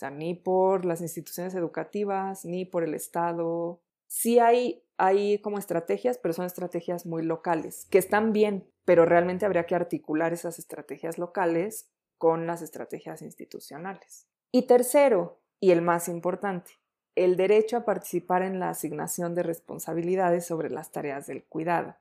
sea, 0.00 0.10
ni 0.10 0.34
por 0.34 0.86
las 0.86 1.02
instituciones 1.02 1.54
educativas, 1.54 2.44
ni 2.46 2.64
por 2.64 2.84
el 2.84 2.94
Estado. 2.94 3.80
Sí 4.06 4.38
hay, 4.38 4.82
hay 4.96 5.38
como 5.40 5.58
estrategias, 5.58 6.18
pero 6.18 6.32
son 6.32 6.46
estrategias 6.46 7.04
muy 7.04 7.22
locales, 7.22 7.86
que 7.90 7.98
están 7.98 8.32
bien, 8.32 8.66
pero 8.86 9.04
realmente 9.04 9.44
habría 9.44 9.66
que 9.66 9.74
articular 9.74 10.32
esas 10.32 10.58
estrategias 10.58 11.18
locales 11.18 11.90
con 12.16 12.46
las 12.46 12.62
estrategias 12.62 13.20
institucionales. 13.20 14.26
Y 14.52 14.62
tercero, 14.62 15.38
y 15.60 15.70
el 15.70 15.82
más 15.82 16.08
importante, 16.08 16.72
el 17.14 17.36
derecho 17.36 17.76
a 17.76 17.84
participar 17.84 18.42
en 18.42 18.58
la 18.58 18.70
asignación 18.70 19.34
de 19.34 19.42
responsabilidades 19.42 20.46
sobre 20.46 20.70
las 20.70 20.90
tareas 20.90 21.26
del 21.26 21.44
cuidado. 21.44 21.96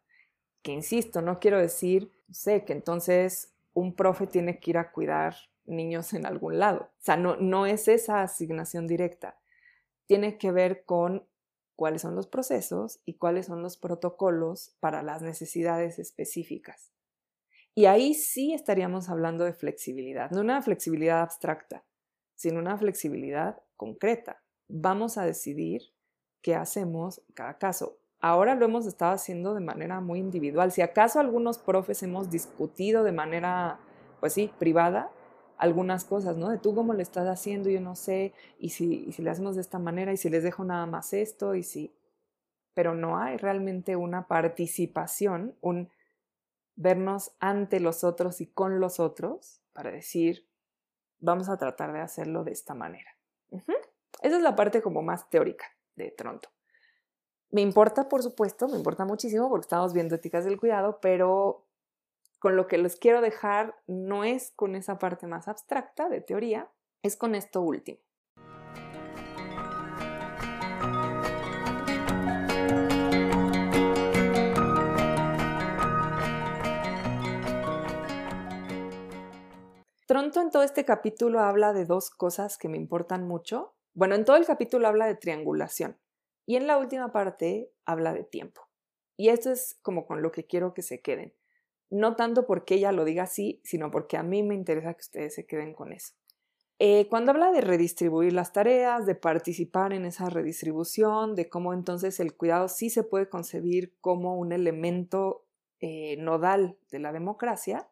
Que 0.61 0.71
insisto, 0.71 1.21
no 1.21 1.39
quiero 1.39 1.59
decir, 1.59 2.11
sé, 2.31 2.63
que 2.63 2.73
entonces 2.73 3.53
un 3.73 3.93
profe 3.93 4.25
tiene 4.27 4.59
que 4.59 4.71
ir 4.71 4.77
a 4.77 4.91
cuidar 4.91 5.35
niños 5.69 6.13
en 6.13 6.25
algún 6.25 6.59
lado. 6.59 6.91
O 6.91 7.01
sea, 7.01 7.17
no, 7.17 7.35
no 7.37 7.65
es 7.65 7.87
esa 7.87 8.21
asignación 8.21 8.87
directa. 8.87 9.39
Tiene 10.05 10.37
que 10.37 10.51
ver 10.51 10.83
con 10.85 11.27
cuáles 11.75 12.01
son 12.01 12.15
los 12.15 12.27
procesos 12.27 12.99
y 13.05 13.13
cuáles 13.13 13.45
son 13.45 13.61
los 13.61 13.77
protocolos 13.77 14.75
para 14.79 15.01
las 15.01 15.21
necesidades 15.21 15.97
específicas. 15.99 16.91
Y 17.73 17.85
ahí 17.85 18.13
sí 18.13 18.53
estaríamos 18.53 19.09
hablando 19.09 19.45
de 19.45 19.53
flexibilidad, 19.53 20.31
no 20.31 20.41
una 20.41 20.61
flexibilidad 20.61 21.21
abstracta, 21.21 21.85
sino 22.35 22.59
una 22.59 22.77
flexibilidad 22.77 23.61
concreta. 23.77 24.43
Vamos 24.67 25.17
a 25.17 25.23
decidir 25.23 25.83
qué 26.41 26.55
hacemos 26.55 27.21
en 27.29 27.33
cada 27.35 27.57
caso. 27.57 27.99
Ahora 28.19 28.55
lo 28.55 28.65
hemos 28.65 28.85
estado 28.85 29.13
haciendo 29.13 29.53
de 29.53 29.61
manera 29.61 30.01
muy 30.01 30.19
individual. 30.19 30.73
Si 30.73 30.81
acaso 30.81 31.21
algunos 31.21 31.57
profes 31.57 32.03
hemos 32.03 32.29
discutido 32.29 33.03
de 33.03 33.13
manera, 33.13 33.79
pues 34.19 34.33
sí, 34.33 34.51
privada, 34.59 35.11
algunas 35.59 36.05
cosas, 36.05 36.37
¿no? 36.37 36.49
De 36.49 36.57
tú 36.57 36.73
cómo 36.73 36.93
le 36.93 37.03
estás 37.03 37.27
haciendo, 37.27 37.69
yo 37.69 37.81
no 37.81 37.95
sé, 37.95 38.33
y 38.57 38.69
si, 38.69 39.11
si 39.11 39.21
le 39.21 39.29
hacemos 39.29 39.55
de 39.55 39.61
esta 39.61 39.77
manera, 39.77 40.11
y 40.11 40.17
si 40.17 40.29
les 40.29 40.41
dejo 40.41 40.63
nada 40.63 40.85
más 40.87 41.13
esto, 41.13 41.53
y 41.53 41.63
si... 41.63 41.93
Pero 42.73 42.95
no 42.95 43.17
hay 43.19 43.35
realmente 43.35 43.97
una 43.97 44.27
participación, 44.27 45.55
un 45.59 45.89
vernos 46.75 47.33
ante 47.41 47.81
los 47.81 48.05
otros 48.05 48.39
y 48.39 48.47
con 48.47 48.79
los 48.79 49.01
otros 49.01 49.61
para 49.73 49.91
decir, 49.91 50.47
vamos 51.19 51.49
a 51.49 51.57
tratar 51.57 51.91
de 51.91 51.99
hacerlo 51.99 52.45
de 52.45 52.53
esta 52.53 52.73
manera. 52.73 53.11
Esa 54.21 54.37
es 54.37 54.41
la 54.41 54.55
parte 54.55 54.81
como 54.81 55.01
más 55.01 55.29
teórica 55.29 55.65
de 55.95 56.11
Tronto. 56.11 56.49
Me 57.51 57.59
importa, 57.59 58.07
por 58.07 58.23
supuesto, 58.23 58.69
me 58.69 58.77
importa 58.77 59.03
muchísimo 59.03 59.49
porque 59.49 59.65
estamos 59.65 59.91
viendo 59.91 60.15
éticas 60.15 60.45
del 60.45 60.57
cuidado, 60.57 60.99
pero 61.01 61.65
con 62.39 62.55
lo 62.55 62.67
que 62.67 62.77
les 62.77 62.95
quiero 62.95 63.21
dejar 63.21 63.75
no 63.85 64.23
es 64.23 64.51
con 64.55 64.75
esa 64.75 64.97
parte 64.97 65.27
más 65.27 65.49
abstracta 65.49 66.07
de 66.07 66.21
teoría, 66.21 66.71
es 67.03 67.17
con 67.17 67.35
esto 67.35 67.61
último. 67.61 67.99
Tronto 80.07 80.41
en 80.41 80.49
todo 80.49 80.63
este 80.63 80.85
capítulo 80.85 81.41
habla 81.41 81.71
de 81.71 81.85
dos 81.85 82.09
cosas 82.09 82.57
que 82.57 82.67
me 82.67 82.77
importan 82.77 83.27
mucho. 83.27 83.75
Bueno, 83.93 84.15
en 84.15 84.25
todo 84.25 84.37
el 84.37 84.45
capítulo 84.45 84.87
habla 84.87 85.05
de 85.05 85.15
triangulación 85.15 85.99
y 86.47 86.55
en 86.55 86.65
la 86.65 86.77
última 86.77 87.11
parte 87.11 87.71
habla 87.85 88.13
de 88.13 88.23
tiempo. 88.23 88.67
Y 89.17 89.29
esto 89.29 89.51
es 89.51 89.77
como 89.83 90.07
con 90.07 90.23
lo 90.23 90.31
que 90.31 90.47
quiero 90.47 90.73
que 90.73 90.81
se 90.81 91.01
queden 91.01 91.35
no 91.89 92.15
tanto 92.15 92.45
porque 92.45 92.75
ella 92.75 92.91
lo 92.91 93.05
diga 93.05 93.23
así, 93.23 93.61
sino 93.63 93.91
porque 93.91 94.17
a 94.17 94.23
mí 94.23 94.43
me 94.43 94.55
interesa 94.55 94.93
que 94.93 95.01
ustedes 95.01 95.35
se 95.35 95.45
queden 95.45 95.73
con 95.73 95.91
eso. 95.91 96.13
Eh, 96.81 97.07
cuando 97.09 97.31
habla 97.31 97.51
de 97.51 97.59
redistribuir 97.59 98.31
las 98.31 98.53
tareas, 98.53 99.05
de 99.05 99.15
participar 99.15 99.91
en 99.91 100.05
esa 100.05 100.29
redistribución, 100.29 101.35
de 101.35 101.49
cómo 101.49 101.73
entonces 101.73 102.21
el 102.21 102.37
cuidado 102.37 102.69
sí 102.69 102.89
se 102.89 103.03
puede 103.03 103.27
concebir 103.27 103.97
como 103.99 104.37
un 104.37 104.53
elemento 104.53 105.45
eh, 105.81 106.15
nodal 106.17 106.77
de 106.89 106.99
la 106.99 107.11
democracia, 107.11 107.89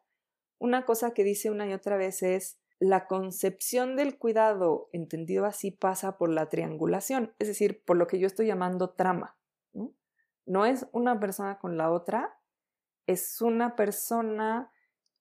una 0.58 0.86
cosa 0.86 1.12
que 1.12 1.22
dice 1.22 1.50
una 1.50 1.66
y 1.68 1.74
otra 1.74 1.98
vez 1.98 2.22
es 2.22 2.58
la 2.80 3.06
concepción 3.06 3.96
del 3.96 4.18
cuidado, 4.18 4.88
entendido 4.92 5.44
así, 5.44 5.70
pasa 5.70 6.16
por 6.16 6.30
la 6.30 6.48
triangulación, 6.48 7.34
es 7.38 7.48
decir, 7.48 7.82
por 7.84 7.96
lo 7.96 8.06
que 8.06 8.18
yo 8.18 8.26
estoy 8.26 8.46
llamando 8.46 8.90
trama. 8.90 9.36
no 10.46 10.64
es 10.64 10.86
una 10.92 11.20
persona 11.20 11.58
con 11.58 11.76
la 11.76 11.90
otra, 11.90 12.37
es 13.08 13.40
una 13.40 13.74
persona 13.74 14.70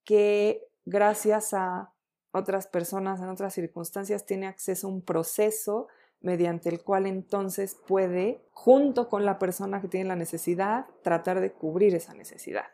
que 0.03 0.67
gracias 0.85 1.53
a 1.53 1.93
otras 2.31 2.67
personas 2.67 3.21
en 3.21 3.29
otras 3.29 3.53
circunstancias 3.53 4.25
tiene 4.25 4.45
acceso 4.45 4.87
a 4.87 4.91
un 4.91 5.01
proceso 5.01 5.87
mediante 6.19 6.67
el 6.69 6.83
cual 6.83 7.05
entonces 7.05 7.75
puede, 7.87 8.45
junto 8.51 9.07
con 9.07 9.23
la 9.23 9.39
persona 9.39 9.81
que 9.81 9.87
tiene 9.87 10.09
la 10.09 10.15
necesidad, 10.17 10.85
tratar 11.01 11.39
de 11.39 11.53
cubrir 11.53 11.95
esa 11.95 12.13
necesidad. 12.13 12.65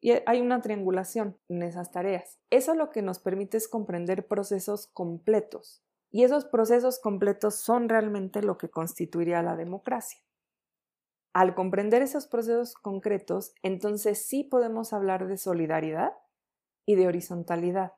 Y 0.00 0.12
hay 0.26 0.40
una 0.40 0.60
triangulación 0.60 1.38
en 1.48 1.62
esas 1.62 1.92
tareas. 1.92 2.40
Eso 2.50 2.74
lo 2.74 2.90
que 2.90 3.02
nos 3.02 3.20
permite 3.20 3.58
es 3.58 3.68
comprender 3.68 4.26
procesos 4.26 4.88
completos. 4.88 5.84
Y 6.10 6.24
esos 6.24 6.46
procesos 6.46 6.98
completos 6.98 7.56
son 7.56 7.88
realmente 7.88 8.42
lo 8.42 8.58
que 8.58 8.70
constituiría 8.70 9.42
la 9.42 9.54
democracia. 9.54 10.20
Al 11.32 11.54
comprender 11.54 12.02
esos 12.02 12.26
procesos 12.26 12.74
concretos, 12.74 13.54
entonces 13.62 14.26
sí 14.26 14.44
podemos 14.44 14.92
hablar 14.92 15.28
de 15.28 15.36
solidaridad 15.36 16.12
y 16.86 16.96
de 16.96 17.06
horizontalidad. 17.06 17.92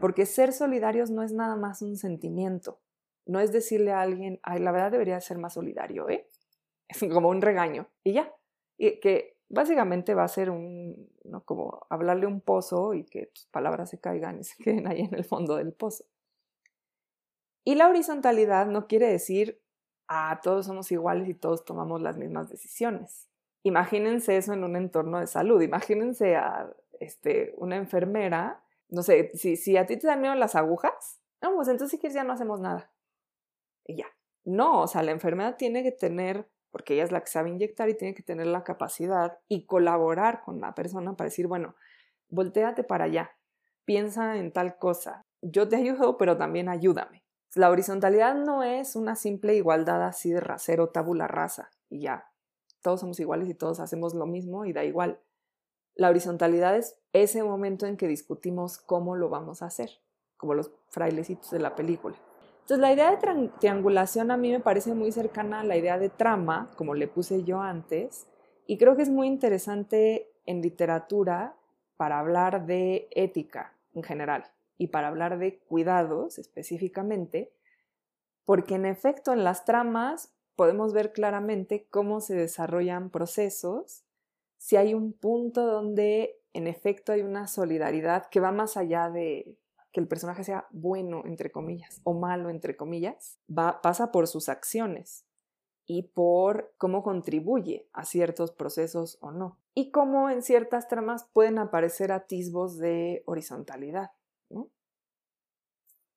Porque 0.00 0.26
ser 0.26 0.52
solidarios 0.52 1.10
no 1.10 1.22
es 1.22 1.32
nada 1.32 1.56
más 1.56 1.82
un 1.82 1.96
sentimiento. 1.96 2.80
No 3.24 3.40
es 3.40 3.52
decirle 3.52 3.92
a 3.92 4.00
alguien, 4.00 4.40
ay, 4.42 4.60
la 4.60 4.72
verdad 4.72 4.92
debería 4.92 5.20
ser 5.20 5.38
más 5.38 5.54
solidario, 5.54 6.08
¿eh? 6.08 6.28
Como 7.12 7.28
un 7.28 7.40
regaño. 7.40 7.88
Y 8.04 8.12
ya. 8.12 8.32
Que 8.78 9.36
Básicamente 9.48 10.14
va 10.14 10.24
a 10.24 10.28
ser 10.28 10.50
un, 10.50 11.08
¿no? 11.24 11.44
como 11.44 11.86
hablarle 11.88 12.26
un 12.26 12.40
pozo 12.40 12.94
y 12.94 13.04
que 13.04 13.26
tus 13.26 13.46
palabras 13.46 13.90
se 13.90 14.00
caigan 14.00 14.40
y 14.40 14.44
se 14.44 14.56
queden 14.62 14.88
ahí 14.88 15.02
en 15.02 15.14
el 15.14 15.24
fondo 15.24 15.56
del 15.56 15.72
pozo. 15.72 16.04
Y 17.64 17.74
la 17.74 17.88
horizontalidad 17.88 18.66
no 18.66 18.86
quiere 18.86 19.08
decir, 19.08 19.60
ah, 20.08 20.40
todos 20.42 20.66
somos 20.66 20.90
iguales 20.92 21.28
y 21.28 21.34
todos 21.34 21.64
tomamos 21.64 22.00
las 22.02 22.16
mismas 22.16 22.48
decisiones. 22.48 23.28
Imagínense 23.62 24.36
eso 24.36 24.52
en 24.52 24.64
un 24.64 24.76
entorno 24.76 25.20
de 25.20 25.26
salud. 25.26 25.60
Imagínense 25.60 26.36
a 26.36 26.70
este, 27.00 27.54
una 27.56 27.76
enfermera, 27.76 28.62
no 28.88 29.02
sé, 29.02 29.30
si, 29.34 29.56
si 29.56 29.76
a 29.76 29.86
ti 29.86 29.96
te 29.96 30.06
dan 30.06 30.20
miedo 30.20 30.34
las 30.34 30.54
agujas, 30.54 31.20
no, 31.42 31.54
pues 31.54 31.68
entonces 31.68 31.90
si 31.90 31.98
quieres 31.98 32.14
ya 32.14 32.24
no 32.24 32.32
hacemos 32.32 32.60
nada. 32.60 32.90
Y 33.84 33.96
ya. 33.96 34.06
No, 34.44 34.82
o 34.82 34.86
sea, 34.86 35.02
la 35.02 35.10
enfermera 35.10 35.56
tiene 35.56 35.82
que 35.82 35.92
tener 35.92 36.48
porque 36.76 36.92
ella 36.92 37.04
es 37.04 37.10
la 37.10 37.22
que 37.22 37.28
sabe 37.28 37.48
inyectar 37.48 37.88
y 37.88 37.96
tiene 37.96 38.14
que 38.14 38.22
tener 38.22 38.46
la 38.46 38.62
capacidad 38.62 39.38
y 39.48 39.64
colaborar 39.64 40.42
con 40.42 40.60
la 40.60 40.74
persona 40.74 41.16
para 41.16 41.28
decir, 41.28 41.46
bueno, 41.46 41.74
volteate 42.28 42.84
para 42.84 43.04
allá, 43.04 43.30
piensa 43.86 44.36
en 44.36 44.52
tal 44.52 44.76
cosa, 44.76 45.24
yo 45.40 45.68
te 45.68 45.76
ayudo, 45.76 46.18
pero 46.18 46.36
también 46.36 46.68
ayúdame. 46.68 47.24
La 47.56 47.70
horizontalidad 47.70 48.34
no 48.34 48.62
es 48.62 48.96
una 48.96 49.16
simple 49.16 49.56
igualdad 49.56 50.02
así 50.02 50.30
de 50.30 50.40
rasero, 50.40 50.90
tabula 50.90 51.26
rasa, 51.26 51.70
y 51.88 52.00
ya, 52.00 52.30
todos 52.82 53.00
somos 53.00 53.18
iguales 53.18 53.48
y 53.48 53.54
todos 53.54 53.80
hacemos 53.80 54.12
lo 54.12 54.26
mismo 54.26 54.66
y 54.66 54.74
da 54.74 54.84
igual. 54.84 55.20
La 55.94 56.10
horizontalidad 56.10 56.76
es 56.76 56.98
ese 57.14 57.42
momento 57.42 57.86
en 57.86 57.96
que 57.96 58.08
discutimos 58.08 58.76
cómo 58.76 59.16
lo 59.16 59.30
vamos 59.30 59.62
a 59.62 59.66
hacer, 59.68 59.88
como 60.36 60.52
los 60.52 60.70
frailecitos 60.90 61.50
de 61.50 61.60
la 61.60 61.74
película. 61.74 62.16
Entonces, 62.60 62.78
la 62.78 62.92
idea 62.92 63.10
de 63.10 63.48
triangulación 63.58 64.30
a 64.30 64.36
mí 64.36 64.52
me 64.52 64.60
parece 64.60 64.92
muy 64.92 65.10
cercana 65.10 65.60
a 65.60 65.64
la 65.64 65.78
idea 65.78 65.98
de 65.98 66.10
trama, 66.10 66.70
como 66.76 66.94
le 66.94 67.08
puse 67.08 67.42
yo 67.42 67.62
antes, 67.62 68.26
y 68.66 68.76
creo 68.76 68.96
que 68.96 69.02
es 69.02 69.08
muy 69.08 69.28
interesante 69.28 70.30
en 70.44 70.60
literatura 70.60 71.56
para 71.96 72.18
hablar 72.18 72.66
de 72.66 73.08
ética 73.12 73.72
en 73.94 74.02
general 74.02 74.44
y 74.78 74.88
para 74.88 75.08
hablar 75.08 75.38
de 75.38 75.58
cuidados 75.58 76.38
específicamente, 76.38 77.52
porque 78.44 78.74
en 78.74 78.86
efecto 78.86 79.32
en 79.32 79.44
las 79.44 79.64
tramas 79.64 80.32
podemos 80.54 80.92
ver 80.92 81.12
claramente 81.12 81.86
cómo 81.90 82.20
se 82.20 82.34
desarrollan 82.34 83.10
procesos, 83.10 84.04
si 84.58 84.76
hay 84.76 84.94
un 84.94 85.12
punto 85.12 85.66
donde 85.66 86.40
en 86.52 86.66
efecto 86.66 87.12
hay 87.12 87.22
una 87.22 87.46
solidaridad 87.46 88.28
que 88.30 88.40
va 88.40 88.52
más 88.52 88.76
allá 88.76 89.10
de 89.10 89.58
que 89.92 90.00
el 90.00 90.08
personaje 90.08 90.44
sea 90.44 90.66
bueno, 90.70 91.22
entre 91.24 91.50
comillas, 91.50 92.00
o 92.04 92.14
malo, 92.14 92.50
entre 92.50 92.76
comillas, 92.76 93.38
va, 93.48 93.80
pasa 93.80 94.12
por 94.12 94.26
sus 94.26 94.48
acciones 94.48 95.26
y 95.86 96.02
por 96.02 96.74
cómo 96.78 97.02
contribuye 97.02 97.88
a 97.92 98.04
ciertos 98.04 98.50
procesos 98.50 99.18
o 99.20 99.30
no. 99.30 99.58
Y 99.74 99.90
cómo 99.90 100.28
en 100.30 100.42
ciertas 100.42 100.88
tramas 100.88 101.24
pueden 101.32 101.58
aparecer 101.58 102.12
atisbos 102.12 102.76
de 102.76 103.22
horizontalidad, 103.26 104.10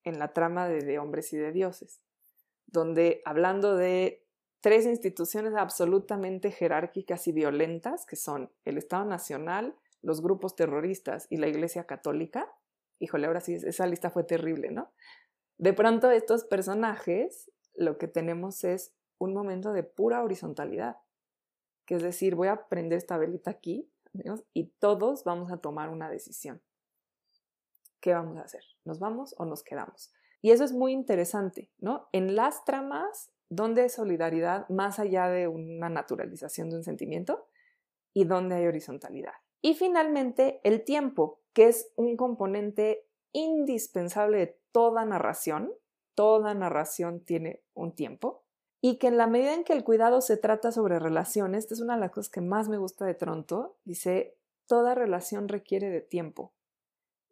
En 0.02 0.18
la 0.18 0.32
trama 0.32 0.68
de, 0.68 0.98
hombres 0.98 1.32
y 1.32 1.36
de 1.36 1.52
dioses, 1.52 2.00
donde 2.66 3.20
hablando 3.24 3.76
de 3.76 4.26
tres 4.60 4.86
instituciones 4.86 5.54
absolutamente 5.54 6.50
jerárquicas 6.50 7.26
y 7.28 7.32
violentas, 7.32 8.06
que 8.06 8.16
son 8.16 8.50
el 8.64 8.78
Estado 8.78 9.04
Nacional, 9.04 9.76
los 10.02 10.22
grupos 10.22 10.56
terroristas 10.56 11.26
y 11.28 11.36
la 11.36 11.48
Iglesia 11.48 11.84
Católica, 11.84 12.50
híjole, 12.98 13.26
ahora 13.26 13.40
sí, 13.40 13.54
esa 13.54 13.86
lista 13.86 14.10
fue 14.10 14.24
terrible, 14.24 14.70
¿no? 14.70 14.90
De 15.58 15.74
pronto 15.74 16.10
estos 16.10 16.44
personajes, 16.44 17.50
lo 17.74 17.98
que 17.98 18.08
tenemos 18.08 18.64
es 18.64 18.94
un 19.18 19.34
momento 19.34 19.72
de 19.74 19.82
pura 19.82 20.22
horizontalidad, 20.22 20.96
que 21.84 21.96
es 21.96 22.02
decir, 22.02 22.34
voy 22.34 22.48
a 22.48 22.68
prender 22.68 22.96
esta 22.96 23.18
velita 23.18 23.50
aquí 23.50 23.90
y 24.54 24.66
todos 24.78 25.24
vamos 25.24 25.52
a 25.52 25.58
tomar 25.58 25.90
una 25.90 26.08
decisión. 26.08 26.62
¿Qué 28.00 28.14
vamos 28.14 28.38
a 28.38 28.42
hacer? 28.42 28.64
¿Nos 28.84 28.98
vamos 28.98 29.34
o 29.38 29.44
nos 29.44 29.62
quedamos? 29.62 30.12
Y 30.42 30.52
eso 30.52 30.64
es 30.64 30.72
muy 30.72 30.92
interesante, 30.92 31.70
¿no? 31.78 32.08
En 32.12 32.34
las 32.34 32.64
tramas, 32.64 33.30
¿dónde 33.48 33.82
hay 33.82 33.88
solidaridad 33.90 34.68
más 34.68 34.98
allá 34.98 35.28
de 35.28 35.48
una 35.48 35.88
naturalización 35.88 36.70
de 36.70 36.76
un 36.76 36.84
sentimiento? 36.84 37.46
¿Y 38.14 38.24
dónde 38.24 38.56
hay 38.56 38.66
horizontalidad? 38.66 39.34
Y 39.60 39.74
finalmente, 39.74 40.60
el 40.64 40.84
tiempo, 40.84 41.40
que 41.52 41.68
es 41.68 41.92
un 41.96 42.16
componente 42.16 43.06
indispensable 43.32 44.38
de 44.38 44.58
toda 44.72 45.04
narración. 45.04 45.72
Toda 46.14 46.54
narración 46.54 47.20
tiene 47.20 47.62
un 47.74 47.94
tiempo. 47.94 48.44
Y 48.80 48.96
que 48.96 49.08
en 49.08 49.18
la 49.18 49.26
medida 49.26 49.54
en 49.54 49.64
que 49.64 49.74
el 49.74 49.84
cuidado 49.84 50.22
se 50.22 50.36
trata 50.36 50.72
sobre 50.72 50.98
relaciones, 50.98 51.64
esta 51.64 51.74
es 51.74 51.80
una 51.80 51.94
de 51.94 52.00
las 52.00 52.10
cosas 52.10 52.30
que 52.30 52.40
más 52.40 52.68
me 52.68 52.78
gusta 52.78 53.04
de 53.04 53.14
Tronto, 53.14 53.76
dice, 53.84 54.36
toda 54.66 54.94
relación 54.94 55.48
requiere 55.48 55.90
de 55.90 56.00
tiempo. 56.00 56.54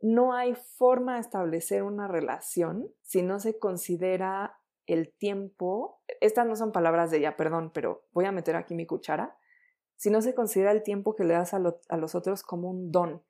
No 0.00 0.32
hay 0.32 0.54
forma 0.54 1.14
de 1.14 1.20
establecer 1.20 1.82
una 1.82 2.06
relación 2.06 2.92
si 3.02 3.22
no 3.22 3.40
se 3.40 3.58
considera 3.58 4.58
el 4.86 5.12
tiempo, 5.12 6.00
estas 6.20 6.46
no 6.46 6.56
son 6.56 6.72
palabras 6.72 7.10
de 7.10 7.18
ella, 7.18 7.36
perdón, 7.36 7.70
pero 7.74 8.06
voy 8.12 8.24
a 8.24 8.32
meter 8.32 8.56
aquí 8.56 8.74
mi 8.74 8.86
cuchara, 8.86 9.36
si 9.96 10.10
no 10.10 10.22
se 10.22 10.34
considera 10.34 10.72
el 10.72 10.82
tiempo 10.82 11.14
que 11.14 11.24
le 11.24 11.34
das 11.34 11.52
a, 11.52 11.58
los 11.58 12.14
otros 12.14 12.42
como 12.42 12.70
un 12.70 12.90
don, 12.90 13.22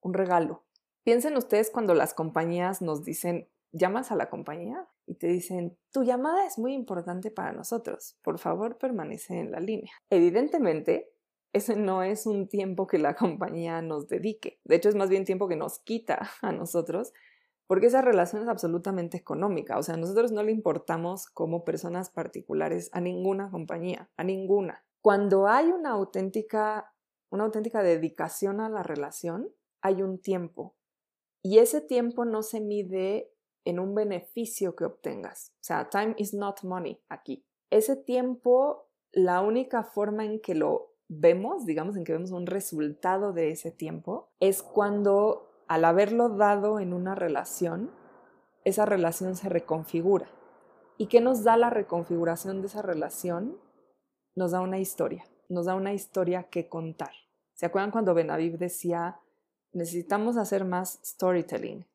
un 0.00 0.12
regalo. 0.12 0.64
Piensen 1.04 1.36
ustedes 1.36 1.70
cuando 1.70 1.94
las 1.94 2.12
compañías 2.12 2.82
nos 2.82 3.04
dicen, 3.04 3.48
llamas 3.72 4.10
a 4.10 4.16
la 4.16 4.28
compañía 4.28 4.88
y 5.06 5.14
te 5.14 5.28
dicen, 5.28 5.78
tu 5.92 6.02
llamada 6.02 6.46
es 6.46 6.58
muy 6.58 6.74
importante 6.74 7.30
para 7.30 7.52
nosotros, 7.52 8.18
por 8.22 8.38
favor 8.38 8.76
permanece 8.76 9.38
en 9.38 9.52
la 9.52 9.60
línea. 9.60 9.92
Evidentemente, 10.10 11.12
ese 11.52 11.76
no 11.76 12.02
es 12.02 12.26
un 12.26 12.48
tiempo 12.48 12.86
que 12.86 12.98
la 12.98 13.14
compañía 13.16 13.82
nos 13.82 14.08
dedique, 14.08 14.60
de 14.64 14.76
hecho 14.76 14.88
es 14.88 14.94
más 14.94 15.10
bien 15.10 15.24
tiempo 15.24 15.48
que 15.48 15.56
nos 15.56 15.78
quita 15.80 16.30
a 16.42 16.52
nosotros, 16.52 17.12
porque 17.66 17.86
esa 17.86 18.02
relación 18.02 18.42
es 18.42 18.48
absolutamente 18.48 19.16
económica, 19.16 19.78
o 19.78 19.82
sea, 19.82 19.96
nosotros 19.96 20.32
no 20.32 20.42
le 20.42 20.50
importamos 20.50 21.26
como 21.28 21.64
personas 21.64 22.10
particulares 22.10 22.90
a 22.92 23.00
ninguna 23.00 23.48
compañía, 23.50 24.10
a 24.16 24.24
ninguna. 24.24 24.84
Cuando 25.02 25.46
hay 25.46 25.68
una 25.68 25.90
auténtica, 25.90 26.92
una 27.30 27.44
auténtica 27.44 27.82
dedicación 27.82 28.60
a 28.60 28.68
la 28.68 28.82
relación, 28.82 29.50
hay 29.82 30.02
un 30.02 30.18
tiempo. 30.20 30.74
Y 31.42 31.58
ese 31.58 31.80
tiempo 31.80 32.24
no 32.24 32.42
se 32.42 32.60
mide 32.60 33.32
en 33.64 33.78
un 33.78 33.94
beneficio 33.94 34.74
que 34.74 34.84
obtengas. 34.84 35.52
O 35.56 35.64
sea, 35.64 35.88
time 35.88 36.14
is 36.18 36.34
not 36.34 36.62
money 36.64 37.00
aquí. 37.08 37.46
Ese 37.70 37.96
tiempo, 37.96 38.88
la 39.12 39.40
única 39.40 39.84
forma 39.84 40.24
en 40.24 40.40
que 40.40 40.54
lo 40.54 40.89
vemos, 41.10 41.66
digamos, 41.66 41.96
en 41.96 42.04
que 42.04 42.12
vemos 42.12 42.30
un 42.30 42.46
resultado 42.46 43.34
de 43.34 43.50
ese 43.50 43.70
tiempo, 43.70 44.30
es 44.40 44.62
cuando 44.62 45.50
al 45.68 45.84
haberlo 45.84 46.30
dado 46.30 46.80
en 46.80 46.94
una 46.94 47.14
relación, 47.14 47.90
esa 48.64 48.86
relación 48.86 49.36
se 49.36 49.48
reconfigura. 49.48 50.30
¿Y 50.96 51.06
qué 51.06 51.20
nos 51.20 51.44
da 51.44 51.56
la 51.56 51.68
reconfiguración 51.70 52.62
de 52.62 52.68
esa 52.68 52.80
relación? 52.82 53.58
nos 54.34 54.52
da 54.52 54.60
una 54.60 54.78
historia, 54.78 55.26
nos 55.48 55.66
da 55.66 55.74
una 55.74 55.92
historia 55.92 56.44
que 56.44 56.68
contar. 56.68 57.12
¿Se 57.54 57.66
acuerdan 57.66 57.90
cuando 57.90 58.14
Benaviv 58.14 58.58
decía, 58.58 59.20
necesitamos 59.72 60.36
hacer 60.36 60.64
más 60.64 61.00
storytelling? 61.04 61.86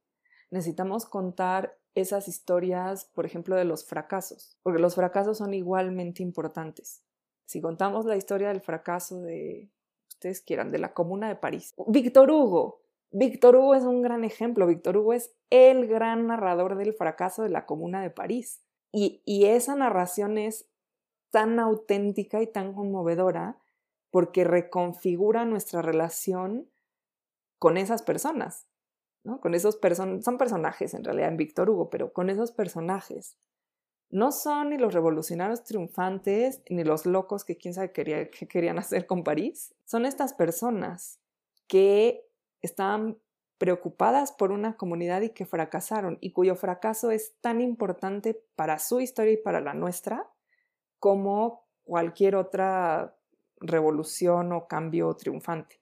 Necesitamos 0.52 1.06
contar 1.06 1.78
esas 1.96 2.28
historias, 2.28 3.06
por 3.06 3.26
ejemplo, 3.26 3.56
de 3.56 3.66
los 3.66 3.86
fracasos, 3.86 4.58
porque 4.64 4.82
los 4.82 4.96
fracasos 4.96 5.38
son 5.38 5.54
igualmente 5.54 6.22
importantes. 6.22 7.05
Si 7.46 7.62
contamos 7.62 8.06
la 8.06 8.18
historia 8.18 8.50
del 8.50 8.62
fracaso 8.62 9.22
de, 9.22 9.70
ustedes 10.10 10.42
quieran, 10.42 10.72
de 10.72 10.80
la 10.80 10.94
Comuna 10.94 11.28
de 11.28 11.36
París. 11.36 11.74
Víctor 11.88 12.32
Hugo. 12.32 12.82
Víctor 13.12 13.56
Hugo 13.56 13.76
es 13.76 13.84
un 13.84 14.02
gran 14.02 14.24
ejemplo. 14.24 14.68
Víctor 14.68 14.98
Hugo 14.98 15.14
es 15.14 15.34
el 15.50 15.88
gran 15.88 16.28
narrador 16.28 16.76
del 16.76 16.94
fracaso 16.94 17.44
de 17.44 17.50
la 17.50 17.66
Comuna 17.66 18.02
de 18.02 18.10
París. 18.10 18.62
Y, 18.92 19.46
esa 19.46 19.76
narración 19.76 20.38
es 20.38 20.70
tan 21.30 21.60
auténtica 21.60 22.42
y 22.42 22.48
tan 22.48 22.74
conmovedora 22.74 23.58
porque 24.10 24.46
reconfigura 24.46 25.44
nuestra 25.44 25.82
relación 25.82 26.70
con 27.60 27.76
esas 27.76 28.04
personas, 28.04 28.70
¿no? 29.26 29.42
Con 29.42 29.54
esos 29.54 29.76
person 29.76 30.24
son 30.24 30.38
personajes 30.38 30.94
en 30.94 31.04
realidad 31.04 31.28
en 31.28 31.36
Víctor 31.36 31.70
Hugo, 31.70 31.90
pero 31.90 32.14
con 32.14 32.30
esos 32.30 32.54
personajes. 32.54 33.38
No 34.10 34.32
son 34.32 34.70
ni 34.70 34.78
los 34.78 34.94
revolucionarios 34.94 35.64
triunfantes 35.64 36.62
ni 36.70 36.84
los 36.84 37.06
locos 37.06 37.44
que 37.44 37.58
quién 37.58 37.74
sabe 37.74 37.92
quería, 37.92 38.30
que 38.30 38.48
querían 38.48 38.78
hacer 38.80 39.06
con 39.06 39.24
París. 39.24 39.74
Son 39.86 40.06
estas 40.06 40.34
personas 40.34 41.20
que 41.68 42.26
estaban 42.62 43.18
preocupadas 43.58 44.32
por 44.32 44.52
una 44.52 44.76
comunidad 44.76 45.22
y 45.22 45.30
que 45.30 45.46
fracasaron 45.46 46.18
y 46.22 46.32
cuyo 46.32 46.56
fracaso 46.56 47.12
es 47.12 47.36
tan 47.40 47.62
importante 47.62 48.44
para 48.56 48.80
su 48.80 49.00
historia 49.00 49.34
y 49.34 49.38
para 49.38 49.62
la 49.62 49.74
nuestra 49.74 50.30
como 51.00 51.66
cualquier 51.84 52.36
otra 52.36 53.16
revolución 53.60 54.52
o 54.52 54.68
cambio 54.68 55.14
triunfante. 55.16 55.80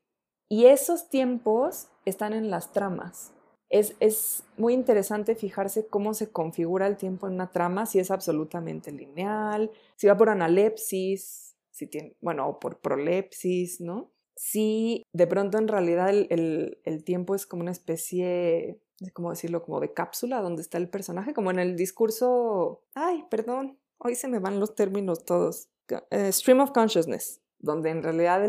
Y 0.49 0.65
esos 0.65 1.09
tiempos 1.09 1.87
están 2.05 2.33
en 2.33 2.51
las 2.51 2.71
tramas. 2.71 3.33
Es, 3.73 4.43
muy 4.55 4.73
interesante 4.73 5.35
fijarse 5.35 5.87
cómo 5.87 6.13
se 6.13 6.31
configura 6.31 6.85
el 6.85 6.95
tiempo 6.95 7.27
en 7.27 7.33
una 7.33 7.51
trama, 7.51 7.87
si 7.87 7.97
es 7.97 8.11
absolutamente 8.11 8.91
lineal, 8.91 9.71
si 9.95 10.05
va 10.05 10.15
por 10.15 10.29
analepsis, 10.29 11.55
si 11.71 11.87
tiene, 11.87 12.15
bueno, 12.21 12.47
o 12.47 12.59
por 12.59 12.79
prolepsis, 12.79 13.81
¿no? 13.81 14.11
si 14.35 15.05
de 15.13 15.27
pronto 15.27 15.57
en 15.57 15.67
realidad 15.67 16.09
el, 16.09 16.79
el 16.83 17.03
tiempo 17.03 17.35
es 17.35 17.45
como 17.45 17.61
una 17.61 17.71
especie, 17.71 18.79
¿cómo 19.13 19.29
decirlo? 19.29 19.63
Como 19.63 19.79
de 19.79 19.93
cápsula 19.93 20.41
donde 20.41 20.61
está 20.61 20.77
el 20.77 20.89
personaje, 20.89 21.33
como 21.33 21.51
en 21.51 21.59
el 21.59 21.75
discurso, 21.75 22.83
ay, 22.95 23.25
perdón, 23.29 23.79
hoy 23.99 24.15
se 24.15 24.27
me 24.27 24.39
van 24.39 24.59
los 24.59 24.75
términos 24.75 25.25
todos, 25.25 25.69
eh, 26.11 26.31
stream 26.31 26.59
of 26.61 26.71
consciousness, 26.71 27.41
donde 27.59 27.89
en 27.89 28.03
realidad 28.03 28.43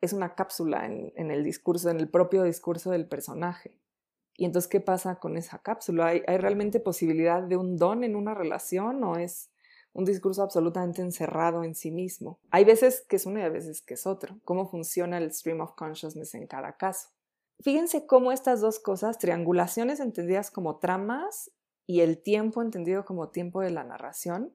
es 0.00 0.12
una 0.12 0.34
cápsula 0.34 0.86
en, 0.86 1.30
el 1.30 1.44
discurso, 1.44 1.90
en 1.90 1.98
el 1.98 2.08
propio 2.08 2.42
discurso 2.42 2.90
del 2.90 3.06
personaje. 3.06 3.78
Y 4.36 4.44
entonces, 4.44 4.68
¿qué 4.68 4.80
pasa 4.80 5.16
con 5.16 5.36
esa 5.36 5.58
cápsula? 5.58 6.08
¿Hay, 6.08 6.22
¿Hay, 6.26 6.38
realmente 6.38 6.80
posibilidad 6.80 7.42
de 7.42 7.56
un 7.56 7.76
don 7.76 8.04
en 8.04 8.16
una 8.16 8.34
relación 8.34 9.02
o 9.04 9.16
es 9.16 9.50
un 9.92 10.04
discurso 10.04 10.42
absolutamente 10.42 11.00
encerrado 11.00 11.64
en 11.64 11.74
sí 11.74 11.90
mismo? 11.90 12.38
Hay 12.50 12.64
veces 12.64 13.04
que 13.08 13.16
es 13.16 13.26
uno 13.26 13.40
y 13.40 13.42
hay 13.42 13.50
veces 13.50 13.80
que 13.80 13.94
es 13.94 14.06
otro. 14.06 14.38
¿Cómo 14.44 14.68
funciona 14.68 15.18
el 15.18 15.32
stream 15.32 15.60
of 15.60 15.74
consciousness 15.74 16.34
en 16.34 16.46
cada 16.46 16.76
caso? 16.76 17.08
Fíjense 17.60 18.06
cómo 18.06 18.32
estas 18.32 18.60
dos 18.60 18.78
cosas, 18.78 19.18
triangulaciones 19.18 20.00
entendidas 20.00 20.50
como 20.50 20.76
tramas 20.76 21.50
y 21.86 22.00
el 22.00 22.22
tiempo 22.22 22.60
entendido 22.60 23.04
como 23.04 23.30
tiempo 23.30 23.62
de 23.62 23.70
la 23.70 23.84
narración, 23.84 24.54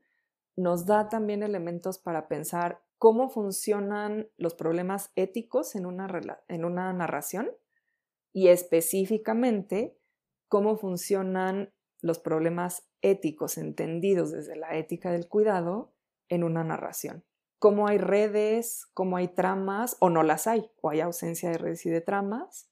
nos 0.55 0.85
da 0.85 1.09
también 1.09 1.43
elementos 1.43 1.97
para 1.97 2.27
pensar 2.27 2.81
cómo 2.99 3.29
funcionan 3.29 4.29
los 4.37 4.53
problemas 4.53 5.11
éticos 5.15 5.75
en 5.75 5.87
una, 5.87 6.07
en 6.47 6.65
una 6.65 6.93
narración 6.93 7.49
y 8.33 8.47
específicamente 8.47 9.97
cómo 10.47 10.77
funcionan 10.77 11.73
los 12.01 12.19
problemas 12.19 12.87
éticos 13.01 13.57
entendidos 13.57 14.31
desde 14.31 14.55
la 14.55 14.77
ética 14.77 15.11
del 15.11 15.27
cuidado 15.27 15.93
en 16.29 16.43
una 16.43 16.63
narración. 16.63 17.23
Cómo 17.59 17.87
hay 17.87 17.99
redes, 17.99 18.87
cómo 18.93 19.17
hay 19.17 19.27
tramas 19.27 19.97
o 19.99 20.09
no 20.09 20.23
las 20.23 20.47
hay, 20.47 20.71
o 20.81 20.89
hay 20.89 21.01
ausencia 21.01 21.51
de 21.51 21.57
redes 21.57 21.85
y 21.85 21.89
de 21.89 22.01
tramas. 22.01 22.69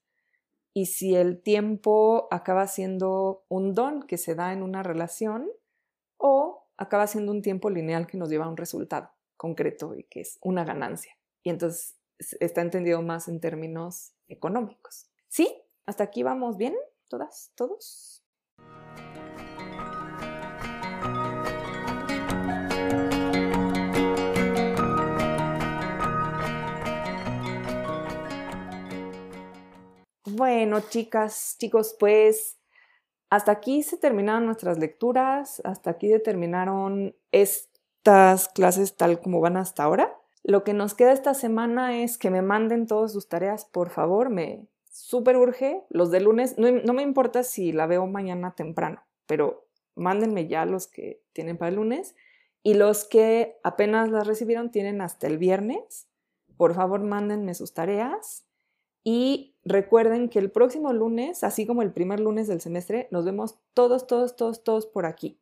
Y 0.72 0.86
si 0.86 1.14
el 1.14 1.42
tiempo 1.42 2.28
acaba 2.30 2.66
siendo 2.66 3.44
un 3.48 3.74
don 3.74 4.02
que 4.02 4.18
se 4.18 4.34
da 4.34 4.52
en 4.52 4.62
una 4.62 4.82
relación 4.82 5.48
o 6.16 6.68
acaba 6.76 7.06
siendo 7.06 7.32
un 7.32 7.42
tiempo 7.42 7.70
lineal 7.70 8.06
que 8.06 8.18
nos 8.18 8.30
lleva 8.30 8.46
a 8.46 8.50
un 8.50 8.56
resultado 8.56 9.10
concreto 9.36 9.94
y 9.94 10.04
que 10.04 10.20
es 10.20 10.38
una 10.42 10.64
ganancia. 10.64 11.16
Y 11.42 11.50
entonces 11.50 11.98
está 12.18 12.60
entendido 12.60 13.02
más 13.02 13.28
en 13.28 13.40
términos 13.40 14.14
económicos. 14.28 15.09
¿Sí? 15.30 15.48
¿Hasta 15.86 16.02
aquí 16.02 16.24
vamos 16.24 16.56
bien? 16.56 16.74
¿Todas? 17.06 17.52
¿Todos? 17.54 18.24
Bueno, 30.24 30.80
chicas, 30.80 31.56
chicos, 31.60 31.94
pues 32.00 32.58
hasta 33.28 33.52
aquí 33.52 33.84
se 33.84 33.98
terminaron 33.98 34.46
nuestras 34.46 34.78
lecturas, 34.78 35.62
hasta 35.64 35.90
aquí 35.90 36.08
se 36.08 36.18
terminaron 36.18 37.14
estas 37.30 38.48
clases 38.48 38.96
tal 38.96 39.20
como 39.20 39.40
van 39.40 39.56
hasta 39.56 39.84
ahora. 39.84 40.12
Lo 40.42 40.64
que 40.64 40.74
nos 40.74 40.94
queda 40.94 41.12
esta 41.12 41.34
semana 41.34 42.02
es 42.02 42.18
que 42.18 42.30
me 42.30 42.42
manden 42.42 42.88
todas 42.88 43.12
sus 43.12 43.28
tareas, 43.28 43.64
por 43.64 43.90
favor, 43.90 44.28
me 44.28 44.66
súper 45.00 45.36
urge. 45.36 45.84
Los 45.90 46.10
de 46.10 46.20
lunes, 46.20 46.58
no, 46.58 46.70
no, 46.70 46.92
me 46.92 47.02
importa 47.02 47.42
si 47.42 47.72
la 47.72 47.86
veo 47.86 48.06
mañana 48.06 48.54
temprano, 48.54 49.02
pero 49.26 49.66
mándenme 49.94 50.48
ya 50.48 50.64
los 50.66 50.86
que 50.86 51.22
tienen 51.32 51.56
para 51.56 51.70
el 51.70 51.76
lunes. 51.76 52.14
Y 52.62 52.74
los 52.74 53.04
que 53.04 53.58
apenas 53.62 54.10
las 54.10 54.26
recibieron 54.26 54.70
tienen 54.70 55.00
hasta 55.00 55.26
el 55.26 55.38
viernes. 55.38 56.08
Por 56.56 56.74
favor, 56.74 57.00
mándenme 57.00 57.54
sus 57.54 57.72
tareas. 57.72 58.44
Y 59.02 59.54
recuerden 59.64 60.28
que 60.28 60.38
el 60.38 60.50
próximo 60.50 60.92
lunes, 60.92 61.42
así 61.42 61.66
como 61.66 61.80
el 61.80 61.92
primer 61.92 62.20
lunes 62.20 62.48
del 62.48 62.60
semestre, 62.60 63.08
nos 63.10 63.24
vemos 63.24 63.58
todos, 63.72 64.06
todos, 64.06 64.36
todos, 64.36 64.62
todos 64.62 64.86
por 64.86 65.06
aquí. 65.06 65.38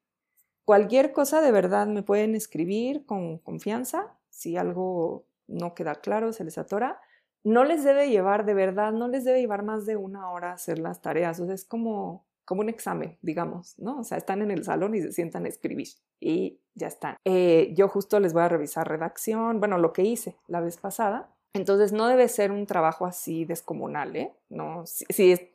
Cualquier 0.65 1.13
cosa 1.13 1.41
de 1.41 1.51
verdad 1.51 1.87
me 1.89 2.03
pueden 2.03 2.35
escribir 2.35 3.05
con 3.05 3.39
confianza. 3.39 4.15
Si 4.31 4.57
algo 4.57 5.25
no 5.49 5.75
queda 5.75 5.97
claro, 5.97 6.33
se 6.33 6.45
les 6.45 6.59
atora. 6.59 7.01
No 7.49 7.65
les 7.65 7.85
debe 7.85 8.11
llevar, 8.11 8.45
de 8.45 8.55
verdad, 8.55 8.93
no 8.93 9.09
les 9.09 9.25
debe 9.25 9.41
llevar 9.41 9.63
más 9.63 9.87
de 9.87 9.97
una 9.97 10.31
hora 10.31 10.53
hacer 10.53 10.79
las 10.79 11.01
tareas. 11.01 11.41
O 11.41 11.47
sea, 11.47 11.55
es 11.55 11.65
como, 11.65 12.27
como 12.45 12.61
un 12.61 12.69
examen, 12.69 13.19
digamos, 13.23 13.79
¿no? 13.79 14.01
O 14.01 14.05
sea, 14.05 14.19
están 14.19 14.43
en 14.43 14.51
el 14.51 14.65
salón 14.65 14.95
y 14.95 15.01
se 15.01 15.13
sientan 15.13 15.45
a 15.47 15.49
escribir 15.49 15.89
y 16.21 16.61
ya 16.75 16.89
están. 16.89 17.17
Eh, 17.25 17.73
yo 17.77 17.89
justo 17.89 18.21
les 18.21 18.33
voy 18.33 18.43
a 18.43 18.49
revisar 18.49 18.89
redacción, 18.89 19.61
bueno, 19.61 19.79
lo 19.79 19.93
que 19.93 20.03
hice 20.03 20.37
la 20.47 20.61
vez 20.61 20.77
pasada 20.77 21.31
entonces 21.55 21.93
no 21.93 22.07
debe 22.07 22.29
ser 22.29 22.53
un 22.53 22.67
trabajo 22.67 23.07
así 23.07 23.45
descomunal, 23.45 24.15
¿eh? 24.17 24.33
No, 24.49 24.85
si, 24.87 25.05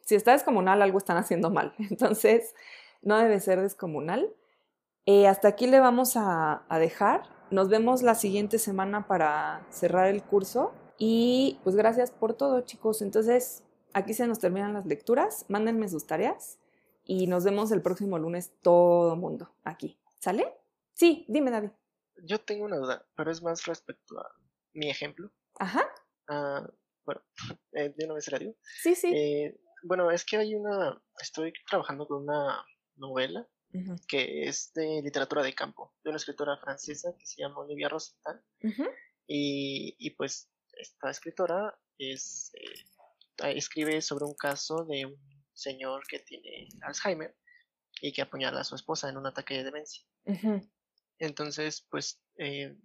si, 0.05 0.15
está 0.15 0.31
descomunal, 0.31 0.81
algo 0.81 0.97
están 0.97 1.17
haciendo 1.17 1.49
mal. 1.49 1.73
Entonces 1.89 2.55
no 3.01 3.17
debe 3.17 3.39
ser 3.39 3.61
descomunal. 3.61 4.29
Eh, 5.05 5.27
hasta 5.27 5.49
aquí 5.49 5.67
le 5.67 5.79
vamos 5.79 6.17
a, 6.17 6.63
a 6.67 6.79
dejar. 6.79 7.23
Nos 7.51 7.69
vemos 7.69 8.01
la 8.01 8.15
siguiente 8.15 8.57
semana 8.57 9.07
para 9.07 9.65
cerrar 9.69 10.07
el 10.07 10.23
curso. 10.23 10.73
Y 10.97 11.59
pues 11.63 11.75
gracias 11.75 12.11
por 12.11 12.33
todo, 12.35 12.61
chicos. 12.61 13.01
Entonces 13.01 13.63
aquí 13.93 14.13
se 14.13 14.27
nos 14.27 14.39
terminan 14.39 14.73
las 14.73 14.85
lecturas. 14.85 15.45
Mándenme 15.49 15.89
sus 15.89 16.05
tareas 16.05 16.59
y 17.05 17.27
nos 17.27 17.43
vemos 17.43 17.71
el 17.71 17.81
próximo 17.81 18.17
lunes 18.17 18.53
todo 18.61 19.15
mundo 19.15 19.53
aquí. 19.63 19.99
¿Sale? 20.19 20.53
Sí, 20.93 21.25
dime, 21.27 21.51
David. 21.51 21.71
Yo 22.23 22.39
tengo 22.39 22.65
una 22.65 22.77
duda, 22.77 23.05
pero 23.15 23.31
es 23.31 23.41
más 23.41 23.65
respecto 23.65 24.19
a 24.19 24.35
mi 24.73 24.89
ejemplo. 24.89 25.31
Ajá. 25.59 25.83
Ah, 26.27 26.65
bueno, 27.05 27.21
eh, 27.73 27.93
de 27.95 28.05
una 28.05 28.13
vez 28.13 28.31
la 28.31 28.39
Sí, 28.81 28.95
sí. 28.95 29.11
Eh, 29.13 29.59
bueno, 29.83 30.09
es 30.11 30.23
que 30.23 30.37
hay 30.37 30.55
una, 30.55 31.01
estoy 31.19 31.53
trabajando 31.67 32.07
con 32.07 32.23
una 32.23 32.65
novela 32.95 33.47
que 34.07 34.43
es 34.43 34.71
de 34.75 35.01
literatura 35.01 35.41
de 35.41 35.55
campo, 35.55 35.95
de 36.03 36.11
una 36.11 36.17
escritora 36.17 36.57
francesa 36.57 37.15
que 37.17 37.25
se 37.25 37.41
llama 37.41 37.61
Olivia 37.61 37.89
Rosenthal. 37.89 38.39
y, 39.25 39.95
y, 39.97 40.11
pues 40.11 40.52
esta 40.77 41.09
escritora 41.09 41.77
es, 41.97 42.51
eh, 42.55 43.53
escribe 43.55 44.01
sobre 44.01 44.25
un 44.25 44.35
caso 44.35 44.85
de 44.85 45.05
un 45.05 45.17
señor 45.53 46.03
que 46.07 46.19
tiene 46.19 46.67
Alzheimer 46.81 47.35
y 48.01 48.11
que 48.11 48.21
apuñala 48.21 48.61
a 48.61 48.63
su 48.63 48.75
esposa 48.75 49.09
en 49.09 49.17
un 49.17 49.27
ataque 49.27 49.55
de 49.55 49.63
demencia. 49.63 50.03
Entonces, 51.19 51.85
pues, 51.89 52.19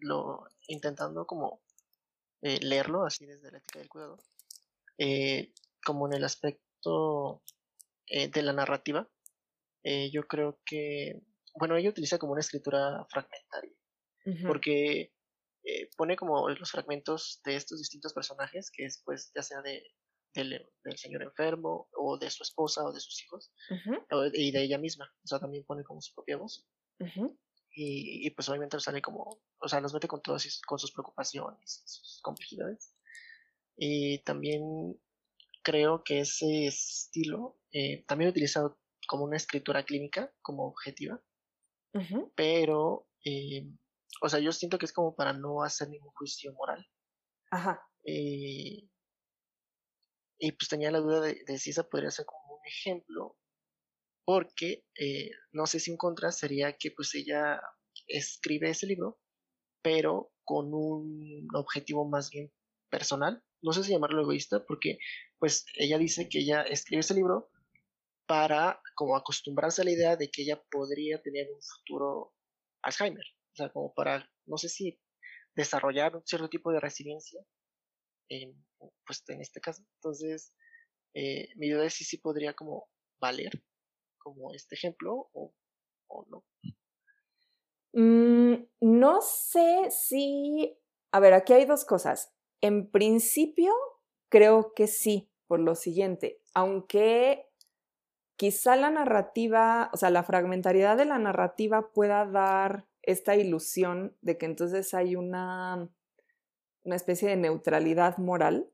lo 0.00 0.46
intentando 0.68 1.26
como 1.26 1.62
eh, 2.40 2.60
leerlo 2.62 3.04
así 3.04 3.26
desde 3.26 3.50
la 3.50 3.58
ética 3.58 3.80
del 3.80 3.88
cuidado, 3.88 4.18
eh, 4.96 5.52
como 5.84 6.06
en 6.06 6.14
el 6.14 6.24
aspecto 6.24 7.42
eh, 8.06 8.28
de 8.28 8.42
la 8.42 8.52
narrativa, 8.52 9.08
yo 10.12 10.24
creo 10.24 10.60
que, 10.66 11.18
bueno, 11.54 11.74
ella 11.74 11.88
utiliza 11.88 12.18
como 12.18 12.32
una 12.32 12.42
escritura 12.42 13.06
fragmentaria, 13.08 13.72
porque 14.46 15.14
pone 15.96 16.16
como 16.16 16.48
los 16.48 16.70
fragmentos 16.70 17.40
de 17.44 17.56
estos 17.56 17.78
distintos 17.78 18.12
personajes, 18.12 18.70
que 18.70 18.84
es 18.84 19.02
pues 19.04 19.30
ya 19.34 19.42
sea 19.42 19.60
de, 19.62 19.82
del, 20.34 20.66
señor 20.96 21.22
enfermo, 21.22 21.88
o 21.92 22.18
de 22.18 22.30
su 22.30 22.42
esposa, 22.42 22.84
o 22.84 22.92
de 22.92 23.00
sus 23.00 23.22
hijos, 23.22 23.52
y 24.32 24.52
de 24.52 24.62
ella 24.62 24.78
misma, 24.78 25.12
o 25.24 25.26
sea, 25.26 25.38
también 25.38 25.64
pone 25.64 25.84
como 25.84 26.00
su 26.00 26.14
propia 26.14 26.36
voz. 26.36 26.66
Y, 27.80 28.28
pues 28.30 28.48
obviamente 28.48 28.80
sale 28.80 29.00
como, 29.00 29.40
o 29.58 29.68
sea, 29.68 29.80
los 29.80 29.94
mete 29.94 30.08
con 30.08 30.20
todas 30.20 30.60
con 30.66 30.78
sus 30.78 30.92
preocupaciones, 30.92 31.82
sus 31.86 32.20
complejidades. 32.22 32.94
Y 33.76 34.18
también 34.24 35.00
creo 35.62 36.02
que 36.02 36.20
ese 36.20 36.66
estilo 36.66 37.60
eh, 37.72 38.04
también 38.06 38.30
utilizado 38.30 38.80
como 39.06 39.24
una 39.24 39.36
escritura 39.36 39.84
clínica, 39.84 40.32
como 40.42 40.66
objetiva, 40.66 41.22
pero, 42.34 43.08
eh, 43.24 43.66
o 44.22 44.28
sea, 44.28 44.40
yo 44.40 44.52
siento 44.52 44.78
que 44.78 44.86
es 44.86 44.92
como 44.92 45.14
para 45.14 45.32
no 45.32 45.62
hacer 45.62 45.88
ningún 45.88 46.12
juicio 46.12 46.52
moral. 46.54 46.86
Ajá. 47.50 47.80
Eh, 48.04 48.88
y 50.40 50.52
pues 50.52 50.68
tenía 50.68 50.90
la 50.90 51.00
duda 51.00 51.20
de, 51.20 51.42
de, 51.46 51.58
si 51.58 51.70
esa 51.70 51.88
podría 51.88 52.10
ser 52.10 52.26
como 52.26 52.54
un 52.56 52.66
ejemplo 52.66 53.36
porque 54.28 54.84
eh, 55.00 55.30
no 55.52 55.66
sé 55.66 55.80
si 55.80 55.90
un 55.90 55.96
contra 55.96 56.32
sería 56.32 56.76
que 56.76 56.90
pues 56.90 57.14
ella 57.14 57.62
escribe 58.06 58.68
ese 58.68 58.86
libro, 58.86 59.18
pero 59.82 60.32
con 60.44 60.74
un 60.74 61.48
objetivo 61.54 62.06
más 62.06 62.28
bien 62.28 62.52
personal, 62.90 63.42
no 63.62 63.72
sé 63.72 63.84
si 63.84 63.92
llamarlo 63.92 64.20
egoísta, 64.20 64.66
porque 64.66 64.98
pues 65.38 65.64
ella 65.76 65.96
dice 65.96 66.28
que 66.28 66.40
ella 66.40 66.60
escribe 66.60 67.00
ese 67.00 67.14
libro 67.14 67.50
para 68.26 68.82
como 68.94 69.16
acostumbrarse 69.16 69.80
a 69.80 69.86
la 69.86 69.92
idea 69.92 70.16
de 70.16 70.30
que 70.30 70.42
ella 70.42 70.62
podría 70.70 71.22
tener 71.22 71.46
un 71.50 71.62
futuro 71.62 72.34
Alzheimer, 72.82 73.24
sea, 73.58 73.70
como 73.70 73.92
para, 73.94 74.30
no 74.46 74.56
sé 74.56 74.68
si 74.68 75.00
desarrollar 75.54 76.16
un 76.16 76.26
cierto 76.26 76.48
tipo 76.48 76.72
de 76.72 76.80
resiliencia, 76.80 77.44
en, 78.28 78.54
pues 79.06 79.24
en 79.28 79.40
este 79.40 79.60
caso. 79.60 79.82
Entonces, 79.96 80.54
eh, 81.14 81.48
mi 81.56 81.70
duda 81.70 81.86
es 81.86 81.94
si 81.94 82.04
sí 82.04 82.18
podría 82.18 82.54
como 82.54 82.88
valer 83.20 83.52
como 84.18 84.52
este 84.52 84.74
ejemplo 84.74 85.30
o, 85.32 85.54
no? 86.28 86.44
Mm, 87.92 88.66
no 88.80 89.20
sé 89.22 89.90
si... 89.90 90.78
A 91.12 91.20
ver, 91.20 91.32
aquí 91.32 91.54
hay 91.54 91.64
dos 91.64 91.84
cosas. 91.84 92.34
En 92.60 92.90
principio, 92.90 93.72
creo 94.28 94.74
que 94.74 94.86
sí, 94.86 95.30
por 95.46 95.60
lo 95.60 95.74
siguiente, 95.74 96.42
aunque 96.54 97.46
quizá 98.36 98.76
la 98.76 98.90
narrativa, 98.90 99.90
o 99.92 99.96
sea, 99.96 100.10
la 100.10 100.22
fragmentariedad 100.22 100.96
de 100.96 101.06
la 101.06 101.18
narrativa 101.18 101.92
pueda 101.92 102.26
dar 102.26 102.87
esta 103.08 103.36
ilusión 103.36 104.14
de 104.20 104.36
que 104.36 104.44
entonces 104.44 104.92
hay 104.92 105.16
una, 105.16 105.88
una 106.84 106.94
especie 106.94 107.30
de 107.30 107.36
neutralidad 107.36 108.18
moral. 108.18 108.70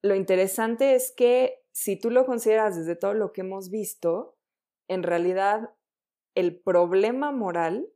Lo 0.00 0.14
interesante 0.14 0.94
es 0.94 1.12
que 1.14 1.62
si 1.72 1.96
tú 2.00 2.10
lo 2.10 2.24
consideras 2.24 2.76
desde 2.76 2.96
todo 2.96 3.12
lo 3.12 3.34
que 3.34 3.42
hemos 3.42 3.68
visto, 3.68 4.38
en 4.88 5.02
realidad 5.02 5.74
el 6.34 6.58
problema 6.58 7.32
moral 7.32 7.86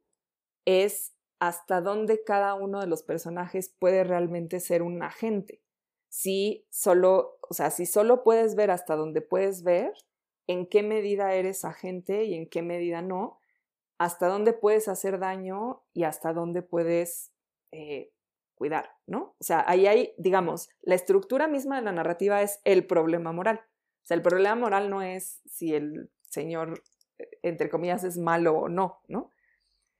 es 0.66 1.16
hasta 1.38 1.80
dónde 1.80 2.22
cada 2.22 2.52
uno 2.52 2.80
de 2.80 2.86
los 2.86 3.02
personajes 3.02 3.74
puede 3.78 4.04
realmente 4.04 4.60
ser 4.60 4.82
un 4.82 5.02
agente. 5.02 5.62
Si 6.10 6.66
solo, 6.68 7.38
o 7.48 7.54
sea, 7.54 7.70
si 7.70 7.86
solo 7.86 8.22
puedes 8.22 8.54
ver 8.54 8.70
hasta 8.70 8.96
donde 8.96 9.22
puedes 9.22 9.62
ver, 9.62 9.94
en 10.46 10.66
qué 10.66 10.82
medida 10.82 11.32
eres 11.32 11.64
agente 11.64 12.24
y 12.24 12.34
en 12.34 12.50
qué 12.50 12.60
medida 12.60 13.00
no, 13.00 13.40
hasta 14.04 14.28
dónde 14.28 14.52
puedes 14.52 14.88
hacer 14.88 15.18
daño 15.18 15.82
y 15.94 16.04
hasta 16.04 16.34
dónde 16.34 16.60
puedes 16.60 17.32
eh, 17.72 18.12
cuidar, 18.54 18.90
¿no? 19.06 19.34
O 19.40 19.44
sea, 19.44 19.64
ahí 19.66 19.86
hay, 19.86 20.12
digamos, 20.18 20.68
la 20.82 20.94
estructura 20.94 21.48
misma 21.48 21.76
de 21.76 21.82
la 21.82 21.92
narrativa 21.92 22.42
es 22.42 22.60
el 22.64 22.86
problema 22.86 23.32
moral. 23.32 23.62
O 24.02 24.06
sea, 24.06 24.16
el 24.16 24.22
problema 24.22 24.56
moral 24.56 24.90
no 24.90 25.00
es 25.00 25.40
si 25.46 25.74
el 25.74 26.10
señor, 26.28 26.82
eh, 27.16 27.30
entre 27.42 27.70
comillas, 27.70 28.04
es 28.04 28.18
malo 28.18 28.54
o 28.58 28.68
no, 28.68 29.00
¿no? 29.08 29.30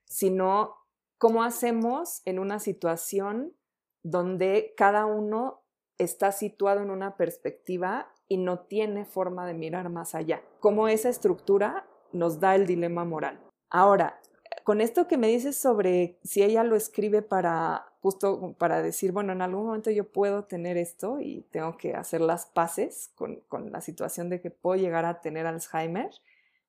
Sino 0.05 0.77
cómo 1.17 1.43
hacemos 1.43 2.21
en 2.27 2.39
una 2.39 2.59
situación 2.59 3.57
donde 4.03 4.75
cada 4.77 5.07
uno 5.07 5.63
está 5.97 6.31
situado 6.31 6.83
en 6.83 6.91
una 6.91 7.17
perspectiva 7.17 8.13
y 8.29 8.37
no 8.37 8.61
tiene 8.61 9.07
forma 9.07 9.47
de 9.47 9.55
mirar 9.55 9.89
más 9.89 10.15
allá. 10.15 10.43
Cómo 10.61 10.89
esa 10.89 11.09
estructura 11.09 11.87
nos 12.13 12.39
da 12.39 12.55
el 12.55 12.67
dilema 12.67 13.07
moral. 13.07 13.41
Ahora, 13.75 14.21
con 14.63 14.81
esto 14.81 15.09
que 15.09 15.19
me 15.19 15.27
dices 15.27 15.57
sobre 15.57 16.21
si 16.23 16.45
ella 16.45 16.63
lo 16.63 16.77
escribe 16.77 17.23
para 17.23 17.87
justo 18.01 18.55
para 18.57 18.81
decir, 18.81 19.11
bueno, 19.11 19.33
en 19.33 19.43
algún 19.43 19.67
momento 19.67 19.91
yo 19.91 20.13
puedo 20.13 20.45
tener 20.45 20.77
esto 20.77 21.19
y 21.21 21.41
tengo 21.51 21.77
que 21.77 21.97
hacer 21.97 22.21
las 22.21 22.47
paces 22.47 23.11
con, 23.17 23.43
la 23.73 23.81
situación 23.81 24.31
de 24.31 24.41
que 24.41 24.53
puedo 24.53 24.81
llegar 24.81 25.05
a 25.07 25.21
tener 25.21 25.47
Alzheimer, 25.47 26.09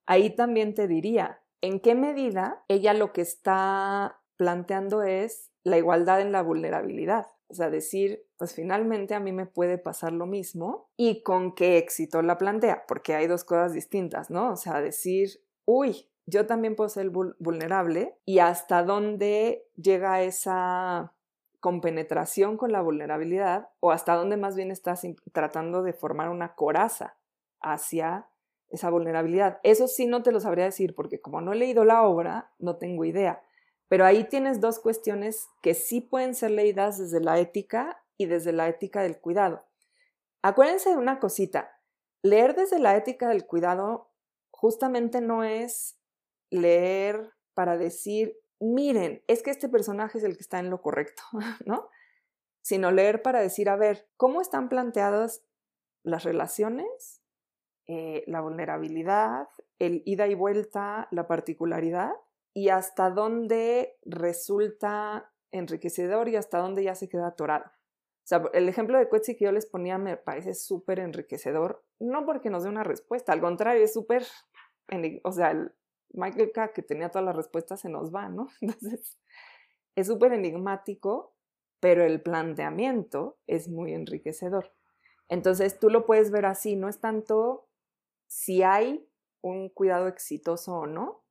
ahí 0.08 0.32
también 0.32 0.74
te 0.74 0.88
diría, 0.88 1.42
¿en 1.62 1.80
qué 1.80 1.94
medida 1.94 2.64
ella 2.70 2.96
lo 2.96 3.14
que 3.14 3.22
está 3.22 4.20
planteando 4.36 5.04
es 5.04 5.52
la 5.64 5.78
igualdad 5.78 6.22
en 6.22 6.32
la 6.32 6.42
vulnerabilidad? 6.42 7.28
O 7.50 7.54
sea, 7.54 7.70
decir, 7.70 8.26
pues 8.38 8.56
finalmente 8.56 9.14
a 9.14 9.20
mí 9.20 9.32
me 9.32 9.46
puede 9.46 9.78
pasar 9.78 10.12
lo 10.12 10.26
mismo 10.26 10.90
y 10.98 11.22
con 11.22 11.54
qué 11.54 11.78
éxito 11.78 12.24
la 12.24 12.40
plantea, 12.40 12.88
porque 12.88 13.14
hay 13.14 13.28
dos 13.28 13.44
cosas 13.44 13.74
distintas, 13.74 14.32
¿no? 14.32 14.54
O 14.54 14.56
sea, 14.56 14.82
decir, 14.82 15.44
uy, 15.66 16.10
yo 16.26 16.46
también 16.48 16.76
puedo 16.76 16.90
ser 16.90 17.10
vulnerable 17.10 18.18
y 18.26 18.40
hasta 18.40 18.84
dónde 18.84 19.68
llega 19.76 20.22
esa 20.24 21.14
compenetración 21.60 22.58
con 22.58 22.72
la 22.72 22.82
vulnerabilidad 22.82 23.70
o 23.80 23.92
hasta 23.92 24.16
dónde 24.16 24.38
más 24.38 24.56
bien 24.56 24.72
estás 24.72 25.02
tratando 25.32 25.84
de 25.84 25.94
formar 25.94 26.30
una 26.30 26.56
coraza 26.56 27.18
hacia 27.60 28.28
esa 28.70 28.90
vulnerabilidad. 28.90 29.60
Eso 29.64 29.88
sí 29.88 30.06
no 30.08 30.24
te 30.24 30.32
lo 30.32 30.40
sabría 30.40 30.66
decir 30.66 30.96
porque 30.96 31.22
como 31.22 31.42
no 31.42 31.54
he 31.54 31.56
leído 31.56 31.86
la 31.86 32.04
obra, 32.04 32.52
no 32.60 32.78
tengo 32.78 33.06
idea. 33.06 33.42
Pero 33.88 34.06
ahí 34.06 34.24
tienes 34.24 34.60
dos 34.60 34.80
cuestiones 34.80 35.48
que 35.62 35.74
sí 35.74 36.02
pueden 36.02 36.34
ser 36.34 36.52
leídas 36.52 36.98
desde 36.98 37.20
la 37.20 37.40
ética 37.40 38.04
y 38.18 38.26
desde 38.26 38.52
la 38.52 38.68
ética 38.68 39.02
del 39.02 39.20
cuidado. 39.20 39.66
Acuérdense 40.42 40.90
de 40.90 40.98
una 40.98 41.20
cosita, 41.20 41.80
leer 42.22 42.56
desde 42.56 42.80
la 42.80 42.96
ética 42.96 43.30
del 43.30 43.46
cuidado 43.46 44.12
justamente 44.52 45.22
no 45.22 45.44
es 45.44 45.98
leer 46.50 47.34
para 47.54 47.78
decir, 47.78 48.38
miren, 48.60 49.24
es 49.28 49.44
que 49.44 49.52
este 49.52 49.70
personaje 49.70 50.18
es 50.18 50.24
el 50.24 50.36
que 50.36 50.44
está 50.44 50.60
en 50.60 50.70
lo 50.70 50.82
correcto, 50.82 51.24
¿no? 51.66 51.90
Sino 52.62 52.92
leer 52.92 53.22
para 53.22 53.42
decir, 53.42 53.70
a 53.70 53.76
ver, 53.76 54.10
¿cómo 54.18 54.42
están 54.42 54.70
planteadas 54.70 55.44
las 56.04 56.24
relaciones, 56.24 57.22
eh, 57.88 58.24
la 58.28 58.42
vulnerabilidad, 58.42 59.48
el 59.80 60.02
ida 60.06 60.28
y 60.28 60.36
vuelta, 60.36 61.08
la 61.12 61.28
particularidad? 61.28 62.12
y 62.56 62.70
hasta 62.70 63.10
dónde 63.10 63.98
resulta 64.04 65.32
enriquecedor 65.52 66.30
y 66.30 66.38
hasta 66.38 66.58
dónde 66.60 66.84
ya 66.84 66.96
se 66.96 67.10
queda 67.10 67.28
atorado. 67.28 67.66
O 67.66 68.28
sea, 68.28 68.44
el 68.54 68.70
ejemplo 68.70 68.98
de 68.98 69.10
Quetzi 69.10 69.36
que 69.36 69.46
yo 69.46 69.52
les 69.52 69.68
ponía 69.68 69.98
me 69.98 70.18
parece 70.18 70.56
súper 70.56 71.00
enriquecedor, 71.00 71.84
no 72.00 72.26
porque 72.26 72.50
nos 72.50 72.64
dé 72.64 72.70
una 72.70 72.84
respuesta, 72.84 73.34
al 73.34 73.42
contrario, 73.42 73.84
es 73.84 73.94
súper, 73.94 74.26
o 75.24 75.32
sea, 75.32 75.70
Michael 76.12 76.52
K., 76.52 76.74
que 76.74 76.82
tenía 76.82 77.10
todas 77.10 77.26
las 77.26 77.36
respuestas, 77.36 77.82
se 77.82 77.90
nos 77.90 78.14
va, 78.14 78.30
¿no? 78.30 78.48
Entonces, 78.62 79.18
es 79.96 80.08
súper 80.08 80.34
enigmático, 80.34 81.36
pero 81.80 82.04
el 82.04 82.22
planteamiento 82.22 83.38
es 83.48 83.70
muy 83.70 83.94
enriquecedor. 83.94 84.74
Entonces, 85.30 85.80
tú 85.80 85.90
lo 85.90 86.06
puedes 86.06 86.32
ver 86.32 86.46
así, 86.46 86.76
no 86.76 86.90
es 86.90 87.00
tanto 87.00 87.68
si 88.28 88.64
hay 88.64 89.08
un 89.42 89.70
cuidado 89.70 90.08
exitoso 90.08 90.74
o 90.74 90.88
no, 90.88 91.24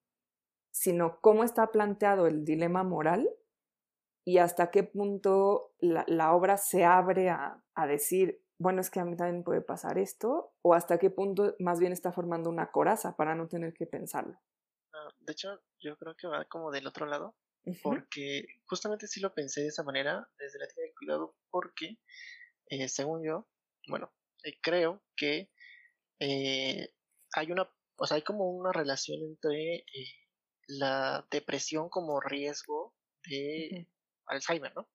sino 0.70 1.20
cómo 1.20 1.44
está 1.44 1.70
planteado 1.70 2.26
el 2.26 2.44
dilema 2.44 2.82
moral 2.82 3.28
y 4.24 4.38
hasta 4.38 4.70
qué 4.70 4.82
punto 4.82 5.72
la, 5.78 6.34
obra 6.34 6.56
se 6.56 6.84
abre 6.84 7.28
a, 7.28 7.62
decir, 7.86 8.42
bueno, 8.58 8.80
es 8.80 8.90
que 8.90 9.00
a 9.00 9.04
mí 9.04 9.16
también 9.16 9.44
puede 9.44 9.60
pasar 9.60 9.98
esto, 9.98 10.52
o 10.62 10.74
hasta 10.74 10.98
qué 10.98 11.10
punto 11.10 11.54
más 11.58 11.78
bien 11.78 11.92
está 11.92 12.10
formando 12.10 12.48
una 12.48 12.70
coraza 12.70 13.16
para 13.16 13.34
no 13.34 13.48
tener 13.48 13.74
que 13.74 13.86
pensarlo. 13.86 14.38
Ah, 14.94 15.08
de 15.18 15.32
hecho, 15.32 15.60
yo 15.80 15.96
creo 15.96 16.14
que 16.16 16.28
va 16.28 16.44
como 16.44 16.70
del 16.70 16.86
otro 16.86 17.06
lado, 17.06 17.36
porque 17.82 18.46
justamente 18.66 19.08
sí 19.08 19.20
lo 19.20 19.34
pensé 19.34 19.62
de 19.62 19.68
esa 19.68 19.82
manera, 19.82 20.28
desde 20.38 20.58
la 20.58 20.68
teoría 20.68 20.90
de 20.90 20.94
cuidado, 20.94 21.36
porque 21.50 21.98
eh, 22.68 22.88
según 22.88 23.24
yo, 23.26 23.48
bueno, 23.88 24.14
eh, 24.44 24.58
creo 24.62 25.02
que 25.16 25.50
eh, 26.20 26.94
hay 27.34 27.50
una, 27.50 27.68
o 27.96 28.06
sea, 28.06 28.16
hay 28.16 28.22
como 28.22 28.50
una 28.50 28.70
relación 28.72 29.20
entre 29.22 29.84
la 30.68 31.26
depresión 31.30 31.88
como 31.88 32.20
riesgo 32.20 32.94
de 33.28 33.88
Alzheimer, 34.26 34.74
¿no? 34.76 34.88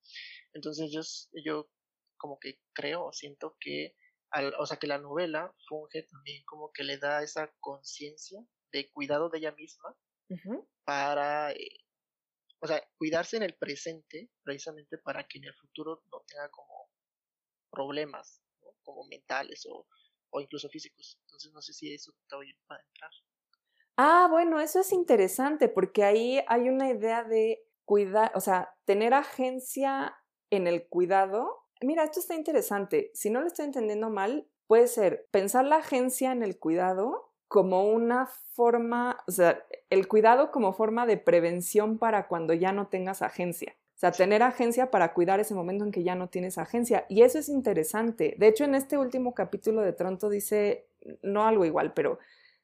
Entonces 0.54 0.92
yo, 0.94 1.02
yo 1.44 1.70
como 2.18 2.40
que 2.40 2.62
creo 2.74 3.06
o 3.06 3.14
siento 3.14 3.58
que, 3.60 3.96
o 4.60 4.66
sea, 4.66 4.78
que 4.78 4.88
la 4.88 4.98
novela 4.98 5.54
funge 5.68 6.04
también 6.04 6.44
como 6.46 6.72
que 6.72 6.84
le 6.84 6.98
da 6.98 7.22
esa 7.22 7.54
conciencia 7.60 8.40
de 8.72 8.92
cuidado 8.92 9.30
de 9.30 9.40
ella 9.40 9.52
misma 9.54 9.96
para, 10.84 11.52
eh, 11.52 11.86
o 12.60 12.68
sea, 12.68 12.82
cuidarse 12.98 13.38
en 13.38 13.44
el 13.44 13.56
presente 13.56 14.30
precisamente 14.44 14.98
para 14.98 15.24
que 15.28 15.40
en 15.40 15.46
el 15.46 15.54
futuro 15.56 16.04
no 16.12 16.22
tenga 16.28 16.50
como 16.50 16.90
problemas, 17.72 18.42
como 18.84 19.06
mentales 19.06 19.66
o, 19.68 19.88
o 20.32 20.42
incluso 20.42 20.70
físicos. 20.70 21.18
Entonces 21.26 21.52
no 21.52 21.62
sé 21.62 21.74
si 21.74 21.94
eso 21.94 22.14
todavía 22.28 22.54
va 22.70 22.76
a 22.76 22.82
entrar. 22.82 23.12
Ah, 23.98 24.28
bueno, 24.30 24.60
eso 24.60 24.80
es 24.80 24.94
interesante 24.94 25.68
porque 25.68 26.04
ahí 26.04 26.42
hay 26.48 26.70
una 26.70 26.90
idea 26.90 27.24
de 27.24 27.66
cuidar, 27.86 28.32
o 28.36 28.40
sea, 28.40 28.74
tener 28.86 29.14
agencia 29.14 30.16
en 30.50 30.68
el 30.68 30.88
cuidado. 30.88 31.66
Mira, 31.82 32.04
esto 32.04 32.20
está 32.20 32.36
interesante. 32.36 33.12
Si 33.14 33.30
no 33.30 33.42
lo 33.42 33.48
estoy 33.48 33.66
entendiendo 33.66 34.10
mal, 34.10 34.48
puede 34.68 34.88
ser 34.88 35.28
pensar 35.32 35.66
la 35.66 35.78
agencia 35.78 36.32
en 36.32 36.44
el 36.44 36.60
cuidado 36.60 37.29
como 37.50 37.90
una 37.90 38.28
forma, 38.28 39.18
o 39.28 39.32
sea, 39.32 39.66
el 39.90 40.08
cuidado 40.08 40.52
como 40.52 40.72
forma 40.72 41.08
de 41.08 41.18
prevención 41.18 41.98
para 41.98 42.28
cuando 42.28 42.54
ya 42.54 42.72
no 42.72 42.88
tengas 42.88 43.24
agencia. 43.24 43.76
O 43.96 44.00
sea, 44.00 44.12
tener 44.12 44.44
agencia 44.44 44.92
para 44.92 45.14
cuidar 45.14 45.42
ese 45.42 45.56
momento 45.56 45.84
en 45.84 45.92
que 45.92 46.04
ya 46.04 46.16
no 46.16 46.30
tienes 46.30 46.58
agencia. 46.58 47.06
Y 47.10 47.24
eso 47.24 47.40
es 47.40 47.50
interesante. 47.50 48.36
De 48.38 48.48
hecho, 48.48 48.64
en 48.64 48.76
este 48.76 48.98
último 48.98 49.34
capítulo 49.34 49.82
de 49.82 49.92
Tronto 49.92 50.30
dice, 50.30 50.86
no 51.24 51.44
algo 51.46 51.66
igual, 51.66 51.94
pero 51.94 52.20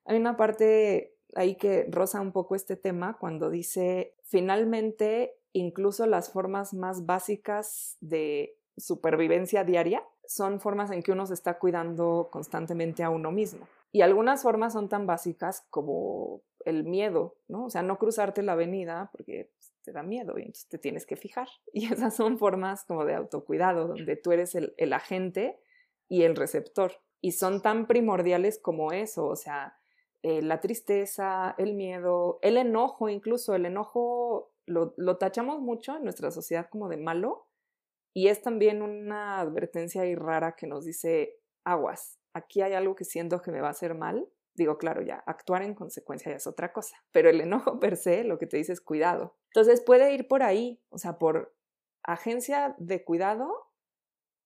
hay 0.06 0.18
una 0.18 0.38
parte 0.38 1.16
ahí 1.34 1.56
que 1.56 1.88
roza 1.90 2.22
un 2.22 2.32
poco 2.32 2.56
este 2.56 2.76
tema 2.76 3.18
cuando 3.20 3.49
dice, 3.49 4.14
finalmente, 4.24 5.34
incluso 5.52 6.06
las 6.06 6.32
formas 6.32 6.76
más 6.76 7.07
básicas 7.07 7.98
de 8.02 8.56
supervivencia 8.78 9.64
diaria 9.64 10.03
son 10.28 10.62
formas 10.62 10.91
en 10.91 11.02
que 11.02 11.12
uno 11.12 11.26
se 11.26 11.34
está 11.34 11.57
cuidando 11.57 12.30
constantemente 12.32 13.03
a 13.03 13.10
uno 13.10 13.32
mismo. 13.32 13.68
Y 13.96 14.02
algunas 14.02 14.44
formas 14.44 14.74
son 14.74 14.90
tan 14.90 15.08
básicas 15.08 15.66
como 15.70 16.42
el 16.66 16.84
miedo, 16.84 17.38
¿no? 17.48 17.64
O 17.64 17.70
sea, 17.70 17.82
no 17.82 17.98
cruzarte 17.98 18.44
la 18.44 18.52
avenida 18.52 19.10
porque 19.14 19.50
pues, 19.56 19.74
te 19.84 19.94
da 19.94 20.04
miedo 20.04 20.38
y 20.38 20.42
entonces 20.42 20.68
te 20.68 20.78
tienes 20.78 21.06
que 21.06 21.16
fijar. 21.16 21.48
Y 21.72 21.86
esas 21.86 22.14
son 22.14 22.38
formas 22.38 22.84
como 22.84 23.06
de 23.06 23.16
autocuidado, 23.16 23.88
donde 23.88 24.18
tú 24.18 24.34
eres 24.34 24.54
el, 24.54 24.92
agente 24.92 25.62
y 26.10 26.24
el 26.24 26.36
receptor. 26.36 26.92
Y 27.22 27.32
son 27.32 27.62
tan 27.62 27.88
primordiales 27.88 28.60
como 28.60 28.92
eso, 28.92 29.28
o 29.28 29.38
sea, 29.38 29.78
eh, 30.24 30.42
la 30.42 30.60
tristeza, 30.60 31.56
el 31.58 31.74
miedo, 31.74 32.40
el 32.42 32.58
enojo 32.58 33.08
incluso. 33.08 33.56
El 33.56 33.66
enojo 33.66 34.52
lo, 34.66 35.18
tachamos 35.18 35.62
mucho 35.62 35.96
en 35.96 36.04
nuestra 36.04 36.32
sociedad 36.32 36.68
como 36.70 36.90
de 36.90 36.98
malo 36.98 37.48
Y 38.14 38.28
es 38.28 38.42
también 38.42 38.82
una 38.82 39.40
advertencia 39.40 40.02
ahí 40.02 40.16
rara 40.16 40.58
que 40.58 40.68
nos 40.68 40.84
dice, 40.84 41.40
aguas, 41.64 42.20
aquí 42.36 42.62
hay 42.62 42.74
algo 42.74 42.95
que 42.95 43.06
siento 43.06 43.41
que 43.41 43.52
me 43.52 43.62
va 43.62 43.70
a 43.70 43.72
hacer 43.72 43.95
mal. 43.95 44.28
Digo, 44.53 44.78
claro, 44.78 45.02
ya, 45.02 45.24
actuar 45.26 45.64
en 45.64 45.74
consecuencia 45.74 46.32
ya 46.32 46.38
es 46.38 46.48
otra 46.48 46.72
cosa, 46.72 47.03
pero 47.12 47.30
el 47.30 47.41
enojo 47.41 47.80
per 47.80 47.98
se 47.98 48.24
lo 48.24 48.38
que 48.38 48.45
te 48.45 48.57
dice 48.57 48.74
es 48.74 48.82
cuidado. 48.82 49.38
Entonces 49.48 49.82
puede 49.82 50.14
ir 50.14 50.28
por 50.28 50.44
ahí, 50.44 50.82
o 50.90 50.98
sea, 50.98 51.18
por 51.18 51.56
agencia 52.03 52.76
de 52.78 53.03
cuidado 53.03 53.72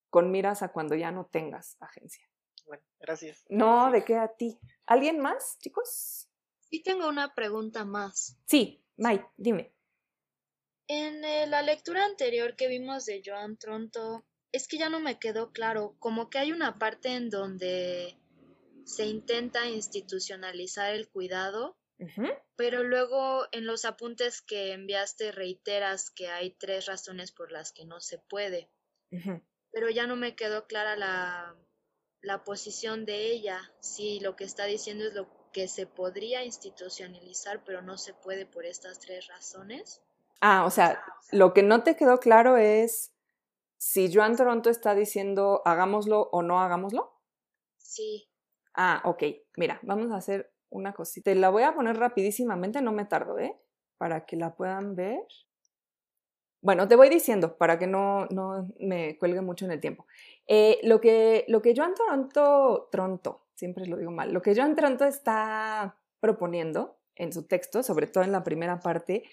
con 0.10 0.32
miras 0.32 0.62
a 0.62 0.72
cuando 0.72 0.96
ya 0.96 1.12
no 1.12 1.26
tengas 1.26 1.78
agencia. 1.80 2.24
Bueno, 2.66 2.84
gracias. 3.00 3.44
No, 3.50 3.92
¿de 3.92 4.06
qué 4.06 4.16
a 4.16 4.30
ti? 4.30 4.60
¿Alguien 4.86 5.20
más, 5.20 5.58
chicos? 5.60 6.30
Sí, 6.60 6.84
tengo 6.84 7.10
una 7.10 7.34
pregunta 7.34 7.86
más. 7.86 8.38
Sí, 8.46 8.84
Mike, 8.98 9.26
dime. 9.38 9.74
En 10.88 11.24
eh, 11.24 11.48
la 11.48 11.64
lectura 11.64 12.06
anterior 12.06 12.56
que 12.56 12.68
vimos 12.68 13.06
de 13.06 13.22
Joan 13.26 13.58
Tronto, 13.58 14.26
es 14.52 14.68
que 14.68 14.78
ya 14.78 14.90
no 14.90 15.00
me 15.00 15.20
quedó 15.20 15.52
claro, 15.52 15.96
como 16.00 16.30
que 16.30 16.40
hay 16.40 16.52
una 16.52 16.78
parte 16.80 17.10
en 17.10 17.30
donde 17.30 18.18
se 18.86 19.06
intenta 19.06 19.68
institucionalizar 19.68 20.94
el 20.94 21.10
cuidado, 21.10 21.78
pero 22.56 22.84
luego 22.84 23.46
en 23.52 23.66
los 23.66 23.84
apuntes 23.84 24.42
que 24.42 24.72
enviaste 24.72 25.32
reiteras 25.32 26.10
que 26.10 26.30
hay 26.30 26.52
tres 26.52 26.86
razones 26.86 27.32
por 27.32 27.52
las 27.52 27.74
que 27.74 27.86
no 27.86 28.00
se 28.00 28.20
puede. 28.20 28.70
Pero 29.72 29.90
ya 29.90 30.08
no 30.08 30.16
me 30.16 30.36
quedó 30.36 30.66
clara 30.66 30.96
la, 30.96 31.56
la 32.22 32.44
posición 32.44 33.06
de 33.06 33.32
ella, 33.32 33.72
si 33.82 34.20
lo 34.20 34.36
que 34.36 34.46
está 34.46 34.66
diciendo 34.66 35.06
es 35.06 35.14
lo 35.14 35.30
que 35.52 35.68
se 35.68 35.88
podría 35.88 36.44
institucionalizar, 36.44 37.64
pero 37.64 37.82
no 37.82 37.98
se 37.98 38.14
puede 38.14 38.46
por 38.46 38.66
estas 38.66 39.00
tres 39.00 39.28
razones. 39.28 40.02
Ah, 40.42 40.66
o 40.66 40.72
sea, 40.72 41.04
lo 41.32 41.54
que 41.54 41.64
no 41.64 41.84
te 41.84 41.96
quedó 41.96 42.20
claro 42.20 42.58
es 42.58 43.12
si 43.80 44.14
Joan 44.14 44.36
Toronto 44.36 44.70
está 44.70 44.94
diciendo 44.94 45.62
hagámoslo 45.64 46.30
o 46.34 46.42
no 46.44 46.60
hagámoslo. 46.60 47.14
Sí. 47.78 48.30
Ah, 48.76 49.02
ok. 49.06 49.24
Mira, 49.56 49.80
vamos 49.84 50.12
a 50.12 50.18
hacer 50.18 50.52
una 50.70 50.94
cosita. 50.94 51.32
Te 51.32 51.36
la 51.36 51.50
voy 51.50 51.64
a 51.64 51.74
poner 51.74 51.98
rapidísimamente, 51.98 52.82
no 52.82 52.92
me 52.92 53.06
tardo, 53.06 53.40
¿eh? 53.40 53.58
Para 53.98 54.26
que 54.26 54.36
la 54.36 54.54
puedan 54.56 54.96
ver. 54.96 55.26
Bueno, 56.62 56.90
te 56.90 56.98
voy 56.98 57.08
diciendo 57.08 57.58
para 57.58 57.80
que 57.80 57.88
no, 57.88 58.26
no 58.28 58.70
me 58.80 59.18
cuelgue 59.18 59.40
mucho 59.40 59.64
en 59.64 59.72
el 59.72 59.80
tiempo. 59.80 60.06
Eh, 60.46 60.80
lo, 60.84 61.00
que, 61.00 61.46
lo 61.48 61.62
que 61.62 61.74
Joan 61.74 61.96
Toronto, 61.96 62.90
Tronto, 62.92 63.46
siempre 63.56 63.86
lo 63.86 63.96
digo 63.96 64.12
mal, 64.12 64.34
lo 64.34 64.42
que 64.42 64.54
Joan 64.54 64.76
Toronto 64.76 65.06
está 65.06 65.98
proponiendo 66.20 67.00
en 67.16 67.32
su 67.32 67.48
texto, 67.48 67.82
sobre 67.82 68.08
todo 68.08 68.26
en 68.26 68.34
la 68.34 68.44
primera 68.44 68.82
parte, 68.82 69.24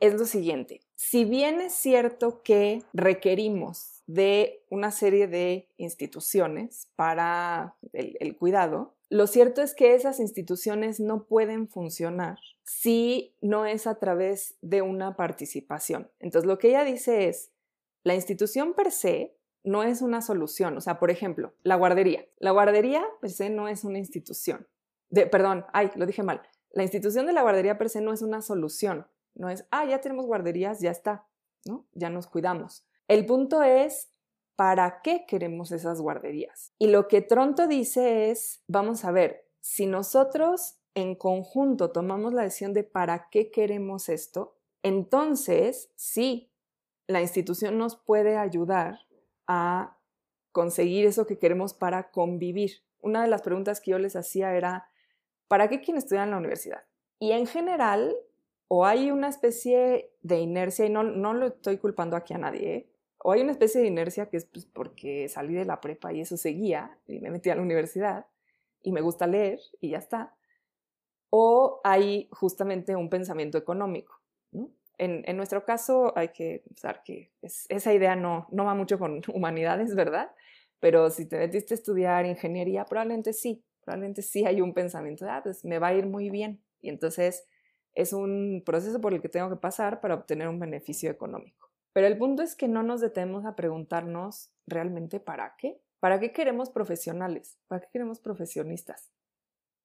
es 0.00 0.14
lo 0.14 0.24
siguiente. 0.24 0.80
Si 0.94 1.24
bien 1.24 1.60
es 1.60 1.74
cierto 1.74 2.42
que 2.42 2.82
requerimos 2.92 4.02
de 4.06 4.62
una 4.70 4.90
serie 4.90 5.26
de 5.26 5.68
instituciones 5.76 6.88
para 6.96 7.76
el, 7.92 8.36
cuidado, 8.36 8.94
lo 9.08 9.26
cierto 9.26 9.62
es 9.62 9.74
que 9.74 9.94
esas 9.94 10.20
instituciones 10.20 11.00
no 11.00 11.24
pueden 11.24 11.68
funcionar 11.68 12.38
si 12.64 13.34
no 13.40 13.66
es 13.66 13.86
a 13.86 13.98
través 13.98 14.56
de 14.60 14.82
una 14.82 15.16
participación. 15.16 16.10
Entonces, 16.20 16.46
lo 16.46 16.58
que 16.58 16.68
ella 16.68 16.84
dice 16.84 17.28
es, 17.28 17.50
la 18.02 18.14
institución 18.14 18.74
per 18.74 18.90
se 18.90 19.36
no 19.64 19.82
es 19.82 20.02
una 20.02 20.20
solución. 20.20 20.76
O 20.76 20.80
sea, 20.80 20.98
por 20.98 21.10
ejemplo, 21.10 21.54
la 21.62 21.76
guardería. 21.76 22.26
La 22.38 22.50
guardería 22.50 23.02
per 23.20 23.30
se 23.30 23.50
no 23.50 23.68
es 23.68 23.84
una 23.84 23.98
institución. 23.98 24.68
De, 25.08 25.26
perdón, 25.26 25.64
ay, 25.72 25.90
lo 25.96 26.06
dije 26.06 26.22
mal. 26.22 26.42
La 26.72 26.82
institución 26.82 27.26
de 27.26 27.32
la 27.32 27.42
guardería 27.42 27.78
per 27.78 27.88
se 27.88 28.00
no 28.00 28.12
es 28.12 28.20
una 28.20 28.42
solución. 28.42 29.06
No 29.34 29.48
es, 29.48 29.66
ah, 29.70 29.84
ya 29.84 30.00
tenemos 30.00 30.26
guarderías, 30.26 30.80
ya 30.80 30.90
está, 30.90 31.26
¿no? 31.64 31.86
Ya 31.92 32.10
nos 32.10 32.26
cuidamos. 32.26 32.86
El 33.08 33.26
punto 33.26 33.62
es, 33.62 34.10
¿para 34.56 35.02
qué 35.02 35.26
queremos 35.26 35.72
esas 35.72 36.00
guarderías? 36.00 36.72
Y 36.78 36.88
lo 36.88 37.08
que 37.08 37.20
Tronto 37.20 37.66
dice 37.66 38.30
es, 38.30 38.62
vamos 38.66 39.04
a 39.04 39.10
ver, 39.10 39.48
si 39.60 39.86
nosotros 39.86 40.78
en 40.94 41.16
conjunto 41.16 41.90
tomamos 41.90 42.32
la 42.32 42.42
decisión 42.42 42.72
de 42.72 42.84
para 42.84 43.28
qué 43.30 43.50
queremos 43.50 44.08
esto, 44.08 44.56
entonces 44.82 45.90
sí, 45.96 46.52
la 47.06 47.20
institución 47.20 47.78
nos 47.78 47.96
puede 47.96 48.36
ayudar 48.36 49.00
a 49.46 49.98
conseguir 50.52 51.04
eso 51.06 51.26
que 51.26 51.38
queremos 51.38 51.74
para 51.74 52.10
convivir. 52.10 52.84
Una 53.00 53.22
de 53.22 53.28
las 53.28 53.42
preguntas 53.42 53.80
que 53.80 53.90
yo 53.90 53.98
les 53.98 54.16
hacía 54.16 54.54
era, 54.54 54.88
¿para 55.48 55.68
qué 55.68 55.80
quieren 55.80 55.98
estudiar 55.98 56.24
en 56.24 56.30
la 56.30 56.38
universidad? 56.38 56.84
Y 57.18 57.32
en 57.32 57.46
general, 57.46 58.14
o 58.76 58.84
hay 58.84 59.12
una 59.12 59.28
especie 59.28 60.10
de 60.22 60.40
inercia, 60.40 60.84
y 60.84 60.90
no, 60.90 61.04
no 61.04 61.32
lo 61.32 61.46
estoy 61.46 61.78
culpando 61.78 62.16
aquí 62.16 62.34
a 62.34 62.38
nadie, 62.38 62.74
¿eh? 62.74 62.90
o 63.18 63.30
hay 63.30 63.40
una 63.40 63.52
especie 63.52 63.80
de 63.80 63.86
inercia 63.86 64.28
que 64.28 64.36
es 64.36 64.46
pues, 64.46 64.66
porque 64.66 65.28
salí 65.28 65.54
de 65.54 65.64
la 65.64 65.80
prepa 65.80 66.12
y 66.12 66.20
eso 66.20 66.36
seguía, 66.36 66.98
y 67.06 67.20
me 67.20 67.30
metí 67.30 67.50
a 67.50 67.54
la 67.54 67.62
universidad, 67.62 68.26
y 68.82 68.90
me 68.90 69.00
gusta 69.00 69.28
leer, 69.28 69.60
y 69.80 69.90
ya 69.90 69.98
está, 69.98 70.34
o 71.30 71.80
hay 71.84 72.28
justamente 72.32 72.96
un 72.96 73.08
pensamiento 73.08 73.58
económico. 73.58 74.20
En, 74.98 75.36
nuestro 75.36 75.64
caso 75.64 76.12
hay 76.18 76.30
que 76.30 76.64
pensar 76.66 77.04
que 77.04 77.30
esa 77.42 77.94
idea 77.94 78.16
no, 78.16 78.48
no 78.50 78.64
va 78.64 78.74
mucho 78.74 78.98
con 78.98 79.22
humanidades, 79.32 79.94
¿verdad? 79.94 80.32
Pero 80.80 81.10
si 81.10 81.28
te 81.28 81.38
metiste 81.38 81.74
a 81.74 81.76
estudiar 81.76 82.26
ingeniería, 82.26 82.86
probablemente 82.86 83.34
sí, 83.34 83.64
probablemente 83.84 84.22
sí 84.22 84.44
hay 84.44 84.60
un 84.60 84.74
pensamiento 84.74 85.24
de, 85.24 85.30
ah, 85.30 85.42
pues 85.44 85.64
me 85.64 85.78
va 85.78 85.88
a 85.88 85.94
ir 85.94 86.06
muy 86.06 86.28
bien. 86.28 86.60
Y 86.80 86.88
entonces 86.88 87.46
es 87.94 88.12
un 88.12 88.62
proceso 88.64 89.00
por 89.00 89.14
el 89.14 89.20
que 89.20 89.28
tengo 89.28 89.48
que 89.48 89.56
pasar 89.56 90.00
para 90.00 90.14
obtener 90.14 90.48
un 90.48 90.58
beneficio 90.58 91.10
económico. 91.10 91.70
Pero 91.92 92.06
el 92.06 92.18
punto 92.18 92.42
es 92.42 92.56
que 92.56 92.68
no 92.68 92.82
nos 92.82 93.00
detenemos 93.00 93.44
a 93.44 93.54
preguntarnos 93.54 94.50
realmente 94.66 95.20
para 95.20 95.54
qué. 95.56 95.80
¿Para 96.00 96.20
qué 96.20 96.32
queremos 96.32 96.70
profesionales? 96.70 97.58
¿Para 97.68 97.80
qué 97.80 97.88
queremos 97.92 98.20
profesionistas? 98.20 99.10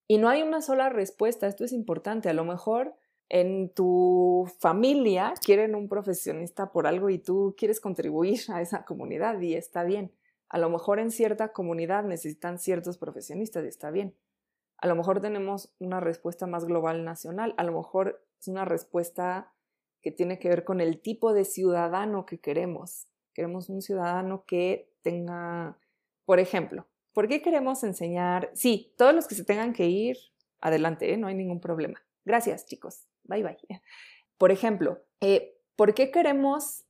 Y 0.07 0.17
no 0.17 0.27
hay 0.27 0.41
una 0.41 0.61
sola 0.61 0.89
respuesta, 0.89 1.47
esto 1.47 1.63
es 1.63 1.71
importante. 1.71 2.29
A 2.29 2.33
lo 2.33 2.43
mejor 2.43 2.95
en 3.29 3.69
tu 3.69 4.51
familia 4.59 5.35
quieren 5.45 5.75
un 5.75 5.87
profesionista 5.87 6.71
por 6.71 6.87
algo 6.87 7.11
y 7.11 7.19
tú 7.19 7.53
quieres 7.55 7.79
contribuir 7.79 8.39
a 8.49 8.61
esa 8.61 8.85
comunidad 8.85 9.39
y 9.39 9.53
está 9.53 9.83
bien. 9.83 10.11
A 10.49 10.57
lo 10.57 10.69
mejor 10.69 10.99
en 10.99 11.11
cierta 11.11 11.53
comunidad 11.53 12.03
necesitan 12.03 12.57
ciertos 12.57 12.97
profesionistas 12.97 13.63
y 13.65 13.67
está 13.67 13.91
bien. 13.91 14.15
A 14.81 14.87
lo 14.87 14.95
mejor 14.95 15.21
tenemos 15.21 15.73
una 15.79 15.99
respuesta 15.99 16.47
más 16.47 16.65
global 16.65 17.03
nacional, 17.03 17.53
a 17.57 17.63
lo 17.63 17.73
mejor 17.73 18.25
es 18.39 18.47
una 18.47 18.65
respuesta 18.65 19.53
que 20.01 20.11
tiene 20.11 20.39
que 20.39 20.49
ver 20.49 20.63
con 20.63 20.79
el 20.79 21.01
tipo 21.01 21.33
de 21.33 21.45
ciudadano 21.45 22.25
que 22.25 22.39
queremos. 22.39 23.07
Queremos 23.33 23.69
un 23.69 23.81
ciudadano 23.81 24.45
que 24.45 24.89
tenga, 25.01 25.77
por 26.25 26.39
ejemplo, 26.39 26.87
¿por 27.13 27.27
qué 27.27 27.41
queremos 27.41 27.83
enseñar? 27.83 28.49
Sí, 28.53 28.93
todos 28.97 29.13
los 29.13 29.27
que 29.27 29.35
se 29.35 29.43
tengan 29.43 29.73
que 29.73 29.87
ir, 29.87 30.17
adelante, 30.61 31.13
¿eh? 31.13 31.17
no 31.17 31.27
hay 31.27 31.35
ningún 31.35 31.59
problema. 31.59 32.01
Gracias, 32.25 32.65
chicos. 32.65 33.07
Bye, 33.23 33.43
bye. 33.43 33.57
Por 34.37 34.51
ejemplo, 34.51 35.03
eh, 35.19 35.57
¿por 35.75 35.93
qué 35.93 36.11
queremos 36.11 36.85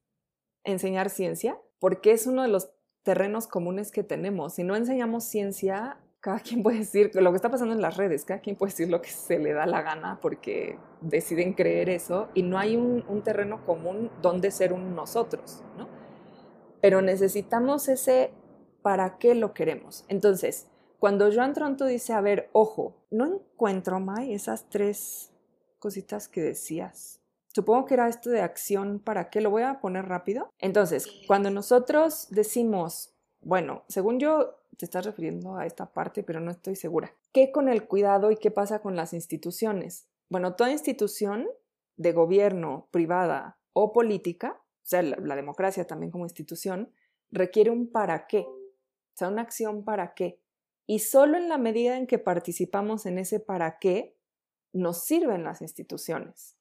enseñar 0.64 1.10
ciencia? 1.10 1.60
Porque 1.80 2.12
es 2.12 2.28
uno 2.28 2.44
de 2.44 2.48
los 2.48 2.70
terrenos 3.02 3.48
comunes 3.48 3.92
que 3.92 4.04
tenemos. 4.04 4.54
Si 4.54 4.64
no 4.64 4.76
enseñamos 4.76 5.24
ciencia, 5.24 5.98
cada 6.22 6.40
quien 6.40 6.64
puede 6.64 6.80
decir 6.80 7.12
lo 7.14 7.32
que 7.32 7.36
está 7.38 7.50
pasando 7.50 7.74
en 7.74 7.82
las 7.82 7.98
redes, 7.98 8.26
cada 8.26 8.42
quien 8.42 8.56
puede 8.56 8.72
decir 8.72 8.90
lo 8.90 9.02
que 9.02 9.10
se 9.10 9.40
le 9.40 9.54
da 9.54 9.66
la 9.66 9.82
gana 9.82 10.20
porque 10.22 10.78
deciden 11.02 11.54
creer 11.54 11.90
eso 11.90 12.30
y 12.34 12.44
no 12.44 12.58
hay 12.58 12.76
un, 12.76 13.22
terreno 13.24 13.66
común 13.66 14.12
donde 14.22 14.52
ser 14.52 14.74
un 14.74 14.96
nosotros, 14.96 15.64
¿no? 15.78 15.88
Pero 16.82 17.02
necesitamos 17.02 17.88
ese 17.90 18.32
para 18.82 19.18
qué 19.18 19.36
lo 19.36 19.54
queremos. 19.54 20.06
Entonces, 20.08 20.68
cuando 21.00 21.32
Joan 21.32 21.54
Tronto 21.54 21.86
dice, 21.86 22.14
a 22.14 22.22
ver, 22.22 22.50
ojo, 22.54 22.96
no 23.12 23.26
encuentro, 23.26 24.00
Mai, 24.00 24.34
esas 24.34 24.70
tres 24.70 25.32
cositas 25.80 26.28
que 26.28 26.42
decías. 26.42 27.22
Supongo 27.54 27.86
que 27.86 27.96
era 27.96 28.08
esto 28.08 28.30
de 28.30 28.42
acción 28.42 29.00
para 29.00 29.30
qué, 29.30 29.42
lo 29.42 29.50
voy 29.50 29.64
a 29.64 29.80
poner 29.80 30.06
rápido. 30.06 30.52
Entonces, 30.60 31.08
cuando 31.28 31.50
nosotros 31.50 32.28
decimos, 32.30 33.14
bueno, 33.42 33.84
según 33.88 34.20
yo, 34.20 34.59
te 34.80 34.86
estás 34.86 35.06
refiriendo 35.06 35.58
a 35.58 35.66
esta 35.66 35.92
parte, 35.92 36.24
pero 36.24 36.40
no 36.40 36.52
estoy 36.52 36.78
segura. 36.78 37.14
¿Qué 37.34 37.52
con 37.52 37.68
el 37.68 37.86
cuidado 37.86 38.32
y 38.32 38.38
qué 38.38 38.50
pasa 38.50 38.82
con 38.82 38.96
las 38.96 39.12
instituciones? 39.12 40.08
Bueno, 40.30 40.56
toda 40.56 40.72
institución 40.72 41.50
de 41.98 42.14
gobierno, 42.14 42.88
privada 42.90 43.60
o 43.74 43.92
política, 43.92 44.62
o 44.62 44.86
sea, 44.86 45.02
la, 45.02 45.36
democracia 45.36 45.86
también 45.86 46.14
como 46.14 46.24
institución, 46.24 46.94
requiere 47.30 47.72
un 47.72 47.92
para 47.92 48.26
qué, 48.26 48.46
o 48.48 49.18
sea, 49.18 49.28
una 49.28 49.42
acción 49.42 49.84
para 49.84 50.14
qué. 50.14 50.42
Y 50.88 51.00
solo 51.00 51.38
en 51.38 51.50
la 51.50 51.58
medida 51.58 51.98
en 51.98 52.08
que 52.08 52.18
participamos 52.18 53.06
en 53.06 53.18
ese 53.18 53.42
para 53.42 53.80
qué, 53.80 54.18
nos 54.72 55.04
sirven 55.04 55.44
las 55.44 55.62
instituciones. 55.62 56.58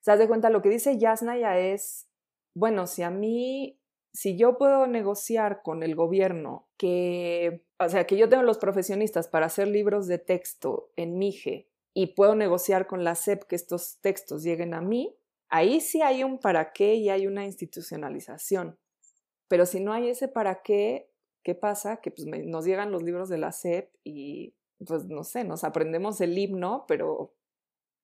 ¿Se 0.00 0.10
das 0.10 0.18
de 0.18 0.26
cuenta? 0.26 0.50
Lo 0.50 0.60
que 0.60 0.70
dice 0.70 0.98
Yasnaya 0.98 1.56
es, 1.56 2.08
bueno, 2.52 2.88
si 2.88 3.04
a 3.04 3.10
mí 3.10 3.78
si 4.14 4.36
yo 4.36 4.56
puedo 4.56 4.86
negociar 4.86 5.62
con 5.62 5.82
el 5.82 5.96
gobierno 5.96 6.68
que, 6.78 7.66
o 7.80 7.88
sea, 7.88 8.06
que 8.06 8.16
yo 8.16 8.28
tengo 8.28 8.44
los 8.44 8.58
profesionistas 8.58 9.26
para 9.26 9.46
hacer 9.46 9.66
libros 9.66 10.06
de 10.06 10.18
texto 10.18 10.92
en 10.94 11.18
MIGE 11.18 11.68
y 11.92 12.14
puedo 12.14 12.36
negociar 12.36 12.86
con 12.86 13.02
la 13.02 13.16
SEP 13.16 13.42
que 13.42 13.56
estos 13.56 13.98
textos 14.00 14.44
lleguen 14.44 14.72
a 14.72 14.80
mí, 14.80 15.16
ahí 15.48 15.80
sí 15.80 16.00
hay 16.00 16.22
un 16.22 16.38
para 16.38 16.72
qué 16.72 16.94
y 16.94 17.08
hay 17.10 17.26
una 17.26 17.44
institucionalización. 17.44 18.78
Pero 19.48 19.66
si 19.66 19.80
no 19.80 19.92
hay 19.92 20.08
ese 20.10 20.28
para 20.28 20.62
qué, 20.62 21.10
¿qué 21.42 21.56
pasa? 21.56 21.96
Que 21.96 22.12
pues, 22.12 22.26
nos 22.26 22.64
llegan 22.64 22.92
los 22.92 23.02
libros 23.02 23.28
de 23.28 23.38
la 23.38 23.50
SEP 23.50 23.92
y 24.04 24.54
pues 24.86 25.06
no 25.06 25.24
sé, 25.24 25.42
nos 25.42 25.64
aprendemos 25.64 26.20
el 26.20 26.38
himno, 26.38 26.84
pero 26.86 27.34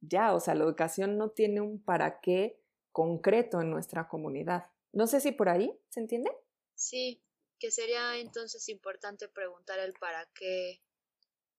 ya, 0.01 0.35
o 0.35 0.41
sea, 0.41 0.57
la 0.57 0.65
educación 0.65 1.17
no 1.17 1.31
tiene 1.31 1.61
un 1.61 1.81
para 1.81 2.21
qué 2.21 2.61
concreto 2.91 3.61
en 3.61 3.71
nuestra 3.71 4.09
comunidad. 4.09 4.67
No 4.93 5.07
sé 5.07 5.21
si 5.21 5.33
por 5.33 5.49
ahí, 5.49 5.79
¿se 5.89 6.01
entiende? 6.01 6.31
Sí, 6.75 7.23
que 7.59 7.71
sería 7.71 8.17
entonces 8.19 8.69
importante 8.69 9.29
preguntar 9.29 9.79
el 9.79 9.93
para 9.93 10.29
qué, 10.35 10.83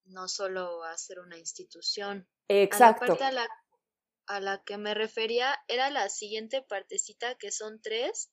no 0.05 0.27
solo 0.27 0.83
hacer 0.83 1.19
una 1.19 1.37
institución. 1.37 2.27
Exacto. 2.47 3.05
A 3.05 3.07
la 3.07 3.13
parte 3.13 3.23
a 3.23 3.31
la, 3.31 3.47
a 4.27 4.39
la 4.39 4.63
que 4.63 4.77
me 4.77 4.93
refería 4.93 5.57
era 5.67 5.89
la 5.89 6.09
siguiente 6.09 6.61
partecita, 6.61 7.35
que 7.35 7.51
son 7.51 7.81
tres, 7.81 8.31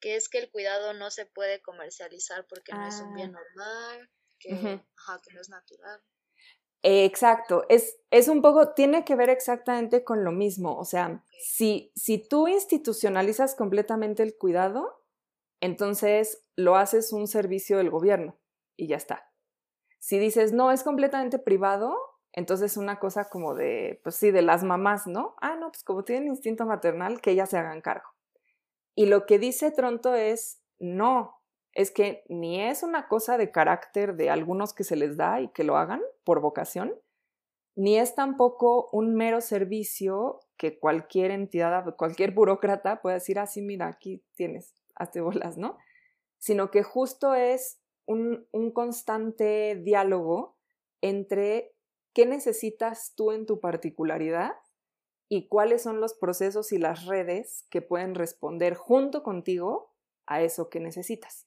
que 0.00 0.16
es 0.16 0.28
que 0.28 0.38
el 0.38 0.50
cuidado 0.50 0.92
no 0.92 1.10
se 1.10 1.26
puede 1.26 1.62
comercializar 1.62 2.46
porque 2.46 2.72
no 2.72 2.86
es 2.86 3.00
un 3.00 3.14
bien 3.14 3.34
ah. 3.34 3.40
normal, 3.40 4.10
que, 4.38 4.50
que 4.50 5.34
no 5.34 5.40
es 5.40 5.48
natural. 5.48 6.02
Exacto, 6.86 7.64
es, 7.70 7.98
es, 8.10 8.28
un 8.28 8.42
poco, 8.42 8.74
tiene 8.74 9.06
que 9.06 9.16
ver 9.16 9.30
exactamente 9.30 10.04
con 10.04 10.22
lo 10.22 10.32
mismo. 10.32 10.76
O 10.76 10.84
sea, 10.84 11.24
si, 11.40 11.90
si 11.96 12.18
tú 12.18 12.46
institucionalizas 12.46 13.54
completamente 13.54 14.22
el 14.22 14.36
cuidado, 14.36 15.02
entonces 15.62 16.44
lo 16.56 16.76
haces 16.76 17.14
un 17.14 17.26
servicio 17.26 17.78
del 17.78 17.88
gobierno 17.88 18.36
y 18.76 18.86
ya 18.86 18.96
está. 18.96 19.32
Si 19.98 20.18
dices, 20.18 20.52
no, 20.52 20.72
es 20.72 20.82
completamente 20.82 21.38
privado, 21.38 21.96
entonces 22.32 22.76
una 22.76 22.98
cosa 22.98 23.30
como 23.30 23.54
de, 23.54 23.98
pues 24.02 24.16
sí, 24.16 24.30
de 24.30 24.42
las 24.42 24.62
mamás, 24.62 25.06
¿no? 25.06 25.36
Ah, 25.40 25.56
no, 25.56 25.70
pues 25.70 25.84
como 25.84 26.04
tienen 26.04 26.28
instinto 26.28 26.66
maternal, 26.66 27.22
que 27.22 27.30
ellas 27.30 27.48
se 27.48 27.56
hagan 27.56 27.80
cargo. 27.80 28.10
Y 28.94 29.06
lo 29.06 29.24
que 29.24 29.38
dice 29.38 29.70
Tronto 29.70 30.14
es, 30.14 30.60
no, 30.78 31.40
es 31.74 31.90
que 31.90 32.24
ni 32.28 32.60
es 32.60 32.82
una 32.82 33.08
cosa 33.08 33.36
de 33.36 33.50
carácter 33.50 34.14
de 34.14 34.30
algunos 34.30 34.72
que 34.72 34.84
se 34.84 34.96
les 34.96 35.16
da 35.16 35.40
y 35.40 35.48
que 35.48 35.64
lo 35.64 35.76
hagan 35.76 36.00
por 36.24 36.40
vocación, 36.40 36.94
ni 37.74 37.98
es 37.98 38.14
tampoco 38.14 38.88
un 38.92 39.14
mero 39.14 39.40
servicio 39.40 40.40
que 40.56 40.78
cualquier 40.78 41.32
entidad, 41.32 41.96
cualquier 41.96 42.30
burócrata 42.30 43.02
pueda 43.02 43.14
decir, 43.14 43.38
ah, 43.40 43.46
sí, 43.46 43.60
mira, 43.60 43.88
aquí 43.88 44.22
tienes, 44.34 44.72
hazte 44.94 45.20
bolas, 45.20 45.58
¿no? 45.58 45.76
Sino 46.38 46.70
que 46.70 46.84
justo 46.84 47.34
es 47.34 47.80
un 48.06 48.70
constante 48.72 49.76
diálogo 49.76 50.56
entre 51.00 51.74
qué 52.12 52.26
necesitas 52.26 53.14
tú 53.16 53.32
en 53.32 53.46
tu 53.46 53.60
particularidad 53.60 54.52
y 55.28 55.48
cuáles 55.48 55.82
son 55.82 56.00
los 56.00 56.14
procesos 56.14 56.70
y 56.72 56.78
las 56.78 57.06
redes 57.06 57.66
que 57.70 57.82
pueden 57.82 58.14
responder 58.14 58.74
junto 58.74 59.22
contigo 59.22 59.90
a 60.26 60.42
eso 60.42 60.68
que 60.68 60.80
necesitas. 60.80 61.46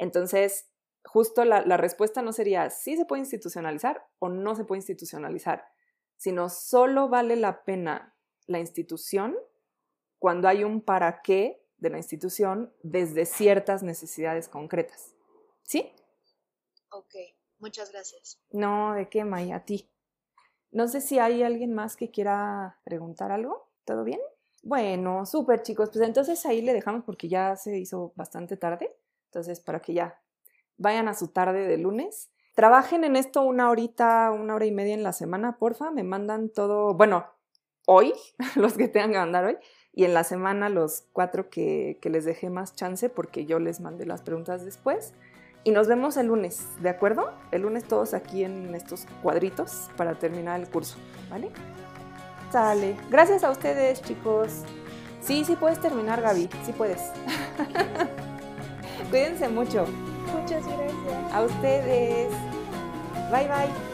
Entonces, 0.00 0.66
justo 1.04 1.44
la, 1.44 1.76
respuesta 1.76 2.22
no 2.22 2.32
sería 2.32 2.70
sí 2.70 2.96
se 2.96 3.04
puede 3.04 3.20
institucionalizar 3.20 4.08
o 4.18 4.30
no 4.30 4.56
se 4.56 4.64
puede 4.64 4.78
institucionalizar, 4.78 5.66
sino 6.16 6.48
solo 6.48 7.10
vale 7.10 7.36
la 7.36 7.64
pena 7.64 8.16
la 8.46 8.58
institución 8.58 9.36
cuando 10.18 10.48
hay 10.48 10.64
un 10.64 10.80
para 10.80 11.20
qué 11.20 11.62
de 11.76 11.90
la 11.90 11.98
institución 11.98 12.72
desde 12.82 13.26
ciertas 13.26 13.82
necesidades 13.82 14.48
concretas. 14.48 15.14
¿Sí? 15.64 15.92
Ok, 16.92 17.14
muchas 17.58 17.92
gracias. 17.92 18.40
No, 18.52 18.94
¿de 18.94 19.10
qué, 19.10 19.24
Maya? 19.24 19.56
A 19.56 19.64
ti. 19.66 19.90
No 20.70 20.88
sé 20.88 21.02
si 21.02 21.18
hay 21.18 21.42
alguien 21.42 21.74
más 21.74 21.94
que 21.96 22.10
quiera 22.10 22.80
preguntar 22.84 23.32
algo. 23.32 23.68
¿Todo 23.84 24.02
bien? 24.04 24.20
Bueno, 24.62 25.26
súper 25.26 25.62
chicos. 25.62 25.90
Pues 25.90 26.06
entonces 26.06 26.44
ahí 26.46 26.62
le 26.62 26.72
dejamos 26.72 27.04
porque 27.04 27.28
ya 27.28 27.54
se 27.56 27.78
hizo 27.78 28.12
bastante 28.16 28.56
tarde. 28.56 28.96
Entonces, 29.30 29.60
para 29.60 29.80
que 29.80 29.94
ya 29.94 30.20
vayan 30.76 31.06
a 31.06 31.14
su 31.14 31.28
tarde 31.28 31.68
de 31.68 31.78
lunes. 31.78 32.30
Trabajen 32.56 33.04
en 33.04 33.14
esto 33.14 33.42
una 33.42 33.70
horita, 33.70 34.32
una 34.32 34.56
hora 34.56 34.66
y 34.66 34.72
media 34.72 34.94
en 34.94 35.04
la 35.04 35.12
semana, 35.12 35.56
porfa. 35.56 35.92
Me 35.92 36.02
mandan 36.02 36.48
todo, 36.48 36.94
bueno, 36.94 37.26
hoy, 37.86 38.12
los 38.56 38.74
que 38.74 38.88
tengan 38.88 39.12
que 39.12 39.18
mandar 39.18 39.44
hoy, 39.44 39.56
y 39.92 40.04
en 40.04 40.14
la 40.14 40.24
semana 40.24 40.68
los 40.68 41.02
cuatro 41.12 41.48
que, 41.48 41.98
que 42.02 42.10
les 42.10 42.24
dejé 42.24 42.50
más 42.50 42.74
chance 42.74 43.08
porque 43.08 43.46
yo 43.46 43.60
les 43.60 43.80
mandé 43.80 44.04
las 44.04 44.22
preguntas 44.22 44.64
después. 44.64 45.14
Y 45.62 45.72
nos 45.72 45.86
vemos 45.86 46.16
el 46.16 46.26
lunes, 46.26 46.66
¿de 46.80 46.88
acuerdo? 46.88 47.32
El 47.52 47.62
lunes 47.62 47.84
todos 47.84 48.14
aquí 48.14 48.44
en 48.44 48.74
estos 48.74 49.06
cuadritos 49.22 49.90
para 49.96 50.18
terminar 50.18 50.58
el 50.58 50.70
curso, 50.70 50.96
¿vale? 51.28 51.50
Sale. 52.50 52.96
Gracias 53.10 53.44
a 53.44 53.50
ustedes, 53.50 54.00
chicos. 54.02 54.64
Sí, 55.20 55.44
sí 55.44 55.56
puedes 55.56 55.78
terminar, 55.80 56.22
Gaby. 56.22 56.48
Sí 56.64 56.72
puedes. 56.72 57.00
Cuídense 59.10 59.48
mucho. 59.48 59.86
Muchas 60.32 60.64
gracias. 60.66 61.32
A 61.32 61.42
ustedes. 61.42 62.32
Bye 63.30 63.48
bye. 63.48 63.89